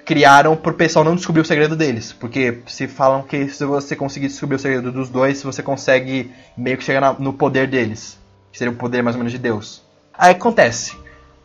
criaram 0.05 0.55
pro 0.55 0.75
pessoal 0.75 1.03
não 1.03 1.15
descobrir 1.15 1.41
o 1.41 1.45
segredo 1.45 1.75
deles. 1.75 2.13
Porque 2.13 2.59
se 2.67 2.87
falam 2.87 3.23
que 3.23 3.49
se 3.49 3.65
você 3.65 3.95
conseguir 3.95 4.27
descobrir 4.27 4.57
o 4.57 4.59
segredo 4.59 4.91
dos 4.91 5.09
dois, 5.09 5.41
você 5.41 5.63
consegue 5.63 6.31
meio 6.55 6.77
que 6.77 6.83
chegar 6.83 7.01
na, 7.01 7.13
no 7.13 7.33
poder 7.33 7.67
deles. 7.67 8.19
Que 8.51 8.59
seria 8.59 8.71
o 8.71 8.77
poder 8.77 9.01
mais 9.01 9.15
ou 9.15 9.19
menos 9.19 9.31
de 9.31 9.39
Deus. 9.39 9.81
Aí 10.15 10.31
acontece. 10.31 10.95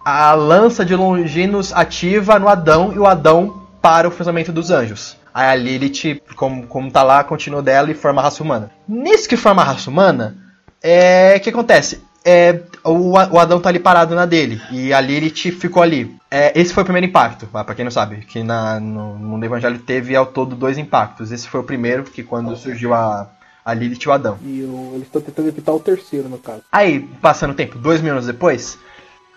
A 0.05 0.35
lança 0.35 0.85
de 0.85 0.95
Longinos 0.95 1.73
ativa 1.73 2.39
no 2.39 2.49
Adão 2.49 2.93
e 2.93 2.99
o 2.99 3.07
Adão 3.07 3.60
para 3.81 4.09
o 4.09 4.11
funcionamento 4.11 4.53
dos 4.53 4.71
anjos. 4.71 5.17
Aí 5.33 5.49
a 5.49 5.55
Lilith, 5.55 6.21
como, 6.37 6.67
como 6.67 6.91
tá 6.91 7.03
lá, 7.03 7.23
continua 7.23 7.63
dela 7.63 7.91
e 7.91 7.95
forma 7.95 8.21
a 8.21 8.25
raça 8.25 8.43
humana. 8.43 8.71
Nisso 8.89 9.29
que 9.29 9.37
forma 9.37 9.63
a 9.63 9.65
raça 9.65 9.89
humana, 9.89 10.37
é 10.83 11.35
o 11.37 11.41
que 11.41 11.51
acontece? 11.51 12.03
É, 12.23 12.61
o, 12.85 13.13
o 13.13 13.39
Adão 13.39 13.61
tá 13.61 13.71
ali 13.71 13.79
parado 13.79 14.15
na 14.15 14.27
dele 14.27 14.61
e 14.71 14.93
a 14.93 15.01
Lilith 15.01 15.53
ficou 15.53 15.83
ali. 15.83 16.15
É, 16.31 16.53
esse 16.59 16.75
foi 16.75 16.83
o 16.83 16.85
primeiro 16.85 17.07
impacto, 17.07 17.47
para 17.47 17.75
quem 17.75 17.85
não 17.85 17.91
sabe, 17.91 18.27
que 18.27 18.43
na, 18.43 18.79
no, 18.79 19.19
no 19.19 19.45
Evangelho 19.45 19.79
teve 19.79 20.15
ao 20.15 20.27
todo 20.27 20.55
dois 20.55 20.77
impactos. 20.77 21.33
Esse 21.33 21.49
foi 21.49 21.61
o 21.61 21.65
primeiro, 21.65 22.05
que 22.05 22.23
quando 22.23 22.55
surgiu 22.57 22.93
a, 22.93 23.27
a 23.65 23.73
Lilith 23.73 24.03
e 24.05 24.09
o 24.09 24.13
Adão. 24.13 24.39
E 24.43 24.63
o, 24.63 24.93
eles 24.95 25.07
estão 25.07 25.23
tentando 25.23 25.49
evitar 25.49 25.73
o 25.73 25.81
terceiro, 25.81 26.29
no 26.29 26.39
caso. 26.39 26.63
Aí, 26.71 27.01
passando 27.23 27.53
o 27.53 27.55
tempo, 27.55 27.79
dois 27.79 28.03
mil 28.03 28.13
anos 28.13 28.27
depois, 28.27 28.79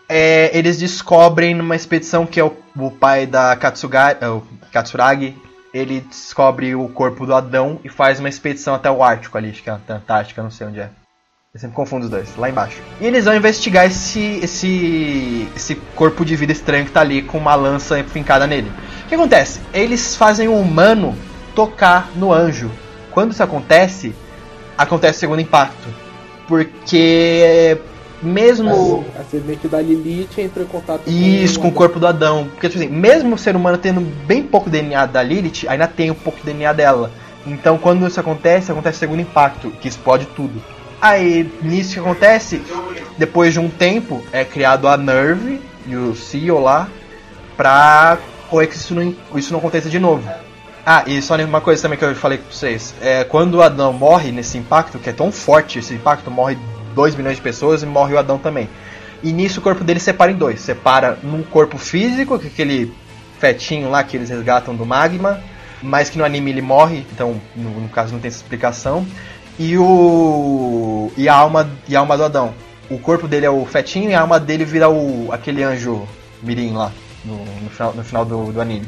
é, 0.07 0.55
eles 0.57 0.77
descobrem 0.77 1.53
numa 1.55 1.75
expedição 1.75 2.25
que 2.25 2.39
é 2.39 2.43
o, 2.43 2.55
o 2.75 2.91
pai 2.91 3.25
da 3.25 3.57
é, 4.21 4.27
o 4.27 4.43
Katsuragi, 4.71 5.35
ele 5.73 6.01
descobre 6.01 6.75
o 6.75 6.87
corpo 6.87 7.25
do 7.25 7.33
Adão 7.33 7.79
e 7.83 7.89
faz 7.89 8.19
uma 8.19 8.29
expedição 8.29 8.75
até 8.75 8.91
o 8.91 9.03
Ártico 9.03 9.37
ali, 9.37 9.49
acho 9.49 9.63
que 9.63 9.69
é 9.69 9.73
Antártica, 9.89 10.43
não 10.43 10.51
sei 10.51 10.67
onde 10.67 10.79
é. 10.79 10.89
Eu 11.53 11.59
sempre 11.59 11.75
confundo 11.75 12.05
os 12.05 12.11
dois, 12.11 12.35
lá 12.35 12.49
embaixo. 12.49 12.81
E 12.99 13.05
eles 13.05 13.25
vão 13.25 13.35
investigar 13.35 13.85
esse, 13.85 14.39
esse, 14.41 15.47
esse 15.55 15.75
corpo 15.95 16.25
de 16.25 16.35
vida 16.35 16.51
estranho 16.51 16.85
que 16.85 16.91
tá 16.91 17.01
ali 17.01 17.21
com 17.21 17.37
uma 17.37 17.53
lança 17.53 18.03
fincada 18.05 18.47
nele. 18.47 18.71
O 19.05 19.07
que 19.07 19.13
acontece? 19.13 19.59
Eles 19.71 20.15
fazem 20.15 20.47
o 20.47 20.55
humano 20.59 21.15
tocar 21.53 22.09
no 22.15 22.33
anjo. 22.33 22.71
Quando 23.11 23.33
isso 23.33 23.43
acontece, 23.43 24.15
acontece 24.75 25.17
o 25.17 25.19
segundo 25.19 25.41
impacto. 25.41 25.87
Porque 26.47 27.77
mesmo. 28.23 29.05
A, 29.19 29.23
semente 29.23 29.67
da 29.67 29.81
Lilith 29.81 30.39
entrou 30.39 30.65
em 30.65 30.67
contato 30.67 31.07
Isso, 31.07 31.59
com, 31.59 31.63
com 31.63 31.69
o 31.69 31.71
corpo 31.71 31.99
do 31.99 32.07
Adão. 32.07 32.47
Porque, 32.51 32.69
tipo 32.69 32.83
assim, 32.83 32.91
mesmo 32.91 33.35
o 33.35 33.37
ser 33.37 33.55
humano 33.55 33.77
tendo 33.77 34.01
bem 34.01 34.43
pouco 34.43 34.69
DNA 34.69 35.05
da 35.05 35.21
Lilith, 35.21 35.67
ainda 35.67 35.87
tem 35.87 36.09
um 36.09 36.15
pouco 36.15 36.39
de 36.39 36.45
DNA 36.45 36.73
dela. 36.73 37.11
Então, 37.45 37.77
quando 37.77 38.07
isso 38.07 38.19
acontece, 38.19 38.71
acontece 38.71 38.97
o 38.97 38.99
segundo 38.99 39.21
impacto, 39.21 39.71
que 39.71 39.87
explode 39.87 40.25
tudo. 40.27 40.61
Aí, 41.01 41.51
nisso 41.61 41.95
que 41.95 41.99
acontece, 41.99 42.61
depois 43.17 43.53
de 43.53 43.59
um 43.59 43.69
tempo, 43.69 44.23
é 44.31 44.45
criado 44.45 44.87
a 44.87 44.95
Nerve 44.95 45.59
e 45.85 45.95
o 45.95 46.15
CEO 46.15 46.59
lá 46.59 46.87
pra 47.57 48.17
correr 48.49 48.67
que 48.67 48.75
isso 48.75 48.95
não, 48.95 49.13
isso 49.35 49.51
não 49.51 49.59
aconteça 49.59 49.89
de 49.89 49.99
novo. 49.99 50.27
Ah, 50.85 51.03
e 51.07 51.21
só 51.21 51.35
uma 51.37 51.61
coisa 51.61 51.81
também 51.81 51.97
que 51.97 52.03
eu 52.03 52.15
falei 52.15 52.37
pra 52.37 52.51
vocês. 52.51 52.93
É, 53.01 53.23
quando 53.23 53.55
o 53.55 53.61
Adão 53.61 53.93
morre 53.93 54.31
nesse 54.31 54.57
impacto, 54.57 54.99
que 54.99 55.09
é 55.09 55.13
tão 55.13 55.31
forte 55.31 55.79
esse 55.79 55.93
impacto, 55.93 56.29
morre 56.29 56.57
2 56.93 57.15
milhões 57.15 57.37
de 57.37 57.41
pessoas 57.41 57.83
e 57.83 57.85
morre 57.85 58.13
o 58.13 58.19
Adão 58.19 58.37
também. 58.37 58.69
E 59.21 59.31
nisso 59.31 59.59
o 59.59 59.63
corpo 59.63 59.83
dele 59.83 59.99
separa 59.99 60.31
em 60.31 60.35
dois. 60.35 60.59
Separa 60.59 61.17
num 61.23 61.43
corpo 61.43 61.77
físico, 61.77 62.37
que 62.37 62.47
é 62.47 62.49
aquele 62.49 62.93
fetinho 63.39 63.89
lá 63.89 64.03
que 64.03 64.17
eles 64.17 64.29
resgatam 64.29 64.75
do 64.75 64.85
magma, 64.85 65.39
mas 65.81 66.09
que 66.09 66.17
no 66.17 66.25
anime 66.25 66.51
ele 66.51 66.61
morre, 66.61 67.05
então 67.11 67.39
no, 67.55 67.81
no 67.81 67.89
caso 67.89 68.13
não 68.13 68.19
tem 68.19 68.29
essa 68.29 68.37
explicação 68.37 69.05
e 69.59 69.77
o 69.77 71.11
e 71.17 71.29
a 71.29 71.35
alma 71.35 71.69
e 71.87 71.95
a 71.95 71.99
alma 71.99 72.17
do 72.17 72.23
Adão. 72.23 72.53
O 72.89 72.97
corpo 72.99 73.27
dele 73.27 73.45
é 73.45 73.49
o 73.49 73.65
fetinho 73.65 74.09
e 74.09 74.13
a 74.13 74.21
alma 74.21 74.39
dele 74.39 74.65
vira 74.65 74.89
o 74.89 75.29
aquele 75.31 75.63
anjo 75.63 76.07
mirim 76.41 76.73
lá 76.73 76.91
no, 77.23 77.37
no 77.37 77.69
final, 77.69 77.93
no 77.93 78.03
final 78.03 78.25
do, 78.25 78.51
do 78.51 78.61
anime. 78.61 78.87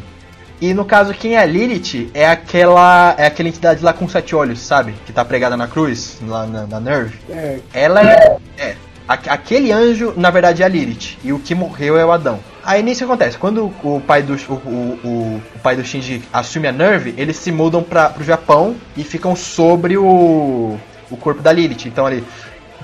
E 0.62 0.74
no 0.74 0.86
caso, 0.86 1.14
quem 1.14 1.36
é 1.36 1.40
a 1.40 1.46
Lilith 1.46 2.10
é 2.14 2.28
aquela 2.28 3.14
é 3.18 3.26
aquela 3.26 3.50
entidade 3.50 3.84
lá 3.84 3.92
com 3.92 4.08
sete 4.08 4.36
olhos, 4.36 4.60
sabe? 4.60 4.94
Que 5.06 5.12
tá 5.12 5.26
pregada 5.26 5.58
na 5.58 5.68
cruz, 5.68 6.18
lá 6.26 6.46
na, 6.46 6.66
na 6.66 6.80
Nerve. 6.80 7.18
É. 7.30 7.60
Ela 7.74 8.02
é, 8.02 8.38
é. 8.58 8.76
Aquele 9.08 9.72
anjo, 9.72 10.14
na 10.18 10.32
verdade, 10.32 10.64
é 10.64 10.66
a 10.66 10.70
Lilith. 10.70 11.18
E 11.24 11.32
o 11.32 11.38
que 11.38 11.54
morreu 11.54 11.98
é 11.98 12.04
o 12.04 12.12
Adão. 12.12 12.40
Aí 12.64 12.82
nisso 12.82 13.04
acontece, 13.04 13.38
quando 13.38 13.72
o 13.84 14.02
pai 14.02 14.24
do, 14.24 14.34
o, 14.34 14.54
o, 14.54 15.42
o 15.56 15.60
pai 15.62 15.76
do 15.76 15.84
Shinji 15.84 16.24
assume 16.34 16.68
a 16.68 16.72
Nerve, 16.72 17.14
eles 17.16 17.38
se 17.38 17.52
mudam 17.52 17.84
para 17.84 18.10
pro 18.10 18.24
Japão 18.24 18.76
e 18.98 19.04
ficam 19.04 19.36
sobre 19.36 19.96
o, 19.96 20.76
o 21.12 21.18
corpo 21.18 21.42
da 21.42 21.52
Lilith. 21.52 21.86
Então 21.86 22.06
ali. 22.06 22.24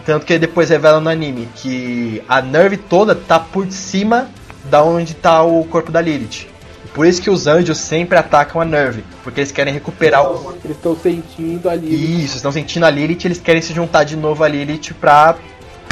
Tanto 0.06 0.26
que 0.26 0.38
depois 0.38 0.69
revelam 0.69 0.99
no 0.99 1.10
anime 1.10 1.48
que 1.56 2.23
a 2.27 2.41
Nerve 2.41 2.77
toda 2.77 3.15
tá 3.15 3.39
por 3.39 3.72
cima 3.72 4.30
da 4.65 4.84
onde 4.84 5.14
tá 5.15 5.41
o 5.43 5.64
corpo 5.65 5.91
da 5.91 6.02
Lilith. 6.02 6.50
Por 6.93 7.05
isso 7.05 7.22
que 7.22 7.30
os 7.30 7.47
anjos 7.47 7.77
sempre 7.77 8.18
atacam 8.18 8.61
a 8.61 8.65
Nerve, 8.65 9.03
porque 9.23 9.39
eles 9.39 9.51
querem 9.51 9.73
recuperar 9.73 10.30
o. 10.30 10.53
Eles 10.63 10.76
estão 10.76 10.95
sentindo 10.95 11.69
a 11.69 11.76
Lilith. 11.76 12.23
Isso, 12.26 12.35
estão 12.35 12.51
sentindo 12.51 12.85
a 12.85 12.89
Lilith, 12.89 13.26
eles 13.26 13.39
querem 13.39 13.61
se 13.61 13.73
juntar 13.73 14.03
de 14.03 14.18
novo 14.18 14.43
a 14.43 14.47
Lilith 14.47 14.93
pra 14.99 15.35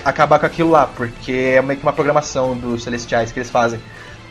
acabar 0.04 0.40
com 0.40 0.46
aquilo 0.46 0.72
lá, 0.72 0.88
porque 0.88 1.54
é 1.56 1.62
meio 1.62 1.80
que 1.80 1.86
uma 1.86 1.94
programação 1.94 2.56
dos 2.56 2.84
celestiais 2.84 3.32
que 3.32 3.40
eles 3.40 3.50
fazem 3.50 3.80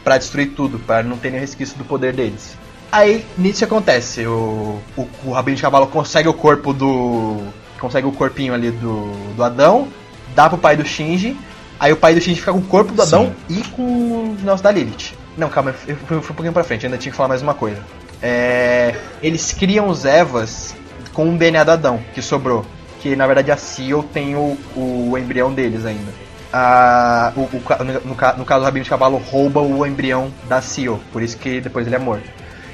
para 0.04 0.18
destruir 0.18 0.52
tudo, 0.54 0.78
para 0.78 1.02
não 1.02 1.16
ter 1.16 1.30
nenhum 1.30 1.40
resquício 1.40 1.76
do 1.76 1.84
poder 1.84 2.12
deles. 2.12 2.56
Aí, 2.92 3.24
nisso 3.36 3.64
acontece, 3.64 4.26
o, 4.26 4.78
o, 4.96 5.08
o 5.24 5.32
Rabino 5.32 5.56
de 5.56 5.62
Cavalo 5.62 5.86
consegue 5.86 6.28
o 6.28 6.34
corpo 6.34 6.72
do. 6.72 7.38
consegue 7.78 8.06
o 8.06 8.12
corpinho 8.12 8.54
ali 8.54 8.70
do, 8.70 9.12
do 9.34 9.42
Adão, 9.42 9.88
dá 10.34 10.48
pro 10.48 10.58
pai 10.58 10.76
do 10.76 10.86
Shinji, 10.86 11.36
aí 11.78 11.92
o 11.92 11.96
pai 11.96 12.14
do 12.14 12.20
Shinji 12.20 12.40
fica 12.40 12.52
com 12.52 12.58
o 12.58 12.62
corpo 12.62 12.92
do 12.92 13.02
Adão 13.02 13.34
Sim. 13.48 13.58
e 13.58 13.62
com 13.68 13.82
o 13.82 14.36
nosso 14.42 14.62
da 14.62 14.70
Lilith. 14.70 15.17
Não, 15.38 15.48
calma, 15.48 15.72
eu 15.86 15.96
fui, 15.96 16.06
fui 16.06 16.16
um 16.16 16.20
pouquinho 16.34 16.52
pra 16.52 16.64
frente, 16.64 16.84
ainda 16.84 16.98
tinha 16.98 17.12
que 17.12 17.16
falar 17.16 17.28
mais 17.28 17.42
uma 17.42 17.54
coisa. 17.54 17.80
É, 18.20 18.96
eles 19.22 19.52
criam 19.52 19.86
os 19.86 20.04
Evas 20.04 20.74
com 21.14 21.32
o 21.32 21.38
DNA 21.38 21.62
do 21.62 21.70
Adão, 21.70 22.00
que 22.12 22.20
sobrou. 22.20 22.66
Que 23.00 23.14
na 23.14 23.24
verdade 23.24 23.52
a 23.52 23.56
Seal 23.56 24.02
tem 24.02 24.34
o, 24.34 24.58
o 24.74 25.16
embrião 25.16 25.54
deles 25.54 25.86
ainda. 25.86 26.12
Ah, 26.52 27.32
o, 27.36 27.42
o, 27.42 27.84
no, 27.84 28.00
no, 28.08 28.44
caso, 28.44 28.62
o 28.62 28.64
Rabino 28.64 28.82
de 28.82 28.90
Cavalo 28.90 29.18
rouba 29.18 29.60
o 29.60 29.86
embrião 29.86 30.32
da 30.48 30.60
Seal, 30.60 30.98
por 31.12 31.22
isso 31.22 31.36
que 31.36 31.60
depois 31.60 31.86
ele 31.86 31.94
é 31.94 32.00
morto. 32.00 32.28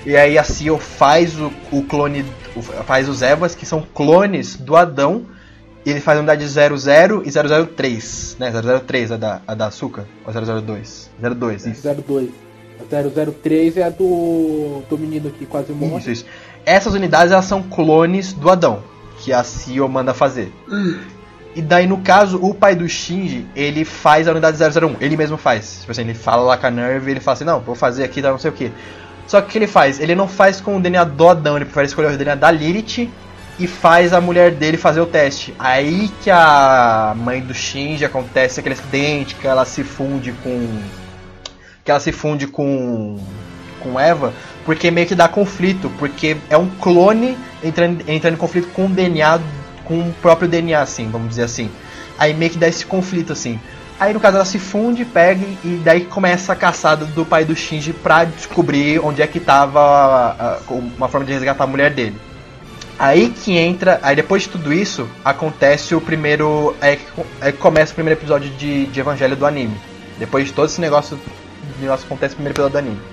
E 0.06 0.16
aí 0.16 0.38
a 0.38 0.44
Seal 0.44 0.78
faz 0.78 1.38
o, 1.38 1.52
o 1.70 1.82
clone, 1.82 2.24
faz 2.86 3.10
os 3.10 3.20
Evas, 3.20 3.54
que 3.54 3.66
são 3.66 3.82
clones 3.82 4.56
do 4.56 4.74
Adão, 4.74 5.26
ele 5.84 6.00
faz 6.00 6.16
a 6.16 6.20
unidade 6.20 6.46
00 6.46 7.22
e 7.26 7.30
003, 7.30 8.36
né? 8.38 8.50
003 8.86 9.10
é 9.10 9.16
da, 9.18 9.42
a 9.46 9.54
da 9.54 9.66
Açúcar, 9.66 10.06
ou 10.24 10.32
002? 10.32 11.10
02, 11.20 11.66
isso. 11.66 11.82
02. 12.06 12.43
A 12.80 13.30
003 13.42 13.76
é 13.76 13.82
a 13.84 13.90
do, 13.90 14.82
do 14.88 14.98
menino 14.98 15.30
que 15.30 15.46
quase 15.46 15.72
morre. 15.72 15.98
Isso, 15.98 16.10
isso. 16.10 16.24
Essas 16.66 16.94
unidades 16.94 17.32
elas 17.32 17.44
são 17.44 17.62
clones 17.62 18.32
do 18.32 18.50
Adão, 18.50 18.82
que 19.18 19.32
a 19.32 19.44
Seal 19.44 19.88
manda 19.88 20.14
fazer. 20.14 20.52
E 21.54 21.62
daí, 21.62 21.86
no 21.86 21.98
caso, 21.98 22.38
o 22.42 22.52
pai 22.52 22.74
do 22.74 22.88
Shinji, 22.88 23.46
ele 23.54 23.84
faz 23.84 24.26
a 24.26 24.32
unidade 24.32 24.58
001. 24.58 24.96
Ele 25.00 25.16
mesmo 25.16 25.36
faz. 25.36 25.80
Tipo 25.80 25.92
assim, 25.92 26.02
ele 26.02 26.14
fala 26.14 26.42
lá 26.42 26.56
com 26.56 26.66
a 26.66 26.70
Nerve, 26.70 27.10
ele 27.10 27.20
fala 27.20 27.34
assim, 27.34 27.44
não, 27.44 27.60
vou 27.60 27.76
fazer 27.76 28.02
aqui, 28.02 28.20
tá, 28.20 28.30
não 28.30 28.38
sei 28.38 28.50
o 28.50 28.54
que. 28.54 28.72
Só 29.26 29.40
que 29.40 29.48
o 29.48 29.50
que 29.50 29.58
ele 29.58 29.66
faz? 29.66 30.00
Ele 30.00 30.14
não 30.14 30.26
faz 30.26 30.60
com 30.60 30.76
o 30.76 30.80
DNA 30.80 31.04
do 31.04 31.28
Adão, 31.28 31.56
ele 31.56 31.64
prefere 31.64 31.86
escolher 31.86 32.12
o 32.12 32.18
DNA 32.18 32.34
da 32.34 32.50
Lilith 32.50 33.08
e 33.58 33.66
faz 33.66 34.12
a 34.12 34.20
mulher 34.20 34.50
dele 34.50 34.76
fazer 34.76 35.00
o 35.00 35.06
teste. 35.06 35.54
Aí 35.58 36.10
que 36.22 36.30
a 36.30 37.14
mãe 37.16 37.40
do 37.40 37.54
Shinji 37.54 38.04
acontece 38.04 38.58
aquele 38.58 38.74
acidente 38.74 39.34
que 39.36 39.46
ela 39.46 39.64
se 39.64 39.84
funde 39.84 40.32
com 40.42 40.68
que 41.84 41.90
ela 41.90 42.00
se 42.00 42.12
funde 42.12 42.46
com 42.46 43.18
com 43.80 44.00
Eva, 44.00 44.32
porque 44.64 44.90
meio 44.90 45.06
que 45.06 45.14
dá 45.14 45.28
conflito, 45.28 45.90
porque 45.98 46.38
é 46.48 46.56
um 46.56 46.68
clone 46.68 47.36
entrando, 47.62 48.02
entrando 48.08 48.34
em 48.34 48.38
conflito 48.38 48.68
com 48.68 48.86
o 48.86 48.88
DNA, 48.88 49.38
com 49.84 50.00
o 50.00 50.12
próprio 50.22 50.48
DNA, 50.48 50.80
assim, 50.80 51.10
vamos 51.10 51.28
dizer 51.28 51.42
assim. 51.42 51.70
Aí 52.18 52.32
meio 52.32 52.50
que 52.50 52.56
dá 52.56 52.66
esse 52.66 52.86
conflito, 52.86 53.32
assim. 53.32 53.60
Aí 54.00 54.12
no 54.12 54.20
caso 54.20 54.36
ela 54.36 54.44
se 54.44 54.58
funde, 54.58 55.04
pega 55.04 55.44
e 55.62 55.80
daí 55.84 56.00
começa 56.06 56.52
a 56.52 56.56
caçada 56.56 57.04
do 57.04 57.24
pai 57.24 57.44
do 57.44 57.54
Shinji 57.54 57.92
pra 57.92 58.24
descobrir 58.24 58.98
onde 58.98 59.22
é 59.22 59.26
que 59.26 59.38
tava 59.38 60.60
uma 60.96 61.08
forma 61.08 61.26
de 61.26 61.32
resgatar 61.32 61.64
a 61.64 61.66
mulher 61.66 61.92
dele. 61.92 62.16
Aí 62.98 63.28
que 63.28 63.56
entra, 63.56 64.00
aí 64.02 64.16
depois 64.16 64.42
de 64.42 64.48
tudo 64.48 64.72
isso, 64.72 65.08
acontece 65.24 65.94
o 65.94 66.00
primeiro. 66.00 66.74
É 66.80 66.96
que, 66.96 67.04
é 67.40 67.52
começa 67.52 67.92
o 67.92 67.94
primeiro 67.94 68.18
episódio 68.18 68.50
de, 68.50 68.86
de 68.86 69.00
Evangelho 69.00 69.36
do 69.36 69.46
anime. 69.46 69.76
Depois 70.18 70.46
de 70.46 70.52
todo 70.52 70.66
esse 70.66 70.80
negócio, 70.80 71.18
negócio 71.80 72.06
acontece 72.06 72.34
primeiro. 72.34 72.54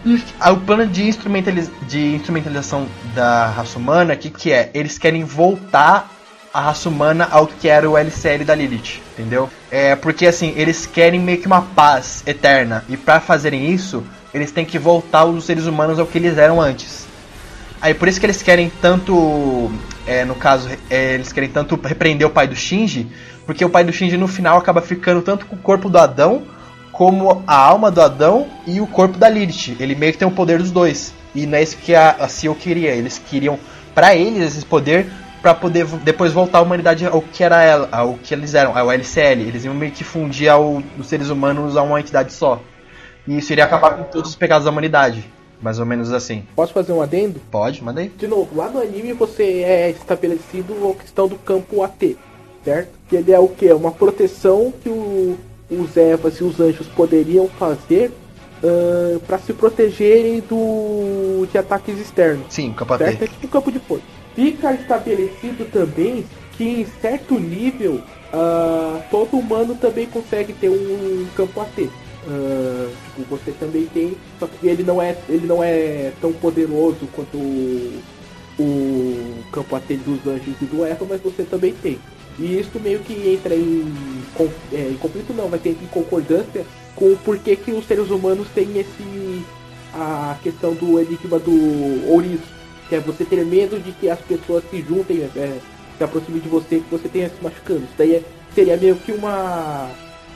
E 0.05 0.23
aí, 0.39 0.53
o 0.53 0.57
plano 0.57 0.85
de, 0.87 1.07
instrumentaliz, 1.07 1.69
de 1.87 2.15
instrumentalização 2.15 2.87
da 3.13 3.47
raça 3.47 3.77
humana, 3.77 4.13
o 4.13 4.17
que, 4.17 4.29
que 4.29 4.51
é? 4.51 4.69
Eles 4.73 4.97
querem 4.97 5.23
voltar 5.23 6.09
a 6.53 6.59
raça 6.59 6.89
humana 6.89 7.27
ao 7.31 7.47
que 7.47 7.69
era 7.69 7.89
o 7.89 7.97
LCL 7.97 8.43
da 8.43 8.53
Lilith, 8.53 9.01
entendeu? 9.13 9.49
É 9.69 9.95
porque 9.95 10.27
assim, 10.27 10.53
eles 10.57 10.85
querem 10.85 11.19
meio 11.19 11.39
que 11.39 11.47
uma 11.47 11.61
paz 11.61 12.23
eterna. 12.25 12.83
E 12.89 12.97
para 12.97 13.19
fazerem 13.21 13.71
isso, 13.71 14.03
eles 14.33 14.51
têm 14.51 14.65
que 14.65 14.77
voltar 14.77 15.25
os 15.25 15.45
seres 15.45 15.65
humanos 15.65 15.97
ao 15.97 16.05
que 16.05 16.17
eles 16.17 16.37
eram 16.37 16.59
antes. 16.59 17.05
Aí 17.81 17.93
por 17.93 18.07
isso 18.07 18.19
que 18.19 18.25
eles 18.25 18.41
querem 18.41 18.71
tanto. 18.81 19.71
É, 20.05 20.25
no 20.25 20.35
caso, 20.35 20.69
é, 20.89 21.13
eles 21.13 21.31
querem 21.31 21.49
tanto 21.49 21.79
repreender 21.81 22.27
o 22.27 22.29
pai 22.29 22.47
do 22.47 22.55
Shinji, 22.55 23.07
porque 23.45 23.63
o 23.63 23.69
pai 23.69 23.83
do 23.83 23.93
Shinji 23.93 24.17
no 24.17 24.27
final 24.27 24.57
acaba 24.57 24.81
ficando 24.81 25.21
tanto 25.21 25.45
com 25.45 25.55
o 25.55 25.59
corpo 25.59 25.89
do 25.89 25.97
Adão, 25.97 26.43
como 27.01 27.41
a 27.47 27.55
alma 27.55 27.89
do 27.89 27.99
Adão 27.99 28.45
e 28.67 28.79
o 28.79 28.85
corpo 28.85 29.17
da 29.17 29.27
Lilith. 29.27 29.75
Ele 29.79 29.95
meio 29.95 30.11
que 30.11 30.19
tem 30.19 30.27
o 30.27 30.31
poder 30.31 30.59
dos 30.59 30.69
dois. 30.69 31.11
E 31.33 31.47
não 31.47 31.57
é 31.57 31.63
isso 31.63 31.75
que 31.77 31.95
a, 31.95 32.11
a 32.11 32.27
Seal 32.27 32.53
queria. 32.53 32.91
Eles 32.91 33.17
queriam, 33.17 33.57
para 33.95 34.15
eles, 34.15 34.55
esse 34.55 34.63
poder 34.63 35.11
para 35.41 35.55
poder 35.55 35.87
depois 36.03 36.31
voltar 36.31 36.59
a 36.59 36.61
humanidade 36.61 37.03
ao 37.03 37.19
que 37.19 37.43
era 37.43 37.63
ela, 37.63 37.89
ao 37.91 38.19
que 38.19 38.31
eles 38.35 38.53
eram, 38.53 38.77
ao 38.77 38.91
LCL. 38.91 39.41
Eles 39.41 39.65
iam 39.65 39.73
meio 39.73 39.91
que 39.91 40.03
fundir 40.03 40.47
ao, 40.47 40.83
os 40.95 41.07
seres 41.07 41.31
humanos 41.31 41.75
a 41.75 41.81
uma 41.81 41.99
entidade 41.99 42.31
só. 42.33 42.61
E 43.27 43.35
isso 43.35 43.51
iria 43.51 43.65
acabar 43.65 43.97
com 43.97 44.03
todos 44.03 44.29
os 44.29 44.35
pecados 44.35 44.65
da 44.65 44.71
humanidade. 44.71 45.27
Mais 45.59 45.79
ou 45.79 45.87
menos 45.87 46.13
assim. 46.13 46.43
Posso 46.55 46.71
fazer 46.71 46.93
um 46.93 47.01
adendo? 47.01 47.41
Pode, 47.49 47.83
manda 47.83 48.01
aí. 48.01 48.09
De 48.09 48.27
novo, 48.27 48.55
lá 48.55 48.69
no 48.69 48.79
anime 48.79 49.13
você 49.13 49.63
é 49.63 49.89
estabelecido 49.89 50.87
a 50.87 51.01
questão 51.01 51.27
do 51.27 51.35
campo 51.37 51.81
AT, 51.81 52.15
certo? 52.63 52.91
Que 53.09 53.15
ele 53.15 53.31
é 53.31 53.39
o 53.39 53.47
que? 53.47 53.73
Uma 53.73 53.91
proteção 53.91 54.71
que 54.83 54.89
o, 54.89 55.35
os 55.71 55.95
Evas 55.95 56.35
e 56.35 56.43
os 56.43 56.59
anjos 56.59 56.87
poderiam 56.87 57.47
fazer 57.47 58.11
uh, 58.61 59.19
para 59.21 59.39
se 59.39 59.53
protegerem 59.53 60.41
do 60.41 61.47
de 61.51 61.57
ataques 61.57 61.97
externos. 61.97 62.45
Sim, 62.49 62.73
AT. 62.77 62.97
Certo? 62.97 63.23
É 63.23 63.27
tipo 63.27 63.47
um 63.47 63.49
campo 63.49 63.71
de 63.71 63.79
força. 63.79 64.03
Fica 64.35 64.73
estabelecido 64.73 65.69
também 65.71 66.25
que 66.57 66.63
em 66.63 66.85
certo 67.01 67.39
nível 67.39 68.01
uh, 68.33 69.01
todo 69.09 69.37
humano 69.37 69.75
também 69.75 70.05
consegue 70.07 70.53
ter 70.53 70.69
um 70.69 71.25
campo 71.35 71.61
AT. 71.61 71.79
Uh, 72.23 72.91
tipo, 73.15 73.35
você 73.35 73.51
também 73.51 73.87
tem, 73.87 74.15
só 74.39 74.45
que 74.45 74.67
ele 74.67 74.83
não 74.83 75.01
é, 75.01 75.17
ele 75.27 75.47
não 75.47 75.63
é 75.63 76.11
tão 76.21 76.31
poderoso 76.31 77.07
quanto 77.13 77.35
o, 77.35 77.99
o 78.59 79.43
campo 79.51 79.75
AT 79.75 79.87
dos 79.95 80.27
anjos 80.27 80.53
e 80.61 80.65
do 80.65 80.85
Eva, 80.85 81.05
mas 81.09 81.19
você 81.21 81.43
também 81.43 81.73
tem. 81.73 81.97
E 82.41 82.59
isso 82.59 82.79
meio 82.79 82.99
que 82.99 83.13
entra 83.13 83.55
em, 83.55 83.93
é, 84.73 84.89
em 84.89 84.97
conflito 84.97 85.33
não, 85.33 85.47
vai 85.47 85.59
ter 85.59 85.69
em 85.69 85.87
concordância 85.91 86.65
com 86.95 87.05
o 87.13 87.17
porquê 87.17 87.55
que 87.55 87.71
os 87.71 87.85
seres 87.85 88.09
humanos 88.09 88.47
têm 88.53 88.79
esse 88.79 89.43
a 89.93 90.37
questão 90.41 90.73
do 90.73 90.99
enigma 90.99 91.37
do 91.37 92.09
ouriço, 92.09 92.47
que 92.87 92.95
é 92.95 92.99
você 92.99 93.25
ter 93.25 93.45
medo 93.45 93.77
de 93.77 93.91
que 93.91 94.09
as 94.09 94.19
pessoas 94.21 94.63
se 94.71 94.81
juntem, 94.81 95.21
é, 95.35 95.59
se 95.97 96.03
aproximem 96.03 96.41
de 96.41 96.47
você, 96.47 96.79
que 96.79 96.89
você 96.89 97.09
tenha 97.09 97.29
se 97.29 97.43
machucando. 97.43 97.83
Isso 97.83 97.93
daí 97.97 98.15
é, 98.15 98.23
seria 98.55 98.77
meio 98.77 98.95
que 98.95 99.11
uma 99.11 99.89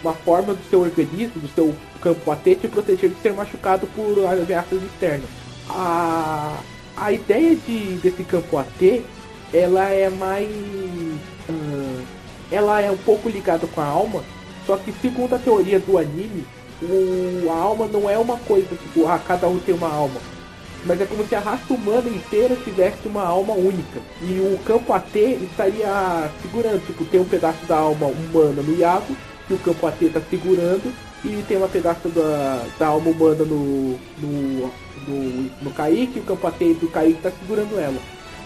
uma 0.06 0.14
forma 0.14 0.54
do 0.54 0.70
seu 0.70 0.82
organismo, 0.82 1.42
do 1.42 1.48
seu 1.56 1.74
campo 2.00 2.32
AT, 2.32 2.44
te 2.44 2.68
proteger 2.68 3.10
de 3.10 3.20
ser 3.22 3.34
machucado 3.34 3.88
por 3.88 4.26
ameaças 4.26 4.82
externas. 4.84 5.28
A, 5.68 6.60
a 6.96 7.12
ideia 7.12 7.56
de, 7.56 7.98
desse 7.98 8.24
campo 8.24 8.58
AT, 8.58 9.04
ela 9.54 9.90
é 9.90 10.10
mais. 10.10 10.50
Hum, 11.50 12.04
ela 12.52 12.82
é 12.82 12.92
um 12.92 12.98
pouco 12.98 13.30
ligada 13.30 13.66
com 13.68 13.82
a 13.82 13.86
alma, 13.86 14.24
só 14.66 14.78
que 14.78 14.94
segundo 15.02 15.36
a 15.36 15.40
teoria 15.40 15.80
do 15.80 15.98
anime, 15.98 16.46
o, 16.82 17.50
a 17.52 17.56
alma 17.56 17.88
não 17.88 18.10
é 18.10 18.18
uma 18.18 18.38
coisa 18.38 18.68
tipo, 18.68 19.08
ah, 19.08 19.20
cada 19.20 19.48
um 19.48 19.60
tem 19.60 19.74
uma 19.74 19.92
alma. 19.92 20.20
Mas 20.86 21.02
é 21.02 21.06
como 21.06 21.26
se 21.26 21.34
a 21.34 21.40
raça 21.40 21.74
humana 21.74 22.08
inteira 22.08 22.56
tivesse 22.58 23.08
uma 23.08 23.26
alma 23.26 23.54
única. 23.54 24.00
E 24.22 24.40
o 24.40 24.60
campo 24.64 24.94
AT 24.94 25.16
estaria 25.16 26.30
segurando, 26.44 26.86
tipo, 26.86 27.04
tem 27.06 27.20
um 27.20 27.26
pedaço 27.26 27.66
da 27.66 27.78
alma 27.78 28.06
humana 28.06 28.62
no 28.62 28.76
Iago 28.78 29.16
que 29.48 29.54
o 29.54 29.60
campo 29.60 29.88
AT 29.88 30.06
está 30.06 30.22
segurando 30.30 30.94
e 31.24 31.44
tem 31.48 31.58
uma 31.58 31.68
pedaço 31.68 32.08
da, 32.10 32.66
da 32.78 32.88
alma 32.88 33.10
humana 33.10 33.44
no, 33.44 33.98
no, 34.20 34.72
no, 35.08 35.52
no 35.62 35.72
Kaique 35.72 36.20
o 36.20 36.24
campo 36.24 36.48
AT 36.48 36.60
do 36.60 36.88
Kaique 36.90 37.18
está 37.18 37.32
segurando 37.32 37.80
ela. 37.80 37.98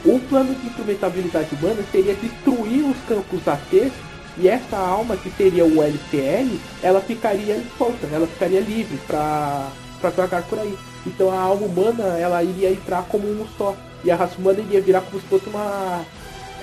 O 0.06 0.20
plano 0.20 0.56
de 0.56 0.68
instrumentabilidade 0.68 1.54
humana 1.56 1.84
seria 1.92 2.14
destruir 2.14 2.86
os 2.86 2.98
campos 3.08 3.48
AT 3.48 3.92
e 4.38 4.48
essa 4.48 4.78
alma, 4.78 5.18
que 5.18 5.30
seria 5.32 5.66
o 5.66 5.84
LCL, 5.84 6.60
ela 6.82 7.02
ficaria 7.02 7.62
solta, 7.78 8.08
ela 8.12 8.26
ficaria 8.26 8.62
livre 8.62 8.98
para 9.06 9.70
vagar 10.02 10.44
por 10.44 10.58
aí. 10.60 10.78
Então 11.06 11.30
a 11.30 11.40
alma 11.40 11.66
humana 11.66 12.18
ela 12.18 12.42
iria 12.42 12.72
entrar 12.72 13.04
como 13.04 13.28
um 13.28 13.46
só. 13.58 13.76
E 14.04 14.10
a 14.10 14.16
raça 14.16 14.38
humana 14.38 14.60
iria 14.62 14.80
virar 14.80 15.02
como 15.02 15.20
se 15.20 15.28
fosse 15.28 15.50
uma, 15.50 16.06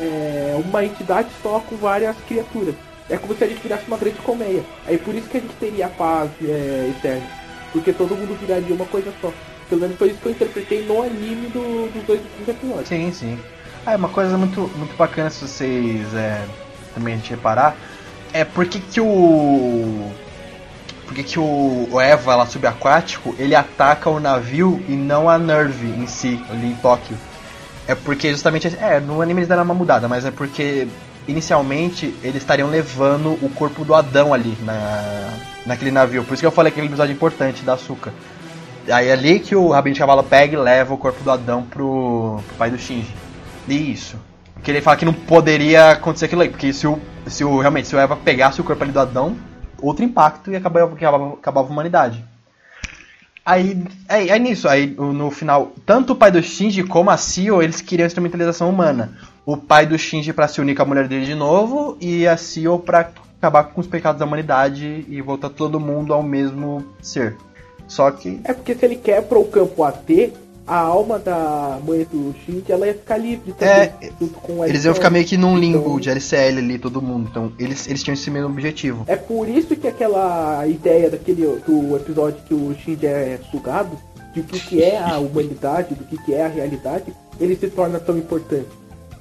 é, 0.00 0.58
uma 0.64 0.84
entidade 0.84 1.28
só 1.42 1.60
com 1.60 1.76
várias 1.76 2.16
criaturas. 2.26 2.74
É 3.10 3.18
como 3.18 3.36
se 3.36 3.44
a 3.44 3.46
gente 3.46 3.60
virasse 3.60 3.86
uma 3.86 3.98
grande 3.98 4.18
colmeia. 4.20 4.64
Aí 4.86 4.96
por 4.96 5.14
isso 5.14 5.28
que 5.28 5.36
a 5.36 5.40
gente 5.40 5.54
teria 5.60 5.86
a 5.86 5.90
paz 5.90 6.30
é, 6.42 6.92
eterna. 6.96 7.26
Porque 7.72 7.92
todo 7.92 8.16
mundo 8.16 8.38
viraria 8.40 8.74
uma 8.74 8.86
coisa 8.86 9.12
só. 9.20 9.30
Pelo 9.68 9.80
menos 9.80 9.96
foi 9.96 10.08
isso 10.08 10.18
que 10.20 10.26
eu 10.26 10.32
interpretei 10.32 10.84
no 10.84 11.02
anime 11.02 11.48
do, 11.48 11.92
dos 11.92 12.02
dois 12.04 12.20
episódios. 12.46 12.88
Sim, 12.88 13.12
sim. 13.12 13.38
Ah, 13.84 13.92
é 13.92 13.96
uma 13.96 14.08
coisa 14.08 14.36
muito, 14.36 14.70
muito 14.76 14.96
bacana 14.96 15.30
se 15.30 15.46
vocês 15.46 16.14
é, 16.14 16.44
também 16.94 17.14
a 17.14 17.16
gente 17.16 17.30
reparar. 17.30 17.76
É 18.32 18.44
porque 18.44 18.80
que 18.80 19.00
o. 19.00 20.10
Porque 21.04 21.22
que 21.22 21.38
o, 21.38 21.88
o 21.90 22.00
Eva 22.00 22.34
lá 22.34 22.46
subaquático 22.46 23.34
ele 23.38 23.54
ataca 23.54 24.10
o 24.10 24.18
navio 24.18 24.82
e 24.88 24.92
não 24.92 25.28
a 25.30 25.38
Nerve 25.38 25.86
em 25.86 26.06
si, 26.06 26.44
ali 26.50 26.72
em 26.72 26.74
Tóquio. 26.76 27.16
É 27.86 27.94
porque 27.94 28.30
justamente. 28.30 28.66
É, 28.80 28.98
no 29.00 29.22
anime 29.22 29.40
eles 29.40 29.48
deram 29.48 29.62
uma 29.62 29.74
mudada, 29.74 30.08
mas 30.08 30.24
é 30.24 30.30
porque 30.30 30.88
inicialmente 31.28 32.14
eles 32.22 32.36
estariam 32.36 32.68
levando 32.68 33.32
o 33.42 33.48
corpo 33.50 33.84
do 33.84 33.94
Adão 33.94 34.32
ali 34.32 34.56
na, 34.62 35.32
naquele 35.64 35.90
navio. 35.90 36.24
Por 36.24 36.34
isso 36.34 36.42
que 36.42 36.46
eu 36.46 36.52
falei 36.52 36.70
aquele 36.70 36.86
episódio 36.86 37.12
importante 37.12 37.62
da 37.62 37.74
Açúcar. 37.74 38.12
Aí 38.90 39.08
é 39.08 39.12
ali 39.12 39.40
que 39.40 39.54
o 39.54 39.70
Rabino 39.70 39.94
de 39.94 40.00
Cavalo 40.00 40.22
pega 40.22 40.54
e 40.54 40.58
leva 40.58 40.94
o 40.94 40.98
corpo 40.98 41.22
do 41.22 41.30
Adão 41.30 41.62
pro, 41.62 42.40
pro 42.46 42.56
pai 42.56 42.70
do 42.70 42.78
Shinji. 42.78 43.14
E 43.68 43.92
isso. 43.92 44.16
Que 44.62 44.70
ele 44.70 44.80
fala 44.80 44.96
que 44.96 45.04
não 45.04 45.12
poderia 45.12 45.92
acontecer 45.92 46.26
aquilo 46.26 46.42
aí, 46.42 46.48
porque 46.48 46.72
se 46.72 46.86
o, 46.86 46.98
se 47.26 47.44
o 47.44 47.58
realmente 47.58 47.88
se 47.88 47.96
o 47.96 47.98
Eva 47.98 48.16
pegasse 48.16 48.60
o 48.60 48.64
corpo 48.64 48.82
ali 48.82 48.92
do 48.92 49.00
Adão, 49.00 49.36
outro 49.80 50.04
impacto 50.04 50.50
e 50.50 50.56
acabava, 50.56 50.94
acabava, 50.94 51.32
acabava 51.34 51.68
a 51.68 51.70
humanidade. 51.70 52.24
Aí, 53.44 53.84
aí, 54.08 54.30
aí 54.30 54.40
nisso, 54.40 54.68
aí 54.68 54.86
no 54.86 55.30
final, 55.30 55.72
tanto 55.84 56.14
o 56.14 56.16
pai 56.16 56.32
do 56.32 56.42
Shinji 56.42 56.82
como 56.82 57.10
a 57.10 57.16
Sio, 57.16 57.62
eles 57.62 57.80
queriam 57.80 58.06
instrumentalização 58.06 58.68
humana 58.68 59.12
o 59.46 59.56
pai 59.56 59.86
do 59.86 59.96
Shinji 59.96 60.32
para 60.32 60.48
se 60.48 60.60
unir 60.60 60.74
com 60.74 60.82
a 60.82 60.84
mulher 60.84 61.06
dele 61.06 61.24
de 61.24 61.34
novo 61.36 61.96
e 62.00 62.26
a 62.26 62.36
Seo 62.36 62.80
para 62.80 63.12
acabar 63.38 63.62
com 63.62 63.80
os 63.80 63.86
pecados 63.86 64.18
da 64.18 64.26
humanidade 64.26 65.06
e 65.08 65.22
voltar 65.22 65.50
todo 65.50 65.78
mundo 65.78 66.12
ao 66.12 66.20
mesmo 66.20 66.84
ser. 67.00 67.36
Só 67.88 68.10
que. 68.10 68.40
É 68.44 68.52
porque 68.52 68.74
se 68.74 68.84
ele 68.84 68.96
quebra 68.96 69.38
o 69.38 69.44
campo 69.44 69.82
AT, 69.82 70.32
a 70.66 70.78
alma 70.78 71.18
da 71.18 71.78
mãe 71.86 72.04
do 72.10 72.34
Shinji 72.44 72.72
ela 72.72 72.86
ia 72.86 72.94
ficar 72.94 73.16
livre 73.16 73.52
também. 73.52 73.74
É, 73.74 74.68
eles 74.68 74.84
iam 74.84 74.94
ficar 74.94 75.10
meio 75.10 75.24
que 75.24 75.36
num 75.36 75.56
limbo 75.56 75.78
então, 75.78 76.00
de 76.00 76.10
LCL 76.10 76.58
ali, 76.58 76.78
todo 76.78 77.00
mundo. 77.00 77.28
Então 77.30 77.52
eles, 77.58 77.86
eles 77.86 78.02
tinham 78.02 78.14
esse 78.14 78.30
mesmo 78.30 78.48
objetivo. 78.48 79.04
É 79.06 79.16
por 79.16 79.48
isso 79.48 79.76
que 79.76 79.86
aquela 79.86 80.66
ideia 80.66 81.08
daquele 81.08 81.46
do 81.66 81.96
episódio 81.96 82.42
que 82.46 82.54
o 82.54 82.74
Shinji 82.74 83.06
é 83.06 83.38
sugado, 83.50 83.96
de 84.34 84.40
o 84.40 84.44
que, 84.44 84.58
que 84.58 84.82
é 84.82 84.98
a 84.98 85.18
humanidade, 85.18 85.94
do 85.94 86.04
que, 86.04 86.18
que 86.24 86.34
é 86.34 86.44
a 86.44 86.48
realidade, 86.48 87.14
ele 87.40 87.54
se 87.54 87.68
torna 87.68 88.00
tão 88.00 88.18
importante 88.18 88.68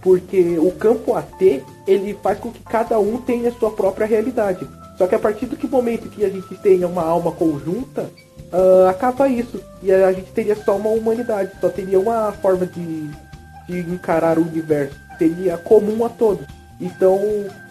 porque 0.05 0.59
o 0.59 0.71
campo 0.71 1.15
AT 1.15 1.63
ele 1.87 2.15
faz 2.21 2.37
com 2.37 2.51
que 2.51 2.61
cada 2.61 2.99
um 2.99 3.17
tenha 3.17 3.51
sua 3.51 3.71
própria 3.71 4.05
realidade. 4.05 4.67
Só 4.97 5.07
que 5.07 5.15
a 5.15 5.19
partir 5.19 5.45
do 5.45 5.57
que 5.57 5.67
momento 5.67 6.09
que 6.09 6.23
a 6.23 6.29
gente 6.29 6.55
tenha 6.55 6.87
uma 6.87 7.03
alma 7.03 7.31
conjunta, 7.31 8.09
uh, 8.51 8.87
acaba 8.87 9.27
isso. 9.27 9.61
E 9.83 9.91
a 9.91 10.11
gente 10.11 10.31
teria 10.31 10.55
só 10.55 10.75
uma 10.75 10.89
humanidade, 10.89 11.51
só 11.59 11.69
teria 11.69 11.99
uma 11.99 12.31
forma 12.31 12.65
de, 12.65 13.09
de 13.67 13.79
encarar 13.91 14.37
o 14.37 14.41
universo. 14.41 14.95
seria 15.17 15.57
comum 15.57 16.05
a 16.05 16.09
todos. 16.09 16.45
Então, 16.79 17.19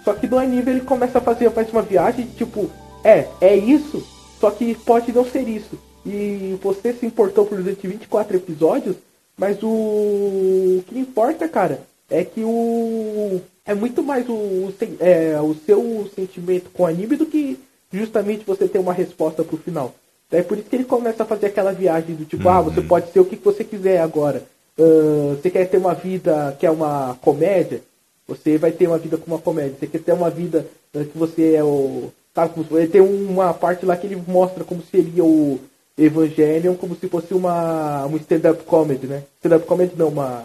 só 0.04 0.12
que 0.14 0.26
no 0.26 0.38
anime 0.38 0.70
ele 0.70 0.80
começa 0.80 1.18
a 1.18 1.22
fazer 1.22 1.50
mais 1.50 1.70
uma 1.70 1.82
viagem, 1.82 2.26
tipo, 2.36 2.70
é, 3.02 3.26
é 3.40 3.56
isso, 3.56 4.02
só 4.40 4.50
que 4.50 4.74
pode 4.74 5.12
não 5.12 5.24
ser 5.24 5.46
isso. 5.48 5.78
E 6.06 6.58
você 6.62 6.92
se 6.92 7.06
importou 7.06 7.46
por 7.46 7.62
durante 7.62 7.86
24 7.86 8.36
episódios, 8.36 8.96
mas 9.36 9.62
o, 9.62 9.68
o 9.68 10.84
que 10.86 10.98
importa, 10.98 11.48
cara, 11.48 11.80
é 12.10 12.24
que 12.24 12.42
o. 12.42 13.40
É 13.66 13.74
muito 13.74 14.02
mais 14.02 14.28
o, 14.28 14.32
o, 14.32 14.74
é, 15.00 15.40
o 15.40 15.54
seu 15.54 16.10
sentimento 16.14 16.70
com 16.70 16.82
o 16.82 16.86
anime 16.86 17.16
do 17.16 17.26
que 17.26 17.58
justamente 17.92 18.44
você 18.44 18.68
ter 18.68 18.78
uma 18.78 18.92
resposta 18.92 19.42
pro 19.42 19.56
final. 19.56 19.94
É 20.30 20.42
por 20.42 20.58
isso 20.58 20.68
que 20.68 20.76
ele 20.76 20.84
começa 20.84 21.22
a 21.22 21.26
fazer 21.26 21.46
aquela 21.46 21.72
viagem 21.72 22.14
do 22.14 22.24
tipo, 22.24 22.44
uhum. 22.44 22.50
ah, 22.50 22.60
você 22.60 22.80
uhum. 22.80 22.88
pode 22.88 23.12
ser 23.12 23.20
o 23.20 23.24
que 23.24 23.36
você 23.36 23.62
quiser 23.64 24.00
agora. 24.00 24.42
Uh, 24.76 25.36
você 25.36 25.50
quer 25.50 25.66
ter 25.66 25.78
uma 25.78 25.94
vida 25.94 26.56
que 26.58 26.66
é 26.66 26.70
uma 26.70 27.16
comédia? 27.22 27.80
Você 28.26 28.58
vai 28.58 28.72
ter 28.72 28.88
uma 28.88 28.98
vida 28.98 29.16
com 29.16 29.26
uma 29.30 29.38
comédia. 29.38 29.76
Você 29.78 29.86
quer 29.86 30.00
ter 30.00 30.12
uma 30.12 30.30
vida 30.30 30.66
uh, 30.92 31.04
que 31.04 31.16
você 31.16 31.54
é 31.54 31.62
o. 31.62 32.10
Sabe, 32.34 32.52
ele 32.72 32.88
tem 32.88 33.00
uma 33.00 33.54
parte 33.54 33.86
lá 33.86 33.96
que 33.96 34.08
ele 34.08 34.20
mostra 34.26 34.64
como 34.64 34.82
seria 34.82 35.24
o 35.24 35.60
Evangelion, 35.96 36.74
como 36.74 36.96
se 36.96 37.08
fosse 37.08 37.32
uma, 37.32 38.04
uma 38.06 38.18
stand-up 38.18 38.64
comedy, 38.64 39.06
né? 39.06 39.22
Stand-up 39.38 39.64
comedy 39.66 39.92
não, 39.96 40.08
uma 40.08 40.44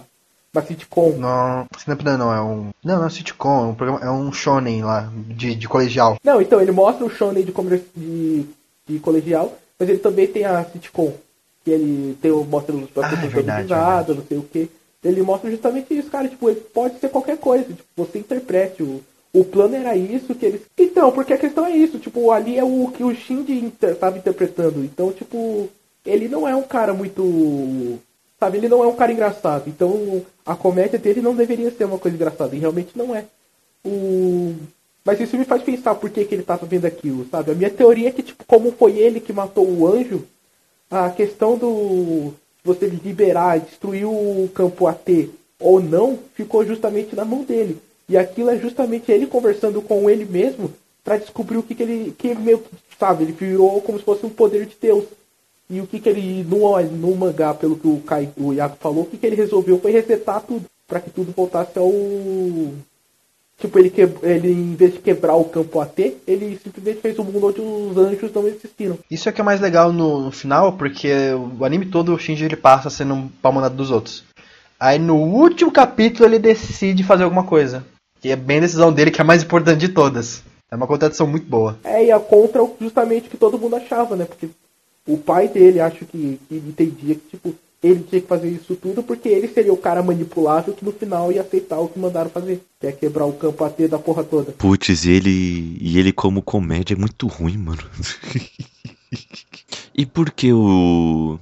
uma 0.53 0.63
sitcom. 0.63 1.17
Não, 1.17 1.65
stand-up 1.77 2.03
não, 2.03 2.33
é 2.33 2.41
um. 2.41 2.69
Não, 2.83 2.95
não 2.95 3.03
é 3.03 3.07
um 3.07 3.09
sitcom, 3.09 3.65
é 3.65 3.67
um, 3.67 3.75
programa, 3.75 4.05
é 4.05 4.11
um 4.11 4.31
shonen 4.31 4.83
lá, 4.83 5.11
de, 5.27 5.55
de 5.55 5.67
colegial. 5.67 6.17
Não, 6.23 6.41
então, 6.41 6.61
ele 6.61 6.71
mostra 6.71 7.05
o 7.05 7.09
shonen 7.09 7.43
de, 7.43 7.53
de, 7.95 8.45
de 8.87 8.99
colegial, 8.99 9.53
mas 9.79 9.89
ele 9.89 9.99
também 9.99 10.27
tem 10.27 10.45
a 10.45 10.63
sitcom. 10.65 11.13
Que 11.63 11.71
ele 11.71 12.17
tem, 12.21 12.31
mostra 12.31 12.75
os 12.75 12.89
participantes 12.89 13.49
ah, 13.49 13.59
é 13.59 13.61
risada, 13.61 14.13
não 14.13 14.23
sei 14.23 14.37
o 14.37 14.43
que. 14.43 14.69
Ele 15.03 15.21
mostra 15.21 15.49
justamente 15.49 15.93
isso, 15.97 16.09
cara. 16.09 16.27
Tipo, 16.27 16.49
ele 16.49 16.59
pode 16.59 16.99
ser 16.99 17.09
qualquer 17.09 17.37
coisa. 17.37 17.65
Tipo, 17.65 17.83
você 17.95 18.19
interprete. 18.19 18.83
O, 18.83 19.01
o 19.33 19.45
plano 19.45 19.75
era 19.75 19.95
isso 19.95 20.35
que 20.35 20.45
eles. 20.45 20.61
Então, 20.77 21.11
porque 21.11 21.33
a 21.33 21.37
questão 21.37 21.65
é 21.65 21.71
isso. 21.71 21.99
Tipo, 21.99 22.31
ali 22.31 22.57
é 22.57 22.63
o 22.63 22.91
que 22.95 23.03
o 23.03 23.13
Shinji 23.13 23.73
estava 23.81 24.17
interpretando. 24.17 24.83
Então, 24.83 25.11
tipo, 25.11 25.69
ele 26.05 26.27
não 26.27 26.47
é 26.47 26.55
um 26.55 26.63
cara 26.63 26.93
muito. 26.93 27.99
Sabe, 28.39 28.57
ele 28.57 28.69
não 28.69 28.83
é 28.83 28.87
um 28.87 28.95
cara 28.95 29.11
engraçado. 29.11 29.65
Então, 29.67 30.21
a 30.49 30.55
comédia 30.55 30.97
dele 30.97 31.21
não 31.21 31.35
deveria 31.35 31.69
ser 31.69 31.85
uma 31.85 31.99
coisa 31.99 32.17
engraçada. 32.17 32.55
E 32.55 32.59
realmente 32.59 32.97
não 32.97 33.15
é. 33.15 33.25
O... 33.85 34.55
Mas 35.05 35.19
isso 35.19 35.37
me 35.37 35.45
faz 35.45 35.61
pensar 35.61 35.93
por 35.93 36.09
que, 36.09 36.25
que 36.25 36.33
ele 36.33 36.41
estava 36.41 36.65
vendo 36.65 36.85
aquilo, 36.85 37.27
sabe? 37.29 37.51
A 37.51 37.55
minha 37.55 37.69
teoria 37.69 38.09
é 38.09 38.11
que, 38.11 38.23
tipo, 38.23 38.43
como 38.45 38.71
foi 38.71 38.97
ele 38.97 39.19
que 39.19 39.31
matou 39.31 39.69
o 39.69 39.87
anjo, 39.87 40.25
a 40.89 41.11
questão 41.11 41.55
do 41.55 42.33
você 42.63 42.87
liberar, 42.87 43.59
destruir 43.59 44.05
o 44.05 44.49
campo 44.53 44.87
AT 44.87 45.29
ou 45.59 45.79
não, 45.79 46.17
ficou 46.33 46.65
justamente 46.65 47.15
na 47.15 47.23
mão 47.23 47.43
dele. 47.43 47.77
E 48.07 48.17
aquilo 48.17 48.49
é 48.49 48.57
justamente 48.57 49.11
ele 49.11 49.27
conversando 49.27 49.83
com 49.83 50.09
ele 50.09 50.25
mesmo 50.25 50.73
para 51.03 51.17
descobrir 51.17 51.57
o 51.57 51.63
que, 51.63 51.75
que 51.75 51.83
ele. 51.83 52.15
que 52.17 52.33
meio 52.33 52.63
sabe, 52.97 53.23
ele 53.23 53.33
virou 53.33 53.79
como 53.81 53.99
se 53.99 54.03
fosse 54.03 54.25
um 54.25 54.29
poder 54.31 54.65
de 54.65 54.75
Deus. 54.81 55.05
E 55.69 55.79
o 55.79 55.87
que, 55.87 55.99
que 55.99 56.09
ele, 56.09 56.43
no, 56.43 56.81
no 56.81 57.15
mangá, 57.15 57.53
pelo 57.53 57.75
que 57.75 57.87
o, 57.87 57.99
Kai, 57.99 58.29
o 58.37 58.53
Iago 58.53 58.77
falou, 58.79 59.03
o 59.03 59.05
que, 59.05 59.17
que 59.17 59.25
ele 59.25 59.35
resolveu 59.35 59.79
foi 59.79 59.91
resetar 59.91 60.41
tudo. 60.41 60.65
para 60.87 60.99
que 60.99 61.11
tudo 61.11 61.31
voltasse 61.35 61.77
ao 61.77 61.91
Tipo, 63.59 63.77
ele, 63.77 63.89
que, 63.89 64.01
ele 64.23 64.51
em 64.51 64.73
vez 64.73 64.93
de 64.93 64.99
quebrar 64.99 65.35
o 65.35 65.43
campo 65.43 65.81
AT, 65.81 66.15
ele 66.25 66.57
simplesmente 66.63 67.01
fez 67.01 67.19
um 67.19 67.25
mundo 67.25 67.47
onde 67.47 67.59
os 67.59 67.97
anjos 67.97 68.33
não 68.33 68.47
existiram. 68.47 68.97
Isso 69.11 69.27
é 69.27 69.33
que 69.33 69.41
é 69.41 69.43
mais 69.43 69.59
legal 69.59 69.91
no, 69.91 70.21
no 70.21 70.31
final, 70.31 70.73
porque 70.73 71.11
o 71.59 71.65
anime 71.65 71.85
todo, 71.85 72.13
o 72.13 72.17
Shinji 72.17 72.45
ele 72.45 72.55
passa 72.55 72.89
sendo 72.89 73.13
um 73.13 73.27
palmonado 73.27 73.75
dos 73.75 73.91
outros. 73.91 74.23
Aí 74.79 74.97
no 74.97 75.17
último 75.17 75.71
capítulo 75.71 76.25
ele 76.25 76.39
decide 76.39 77.03
fazer 77.03 77.25
alguma 77.25 77.43
coisa. 77.43 77.85
Que 78.21 78.29
é 78.29 78.35
bem 78.35 78.59
a 78.59 78.61
decisão 78.61 78.93
dele, 78.93 79.11
que 79.11 79.19
é 79.19 79.23
a 79.23 79.27
mais 79.27 79.43
importante 79.43 79.79
de 79.79 79.89
todas. 79.89 80.41
É 80.71 80.75
uma 80.75 80.87
contradição 80.87 81.27
muito 81.27 81.45
boa. 81.45 81.77
É, 81.83 82.05
e 82.05 82.11
é 82.11 82.19
contra 82.19 82.65
justamente 82.79 83.27
o 83.27 83.29
que 83.29 83.37
todo 83.37 83.59
mundo 83.59 83.75
achava, 83.75 84.15
né? 84.15 84.23
Porque 84.23 84.49
o 85.13 85.17
pai 85.17 85.47
dele, 85.47 85.79
acho 85.79 86.05
que, 86.05 86.39
que 86.47 86.55
entendia 86.55 87.15
que, 87.15 87.21
tipo, 87.31 87.55
ele 87.81 88.05
tinha 88.09 88.21
que 88.21 88.27
fazer 88.27 88.49
isso 88.49 88.75
tudo 88.75 89.01
porque 89.01 89.29
ele 89.29 89.47
seria 89.47 89.71
o 89.71 89.77
cara 89.77 90.03
manipulável 90.03 90.73
que 90.73 90.83
no 90.83 90.91
final 90.91 91.31
ia 91.31 91.41
aceitar 91.41 91.79
o 91.79 91.87
que 91.87 91.97
mandaram 91.97 92.29
fazer. 92.29 92.61
Que 92.79 92.87
é 92.87 92.91
quebrar 92.91 93.25
o 93.25 93.33
campo 93.33 93.63
AT 93.63 93.87
da 93.87 93.97
porra 93.97 94.23
toda. 94.23 94.51
Putz, 94.51 95.05
e 95.05 95.11
ele. 95.11 95.77
E 95.79 95.97
ele 95.97 96.11
como 96.11 96.41
comédia 96.41 96.93
é 96.93 96.97
muito 96.97 97.27
ruim, 97.27 97.57
mano. 97.57 97.83
e 99.95 100.05
por 100.05 100.31
que 100.31 100.51
o. 100.51 101.39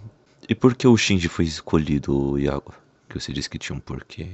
E 0.47 0.53
por 0.53 0.75
que 0.75 0.87
o 0.87 0.95
Shinji 0.95 1.27
foi 1.27 1.45
escolhido, 1.45 2.37
Iago? 2.39 2.73
Que 3.09 3.19
você 3.19 3.33
disse 3.33 3.49
que 3.49 3.57
tinha 3.57 3.75
um 3.75 3.79
porquê. 3.79 4.27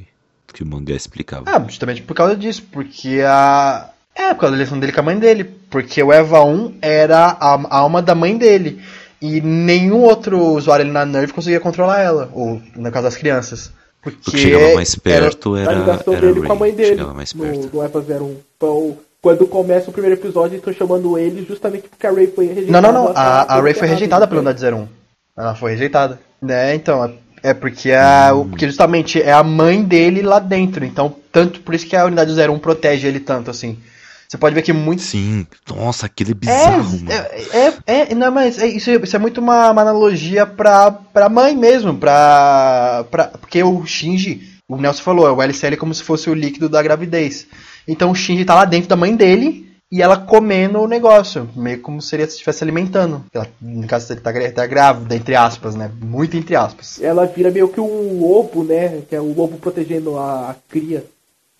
Que 0.53 0.61
o 0.61 0.67
mangá 0.67 0.93
explicava. 0.93 1.45
Ah, 1.47 1.63
justamente 1.67 2.01
por 2.03 2.15
causa 2.15 2.35
disso. 2.35 2.63
Porque 2.69 3.21
a. 3.25 3.89
É, 4.13 4.33
por 4.33 4.41
causa 4.41 4.51
da 4.51 4.57
ligação 4.57 4.79
dele 4.79 4.91
com 4.91 4.99
a 4.99 5.03
mãe 5.03 5.17
dele. 5.17 5.45
Porque 5.69 6.03
o 6.03 6.11
Eva 6.11 6.43
1 6.43 6.77
era 6.81 7.25
a 7.39 7.77
alma 7.77 8.01
da 8.01 8.13
mãe 8.13 8.37
dele. 8.37 8.83
E 9.23 9.39
nenhum 9.39 10.01
outro 10.01 10.37
usuário 10.37 10.83
ali 10.83 10.91
na 10.91 11.05
Nerve 11.05 11.31
conseguia 11.31 11.61
controlar 11.61 12.01
ela, 12.01 12.29
ou 12.33 12.61
no 12.75 12.91
caso 12.91 13.05
das 13.05 13.15
crianças. 13.15 13.71
Porque 14.01 14.17
o 14.17 14.31
que 14.33 14.37
chegava 14.37 14.75
mais 14.75 14.95
perto 14.95 15.55
era, 15.55 15.71
era, 15.71 15.79
a 15.79 15.79
ligação 15.79 16.13
era 16.13 16.27
dele 16.27 16.45
com 16.45 16.51
a 16.51 16.55
mãe 16.57 16.73
dele 16.73 16.97
perto. 16.97 17.37
no, 17.37 17.67
no 17.67 17.85
EVA 17.85 17.99
01. 17.99 18.35
Então, 18.57 18.97
quando 19.21 19.47
começa 19.47 19.89
o 19.89 19.93
primeiro 19.93 20.19
episódio, 20.19 20.57
estão 20.57 20.73
chamando 20.73 21.17
ele 21.17 21.45
justamente 21.47 21.87
porque 21.87 22.05
a 22.05 22.11
Ray 22.11 22.27
foi 22.27 22.47
rejeitada. 22.47 22.81
Não, 22.81 22.91
não, 22.91 23.05
não. 23.05 23.13
A, 23.15 23.55
a 23.55 23.61
Ray 23.61 23.73
foi 23.73 23.87
rejeitada 23.87 24.27
pela 24.27 24.41
unidade 24.41 24.65
01. 24.65 24.87
Ela 25.37 25.55
foi 25.55 25.71
rejeitada. 25.71 26.19
Né, 26.41 26.75
então, 26.75 27.05
é, 27.05 27.13
é 27.43 27.53
porque, 27.53 27.93
a, 27.93 28.35
hum. 28.35 28.49
porque 28.49 28.65
justamente 28.65 29.21
é 29.21 29.31
a 29.31 29.41
mãe 29.41 29.81
dele 29.81 30.21
lá 30.21 30.39
dentro. 30.39 30.83
Então, 30.83 31.15
tanto 31.31 31.61
por 31.61 31.73
isso 31.73 31.87
que 31.87 31.95
a 31.95 32.03
unidade 32.03 32.33
01 32.37 32.59
protege 32.59 33.07
ele 33.07 33.21
tanto, 33.21 33.49
assim. 33.49 33.79
Você 34.33 34.37
pode 34.39 34.55
ver 34.55 34.63
que 34.63 34.73
muito. 34.73 35.03
Sim, 35.03 35.45
nossa, 35.69 36.07
aquele 36.07 36.31
é 36.31 36.33
bizarro, 36.33 36.99
é, 37.07 37.55
é, 37.55 37.73
é, 37.85 38.11
é, 38.11 38.15
não, 38.15 38.31
mas 38.31 38.57
é, 38.57 38.65
isso, 38.65 38.89
isso 38.89 39.15
é 39.15 39.19
muito 39.19 39.39
uma, 39.39 39.69
uma, 39.69 39.83
analogia 39.83 40.43
pra, 40.43 40.89
pra 40.89 41.29
mãe 41.29 41.55
mesmo, 41.55 41.95
pra, 41.95 43.05
pra. 43.11 43.27
Porque 43.27 43.61
o 43.61 43.85
Shinji, 43.85 44.41
o 44.67 44.75
Nelson 44.75 45.03
falou, 45.03 45.31
o 45.35 45.39
LCL 45.39 45.75
é 45.75 45.77
como 45.77 45.93
se 45.93 46.01
fosse 46.01 46.31
o 46.31 46.33
líquido 46.33 46.67
da 46.67 46.81
gravidez. 46.81 47.45
Então 47.87 48.09
o 48.09 48.15
Shinji 48.15 48.43
tá 48.43 48.55
lá 48.55 48.65
dentro 48.65 48.89
da 48.89 48.95
mãe 48.95 49.15
dele 49.15 49.71
e 49.91 50.01
ela 50.01 50.17
comendo 50.17 50.79
o 50.79 50.87
negócio, 50.87 51.47
meio 51.55 51.79
como 51.81 52.01
seria 52.01 52.25
se 52.25 52.31
estivesse 52.31 52.63
alimentando. 52.63 53.23
Ela, 53.31 53.47
no 53.61 53.85
caso, 53.85 54.11
ele 54.11 54.21
tá, 54.21 54.33
tá 54.51 54.65
grávida, 54.65 55.15
entre 55.15 55.35
aspas, 55.35 55.75
né? 55.75 55.91
Muito 56.01 56.35
entre 56.35 56.55
aspas. 56.55 56.99
Ela 56.99 57.27
vira 57.27 57.51
meio 57.51 57.69
que 57.69 57.79
um 57.79 58.23
ovo, 58.23 58.63
né? 58.63 59.03
Que 59.07 59.15
é 59.15 59.21
o 59.21 59.39
ovo 59.39 59.59
protegendo 59.59 60.17
a, 60.17 60.49
a 60.49 60.55
cria 60.67 61.05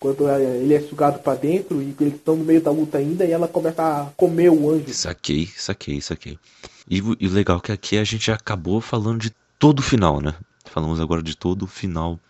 quando 0.04 0.28
ele 0.28 0.74
é 0.74 0.80
sugado 0.82 1.18
para 1.20 1.34
dentro 1.34 1.80
e 1.80 1.96
eles 1.98 2.16
estão 2.16 2.36
no 2.36 2.44
meio 2.44 2.60
da 2.60 2.70
luta 2.70 2.98
ainda 2.98 3.24
e 3.24 3.32
ela 3.32 3.48
começa 3.48 3.82
a 3.82 4.04
comer 4.14 4.50
o 4.50 4.70
anjo. 4.70 4.92
Saquei, 4.92 5.48
saquei, 5.56 5.98
saquei. 6.02 6.38
E, 6.86 7.00
o 7.00 7.16
legal 7.20 7.56
é 7.56 7.60
que 7.60 7.72
aqui 7.72 7.96
a 7.96 8.04
gente 8.04 8.30
acabou 8.30 8.82
falando 8.82 9.22
de 9.22 9.32
todo 9.58 9.78
o 9.78 9.82
final, 9.82 10.20
né? 10.20 10.34
Falamos 10.66 11.00
agora 11.00 11.22
de 11.22 11.34
todo 11.34 11.62
o 11.62 11.66
final 11.66 12.20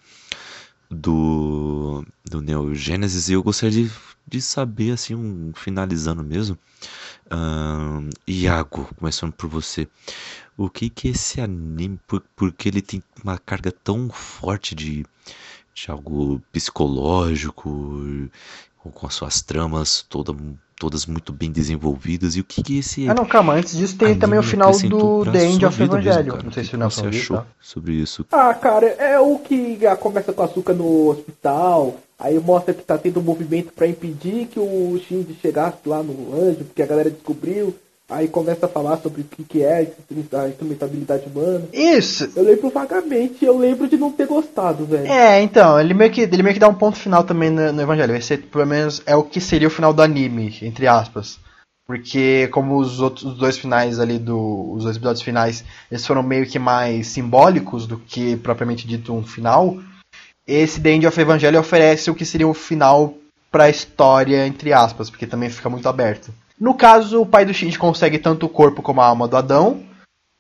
do, 0.89 2.07
do 2.25 2.41
Neo 2.41 2.73
Genesis 2.77 3.29
e 3.29 3.33
eu 3.33 3.43
gostaria 3.43 3.83
de, 3.83 3.91
de 4.25 4.41
saber, 4.41 4.93
assim, 4.93 5.17
um, 5.17 5.51
finalizando 5.53 6.23
mesmo. 6.23 6.57
Iago, 8.25 8.89
começando 8.97 9.33
por 9.33 9.49
você. 9.49 9.89
O 10.57 10.71
que 10.71 10.89
que 10.89 11.09
esse 11.09 11.41
anime, 11.41 11.99
por, 12.07 12.23
porque 12.37 12.69
ele 12.69 12.81
tem 12.81 13.03
uma 13.25 13.37
carga 13.37 13.73
tão 13.73 14.09
forte 14.11 14.77
de 14.77 15.05
de 15.75 15.91
algo 15.91 16.41
psicológico, 16.53 17.69
com 18.79 19.07
as 19.07 19.15
suas 19.15 19.43
tramas 19.43 20.05
toda, 20.09 20.35
todas 20.79 21.07
muito 21.07 21.33
bem 21.33 21.51
desenvolvidas. 21.51 22.37
E 22.37 22.41
o 22.41 22.45
que, 22.45 22.63
que 22.63 22.79
esse. 22.79 23.09
Ah, 23.09 23.15
não, 23.15 23.25
calma, 23.25 23.55
antes 23.55 23.77
disso 23.77 23.97
tem 23.97 24.17
também 24.17 24.39
o 24.39 24.43
final 24.43 24.73
do 24.73 25.25
The 25.31 25.45
End 25.45 25.67
of 25.67 25.83
Evangelho. 25.83 26.39
Não 26.43 26.53
sei 26.53 26.65
se 26.65 26.75
o 26.75 26.79
Nelson 26.79 27.03
você 27.03 27.09
achou 27.09 27.37
tá? 27.39 27.47
sobre 27.61 27.93
isso. 27.95 28.25
Ah, 28.31 28.55
cara, 28.55 28.87
é 28.87 29.19
o 29.19 29.39
que 29.39 29.79
começa 30.01 30.33
com 30.33 30.43
a 30.43 30.45
açúcar 30.45 30.75
no 30.75 31.11
hospital. 31.11 31.97
Aí 32.19 32.39
mostra 32.39 32.73
que 32.73 32.83
tá 32.83 32.97
tendo 32.97 33.19
um 33.19 33.25
movimento 33.25 33.73
para 33.73 33.89
impedir 33.89 34.47
que 34.47 34.61
o 34.61 34.99
Shinji 34.99 35.37
chegasse 35.43 35.79
lá 35.85 36.03
no 36.03 36.33
anjo, 36.35 36.65
porque 36.65 36.83
a 36.83 36.87
galera 36.87 37.11
descobriu. 37.11 37.75
Aí 38.09 38.29
começa 38.29 38.67
a 38.67 38.69
falar 38.69 38.99
sobre 38.99 39.23
o 39.23 39.25
que, 39.25 39.45
que 39.45 39.63
é 39.63 39.79
a 39.79 40.49
instrumentabilidade 40.49 41.25
humana. 41.27 41.65
Isso! 41.73 42.31
Eu 42.37 42.45
lembro 42.45 42.69
vagamente, 42.69 43.45
eu 43.45 43.57
lembro 43.57 43.89
de 43.89 43.97
não 43.97 44.13
ter 44.13 44.27
gostado, 44.27 44.85
velho. 44.85 45.07
É, 45.07 45.41
então, 45.41 45.81
ele 45.81 45.95
meio 45.95 46.11
que, 46.11 46.21
ele 46.21 46.43
meio 46.43 46.53
que 46.53 46.61
dá 46.61 46.69
um 46.69 46.75
ponto 46.75 46.99
final 46.99 47.25
também 47.25 47.49
no, 47.49 47.73
no 47.73 47.81
Evangelho. 47.81 48.13
Vai 48.13 48.21
ser, 48.21 48.43
pelo 48.43 48.67
menos, 48.67 49.03
é 49.07 49.17
o 49.17 49.23
que 49.23 49.41
seria 49.41 49.69
o 49.69 49.71
final 49.71 49.95
do 49.95 50.03
anime, 50.03 50.55
entre 50.61 50.87
aspas. 50.87 51.39
Porque 51.87 52.49
como 52.49 52.79
os 52.79 53.01
outros 53.01 53.25
os 53.25 53.39
dois 53.39 53.59
finais 53.59 53.99
ali 53.99 54.19
do. 54.19 54.73
Os 54.73 54.85
dois 54.85 54.97
episódios 54.97 55.23
finais, 55.23 55.65
eles 55.91 56.07
foram 56.07 56.23
meio 56.23 56.47
que 56.47 56.59
mais 56.59 57.09
simbólicos 57.09 57.87
do 57.87 57.99
que 57.99 58.37
propriamente 58.37 58.87
dito 58.87 59.15
um 59.15 59.25
final. 59.25 59.79
Esse 60.47 60.81
The 60.81 60.91
End 60.91 61.07
of 61.07 61.19
Evangelho 61.19 61.61
oferece 61.61 62.11
o 62.11 62.15
que 62.15 62.25
seria 62.25 62.49
o 62.49 62.55
final 62.55 63.15
pra 63.51 63.71
história, 63.71 64.47
entre 64.47 64.73
aspas, 64.73 65.09
porque 65.09 65.27
também 65.27 65.49
fica 65.49 65.71
muito 65.71 65.89
aberto. 65.89 66.33
No 66.59 66.75
caso, 66.75 67.21
o 67.21 67.27
pai 67.27 67.45
do 67.45 67.53
Shinji 67.53 67.79
consegue 67.79 68.19
tanto 68.19 68.47
o 68.47 68.49
corpo 68.49 68.83
como 68.83 69.01
a 69.01 69.07
alma 69.07 69.27
do 69.27 69.37
Adão. 69.37 69.83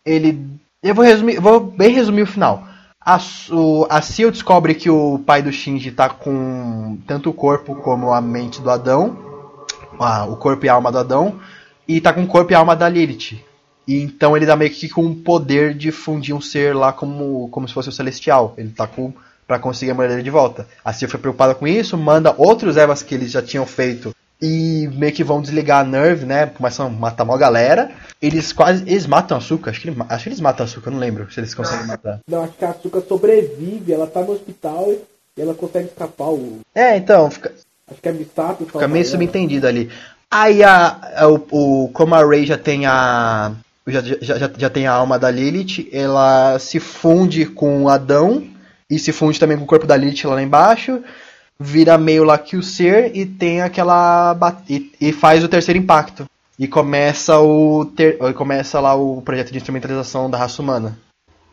Ele. 0.04 0.46
Eu 0.82 0.94
vou 0.94 1.04
resumir. 1.04 1.40
Vou 1.40 1.60
bem 1.60 1.92
resumir 1.92 2.22
o 2.22 2.26
final. 2.26 2.66
A, 3.00 3.18
o, 3.50 3.86
a 3.90 4.00
descobre 4.00 4.74
que 4.74 4.88
o 4.88 5.18
pai 5.18 5.42
do 5.42 5.52
Shinji 5.52 5.90
tá 5.90 6.08
com 6.08 6.98
tanto 7.06 7.30
o 7.30 7.34
corpo 7.34 7.74
como 7.76 8.12
a 8.12 8.20
mente 8.20 8.62
do 8.62 8.70
Adão. 8.70 9.18
O 10.28 10.36
corpo 10.36 10.64
e 10.64 10.68
a 10.68 10.74
alma 10.74 10.90
do 10.90 10.98
Adão. 10.98 11.38
E 11.86 12.00
tá 12.00 12.12
com 12.12 12.22
o 12.22 12.26
corpo 12.26 12.52
e 12.52 12.54
a 12.54 12.58
alma 12.58 12.74
da 12.74 12.88
Lilith. 12.88 13.42
E 13.86 14.00
então 14.00 14.36
ele 14.36 14.46
dá 14.46 14.56
meio 14.56 14.70
que 14.70 14.88
com 14.88 15.04
o 15.04 15.14
poder 15.14 15.74
de 15.74 15.92
fundir 15.92 16.34
um 16.34 16.40
ser 16.40 16.74
lá 16.74 16.92
como, 16.92 17.48
como 17.50 17.68
se 17.68 17.74
fosse 17.74 17.90
o 17.90 17.92
Celestial. 17.92 18.54
Ele 18.56 18.70
tá 18.70 18.86
com 18.86 19.12
para 19.46 19.58
conseguir 19.58 19.90
a 19.90 19.94
mulher 19.94 20.08
dele 20.08 20.22
de 20.22 20.30
volta. 20.30 20.66
A 20.84 20.92
Cia 20.92 21.08
foi 21.08 21.20
preocupada 21.20 21.54
com 21.54 21.66
isso, 21.66 21.98
manda 21.98 22.34
outros 22.38 22.78
Evas 22.78 23.02
que 23.02 23.14
eles 23.14 23.30
já 23.30 23.42
tinham 23.42 23.66
feito 23.66 24.14
e 24.44 24.88
meio 24.88 25.12
que 25.12 25.24
vão 25.24 25.40
desligar 25.40 25.80
a 25.80 25.84
Nerve, 25.84 26.26
né? 26.26 26.44
Começam 26.44 26.86
a 26.86 26.90
matar 26.90 27.24
uma 27.24 27.38
galera. 27.38 27.90
Eles 28.20 28.52
quase. 28.52 28.82
Eles 28.82 29.06
matam 29.06 29.38
a 29.38 29.40
Açúcar. 29.40 29.70
Acho 29.70 29.80
que, 29.80 29.88
ele, 29.88 29.96
acho 30.06 30.22
que 30.22 30.28
eles 30.28 30.40
matam 30.40 30.66
a 30.66 30.68
Açúcar, 30.68 30.90
não 30.90 30.98
lembro 30.98 31.32
se 31.32 31.40
eles 31.40 31.54
conseguem 31.54 31.86
matar. 31.86 32.20
Não, 32.28 32.44
acho 32.44 32.52
que 32.52 32.64
a 32.64 32.70
Açúcar 32.70 33.00
sobrevive, 33.08 33.90
ela 33.90 34.06
tá 34.06 34.20
no 34.20 34.32
hospital 34.32 34.92
e 35.34 35.40
ela 35.40 35.54
consegue 35.54 35.88
escapar. 35.88 36.28
O... 36.28 36.60
É, 36.74 36.94
então, 36.94 37.30
fica. 37.30 37.54
Acho 37.90 38.02
que 38.02 38.08
é 38.08 38.12
Misato. 38.12 38.66
Fica 38.66 38.86
meio 38.86 39.06
subentendido 39.06 39.66
ali. 39.66 39.90
Aí 40.30 40.62
a, 40.62 40.98
a, 41.16 41.28
o, 41.28 41.46
o, 41.50 41.88
como 41.94 42.14
a 42.14 42.22
Ray 42.22 42.44
já 42.44 42.58
tem 42.58 42.84
a. 42.84 43.52
Já, 43.86 44.02
já, 44.02 44.38
já, 44.38 44.50
já 44.56 44.70
tem 44.70 44.86
a 44.86 44.92
alma 44.92 45.18
da 45.18 45.30
Lilith, 45.30 45.88
ela 45.90 46.58
se 46.58 46.80
funde 46.80 47.46
com 47.46 47.84
o 47.84 47.88
Adão 47.88 48.46
e 48.90 48.98
se 48.98 49.12
funde 49.12 49.40
também 49.40 49.56
com 49.56 49.64
o 49.64 49.66
corpo 49.66 49.86
da 49.86 49.96
Lilith 49.96 50.24
lá 50.24 50.42
embaixo. 50.42 51.02
Vira 51.58 51.96
meio 51.96 52.24
lá 52.24 52.36
que 52.36 52.56
o 52.56 52.62
ser 52.62 53.16
e 53.16 53.24
tem 53.24 53.62
aquela. 53.62 54.36
E, 54.68 54.90
e 55.00 55.12
faz 55.12 55.44
o 55.44 55.48
terceiro 55.48 55.78
impacto. 55.78 56.24
E 56.58 56.68
começa 56.68 57.38
o 57.40 57.84
ter, 57.84 58.16
começa 58.34 58.80
lá 58.80 58.94
o 58.94 59.22
projeto 59.22 59.50
de 59.50 59.58
instrumentalização 59.58 60.30
da 60.30 60.38
raça 60.38 60.60
humana. 60.60 60.98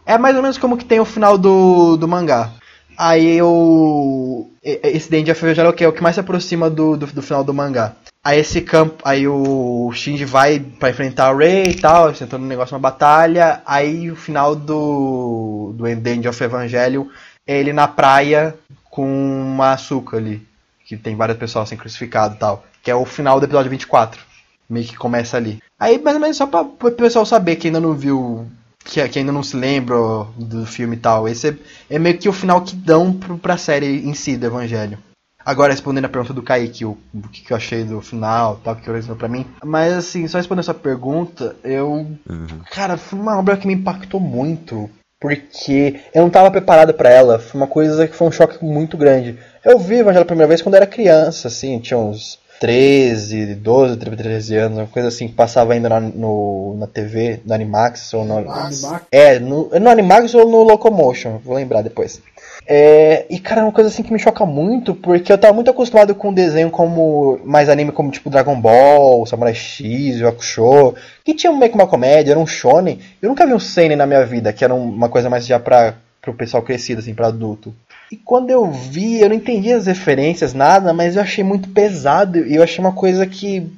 É 0.05 0.17
mais 0.17 0.35
ou 0.35 0.41
menos 0.41 0.57
como 0.57 0.77
que 0.77 0.85
tem 0.85 0.99
o 0.99 1.05
final 1.05 1.37
do, 1.37 1.97
do 1.97 2.07
mangá. 2.07 2.51
Aí 2.97 3.41
o. 3.41 4.47
Esse 4.63 5.09
Danger 5.09 5.35
of 5.35 5.43
Evangel 5.43 5.73
é 5.79 5.87
o 5.87 5.93
que 5.93 6.03
mais 6.03 6.15
se 6.15 6.19
aproxima 6.19 6.69
do, 6.69 6.95
do, 6.97 7.07
do, 7.07 7.21
final 7.21 7.43
do 7.43 7.53
mangá. 7.53 7.93
Aí 8.23 8.39
esse 8.39 8.61
campo. 8.61 9.01
Aí 9.03 9.27
o 9.27 9.91
Shinji 9.93 10.25
vai 10.25 10.59
para 10.59 10.89
enfrentar 10.89 11.33
o 11.33 11.37
Rei 11.37 11.65
e 11.65 11.75
tal, 11.75 12.13
sentando 12.13 12.43
no 12.43 12.49
negócio 12.49 12.75
uma 12.75 12.81
batalha. 12.81 13.61
Aí 13.65 14.11
o 14.11 14.15
final 14.15 14.55
do. 14.55 15.73
do 15.75 15.95
Danger 15.95 16.29
of 16.29 16.43
Evangelion 16.43 17.05
é 17.47 17.59
ele 17.59 17.73
na 17.73 17.87
praia 17.87 18.55
com 18.91 19.07
uma 19.07 19.71
açúcar 19.71 20.17
ali. 20.17 20.45
Que 20.85 20.95
tem 20.95 21.15
várias 21.15 21.37
pessoas 21.37 21.63
assim 21.63 21.77
crucificadas 21.77 22.35
e 22.35 22.39
tal. 22.39 22.65
Que 22.83 22.91
é 22.91 22.95
o 22.95 23.05
final 23.05 23.39
do 23.39 23.45
episódio 23.45 23.71
24. 23.71 24.21
Meio 24.69 24.85
que 24.85 24.97
começa 24.97 25.37
ali. 25.37 25.59
Aí, 25.79 25.97
mais 25.97 26.15
ou 26.15 26.21
menos 26.21 26.37
só 26.37 26.45
pra 26.45 26.61
o 26.61 26.91
pessoal 26.91 27.25
saber 27.25 27.55
que 27.55 27.67
ainda 27.67 27.79
não 27.79 27.93
viu 27.93 28.47
que, 28.83 29.07
que, 29.09 29.19
ainda 29.19 29.31
não 29.31 29.43
se 29.43 29.55
lembra 29.55 29.95
do 30.35 30.65
filme 30.65 30.95
e 30.95 30.99
tal. 30.99 31.27
Esse 31.27 31.49
é, 31.49 31.57
é 31.95 31.99
meio 31.99 32.17
que 32.17 32.29
o 32.29 32.33
final 32.33 32.61
que 32.61 32.75
dão 32.75 33.13
pro, 33.13 33.37
pra 33.37 33.57
série 33.57 34.07
em 34.07 34.13
si 34.13 34.37
do 34.37 34.45
Evangelho. 34.45 34.97
Agora, 35.43 35.71
respondendo 35.71 36.05
a 36.05 36.09
pergunta 36.09 36.33
do 36.33 36.43
Kaique, 36.43 36.85
o, 36.85 36.97
o 37.13 37.27
que, 37.29 37.41
que 37.41 37.51
eu 37.51 37.57
achei 37.57 37.83
do 37.83 37.99
final, 37.99 38.59
tal, 38.63 38.75
que 38.75 38.89
originou 38.89 39.17
pra 39.17 39.27
mim. 39.27 39.45
Mas, 39.63 39.93
assim, 39.93 40.27
só 40.27 40.37
respondendo 40.37 40.63
essa 40.63 40.73
pergunta, 40.73 41.55
eu. 41.63 41.89
Uhum. 41.89 42.59
Cara, 42.69 42.95
foi 42.95 43.19
uma 43.19 43.39
obra 43.39 43.57
que 43.57 43.67
me 43.67 43.73
impactou 43.73 44.19
muito. 44.19 44.89
Porque 45.21 45.99
eu 46.15 46.23
não 46.23 46.31
tava 46.31 46.49
preparado 46.49 46.95
para 46.95 47.11
ela. 47.11 47.37
Foi 47.37 47.61
uma 47.61 47.67
coisa 47.67 48.07
que 48.07 48.15
foi 48.15 48.27
um 48.27 48.31
choque 48.31 48.65
muito 48.65 48.97
grande. 48.97 49.37
Eu 49.63 49.77
vi 49.77 49.97
Evangelho 49.97 50.23
a 50.23 50.25
primeira 50.25 50.47
vez 50.47 50.63
quando 50.63 50.73
era 50.73 50.87
criança, 50.87 51.47
assim, 51.47 51.77
tinha 51.77 51.99
uns 51.99 52.39
13, 52.59 53.53
12, 53.53 53.97
13 53.97 54.55
anos, 54.55 54.77
uma 54.79 54.87
coisa 54.87 55.09
assim 55.09 55.27
que 55.27 55.35
passava 55.35 55.73
ainda 55.73 55.89
na, 55.89 55.99
no, 55.99 56.75
na 56.77 56.87
TV, 56.87 57.39
no 57.45 57.53
Animax 57.53 58.13
ou 58.15 58.25
no. 58.25 58.37
Animax? 58.37 59.05
É, 59.11 59.39
no, 59.39 59.69
no 59.69 59.89
Animax 59.89 60.33
ou 60.33 60.49
no 60.49 60.63
Locomotion, 60.63 61.37
vou 61.37 61.55
lembrar 61.55 61.83
depois. 61.83 62.19
É, 62.67 63.25
e 63.29 63.39
cara, 63.39 63.61
é 63.61 63.63
uma 63.63 63.71
coisa 63.71 63.89
assim 63.89 64.03
que 64.03 64.13
me 64.13 64.19
choca 64.19 64.45
muito, 64.45 64.93
porque 64.95 65.31
eu 65.31 65.37
tava 65.37 65.53
muito 65.53 65.69
acostumado 65.69 66.15
com 66.15 66.33
desenho 66.33 66.69
como 66.69 67.39
mais 67.43 67.67
anime 67.67 67.91
como 67.91 68.11
tipo 68.11 68.29
Dragon 68.29 68.59
Ball, 68.59 69.25
Samurai 69.25 69.53
X, 69.53 70.17
Yakusho, 70.19 70.95
que 71.23 71.33
tinha 71.33 71.51
meio 71.51 71.69
que 71.71 71.77
uma 71.77 71.87
comédia, 71.87 72.31
era 72.31 72.39
um 72.39 72.47
shonen. 72.47 72.99
Eu 73.21 73.29
nunca 73.29 73.45
vi 73.45 73.53
um 73.53 73.59
seinen 73.59 73.97
na 73.97 74.05
minha 74.05 74.25
vida, 74.25 74.53
que 74.53 74.63
era 74.63 74.73
uma 74.73 75.09
coisa 75.09 75.29
mais 75.29 75.45
já 75.45 75.59
pra 75.59 75.95
pro 76.21 76.33
pessoal 76.33 76.61
crescido 76.61 76.99
assim, 76.99 77.15
para 77.15 77.27
adulto. 77.27 77.73
E 78.11 78.15
quando 78.15 78.51
eu 78.51 78.69
vi, 78.69 79.19
eu 79.19 79.29
não 79.29 79.35
entendi 79.35 79.71
as 79.71 79.87
referências, 79.87 80.53
nada, 80.53 80.93
mas 80.93 81.15
eu 81.15 81.21
achei 81.21 81.43
muito 81.43 81.69
pesado 81.69 82.45
e 82.45 82.55
eu 82.55 82.63
achei 82.63 82.79
uma 82.79 82.91
coisa 82.93 83.25
que, 83.25 83.71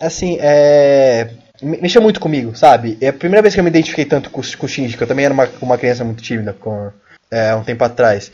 assim, 0.00 0.38
é. 0.40 1.30
mexeu 1.62 2.02
muito 2.02 2.18
comigo, 2.18 2.56
sabe? 2.56 2.98
É 3.00 3.08
a 3.08 3.12
primeira 3.12 3.42
vez 3.42 3.54
que 3.54 3.60
eu 3.60 3.64
me 3.64 3.70
identifiquei 3.70 4.04
tanto 4.04 4.30
com, 4.30 4.40
com 4.40 4.66
o 4.66 4.68
Shinji, 4.68 4.96
que 4.96 5.02
eu 5.02 5.06
também 5.06 5.26
era 5.26 5.34
uma, 5.34 5.48
uma 5.60 5.78
criança 5.78 6.04
muito 6.04 6.22
tímida 6.22 6.52
com, 6.52 6.90
é, 7.30 7.54
um 7.54 7.62
tempo 7.62 7.84
atrás. 7.84 8.30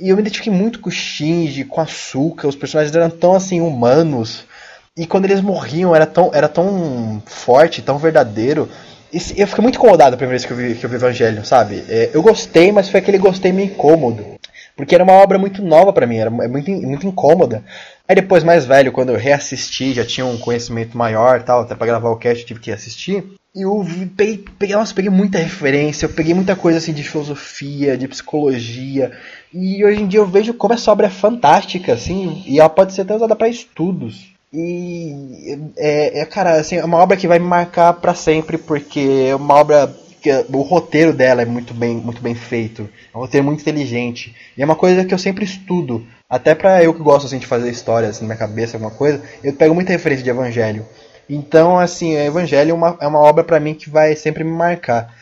E 0.00 0.08
eu 0.08 0.16
me 0.16 0.22
identifiquei 0.22 0.52
muito 0.52 0.80
com 0.80 0.88
o 0.88 0.92
Shinji, 0.92 1.64
com 1.64 1.80
a 1.80 1.84
Asuka, 1.84 2.46
os 2.46 2.56
personagens 2.56 2.94
eram 2.94 3.10
tão 3.10 3.34
assim 3.34 3.60
humanos. 3.60 4.44
E 4.96 5.06
quando 5.06 5.24
eles 5.24 5.40
morriam 5.40 5.94
era 5.94 6.06
tão, 6.06 6.30
era 6.32 6.48
tão 6.48 7.22
forte, 7.26 7.82
tão 7.82 7.98
verdadeiro. 7.98 8.68
E 9.12 9.40
eu 9.40 9.46
fiquei 9.46 9.62
muito 9.62 9.76
incomodado 9.76 10.14
a 10.14 10.18
primeira 10.18 10.38
vez 10.38 10.44
que 10.44 10.52
eu 10.52 10.56
vi, 10.56 10.74
que 10.74 10.84
eu 10.84 10.90
vi 10.90 10.96
Evangelho, 10.96 11.44
sabe? 11.44 11.84
É, 11.88 12.10
eu 12.12 12.22
gostei, 12.22 12.70
mas 12.70 12.88
foi 12.88 13.00
aquele 13.00 13.18
gostei 13.18 13.52
meio 13.52 13.70
incômodo. 13.70 14.24
Porque 14.76 14.94
era 14.94 15.02
uma 15.02 15.14
obra 15.14 15.38
muito 15.38 15.60
nova 15.60 15.92
para 15.92 16.06
mim, 16.06 16.18
era 16.18 16.30
é 16.30 16.48
muito, 16.48 16.70
muito 16.70 17.06
incômoda. 17.06 17.64
Aí 18.06 18.14
depois, 18.14 18.44
mais 18.44 18.64
velho, 18.64 18.92
quando 18.92 19.10
eu 19.10 19.16
reassisti, 19.16 19.92
já 19.92 20.04
tinha 20.04 20.24
um 20.24 20.38
conhecimento 20.38 20.96
maior 20.96 21.42
tal, 21.42 21.62
até 21.62 21.74
pra 21.74 21.86
gravar 21.86 22.10
o 22.10 22.16
cast 22.16 22.42
eu 22.42 22.46
tive 22.46 22.60
que 22.60 22.70
assistir. 22.70 23.24
E 23.58 23.62
eu 23.62 23.84
peguei, 24.16 24.44
peguei, 24.56 24.76
nossa, 24.76 24.94
peguei 24.94 25.10
muita 25.10 25.36
referência, 25.36 26.06
eu 26.06 26.10
peguei 26.10 26.32
muita 26.32 26.54
coisa 26.54 26.78
assim 26.78 26.92
de 26.92 27.02
filosofia, 27.02 27.98
de 27.98 28.06
psicologia. 28.06 29.10
E 29.52 29.84
hoje 29.84 30.00
em 30.00 30.06
dia 30.06 30.20
eu 30.20 30.26
vejo 30.26 30.54
como 30.54 30.74
essa 30.74 30.92
obra 30.92 31.08
é 31.08 31.10
fantástica, 31.10 31.92
assim, 31.92 32.44
e 32.46 32.60
ela 32.60 32.68
pode 32.68 32.92
ser 32.92 33.00
até 33.00 33.16
usada 33.16 33.34
para 33.34 33.48
estudos. 33.48 34.28
E 34.52 35.58
é, 35.76 36.20
é, 36.20 36.24
cara, 36.24 36.60
assim, 36.60 36.76
é 36.76 36.84
uma 36.84 36.98
obra 36.98 37.16
que 37.16 37.26
vai 37.26 37.40
me 37.40 37.46
marcar 37.48 37.94
para 37.94 38.14
sempre, 38.14 38.58
porque 38.58 39.26
é 39.28 39.34
uma 39.34 39.56
obra 39.56 39.92
que 40.22 40.30
o 40.52 40.62
roteiro 40.62 41.12
dela 41.12 41.42
é 41.42 41.44
muito 41.44 41.74
bem, 41.74 41.96
muito 41.96 42.22
bem 42.22 42.36
feito. 42.36 42.88
É 43.12 43.16
um 43.16 43.22
roteiro 43.22 43.44
muito 43.44 43.62
inteligente. 43.62 44.36
E 44.56 44.62
é 44.62 44.64
uma 44.64 44.76
coisa 44.76 45.04
que 45.04 45.12
eu 45.12 45.18
sempre 45.18 45.44
estudo. 45.44 46.06
Até 46.30 46.54
pra 46.54 46.84
eu 46.84 46.94
que 46.94 47.02
gosto 47.02 47.26
assim, 47.26 47.38
de 47.38 47.46
fazer 47.46 47.70
histórias 47.70 48.10
assim, 48.10 48.20
na 48.20 48.34
minha 48.34 48.38
cabeça, 48.38 48.76
alguma 48.76 48.92
coisa, 48.92 49.20
eu 49.42 49.52
pego 49.52 49.74
muita 49.74 49.90
referência 49.90 50.22
de 50.22 50.30
Evangelho. 50.30 50.86
Então, 51.28 51.78
assim, 51.78 52.14
Evangelho 52.16 52.70
é 52.70 52.74
uma, 52.74 52.96
é 53.00 53.06
uma 53.06 53.18
obra 53.18 53.44
para 53.44 53.60
mim 53.60 53.74
que 53.74 53.90
vai 53.90 54.16
sempre 54.16 54.44
me 54.44 54.50
marcar. 54.50 55.14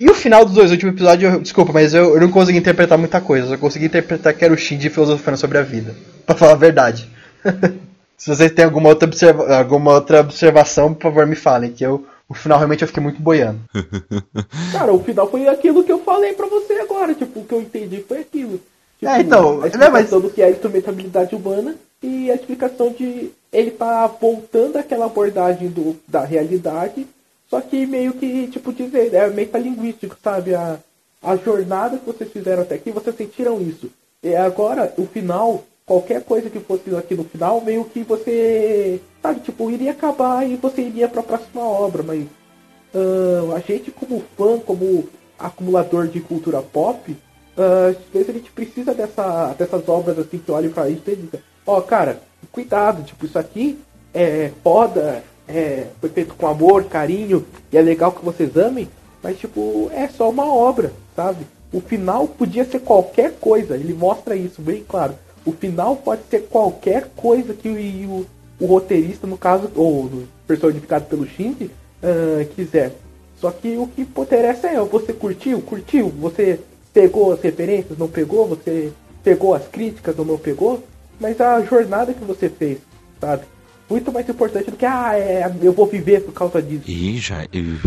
E 0.00 0.08
o 0.08 0.14
final 0.14 0.44
dos 0.44 0.54
dois 0.54 0.70
últimos 0.70 0.94
episódios, 0.94 1.32
eu, 1.32 1.40
desculpa, 1.40 1.72
mas 1.72 1.92
eu, 1.92 2.14
eu, 2.14 2.20
não 2.20 2.30
consegui 2.30 2.58
interpretar 2.58 2.96
muita 2.96 3.20
coisa. 3.20 3.46
Eu 3.46 3.50
só 3.50 3.58
consegui 3.58 3.86
interpretar 3.86 4.32
que 4.32 4.44
era 4.44 4.54
o 4.54 4.56
Shinji 4.56 4.90
filosofando 4.90 5.36
sobre 5.36 5.58
a 5.58 5.62
vida. 5.62 5.94
Pra 6.24 6.36
falar 6.36 6.52
a 6.52 6.56
verdade. 6.56 7.08
Se 8.16 8.28
vocês 8.34 8.52
têm 8.52 8.64
alguma 8.64 8.88
outra, 8.88 9.06
observa 9.06 9.56
alguma 9.56 9.92
outra 9.92 10.20
observação, 10.20 10.92
por 10.92 11.02
favor, 11.02 11.26
me 11.26 11.36
falem, 11.36 11.72
que 11.72 11.84
eu 11.84 12.04
o 12.28 12.34
final 12.34 12.58
realmente 12.58 12.82
eu 12.82 12.88
fiquei 12.88 13.02
muito 13.02 13.22
boiando. 13.22 13.60
Cara, 14.70 14.92
o 14.92 15.02
final 15.02 15.30
foi 15.30 15.48
aquilo 15.48 15.82
que 15.82 15.90
eu 15.90 16.00
falei 16.00 16.34
pra 16.34 16.46
você 16.46 16.74
agora, 16.74 17.14
tipo, 17.14 17.40
o 17.40 17.44
que 17.44 17.54
eu 17.54 17.62
entendi 17.62 18.04
foi 18.06 18.18
aquilo. 18.18 18.60
Tipo, 18.98 19.12
é, 19.12 19.20
então, 19.20 19.62
a 19.62 19.66
explicação 19.68 20.20
mas... 20.20 20.28
do 20.28 20.30
que 20.30 20.42
é 20.42 20.46
a 20.46 20.50
instrumentabilidade 20.50 21.34
humana 21.34 21.74
e 22.02 22.30
a 22.30 22.34
explicação 22.34 22.92
de 22.92 23.30
ele 23.52 23.70
tá 23.70 24.06
voltando 24.06 24.76
àquela 24.76 25.06
abordagem 25.06 25.68
do, 25.68 25.96
da 26.06 26.24
realidade, 26.24 27.06
só 27.48 27.60
que 27.60 27.86
meio 27.86 28.12
que, 28.12 28.46
tipo, 28.48 28.72
dizer, 28.72 29.14
é 29.14 29.28
meio 29.28 29.50
linguístico, 29.56 30.16
sabe? 30.22 30.54
A, 30.54 30.78
a 31.22 31.36
jornada 31.36 31.98
que 31.98 32.06
vocês 32.06 32.30
fizeram 32.30 32.62
até 32.62 32.74
aqui, 32.74 32.90
vocês 32.90 33.16
sentiram 33.16 33.60
isso. 33.60 33.90
E 34.22 34.34
agora, 34.34 34.92
o 34.98 35.06
final, 35.06 35.64
qualquer 35.86 36.22
coisa 36.22 36.50
que 36.50 36.60
fosse 36.60 36.94
aqui 36.94 37.14
no 37.14 37.24
final, 37.24 37.60
meio 37.60 37.84
que 37.84 38.02
você, 38.02 39.00
sabe, 39.22 39.40
tipo, 39.40 39.70
iria 39.70 39.92
acabar 39.92 40.48
e 40.48 40.56
você 40.56 40.82
iria 40.82 41.08
para 41.08 41.20
a 41.20 41.24
próxima 41.24 41.62
obra, 41.62 42.02
mas 42.02 42.24
uh, 42.94 43.54
a 43.54 43.60
gente 43.60 43.90
como 43.90 44.22
fã, 44.36 44.58
como 44.58 45.08
acumulador 45.38 46.08
de 46.08 46.20
cultura 46.20 46.60
pop, 46.60 47.10
uh, 47.10 47.88
às 47.88 47.96
vezes 48.12 48.28
a 48.28 48.32
gente 48.32 48.50
precisa 48.50 48.92
dessa, 48.92 49.54
dessas 49.54 49.88
obras 49.88 50.18
assim 50.18 50.38
que 50.38 50.50
olham 50.50 50.70
para 50.70 50.90
isso 50.90 51.02
e 51.06 51.16
diz, 51.16 51.40
ó, 51.66 51.78
oh, 51.78 51.82
cara, 51.82 52.20
cuidado, 52.52 53.02
tipo, 53.02 53.26
isso 53.26 53.38
aqui 53.38 53.78
é 54.12 54.50
foda, 54.62 55.22
é, 55.46 55.86
foi 56.00 56.10
feito 56.10 56.34
com 56.34 56.46
amor, 56.46 56.84
carinho, 56.84 57.44
e 57.72 57.78
é 57.78 57.82
legal 57.82 58.12
que 58.12 58.24
vocês 58.24 58.56
amem, 58.56 58.88
mas 59.22 59.38
tipo, 59.38 59.90
é 59.92 60.08
só 60.08 60.28
uma 60.30 60.46
obra, 60.46 60.92
sabe? 61.16 61.46
O 61.72 61.80
final 61.80 62.26
podia 62.26 62.64
ser 62.64 62.80
qualquer 62.80 63.32
coisa, 63.40 63.74
ele 63.74 63.94
mostra 63.94 64.34
isso 64.36 64.60
bem 64.62 64.84
claro. 64.86 65.14
O 65.44 65.52
final 65.52 65.96
pode 65.96 66.22
ser 66.30 66.40
qualquer 66.42 67.08
coisa 67.16 67.54
que 67.54 67.68
o, 67.68 68.10
o, 68.10 68.26
o 68.60 68.66
roteirista, 68.66 69.26
no 69.26 69.36
caso, 69.36 69.70
ou 69.74 70.24
personificado 70.46 71.06
pelo 71.06 71.26
Shinji, 71.26 71.70
uh, 72.02 72.44
quiser. 72.54 72.92
Só 73.40 73.50
que 73.50 73.76
o 73.76 73.86
que 73.86 74.02
interessa 74.02 74.66
é, 74.66 74.80
você 74.80 75.12
curtiu? 75.12 75.60
Curtiu? 75.62 76.08
Você 76.20 76.58
pegou 76.92 77.32
as 77.32 77.40
referências? 77.40 77.96
Não 77.96 78.08
pegou? 78.08 78.48
Você 78.48 78.92
pegou 79.22 79.54
as 79.54 79.66
críticas 79.68 80.18
ou 80.18 80.24
não 80.24 80.36
pegou? 80.36 80.82
Mas 81.20 81.40
a 81.40 81.60
jornada 81.62 82.14
que 82.14 82.24
você 82.24 82.48
fez, 82.48 82.78
sabe? 83.20 83.42
Muito 83.90 84.12
mais 84.12 84.28
importante 84.28 84.70
do 84.70 84.76
que, 84.76 84.84
ah, 84.84 85.18
é, 85.18 85.50
eu 85.62 85.72
vou 85.72 85.86
viver 85.86 86.22
por 86.22 86.32
causa 86.32 86.60
disso. 86.60 86.84
E 86.86 87.16
já, 87.18 87.46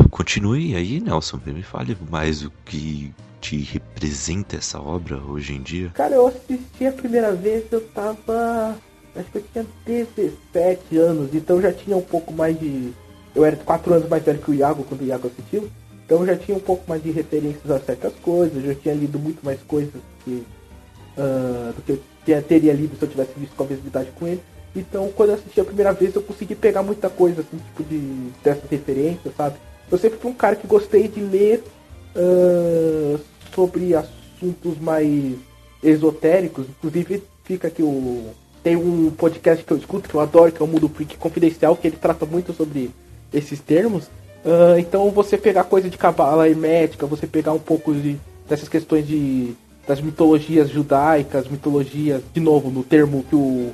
continue 0.09 0.75
aí, 0.75 0.99
Nelson, 0.99 1.39
me 1.45 1.61
fale 1.61 1.95
mais 2.09 2.43
o 2.43 2.51
que 2.65 3.13
te 3.39 3.57
representa 3.57 4.55
essa 4.55 4.79
obra 4.79 5.17
hoje 5.17 5.53
em 5.53 5.61
dia? 5.61 5.91
Cara, 5.93 6.15
eu 6.15 6.27
assisti 6.27 6.85
a 6.87 6.91
primeira 6.91 7.33
vez, 7.33 7.65
eu 7.71 7.81
tava. 7.89 8.75
Acho 9.15 9.29
que 9.31 9.37
eu 9.39 9.43
tinha 9.51 9.65
17 9.85 10.97
anos, 10.97 11.33
então 11.33 11.61
já 11.61 11.71
tinha 11.73 11.97
um 11.97 12.01
pouco 12.01 12.33
mais 12.33 12.57
de. 12.59 12.93
Eu 13.35 13.45
era 13.45 13.57
4 13.57 13.93
anos 13.93 14.09
mais 14.09 14.23
velho 14.23 14.39
que 14.39 14.51
o 14.51 14.53
Iago 14.53 14.83
quando 14.83 15.01
o 15.01 15.05
Iago 15.05 15.27
assistiu. 15.27 15.69
Então 16.05 16.21
eu 16.21 16.27
já 16.27 16.35
tinha 16.35 16.57
um 16.57 16.61
pouco 16.61 16.83
mais 16.87 17.01
de 17.01 17.11
referências 17.11 17.69
a 17.69 17.79
certas 17.79 18.13
coisas, 18.21 18.63
já 18.63 18.75
tinha 18.75 18.93
lido 18.93 19.19
muito 19.19 19.43
mais 19.45 19.61
coisas 19.63 20.01
que, 20.23 20.43
uh, 21.17 21.73
do 21.73 21.81
que 21.83 21.91
eu 21.93 21.99
teria 22.47 22.73
lido 22.73 22.95
se 22.97 23.03
eu 23.03 23.09
tivesse 23.09 23.31
visto 23.37 23.55
com 23.55 23.63
a 23.63 23.67
mesma 23.67 23.87
idade 23.87 24.09
com 24.17 24.27
ele. 24.27 24.41
Então 24.75 25.09
quando 25.15 25.29
eu 25.29 25.35
assisti 25.35 25.59
a 25.59 25.65
primeira 25.65 25.91
vez 25.93 26.15
eu 26.15 26.21
consegui 26.21 26.55
pegar 26.55 26.83
muita 26.83 27.09
coisa, 27.09 27.41
assim, 27.41 27.57
tipo 27.57 27.83
de 27.83 27.99
dessas 28.43 28.69
referências, 28.69 29.33
sabe? 29.35 29.57
Eu 29.91 29.97
sempre 29.97 30.17
fui 30.19 30.31
um 30.31 30.35
cara 30.35 30.55
que 30.55 30.65
gostei 30.65 31.07
de 31.07 31.19
ler 31.19 31.63
uh, 32.15 33.19
sobre 33.53 33.93
assuntos 33.93 34.79
mais 34.79 35.35
esotéricos. 35.83 36.65
Inclusive 36.69 37.23
fica 37.43 37.67
aqui 37.67 37.83
o. 37.83 38.29
Tem 38.63 38.75
um 38.75 39.09
podcast 39.09 39.63
que 39.63 39.73
eu 39.73 39.77
escuto 39.77 40.07
que 40.07 40.15
eu 40.15 40.21
adoro, 40.21 40.51
que 40.51 40.61
é 40.61 40.65
o 40.65 40.67
Mundo 40.67 40.87
Freak 40.87 41.17
Confidencial, 41.17 41.75
que 41.75 41.87
ele 41.87 41.97
trata 41.97 42.25
muito 42.25 42.53
sobre 42.53 42.91
esses 43.33 43.59
termos. 43.59 44.05
Uh, 44.45 44.77
então 44.77 45.09
você 45.09 45.37
pegar 45.37 45.63
coisa 45.63 45.89
de 45.89 45.97
cabala 45.97 46.47
hermética, 46.47 47.07
você 47.07 47.25
pegar 47.25 47.53
um 47.53 47.59
pouco 47.59 47.93
de, 47.93 48.17
dessas 48.47 48.69
questões 48.69 49.07
de 49.07 49.55
das 49.87 49.99
mitologias 49.99 50.69
judaicas, 50.69 51.47
mitologias, 51.47 52.21
de 52.33 52.39
novo, 52.39 52.69
no 52.69 52.83
termo 52.83 53.25
que 53.29 53.35
o 53.35 53.71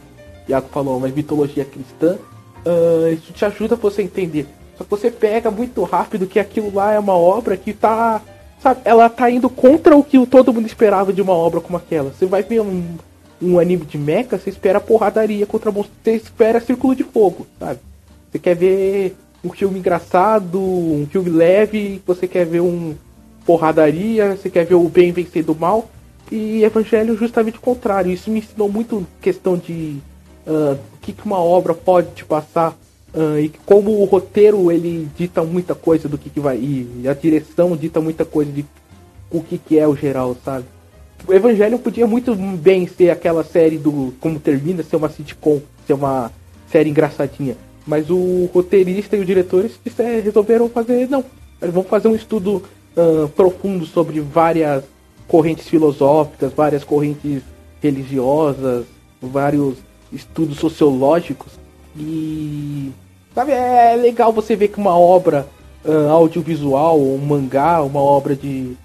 Iago 0.47 0.69
falou, 0.71 0.99
mas 0.99 1.13
mitologia 1.13 1.65
cristã, 1.65 2.17
uh, 2.65 3.13
isso 3.13 3.33
te 3.33 3.45
ajuda 3.45 3.75
a 3.75 3.77
você 3.77 4.01
entender. 4.01 4.47
Só 4.77 4.83
que 4.83 4.89
você 4.89 5.09
pega 5.09 5.49
muito 5.49 5.83
rápido 5.83 6.27
que 6.27 6.39
aquilo 6.39 6.73
lá 6.73 6.93
é 6.93 6.99
uma 6.99 7.15
obra 7.15 7.57
que 7.57 7.73
tá. 7.73 8.21
Sabe, 8.61 8.81
ela 8.85 9.09
tá 9.09 9.29
indo 9.29 9.49
contra 9.49 9.95
o 9.95 10.03
que 10.03 10.23
todo 10.25 10.53
mundo 10.53 10.65
esperava 10.65 11.13
de 11.13 11.21
uma 11.21 11.33
obra 11.33 11.61
como 11.61 11.77
aquela. 11.77 12.11
Você 12.11 12.25
vai 12.25 12.41
ver 12.41 12.61
um, 12.61 12.95
um 13.41 13.59
anime 13.59 13.85
de 13.85 13.97
mecha, 13.97 14.37
você 14.37 14.49
espera 14.49 14.79
porradaria 14.79 15.45
contra 15.45 15.71
monstros, 15.71 15.97
você 16.03 16.11
espera 16.15 16.59
círculo 16.59 16.95
de 16.95 17.03
fogo, 17.03 17.45
sabe? 17.59 17.79
Você 18.31 18.39
quer 18.39 18.55
ver 18.55 19.15
um 19.43 19.49
filme 19.49 19.79
engraçado, 19.79 20.59
um 20.59 21.07
filme 21.09 21.29
leve, 21.29 22.01
você 22.05 22.27
quer 22.27 22.45
ver 22.45 22.61
um 22.61 22.95
porradaria, 23.45 24.35
você 24.35 24.49
quer 24.49 24.65
ver 24.65 24.75
o 24.75 24.89
bem 24.89 25.11
vencer 25.11 25.43
do 25.43 25.55
mal. 25.55 25.89
E 26.31 26.63
Evangelho 26.63 27.13
é 27.13 27.17
justamente 27.17 27.57
o 27.57 27.61
contrário. 27.61 28.11
Isso 28.11 28.29
me 28.29 28.39
ensinou 28.39 28.69
muito 28.69 29.05
questão 29.21 29.57
de 29.57 29.97
uh, 30.45 30.73
o 30.93 30.97
que, 31.01 31.13
que 31.13 31.25
uma 31.25 31.39
obra 31.39 31.73
pode 31.73 32.11
te 32.11 32.25
passar 32.25 32.77
uh, 33.13 33.39
e 33.39 33.49
como 33.65 33.91
o 34.01 34.05
roteiro 34.05 34.71
ele 34.71 35.07
dita 35.17 35.43
muita 35.43 35.73
coisa 35.73 36.07
do 36.07 36.17
que, 36.17 36.29
que 36.29 36.39
vai 36.39 36.57
e 36.57 37.07
a 37.07 37.13
direção 37.13 37.75
dita 37.75 38.01
muita 38.01 38.25
coisa 38.25 38.51
de 38.51 38.65
o 39.31 39.41
que, 39.41 39.57
que 39.57 39.77
é 39.77 39.87
o 39.87 39.95
geral, 39.95 40.35
sabe? 40.43 40.65
O 41.27 41.33
Evangelho 41.33 41.79
podia 41.79 42.07
muito 42.07 42.35
bem 42.35 42.87
ser 42.87 43.09
aquela 43.09 43.43
série 43.43 43.77
do 43.77 44.13
como 44.19 44.39
termina, 44.39 44.83
ser 44.83 44.95
uma 44.95 45.09
sitcom, 45.09 45.61
ser 45.85 45.93
uma 45.93 46.31
série 46.71 46.89
engraçadinha. 46.89 47.57
Mas 47.85 48.09
o 48.09 48.49
roteirista 48.53 49.15
e 49.15 49.19
o 49.19 49.25
diretor 49.25 49.69
resolveram 50.23 50.69
fazer, 50.69 51.09
não, 51.09 51.23
eles 51.61 51.73
vão 51.73 51.83
fazer 51.83 52.07
um 52.07 52.15
estudo 52.15 52.63
uh, 52.95 53.27
profundo 53.29 53.85
sobre 53.85 54.19
várias 54.19 54.83
correntes 55.27 55.67
filosóficas, 55.67 56.53
várias 56.53 56.83
correntes 56.83 57.41
religiosas, 57.81 58.85
vários 59.21 59.75
estudos 60.11 60.57
sociológicos. 60.57 61.51
E 61.95 62.91
sabe, 63.33 63.51
é 63.51 63.95
legal 63.95 64.31
você 64.31 64.55
ver 64.55 64.69
que 64.69 64.77
uma 64.77 64.97
obra 64.97 65.47
uh, 65.85 66.09
audiovisual, 66.09 66.99
um 66.99 67.17
mangá, 67.17 67.81
uma 67.81 68.01
obra 68.01 68.35
de 68.35 68.75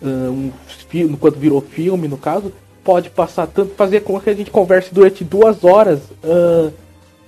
uh, 0.00 0.06
um 0.06 0.52
filme, 0.88 1.16
quando 1.16 1.38
virou 1.38 1.60
filme 1.60 2.08
no 2.08 2.16
caso, 2.16 2.52
pode 2.82 3.10
passar 3.10 3.46
tanto, 3.46 3.74
fazer 3.74 4.00
com 4.00 4.20
que 4.20 4.30
a 4.30 4.34
gente 4.34 4.50
converse 4.50 4.92
durante 4.92 5.24
duas 5.24 5.64
horas. 5.64 6.00
Uh, 6.24 6.72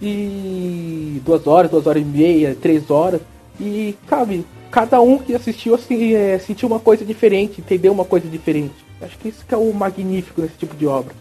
e 0.04 1.22
duas 1.24 1.46
horas, 1.46 1.70
duas 1.70 1.86
horas 1.86 2.02
e 2.02 2.04
meia, 2.04 2.56
três 2.60 2.90
horas. 2.90 3.20
E, 3.60 3.94
sabe, 4.08 4.44
cada 4.72 5.00
um 5.02 5.18
que 5.18 5.34
assistiu 5.34 5.74
assim, 5.74 6.14
é, 6.14 6.38
sentiu 6.38 6.66
uma 6.66 6.80
coisa 6.80 7.04
diferente, 7.04 7.60
entendeu 7.60 7.92
uma 7.92 8.06
coisa 8.06 8.26
diferente. 8.26 8.74
Acho 9.00 9.16
que 9.18 9.28
isso 9.28 9.44
que 9.46 9.54
é 9.54 9.56
o 9.56 9.72
magnífico 9.72 10.40
nesse 10.40 10.56
tipo 10.56 10.74
de 10.74 10.86
obra. 10.86 11.14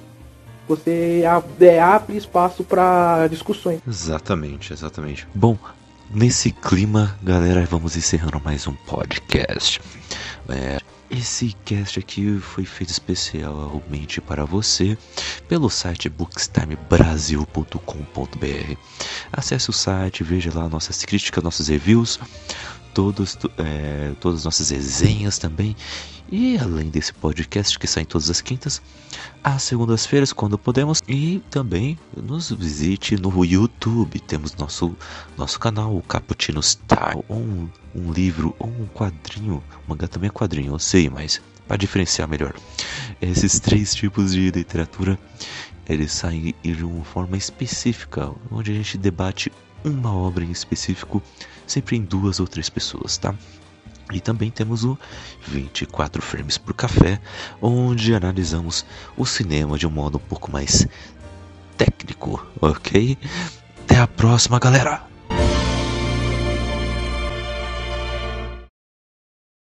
Você 0.67 1.23
é, 1.59 1.79
abre 1.79 2.15
espaço 2.15 2.63
para 2.63 3.27
discussões. 3.27 3.81
Exatamente, 3.85 4.71
exatamente. 4.71 5.27
Bom, 5.35 5.57
nesse 6.09 6.51
clima, 6.51 7.19
galera, 7.21 7.67
vamos 7.69 7.97
encerrando 7.97 8.41
mais 8.43 8.65
um 8.67 8.73
podcast. 8.73 9.81
É, 10.47 10.77
esse 11.09 11.53
cast 11.65 11.99
aqui 11.99 12.39
foi 12.39 12.63
feito 12.63 12.91
especialmente 12.91 14.21
para 14.21 14.45
você 14.45 14.97
pelo 15.49 15.69
site 15.69 16.07
bookstimebrasil.com.br. 16.07 18.75
Acesse 19.33 19.69
o 19.69 19.73
site, 19.73 20.23
veja 20.23 20.51
lá 20.53 20.69
nossas 20.69 21.03
críticas, 21.03 21.43
nossos 21.43 21.67
reviews, 21.67 22.17
todos, 22.93 23.37
é, 23.57 24.13
todas 24.19 24.39
as 24.39 24.45
nossas 24.45 24.69
resenhas 24.69 25.37
também. 25.37 25.75
E 26.31 26.57
além 26.57 26.89
desse 26.89 27.13
podcast 27.13 27.77
que 27.77 27.85
sai 27.85 28.05
todas 28.05 28.29
as 28.29 28.39
quintas, 28.39 28.81
às 29.43 29.63
segundas-feiras, 29.63 30.31
quando 30.31 30.57
podemos. 30.57 31.01
E 31.07 31.41
também 31.49 31.99
nos 32.15 32.51
visite 32.51 33.17
no 33.17 33.43
YouTube. 33.43 34.19
Temos 34.21 34.55
nosso, 34.55 34.95
nosso 35.37 35.59
canal, 35.59 35.95
o 35.95 36.01
Cappuccino 36.01 36.63
Star. 36.63 37.17
Ou 37.27 37.37
um, 37.37 37.69
um 37.93 38.11
livro, 38.13 38.55
ou 38.59 38.69
um 38.69 38.87
quadrinho. 38.87 39.61
Mangá 39.87 40.07
também 40.07 40.29
é 40.29 40.31
quadrinho, 40.31 40.73
eu 40.73 40.79
sei, 40.79 41.09
mas 41.09 41.41
para 41.67 41.77
diferenciar 41.77 42.27
melhor. 42.27 42.53
Esses 43.21 43.59
três 43.59 43.93
tipos 43.93 44.31
de 44.31 44.51
literatura 44.51 45.19
eles 45.87 46.13
saem 46.13 46.55
de 46.63 46.85
uma 46.85 47.03
forma 47.03 47.35
específica, 47.35 48.31
onde 48.49 48.71
a 48.71 48.75
gente 48.75 48.97
debate 48.97 49.51
uma 49.83 50.13
obra 50.13 50.43
em 50.43 50.51
específico, 50.51 51.21
sempre 51.71 51.95
em 51.95 52.01
duas 52.01 52.39
ou 52.39 52.47
três 52.47 52.69
pessoas, 52.69 53.17
tá? 53.17 53.33
E 54.11 54.19
também 54.19 54.51
temos 54.51 54.83
o 54.83 54.97
24 55.47 56.21
frames 56.21 56.57
por 56.57 56.73
café, 56.73 57.19
onde 57.61 58.13
analisamos 58.13 58.85
o 59.15 59.25
cinema 59.25 59.77
de 59.77 59.87
um 59.87 59.91
modo 59.91 60.17
um 60.17 60.27
pouco 60.27 60.51
mais 60.51 60.85
técnico, 61.77 62.45
ok? 62.59 63.17
Até 63.85 63.99
a 63.99 64.07
próxima, 64.07 64.59
galera! 64.59 65.10